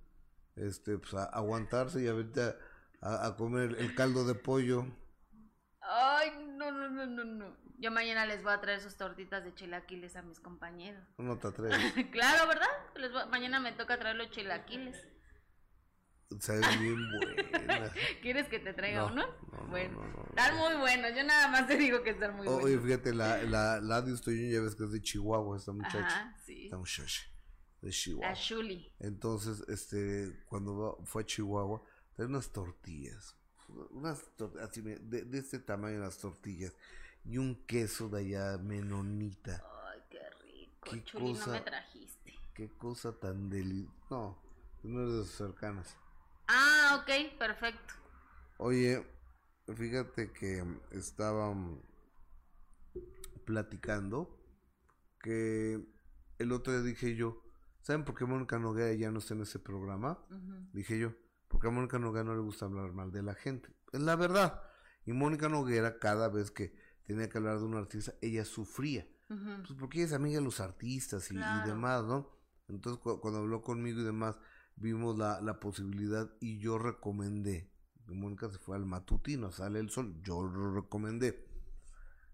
este, 0.57 0.99
pues 0.99 1.15
a 1.15 1.25
aguantarse 1.25 2.03
y 2.03 2.09
ahorita 2.09 2.57
a, 3.01 3.27
a 3.27 3.37
comer 3.37 3.77
el 3.79 3.95
caldo 3.95 4.25
de 4.27 4.35
pollo. 4.35 4.87
Ay, 5.89 6.31
no, 6.57 6.73
no, 6.73 6.89
no, 6.89 7.07
no, 7.07 7.25
no. 7.25 7.57
Yo 7.79 7.91
mañana 7.91 8.27
les 8.27 8.43
voy 8.43 8.53
a 8.53 8.61
traer 8.61 8.81
sus 8.81 8.97
tortitas 8.97 9.45
de 9.45 9.55
chilaquiles 9.55 10.17
a 10.17 10.23
mis 10.23 10.41
compañeros. 10.41 11.05
No 11.19 11.39
te 11.39 11.49
atreves. 11.49 11.93
claro, 12.11 12.49
¿verdad? 12.49 12.69
Les 12.97 13.13
voy, 13.13 13.23
mañana 13.31 13.61
me 13.61 13.73
toca 13.73 13.99
traer 13.99 14.17
los 14.17 14.31
chilaquiles. 14.31 14.97
Saben 16.41 16.63
bien 16.81 16.99
buenas. 17.11 17.93
¿Quieres 18.23 18.49
que 18.49 18.59
te 18.59 18.73
traiga 18.73 19.07
uno? 19.07 19.25
bueno, 19.69 20.03
están 20.31 20.57
muy 20.57 20.75
buenos. 20.81 21.13
Yo 21.17 21.23
nada 21.23 21.49
más 21.49 21.69
te 21.69 21.77
digo 21.77 22.03
que 22.03 22.11
están 22.11 22.37
muy 22.37 22.47
buenos. 22.47 22.65
Oye, 22.65 22.79
fíjate, 22.81 23.15
la, 23.15 23.43
la, 23.45 23.81
la 23.81 23.99
estoy 23.99 24.51
ya 24.51 24.61
ves 24.61 24.75
que 24.75 24.85
es 24.85 24.93
de 24.93 25.01
Chihuahua 25.01 25.57
esta 25.57 25.73
muchacha. 25.73 26.07
Ajá, 26.07 26.37
sí. 26.45 26.65
Esta 26.65 26.79
muchacha 26.79 27.23
de 27.81 27.91
Chihuahua. 27.91 28.29
La 28.29 28.35
Shuli. 28.35 28.93
Entonces, 28.99 29.65
este, 29.69 30.45
cuando 30.47 30.99
fue 31.05 31.23
a 31.23 31.27
Chihuahua, 31.27 31.83
trae 32.17 32.27
unas 32.27 32.51
tortillas 32.51 33.37
unas 33.91 34.25
así 34.63 34.81
de, 34.81 34.99
de, 34.99 35.39
este 35.39 35.59
tamaño 35.59 35.99
las 35.99 36.19
tortillas 36.19 36.75
y 37.25 37.39
un 37.39 37.55
queso 37.67 38.09
de 38.09 38.21
allá 38.21 38.59
menonita. 38.59 39.63
Ay, 39.89 40.01
qué 40.11 40.21
rico. 40.43 40.91
¿Qué 40.91 41.05
Chuli, 41.05 41.33
cosa, 41.33 41.47
no 41.47 41.53
me 41.53 41.61
trajiste. 41.61 42.35
Qué 42.55 42.69
cosa 42.71 43.13
tan 43.19 43.51
deliciosa. 43.51 43.95
No, 44.11 44.39
no 44.83 45.03
es 45.07 45.13
de 45.13 45.25
sus 45.25 45.37
cercanas. 45.37 45.97
Ah, 46.49 47.03
ok, 47.03 47.39
perfecto. 47.39 47.95
Oye, 48.59 49.05
fíjate 49.75 50.33
que 50.33 50.65
estaba 50.93 51.55
platicando 53.45 54.39
que 55.21 55.85
el 56.39 56.53
otro 56.53 56.73
día 56.73 56.83
dije 56.83 57.17
yo, 57.17 57.43
¿saben 57.83 58.05
por 58.05 58.15
qué 58.15 58.25
Mónica 58.25 58.59
Noguera 58.59 58.93
ya 58.95 59.11
no 59.11 59.19
está 59.19 59.35
en 59.35 59.43
ese 59.43 59.59
programa? 59.59 60.25
Uh 60.31 60.35
-huh. 60.35 60.71
Dije 60.73 60.99
yo, 60.99 61.13
porque 61.49 61.69
a 61.69 61.71
Mónica 61.71 61.99
Noguera 61.99 62.25
no 62.25 62.35
le 62.35 62.41
gusta 62.41 62.67
hablar 62.67 62.93
mal 62.93 63.11
de 63.13 63.23
la 63.23 63.35
gente. 63.35 63.69
Es 63.93 64.01
la 64.01 64.17
verdad. 64.17 64.63
Y 65.05 65.13
Mónica 65.13 65.49
Noguera, 65.49 65.99
cada 65.99 66.29
vez 66.29 66.51
que 66.51 66.75
tenía 67.05 67.29
que 67.29 67.39
hablar 67.39 67.59
de 67.59 67.65
un 67.65 67.75
artista, 67.75 68.15
ella 68.21 68.45
sufría. 68.45 69.07
Uh 69.29 69.35
-huh. 69.35 69.67
Pues 69.67 69.79
porque 69.79 69.99
ella 69.99 70.07
es 70.07 70.13
amiga 70.13 70.39
de 70.39 70.45
los 70.45 70.61
artistas 70.61 71.31
y, 71.31 71.35
claro. 71.35 71.65
y 71.65 71.69
demás, 71.71 72.05
¿no? 72.05 72.31
Entonces, 72.69 73.01
cu 73.01 73.21
cuando 73.21 73.41
habló 73.41 73.63
conmigo 73.63 74.01
y 74.01 74.05
demás, 74.05 74.37
vimos 74.77 75.17
la, 75.17 75.41
la 75.41 75.61
posibilidad 75.61 76.31
y 76.41 76.59
yo 76.59 76.79
recomendé. 76.79 77.71
Mónica 78.15 78.49
se 78.51 78.59
fue 78.59 78.77
al 78.77 78.87
matutino, 78.87 79.51
sale 79.51 79.81
el 79.81 79.91
sol, 79.91 80.15
yo 80.23 80.43
lo 80.43 80.75
recomendé. 80.75 81.45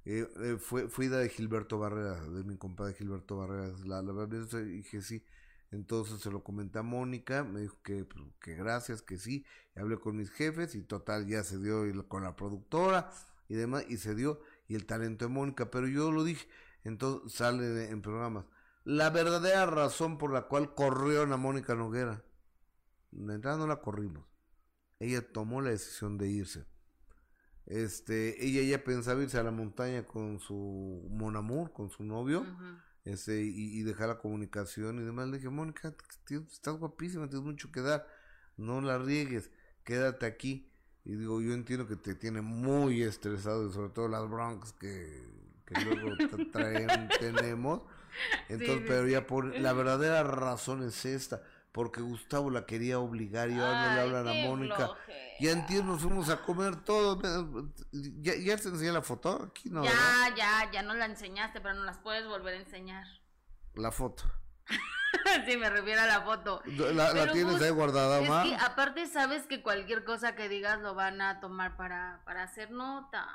Eh, 0.04 0.28
eh, 0.40 0.56
fue, 0.58 0.88
fui 0.88 1.08
de 1.08 1.28
Gilberto 1.28 1.78
Barrera, 1.78 2.20
de 2.28 2.44
mi 2.44 2.56
compadre 2.56 2.94
Gilberto 2.94 3.36
Barrera, 3.36 3.72
la, 3.84 4.02
la 4.02 4.12
verdad 4.12 4.60
dije 4.64 5.00
sí, 5.00 5.24
entonces 5.72 6.20
se 6.20 6.30
lo 6.30 6.44
comenté 6.44 6.78
a 6.78 6.82
Mónica, 6.82 7.44
me 7.44 7.62
dijo 7.62 7.78
que, 7.82 8.04
pues, 8.04 8.22
que 8.40 8.54
gracias, 8.54 9.00
que 9.00 9.16
sí. 9.16 9.46
Hablé 9.74 9.98
con 9.98 10.16
mis 10.16 10.30
jefes 10.30 10.74
y 10.74 10.82
total 10.82 11.26
ya 11.26 11.42
se 11.42 11.58
dio 11.58 11.82
con 12.08 12.22
la 12.22 12.36
productora 12.36 13.10
y 13.48 13.54
demás, 13.54 13.84
y 13.88 13.96
se 13.96 14.14
dio 14.14 14.40
y 14.68 14.74
el 14.74 14.84
talento 14.84 15.24
de 15.24 15.30
Mónica, 15.30 15.70
pero 15.70 15.88
yo 15.88 16.12
lo 16.12 16.24
dije, 16.24 16.46
entonces 16.84 17.32
sale 17.32 17.88
en 17.88 18.02
programas. 18.02 18.44
La 18.84 19.08
verdadera 19.08 19.64
razón 19.64 20.18
por 20.18 20.30
la 20.30 20.42
cual 20.42 20.74
corrieron 20.74 21.32
a 21.32 21.38
Mónica 21.38 21.74
Noguera, 21.74 22.22
de 23.10 23.34
entrada 23.34 23.56
no 23.56 23.66
la 23.66 23.80
corrimos, 23.80 24.26
ella 24.98 25.32
tomó 25.32 25.62
la 25.62 25.70
decisión 25.70 26.18
de 26.18 26.28
irse. 26.28 26.66
Este, 27.64 28.44
ella 28.44 28.60
ya 28.62 28.84
pensaba 28.84 29.22
irse 29.22 29.38
a 29.38 29.42
la 29.42 29.52
montaña 29.52 30.06
con 30.06 30.38
su 30.38 31.08
monamur, 31.10 31.72
con 31.72 31.88
su 31.88 32.04
novio. 32.04 32.42
Uh 32.42 32.91
este, 33.04 33.42
y, 33.42 33.78
y, 33.78 33.82
dejar 33.82 34.08
la 34.08 34.18
comunicación 34.18 34.98
y 34.98 35.04
demás. 35.04 35.28
Le 35.28 35.38
dije, 35.38 35.48
Mónica, 35.48 35.94
estás 36.30 36.76
guapísima, 36.76 37.28
tienes 37.28 37.44
mucho 37.44 37.72
que 37.72 37.80
dar, 37.80 38.06
no 38.56 38.80
la 38.80 38.98
riegues, 38.98 39.50
quédate 39.84 40.26
aquí. 40.26 40.68
Y 41.04 41.16
digo, 41.16 41.40
yo 41.40 41.52
entiendo 41.52 41.88
que 41.88 41.96
te 41.96 42.14
tiene 42.14 42.42
muy 42.42 43.02
estresado, 43.02 43.68
y 43.68 43.72
sobre 43.72 43.90
todo 43.90 44.08
las 44.08 44.28
broncas 44.30 44.72
que, 44.72 45.20
que 45.66 45.80
luego 45.84 46.16
traen, 46.52 47.08
tenemos. 47.18 47.82
Entonces, 48.48 48.78
sí, 48.78 48.84
pero 48.86 49.08
ya 49.08 49.26
por 49.26 49.58
la 49.58 49.72
verdadera 49.72 50.22
razón 50.22 50.82
es 50.82 51.04
esta, 51.04 51.42
porque 51.72 52.02
Gustavo 52.02 52.50
la 52.50 52.66
quería 52.66 52.98
obligar 52.98 53.50
y 53.50 53.58
ahora 53.58 53.88
no 53.88 53.94
le 53.94 54.00
hablan 54.00 54.28
a 54.28 54.46
Mónica. 54.46 54.90
Y 55.40 55.48
antes 55.48 55.82
nos 55.82 56.02
fuimos 56.02 56.28
a 56.28 56.42
comer 56.42 56.76
todo. 56.84 57.20
¿Ya, 57.90 58.36
ya 58.36 58.56
te 58.58 58.68
enseñé 58.68 58.92
la 58.92 59.02
foto? 59.02 59.48
Aquí 59.50 59.70
no. 59.70 59.82
Ya, 59.82 59.90
¿verdad? 59.90 60.36
ya, 60.36 60.70
ya 60.70 60.82
no 60.82 60.94
la 60.94 61.06
enseñaste, 61.06 61.60
pero 61.60 61.74
no 61.74 61.84
las 61.84 61.98
puedes 61.98 62.26
volver 62.26 62.54
a 62.54 62.58
enseñar. 62.58 63.06
La 63.74 63.90
foto. 63.90 64.24
sí, 65.46 65.56
me 65.56 65.70
refiero 65.70 66.02
a 66.02 66.06
la 66.06 66.20
foto. 66.20 66.62
La, 66.66 67.14
la 67.14 67.32
tienes 67.32 67.60
ahí 67.60 67.70
guardada, 67.70 68.20
es 68.20 68.28
ma. 68.28 68.42
que 68.44 68.54
aparte 68.54 69.06
sabes 69.06 69.46
que 69.46 69.62
cualquier 69.62 70.04
cosa 70.04 70.34
que 70.36 70.48
digas 70.50 70.78
lo 70.80 70.94
van 70.94 71.22
a 71.22 71.40
tomar 71.40 71.76
para, 71.78 72.20
para 72.26 72.42
hacer 72.42 72.70
nota. 72.70 73.26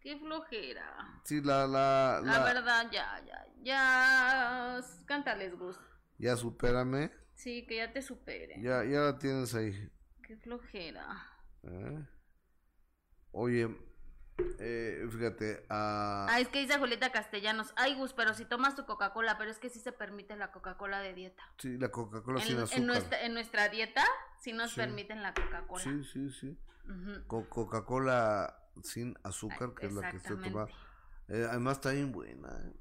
Qué 0.00 0.18
flojera. 0.18 1.20
Sí, 1.24 1.40
la, 1.40 1.66
la, 1.66 2.20
La 2.24 2.42
verdad, 2.42 2.86
ya, 2.90 3.22
ya, 3.24 3.46
ya. 3.62 4.80
Cántales, 5.06 5.56
Gus. 5.56 5.78
Ya 6.18 6.36
supérame. 6.36 7.19
Sí, 7.42 7.64
que 7.66 7.76
ya 7.76 7.92
te 7.92 8.02
supere. 8.02 8.60
Ya, 8.60 8.84
ya 8.84 9.00
la 9.00 9.18
tienes 9.18 9.54
ahí. 9.54 9.72
Qué 10.22 10.36
flojera. 10.36 11.06
¿Eh? 11.62 12.06
Oye, 13.32 13.74
eh, 14.58 15.06
fíjate, 15.10 15.64
ah, 15.70 16.26
Ah, 16.28 16.40
es 16.40 16.48
que 16.48 16.60
dice 16.60 16.78
Julieta 16.78 17.12
Castellanos. 17.12 17.72
Ay, 17.76 17.94
Gus, 17.94 18.12
pero 18.12 18.34
si 18.34 18.44
tomas 18.44 18.74
tu 18.76 18.84
Coca-Cola, 18.84 19.38
pero 19.38 19.50
es 19.50 19.58
que 19.58 19.70
sí 19.70 19.80
se 19.80 19.92
permite 19.92 20.36
la 20.36 20.52
Coca-Cola 20.52 21.00
de 21.00 21.14
dieta. 21.14 21.42
sí, 21.58 21.78
la 21.78 21.88
Coca-Cola 21.90 22.40
En, 22.40 22.46
sin 22.46 22.56
en 22.56 22.62
azúcar. 22.64 22.84
nuestra, 22.84 23.22
en 23.24 23.32
nuestra 23.34 23.68
dieta 23.70 24.04
sí 24.40 24.52
nos 24.52 24.72
Sí. 24.72 24.76
permiten 24.76 25.22
la 25.22 25.32
Coca-Cola. 25.32 25.82
Sí, 25.82 26.04
sí, 26.04 26.30
sí. 26.30 26.58
Co- 27.26 27.48
Coca-Cola 27.48 28.54
sin 28.82 29.16
azúcar, 29.22 29.74
que 29.74 29.86
es 29.86 29.92
la 29.92 30.10
que 30.10 30.16
estoy 30.18 30.36
tomando. 30.36 30.68
Eh, 31.28 31.46
además 31.48 31.76
está 31.78 31.92
bien 31.92 32.12
buena. 32.12 32.48
eh. 32.66 32.72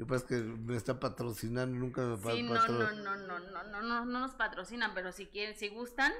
Yo 0.00 0.06
parece 0.06 0.26
que 0.28 0.36
me 0.36 0.76
está 0.78 0.98
patrocinando, 0.98 1.76
nunca 1.76 2.00
me 2.00 2.16
Sí, 2.32 2.42
no, 2.42 2.54
patro- 2.54 2.72
no, 2.72 2.90
no, 2.90 3.16
no, 3.18 3.38
no, 3.38 3.62
no, 3.64 3.82
no, 3.82 4.04
no 4.06 4.20
nos 4.20 4.34
patrocinan, 4.34 4.94
pero 4.94 5.12
si 5.12 5.26
quieren, 5.26 5.54
si 5.54 5.68
gustan, 5.68 6.10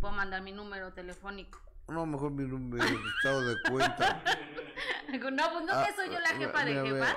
puedo 0.00 0.12
mandar 0.14 0.40
mi 0.42 0.52
número 0.52 0.92
telefónico. 0.92 1.60
No, 1.88 2.06
mejor 2.06 2.30
mi 2.30 2.44
número 2.44 2.84
estado 2.84 3.44
de 3.44 3.56
cuenta. 3.68 4.22
No, 5.08 5.18
pues 5.20 5.64
no 5.64 5.72
Ah, 5.72 5.84
que 5.88 5.96
soy 5.96 6.10
yo 6.14 6.20
la 6.20 6.28
jefa 6.28 6.64
de 6.64 6.74
jefas. 6.74 7.16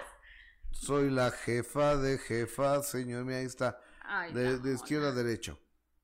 Soy 0.71 1.09
la 1.11 1.29
jefa 1.31 1.95
de 1.97 2.17
jefas, 2.17 2.89
señor. 2.89 3.23
Mira, 3.23 3.37
ahí 3.37 3.45
está. 3.45 3.79
Ay, 4.01 4.33
de, 4.33 4.57
de 4.57 4.73
izquierda 4.73 5.09
a 5.09 5.11
derecha. 5.11 5.55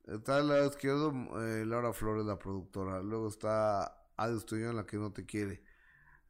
Está 0.06 0.38
al 0.38 0.48
lado 0.48 0.68
izquierdo 0.70 1.12
eh, 1.44 1.66
Laura 1.66 1.92
Flores, 1.92 2.24
la 2.24 2.38
productora. 2.38 3.02
Luego 3.02 3.28
está 3.28 4.06
Adi 4.16 4.38
Estuñón, 4.38 4.76
la 4.76 4.86
que 4.86 4.98
no 4.98 5.12
te 5.12 5.26
quiere. 5.26 5.64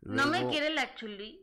¿No 0.01 0.25
me 0.27 0.47
quiere 0.47 0.69
la 0.71 0.95
Chuli? 0.95 1.40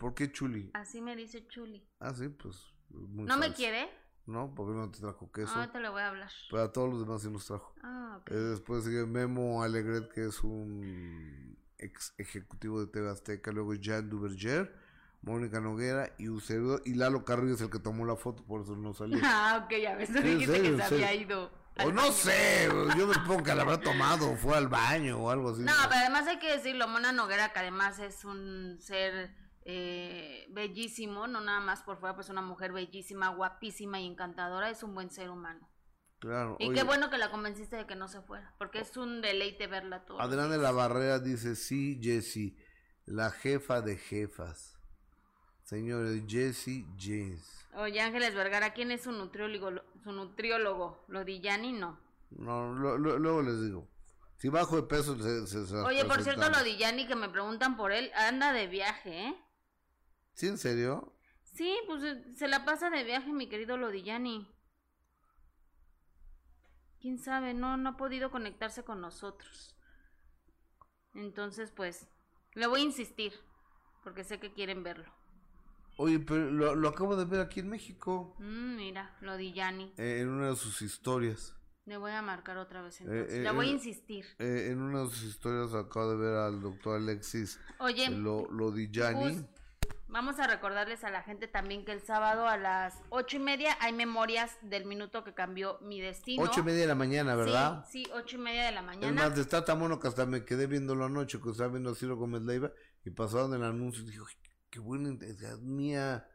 ¿Por 0.00 0.14
qué 0.14 0.32
Chuli? 0.32 0.70
Así 0.72 1.02
me 1.02 1.14
dice 1.14 1.46
Chuli. 1.46 1.86
Ah, 2.00 2.14
sí, 2.14 2.30
pues. 2.30 2.56
muy 2.88 3.26
¿No 3.26 3.36
me 3.36 3.52
quiere? 3.52 3.86
No, 4.24 4.54
porque 4.54 4.72
no 4.72 4.90
te 4.90 4.98
trajo 4.98 5.30
queso. 5.30 5.52
Ahorita 5.54 5.78
le 5.78 5.90
voy 5.90 6.00
a 6.00 6.08
hablar. 6.08 6.30
Pero 6.50 6.62
a 6.62 6.72
todos 6.72 6.88
los 6.88 7.00
demás 7.00 7.20
sí 7.20 7.28
nos 7.28 7.44
trajo. 7.44 7.74
Ah, 7.82 8.16
ok. 8.18 8.30
Eh, 8.30 8.34
después 8.34 8.84
sigue 8.84 9.04
Memo 9.04 9.62
Alegret, 9.62 10.10
que 10.10 10.26
es 10.26 10.42
un 10.42 11.54
ex 11.76 12.14
ejecutivo 12.16 12.80
de 12.80 12.86
TV 12.86 13.10
Azteca. 13.10 13.52
Luego 13.52 13.74
Jean 13.74 14.08
Duverger, 14.08 14.74
Mónica 15.20 15.60
Noguera 15.60 16.14
y 16.16 16.28
un 16.28 16.40
servidor. 16.40 16.80
Y 16.86 16.94
Lalo 16.94 17.26
Carrillo 17.26 17.56
es 17.56 17.60
el 17.60 17.68
que 17.68 17.78
tomó 17.78 18.06
la 18.06 18.16
foto, 18.16 18.42
por 18.46 18.62
eso 18.62 18.76
no 18.76 18.94
salió. 18.94 19.18
Ah, 19.22 19.60
ok, 19.66 19.74
ya 19.82 19.96
ves, 19.96 20.08
en 20.08 20.24
dijiste 20.24 20.56
serio, 20.56 20.76
que 20.78 20.82
se 20.82 20.94
había 20.94 21.14
ido. 21.14 21.50
O 21.84 21.92
no 21.92 22.10
sé, 22.10 22.70
yo 22.96 23.06
me 23.06 23.12
supongo 23.12 23.42
que 23.42 23.54
la 23.54 23.62
habrá 23.62 23.78
tomado, 23.78 24.34
fue 24.36 24.56
al 24.56 24.68
baño 24.68 25.18
o 25.18 25.30
algo 25.30 25.50
así. 25.50 25.60
No, 25.60 25.72
pero 25.88 26.00
además 26.00 26.26
hay 26.26 26.38
que 26.38 26.52
decirlo, 26.52 26.88
Mona 26.88 27.12
Noguera, 27.12 27.52
que 27.52 27.58
además 27.58 27.98
es 27.98 28.24
un 28.24 28.78
ser 28.80 29.49
eh, 29.64 30.46
bellísimo, 30.50 31.26
no 31.26 31.40
nada 31.40 31.60
más 31.60 31.82
por 31.82 31.98
fuera, 31.98 32.14
pues 32.14 32.28
una 32.28 32.42
mujer 32.42 32.72
bellísima, 32.72 33.28
guapísima 33.28 34.00
y 34.00 34.06
encantadora, 34.06 34.70
es 34.70 34.82
un 34.82 34.94
buen 34.94 35.10
ser 35.10 35.30
humano. 35.30 35.68
Claro. 36.18 36.56
Y 36.58 36.68
oye, 36.68 36.74
qué 36.78 36.84
bueno 36.84 37.08
que 37.10 37.16
la 37.18 37.30
convenciste 37.30 37.76
de 37.76 37.86
que 37.86 37.96
no 37.96 38.06
se 38.08 38.20
fuera, 38.22 38.54
porque 38.58 38.80
es 38.80 38.96
un 38.96 39.20
deleite 39.22 39.66
verla 39.66 40.04
todo. 40.04 40.20
Adrián 40.20 40.50
de 40.50 40.58
la 40.58 40.70
Barrera 40.72 41.18
dice, 41.18 41.56
sí, 41.56 41.98
Jessie, 42.02 42.56
la 43.06 43.30
jefa 43.30 43.80
de 43.80 43.96
jefas. 43.96 44.76
Señores, 45.62 46.22
Jessie 46.26 46.84
Jess. 46.98 47.68
Oye, 47.74 48.00
Ángeles 48.00 48.34
Vergara, 48.34 48.72
¿quién 48.74 48.90
es 48.90 49.02
su 49.02 49.12
nutriólogo? 49.12 49.82
Su 50.02 50.10
nutriólogo, 50.12 51.04
Lodillani, 51.08 51.72
no. 51.72 52.00
No, 52.30 52.72
lo- 52.74 52.98
lo- 52.98 53.18
luego 53.18 53.42
les 53.42 53.62
digo. 53.62 53.88
Si 54.36 54.48
bajo 54.48 54.76
de 54.76 54.82
peso, 54.84 55.16
se, 55.16 55.46
se- 55.46 55.66
se 55.66 55.74
las 55.74 55.84
Oye, 55.84 56.04
por 56.04 56.22
cierto, 56.22 56.40
presentamos. 56.40 56.58
Lodillani, 56.58 57.06
que 57.06 57.14
me 57.14 57.28
preguntan 57.28 57.76
por 57.76 57.92
él, 57.92 58.10
anda 58.16 58.52
de 58.52 58.66
viaje, 58.66 59.26
¿eh? 59.28 59.44
¿Sí, 60.40 60.46
en 60.46 60.56
serio? 60.56 61.12
Sí, 61.42 61.76
pues 61.86 62.02
eh, 62.02 62.24
se 62.34 62.48
la 62.48 62.64
pasa 62.64 62.88
de 62.88 63.04
viaje, 63.04 63.30
mi 63.30 63.46
querido 63.46 63.76
Lodillani. 63.76 64.48
Quién 66.98 67.18
sabe, 67.18 67.52
no, 67.52 67.76
no 67.76 67.90
ha 67.90 67.96
podido 67.98 68.30
conectarse 68.30 68.82
con 68.82 69.02
nosotros. 69.02 69.76
Entonces, 71.12 71.70
pues, 71.72 72.08
le 72.54 72.66
voy 72.66 72.80
a 72.80 72.84
insistir, 72.84 73.34
porque 74.02 74.24
sé 74.24 74.40
que 74.40 74.54
quieren 74.54 74.82
verlo. 74.82 75.12
Oye, 75.98 76.18
pero 76.20 76.50
lo, 76.50 76.74
lo 76.74 76.88
acabo 76.88 77.16
de 77.16 77.26
ver 77.26 77.40
aquí 77.40 77.60
en 77.60 77.68
México, 77.68 78.34
Mm, 78.38 78.76
mira, 78.76 79.14
Lodillani. 79.20 79.92
eh, 79.98 80.20
en 80.22 80.30
una 80.30 80.48
de 80.48 80.56
sus 80.56 80.80
historias. 80.80 81.54
Le 81.84 81.98
voy 81.98 82.12
a 82.12 82.22
marcar 82.22 82.56
otra 82.56 82.80
vez 82.80 82.98
Eh, 83.02 83.04
entonces. 83.04 83.34
eh, 83.34 83.42
le 83.42 83.50
voy 83.50 83.66
a 83.68 83.72
insistir. 83.72 84.24
eh, 84.38 84.68
en 84.70 84.80
una 84.80 85.00
de 85.00 85.08
sus 85.10 85.22
historias 85.24 85.74
acabo 85.74 86.12
de 86.12 86.16
ver 86.16 86.34
al 86.38 86.62
doctor 86.62 86.96
Alexis 86.96 87.60
Oye, 87.78 88.08
Lo, 88.08 88.48
Vamos 90.12 90.40
a 90.40 90.46
recordarles 90.48 91.04
a 91.04 91.10
la 91.10 91.22
gente 91.22 91.46
también 91.46 91.84
que 91.84 91.92
el 91.92 92.00
sábado 92.02 92.48
a 92.48 92.56
las 92.56 93.00
ocho 93.10 93.36
y 93.36 93.40
media 93.40 93.76
hay 93.80 93.92
memorias 93.92 94.58
del 94.60 94.84
minuto 94.84 95.22
que 95.22 95.34
cambió 95.34 95.78
mi 95.82 96.00
destino. 96.00 96.42
Ocho 96.42 96.60
y 96.60 96.62
media 96.64 96.80
de 96.80 96.86
la 96.88 96.94
mañana, 96.96 97.36
¿verdad? 97.36 97.84
Sí, 97.88 98.04
sí, 98.04 98.10
ocho 98.12 98.36
y 98.36 98.40
media 98.40 98.64
de 98.64 98.72
la 98.72 98.80
Es 98.80 98.86
mañana. 98.86 99.28
más, 99.28 99.38
está 99.38 99.64
tan 99.64 99.78
bueno 99.78 100.00
que 100.00 100.08
hasta 100.08 100.26
me 100.26 100.44
quedé 100.44 100.66
viéndolo 100.66 101.04
anoche, 101.04 101.40
que 101.40 101.50
estaba 101.50 101.68
viendo 101.70 101.90
a 101.90 101.94
Ciro 101.94 102.16
Gómez 102.16 102.42
Leiva 102.42 102.72
y 103.04 103.10
pasaron 103.10 103.54
el 103.54 103.62
anuncio 103.62 104.02
y 104.02 104.06
dije, 104.06 104.20
"Uy, 104.20 104.32
qué 104.68 104.80
buena 104.80 105.08
intensidad 105.10 105.58
mía. 105.58 106.26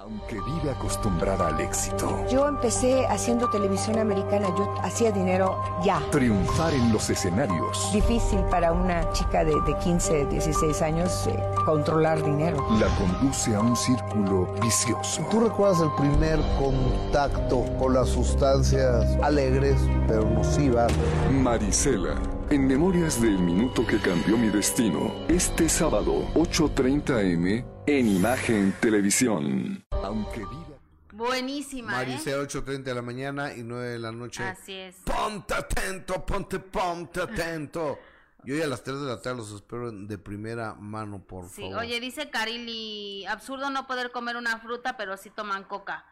Aunque 0.00 0.36
vive 0.40 0.70
acostumbrada 0.70 1.48
al 1.48 1.60
éxito, 1.60 2.24
Yo 2.30 2.46
empecé 2.46 3.04
haciendo 3.06 3.50
televisión 3.50 3.98
americana, 3.98 4.46
yo 4.56 4.72
hacía 4.82 5.10
dinero 5.10 5.60
ya. 5.84 6.00
triunfar 6.12 6.72
en 6.72 6.92
los 6.92 7.10
escenarios, 7.10 7.90
Difícil 7.92 8.38
para 8.50 8.72
una 8.72 9.10
chica 9.12 9.44
de, 9.44 9.52
de 9.62 9.76
15, 9.78 10.26
16 10.26 10.82
años 10.82 11.26
eh, 11.26 11.36
controlar 11.66 12.22
dinero. 12.24 12.64
la 12.78 12.86
conduce 12.96 13.54
a 13.56 13.60
un 13.60 13.74
círculo 13.76 14.46
vicioso. 14.62 15.26
¿Tú 15.30 15.40
recuerdas 15.40 15.80
el 15.80 15.90
primer 15.96 16.38
contacto 16.58 17.64
con 17.78 17.92
las 17.94 18.08
sustancias 18.08 19.04
alegres 19.22 19.76
pero 20.06 20.24
nocivas? 20.24 20.92
Marisela, 21.32 22.14
en 22.50 22.66
Memorias 22.68 23.20
del 23.20 23.38
Minuto 23.38 23.84
que 23.84 23.98
Cambió 24.00 24.38
Mi 24.38 24.48
Destino, 24.48 25.12
este 25.28 25.68
sábado, 25.68 26.22
8.30 26.34 27.32
m, 27.34 27.64
en 27.86 28.06
Imagen 28.08 28.72
Televisión. 28.80 29.84
Aunque 30.02 30.40
vive... 30.40 30.78
Buenísima, 31.12 31.92
Maricé, 31.92 32.32
¿eh? 32.32 32.36
8.30 32.36 32.82
de 32.82 32.94
la 32.94 33.02
mañana 33.02 33.54
y 33.54 33.62
9 33.62 33.86
de 33.88 33.98
la 33.98 34.12
noche. 34.12 34.44
Así 34.44 34.74
es. 34.74 34.96
Ponte 35.04 35.54
atento, 35.54 36.24
ponte, 36.24 36.58
ponte 36.60 37.22
atento. 37.22 37.98
Y 38.44 38.52
hoy 38.52 38.62
a 38.62 38.66
las 38.66 38.84
3 38.84 39.00
de 39.00 39.06
la 39.06 39.20
tarde 39.20 39.38
los 39.38 39.50
espero 39.52 39.90
de 39.90 40.18
primera 40.18 40.74
mano, 40.74 41.18
por 41.20 41.48
Sí, 41.48 41.62
favor. 41.62 41.78
oye, 41.78 41.98
dice 41.98 42.30
Carili, 42.30 43.24
absurdo 43.26 43.70
no 43.70 43.86
poder 43.86 44.12
comer 44.12 44.36
una 44.36 44.58
fruta, 44.60 44.96
pero 44.96 45.16
sí 45.16 45.30
toman 45.30 45.64
coca. 45.64 46.04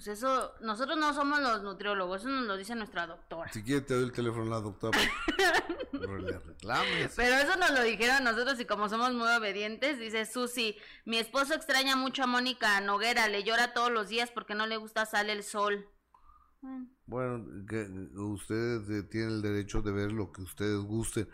Pues 0.00 0.16
eso, 0.16 0.54
nosotros 0.62 0.96
no 0.96 1.12
somos 1.12 1.42
los 1.42 1.62
nutriólogos, 1.62 2.22
eso 2.22 2.30
nos 2.30 2.46
lo 2.46 2.56
dice 2.56 2.74
nuestra 2.74 3.06
doctora. 3.06 3.52
Si 3.52 3.62
quieres 3.62 3.84
te 3.84 3.92
doy 3.92 4.04
el 4.04 4.12
teléfono 4.12 4.46
a 4.46 4.56
la 4.56 4.60
doctora. 4.62 4.98
No 5.92 6.16
le 6.16 6.38
reclames. 6.38 7.12
Pero 7.14 7.34
eso 7.34 7.56
nos 7.56 7.72
lo 7.72 7.82
dijeron 7.82 8.24
nosotros 8.24 8.58
y 8.58 8.64
como 8.64 8.88
somos 8.88 9.12
muy 9.12 9.28
obedientes, 9.28 9.98
dice 9.98 10.24
Susi, 10.24 10.78
mi 11.04 11.18
esposo 11.18 11.52
extraña 11.52 11.94
mucho 11.94 12.22
a 12.22 12.26
Mónica 12.26 12.80
Noguera, 12.80 13.28
le 13.28 13.44
llora 13.44 13.74
todos 13.74 13.90
los 13.92 14.08
días 14.08 14.30
porque 14.30 14.54
no 14.54 14.66
le 14.66 14.78
gusta 14.78 15.04
sale 15.04 15.32
el 15.32 15.42
sol. 15.42 15.86
Bueno, 17.04 17.44
que 17.68 17.86
ustedes 18.16 18.88
eh, 18.88 19.02
tienen 19.02 19.32
el 19.32 19.42
derecho 19.42 19.82
de 19.82 19.92
ver 19.92 20.12
lo 20.12 20.32
que 20.32 20.40
ustedes 20.40 20.78
gusten. 20.78 21.28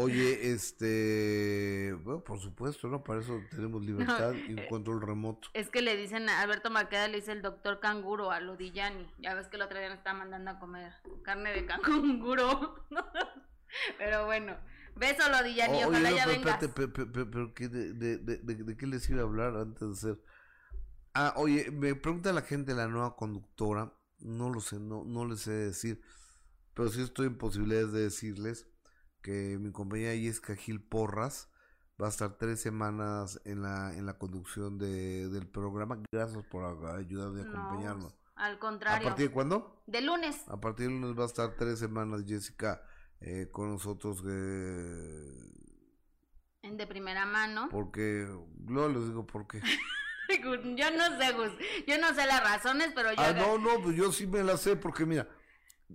Oye, 0.00 0.52
este, 0.52 1.92
bueno, 2.04 2.22
por 2.22 2.38
supuesto, 2.38 2.86
¿no? 2.88 3.02
Para 3.02 3.20
eso 3.20 3.40
tenemos 3.50 3.82
libertad 3.84 4.32
y 4.46 4.52
un 4.52 4.60
eh, 4.60 4.66
control 4.68 5.00
remoto. 5.02 5.48
Es 5.54 5.70
que 5.70 5.82
le 5.82 5.96
dicen 5.96 6.28
a 6.28 6.40
Alberto 6.40 6.70
Maqueda, 6.70 7.08
le 7.08 7.16
dice 7.16 7.32
el 7.32 7.42
doctor 7.42 7.80
canguro 7.80 8.30
a 8.30 8.38
Lodillani. 8.40 9.10
Ya 9.18 9.34
ves 9.34 9.48
que 9.48 9.56
el 9.56 9.62
otro 9.62 9.78
día 9.78 9.88
nos 9.88 9.98
estaba 9.98 10.20
mandando 10.20 10.52
a 10.52 10.58
comer 10.60 10.92
carne 11.24 11.50
de 11.52 11.66
canguro. 11.66 12.86
Pero 13.98 14.24
bueno, 14.26 14.56
beso 14.94 15.28
Lodillani, 15.28 15.82
O- 15.84 15.88
ojalá 15.88 16.10
no, 16.10 16.16
ya 16.16 16.24
pero 16.26 16.36
vengas. 16.38 16.62
espérate, 16.62 16.68
pe- 16.68 16.88
pe- 16.88 17.06
pe- 17.12 17.26
pero 17.26 17.52
¿qué 17.54 17.68
de, 17.68 17.92
de, 17.92 18.16
de, 18.18 18.36
de- 18.38 18.64
de 18.64 18.76
qué 18.76 18.86
les 18.86 19.08
iba 19.10 19.20
a 19.20 19.24
hablar 19.24 19.56
antes 19.56 19.88
de 19.88 19.94
ser? 19.96 20.22
Ah, 21.12 21.34
oye, 21.36 21.70
me 21.70 21.94
pregunta 21.94 22.32
la 22.32 22.42
gente, 22.42 22.72
la 22.72 22.86
nueva 22.88 23.16
conductora, 23.16 23.92
no 24.20 24.48
lo 24.50 24.60
sé, 24.60 24.78
no, 24.78 25.04
no 25.04 25.26
les 25.26 25.40
sé 25.40 25.50
decir, 25.50 26.00
pero 26.74 26.88
sí 26.88 27.02
estoy 27.02 27.26
en 27.26 27.36
posibilidades 27.36 27.92
de 27.92 28.00
decirles 28.02 28.66
que 29.28 29.58
mi 29.60 29.70
compañera 29.72 30.14
Yesca 30.14 30.56
Gil 30.56 30.80
Porras 30.80 31.50
va 32.00 32.06
a 32.06 32.08
estar 32.08 32.38
tres 32.38 32.62
semanas 32.62 33.38
en 33.44 33.60
la, 33.60 33.94
en 33.94 34.06
la 34.06 34.16
conducción 34.16 34.78
de, 34.78 35.28
del 35.28 35.46
programa. 35.46 36.00
Gracias 36.10 36.42
por 36.46 36.64
a- 36.64 36.96
ayudarme 36.96 37.42
a 37.42 37.44
No, 37.44 37.50
acompañarnos. 37.50 38.14
al 38.36 38.54
¿A 38.54 38.58
contrario. 38.58 39.06
partir 39.06 39.28
de 39.28 39.34
cuándo? 39.34 39.82
De 39.86 40.00
lunes. 40.00 40.36
A 40.48 40.58
partir 40.58 40.86
del 40.86 40.98
lunes 41.02 41.18
va 41.18 41.24
a 41.24 41.26
estar 41.26 41.56
tres 41.56 41.78
semanas 41.78 42.24
Jessica 42.26 42.82
eh, 43.20 43.48
con 43.52 43.70
nosotros 43.70 44.22
eh, 44.26 45.52
En 46.62 46.78
de 46.78 46.86
primera 46.86 47.26
mano. 47.26 47.68
porque 47.70 48.26
luego 48.66 48.88
les 48.88 49.08
digo 49.08 49.26
por 49.26 49.46
qué. 49.46 49.60
yo 50.74 50.90
no 50.90 51.18
sé, 51.18 51.32
Gus. 51.32 51.50
Yo 51.86 51.98
no 52.00 52.14
sé 52.14 52.24
las 52.26 52.42
razones, 52.42 52.92
pero 52.94 53.10
yo. 53.12 53.18
Ah, 53.20 53.34
no, 53.34 53.58
no, 53.58 53.82
pues 53.82 53.94
yo 53.94 54.10
sí 54.10 54.26
me 54.26 54.42
las 54.42 54.62
sé 54.62 54.76
porque 54.76 55.04
mira, 55.04 55.28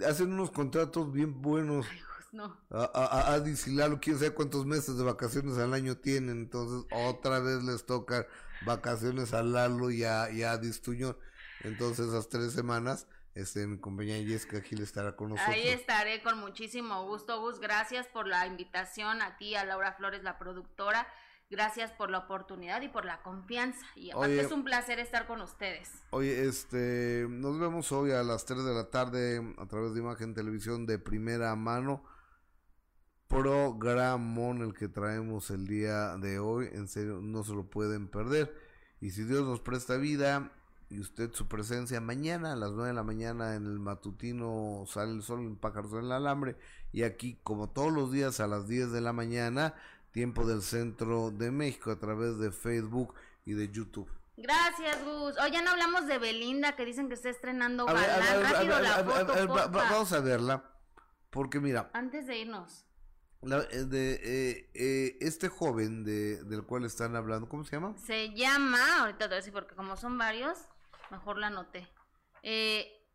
hacen 0.07 0.31
unos 0.33 0.51
contratos 0.51 1.11
bien 1.11 1.41
buenos. 1.41 1.87
Ay, 1.89 1.99
no. 2.33 2.57
A, 2.71 2.83
a, 2.83 3.33
a 3.35 3.43
Lalo, 3.67 3.99
quién 4.01 4.17
sabe 4.17 4.33
cuántos 4.33 4.65
meses 4.65 4.97
de 4.97 5.03
vacaciones 5.03 5.57
al 5.57 5.73
año 5.73 5.97
tienen. 5.97 6.39
Entonces, 6.39 6.85
otra 6.91 7.39
vez 7.39 7.63
les 7.63 7.85
toca 7.85 8.27
vacaciones 8.65 9.33
a 9.33 9.43
Lalo 9.43 9.91
y 9.91 10.03
a, 10.03 10.31
y 10.31 10.41
a 10.41 10.57
Distuñón. 10.57 11.15
Entonces, 11.61 12.07
esas 12.07 12.29
tres 12.29 12.51
semanas, 12.53 13.07
este, 13.35 13.67
mi 13.67 13.77
compañera 13.77 14.27
Jessica 14.27 14.61
Gil 14.61 14.81
estará 14.81 15.15
con 15.15 15.29
nosotros. 15.29 15.55
Ahí 15.55 15.67
estaré 15.67 16.23
con 16.23 16.39
muchísimo 16.39 17.05
gusto, 17.05 17.39
Gus. 17.39 17.59
Gracias 17.59 18.07
por 18.07 18.27
la 18.27 18.47
invitación 18.47 19.21
a 19.21 19.37
ti, 19.37 19.55
a 19.55 19.63
Laura 19.63 19.93
Flores, 19.93 20.23
la 20.23 20.39
productora. 20.39 21.07
Gracias 21.51 21.91
por 21.91 22.09
la 22.09 22.17
oportunidad 22.17 22.81
y 22.81 22.87
por 22.87 23.05
la 23.05 23.21
confianza. 23.21 23.85
Y 23.93 24.09
aparte 24.09 24.41
es 24.41 24.51
un 24.51 24.63
placer 24.63 24.97
estar 24.97 25.27
con 25.27 25.39
ustedes. 25.39 25.87
Oye, 26.09 26.47
este, 26.47 27.27
nos 27.29 27.59
vemos 27.59 27.91
hoy 27.91 28.11
a 28.11 28.23
las 28.23 28.45
3 28.45 28.65
de 28.65 28.73
la 28.73 28.89
tarde 28.89 29.53
a 29.59 29.67
través 29.67 29.93
de 29.93 29.99
Imagen 29.99 30.33
Televisión 30.33 30.87
de 30.87 30.97
primera 30.97 31.55
mano. 31.55 32.03
Programón 33.33 34.61
el 34.61 34.75
que 34.75 34.87
traemos 34.87 35.49
el 35.49 35.65
día 35.65 36.17
de 36.17 36.37
hoy. 36.37 36.69
En 36.71 36.87
serio, 36.87 37.19
no 37.19 37.43
se 37.43 37.53
lo 37.53 37.63
pueden 37.63 38.07
perder. 38.07 38.55
Y 39.01 39.09
si 39.09 39.23
Dios 39.23 39.41
nos 39.47 39.59
presta 39.59 39.97
vida 39.97 40.51
y 40.89 40.99
usted 40.99 41.33
su 41.33 41.47
presencia 41.47 41.99
mañana 41.99 42.53
a 42.53 42.55
las 42.55 42.73
9 42.73 42.89
de 42.89 42.93
la 42.93 43.01
mañana 43.01 43.55
en 43.55 43.65
el 43.65 43.79
matutino 43.79 44.83
sale 44.87 45.13
el 45.13 45.23
sol 45.23 45.39
en 45.39 45.55
Pájaros 45.55 45.93
en 45.93 46.05
el 46.05 46.11
Alambre. 46.11 46.57
Y 46.91 47.01
aquí, 47.01 47.39
como 47.43 47.69
todos 47.71 47.91
los 47.91 48.11
días 48.11 48.39
a 48.39 48.45
las 48.45 48.67
10 48.67 48.91
de 48.91 49.01
la 49.01 49.13
mañana 49.13 49.73
Tiempo 50.11 50.45
del 50.45 50.61
Centro 50.61 51.31
de 51.31 51.49
México 51.49 51.89
a 51.89 51.99
través 51.99 52.37
de 52.37 52.51
Facebook 52.51 53.15
y 53.45 53.53
de 53.53 53.69
YouTube. 53.69 54.09
Gracias, 54.37 55.03
Gus. 55.03 55.39
Hoy 55.39 55.51
ya 55.51 55.63
no 55.63 55.71
hablamos 55.71 56.05
de 56.05 56.19
Belinda, 56.19 56.75
que 56.75 56.85
dicen 56.85 57.07
que 57.07 57.15
está 57.15 57.31
estrenando 57.31 57.87
Rápido 57.87 58.79
Vamos 59.71 60.13
a 60.13 60.19
verla, 60.19 60.69
porque 61.31 61.59
mira... 61.59 61.89
Antes 61.93 62.27
de 62.27 62.37
irnos. 62.37 62.85
Eh, 63.45 63.85
de 63.85 64.13
eh, 64.23 64.69
eh, 64.73 65.17
este 65.19 65.49
joven 65.49 66.05
de, 66.05 66.43
del 66.45 66.63
cual 66.63 66.85
están 66.85 67.15
hablando, 67.15 67.49
¿cómo 67.49 67.65
se 67.65 67.75
llama? 67.75 67.95
Se 67.97 68.33
llama, 68.33 69.01
ahorita 69.01 69.19
te 69.19 69.25
voy 69.25 69.33
a 69.33 69.37
decir 69.37 69.53
porque 69.53 69.75
como 69.75 69.97
son 69.97 70.17
varios, 70.17 70.57
mejor 71.11 71.37
la 71.37 71.47
anoté. 71.47 71.87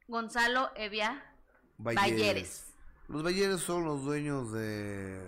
Gonzalo 0.06 0.70
Evia 0.76 1.22
Balleres. 1.78 2.74
Los 3.08 3.22
Balleres 3.22 3.60
son 3.60 3.84
los 3.84 4.04
dueños 4.04 4.52
de 4.52 5.18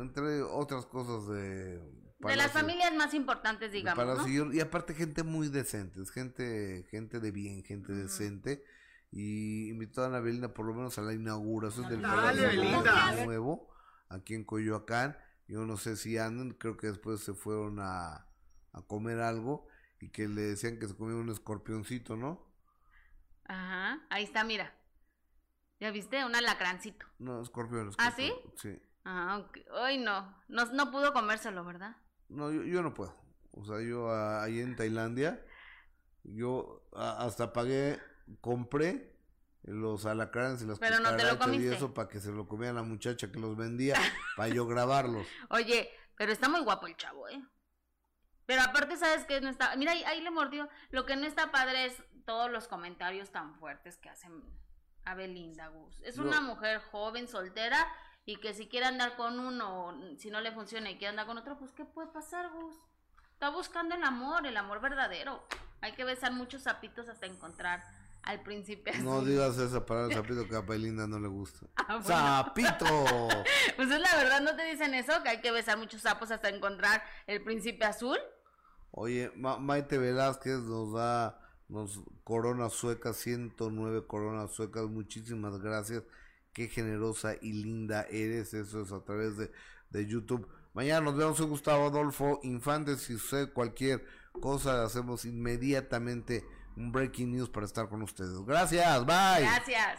entre 0.00 0.42
otras 0.42 0.86
cosas 0.86 1.26
de... 1.28 1.78
de 2.18 2.36
las 2.36 2.52
familias 2.52 2.94
más 2.94 3.14
importantes, 3.14 3.72
digamos. 3.72 4.28
y, 4.28 4.60
aparte 4.60 4.94
gente 4.94 5.22
muy 5.22 5.48
decente, 5.48 6.02
es 6.02 6.10
gente, 6.10 6.86
gente 6.90 7.20
de 7.20 7.30
bien, 7.30 7.62
gente 7.64 7.92
decente. 7.92 8.64
Y 9.10 9.70
invitaron 9.70 10.14
a 10.14 10.20
Belinda 10.20 10.52
por 10.52 10.66
lo 10.66 10.74
menos 10.74 10.98
a 10.98 11.02
la 11.02 11.14
inauguración 11.14 11.88
del 11.88 12.02
nuevo 12.02 13.68
aquí 14.08 14.34
en 14.34 14.44
Coyoacán. 14.44 15.16
Yo 15.46 15.64
no 15.64 15.76
sé 15.76 15.96
si 15.96 16.18
andan, 16.18 16.50
creo 16.50 16.76
que 16.76 16.88
después 16.88 17.20
se 17.20 17.34
fueron 17.34 17.78
a, 17.80 18.26
a 18.72 18.82
comer 18.86 19.20
algo 19.20 19.66
y 20.00 20.10
que 20.10 20.28
le 20.28 20.42
decían 20.42 20.78
que 20.78 20.88
se 20.88 20.96
comía 20.96 21.16
un 21.16 21.30
escorpioncito, 21.30 22.16
¿no? 22.16 22.46
Ajá, 23.44 24.00
ahí 24.10 24.24
está, 24.24 24.44
mira. 24.44 24.72
¿Ya 25.80 25.90
viste? 25.90 26.24
Un 26.24 26.34
alacrancito. 26.34 27.06
No, 27.18 27.40
escorpión, 27.40 27.90
¿Ah, 27.98 28.10
sí? 28.10 28.32
Sí. 28.56 28.78
Ah, 29.04 29.46
Ay, 29.74 29.98
no. 29.98 30.36
no. 30.48 30.66
No 30.66 30.90
pudo 30.90 31.12
comérselo, 31.12 31.64
¿verdad? 31.64 31.96
No, 32.28 32.52
yo, 32.52 32.82
no 32.82 32.92
puedo. 32.94 33.14
O 33.52 33.64
sea, 33.64 33.80
yo 33.80 34.12
ahí 34.12 34.60
en 34.60 34.76
Tailandia, 34.76 35.42
yo 36.24 36.82
hasta 36.94 37.52
pagué, 37.52 37.98
compré 38.40 39.17
los 39.68 40.06
alacranes 40.06 40.62
y 40.62 40.66
las 40.66 40.78
Pero 40.78 41.00
no 41.00 41.16
te 41.16 41.24
lo 41.24 41.54
y 41.54 41.66
eso 41.66 41.94
para 41.94 42.08
que 42.08 42.20
se 42.20 42.30
lo 42.30 42.46
comiera 42.48 42.72
la 42.72 42.82
muchacha 42.82 43.30
que 43.30 43.38
los 43.38 43.56
vendía, 43.56 43.94
para 44.36 44.48
yo 44.48 44.66
grabarlos. 44.66 45.26
Oye, 45.50 45.90
pero 46.16 46.32
está 46.32 46.48
muy 46.48 46.60
guapo 46.60 46.86
el 46.86 46.96
chavo, 46.96 47.28
¿eh? 47.28 47.42
Pero 48.46 48.62
aparte, 48.62 48.96
¿sabes 48.96 49.24
qué? 49.26 49.40
No 49.40 49.50
está... 49.50 49.76
Mira, 49.76 49.92
ahí, 49.92 50.22
le 50.22 50.30
mordió. 50.30 50.68
Lo 50.90 51.04
que 51.04 51.16
no 51.16 51.26
está 51.26 51.50
padre 51.50 51.84
es 51.84 52.02
todos 52.24 52.50
los 52.50 52.66
comentarios 52.66 53.30
tan 53.30 53.54
fuertes 53.56 53.98
que 53.98 54.08
hacen 54.08 54.42
a 55.04 55.14
Belinda 55.14 55.68
Gus. 55.68 56.00
Es 56.02 56.16
una 56.16 56.40
mujer 56.40 56.80
joven, 56.90 57.28
soltera, 57.28 57.86
y 58.24 58.36
que 58.36 58.54
si 58.54 58.66
quiere 58.66 58.86
andar 58.86 59.16
con 59.16 59.38
uno, 59.38 59.94
si 60.16 60.30
no 60.30 60.40
le 60.40 60.52
funciona 60.52 60.90
y 60.90 60.96
quiere 60.96 61.10
andar 61.10 61.26
con 61.26 61.36
otro, 61.36 61.58
pues 61.58 61.72
¿qué 61.72 61.84
puede 61.84 62.08
pasar, 62.08 62.50
Gus? 62.50 62.74
Está 63.32 63.50
buscando 63.50 63.94
el 63.94 64.02
amor, 64.02 64.46
el 64.46 64.56
amor 64.56 64.80
verdadero. 64.80 65.46
Hay 65.80 65.92
que 65.92 66.04
besar 66.04 66.32
muchos 66.32 66.62
zapitos 66.62 67.08
hasta 67.08 67.26
encontrar 67.26 67.84
al 68.28 68.42
príncipe 68.42 68.92
No 68.98 69.24
digas 69.24 69.56
esa 69.56 69.86
palabra 69.86 70.16
zapito 70.16 70.46
que 70.46 70.54
a 70.54 70.60
Belinda 70.60 71.06
no 71.06 71.18
le 71.18 71.28
gusta. 71.28 71.66
Ah, 71.88 72.02
¡Zapito! 72.02 72.84
pues 73.76 73.90
es 73.90 73.98
la 73.98 74.14
verdad, 74.16 74.42
¿no 74.42 74.54
te 74.54 74.64
dicen 74.64 74.92
eso? 74.92 75.22
Que 75.22 75.30
hay 75.30 75.40
que 75.40 75.50
besar 75.50 75.78
muchos 75.78 76.02
sapos 76.02 76.30
hasta 76.30 76.50
encontrar 76.50 77.02
el 77.26 77.42
príncipe 77.42 77.86
azul. 77.86 78.18
Oye, 78.90 79.32
Maite 79.34 79.96
Velázquez 79.96 80.58
nos 80.58 80.92
da 80.92 81.40
nos 81.68 82.02
corona 82.24 82.68
suecas, 82.68 83.16
109 83.16 84.06
coronas 84.06 84.52
suecas. 84.52 84.84
Muchísimas 84.84 85.58
gracias 85.60 86.02
qué 86.52 86.68
generosa 86.68 87.36
y 87.40 87.54
linda 87.54 88.02
eres. 88.10 88.52
Eso 88.52 88.82
es 88.82 88.92
a 88.92 89.02
través 89.02 89.38
de, 89.38 89.50
de 89.88 90.06
YouTube. 90.06 90.46
Mañana 90.74 91.00
nos 91.00 91.16
vemos. 91.16 91.38
Soy 91.38 91.46
Gustavo 91.46 91.86
Adolfo 91.86 92.40
Infante. 92.42 92.96
Si 92.96 93.14
usted 93.14 93.50
cualquier 93.54 94.04
cosa, 94.40 94.84
hacemos 94.84 95.24
inmediatamente 95.24 96.44
un 96.78 96.92
breaking 96.92 97.32
news 97.32 97.48
para 97.48 97.66
estar 97.66 97.88
con 97.88 98.02
ustedes. 98.02 98.40
Gracias. 98.44 99.04
Bye. 99.04 99.42
Gracias. 99.42 99.98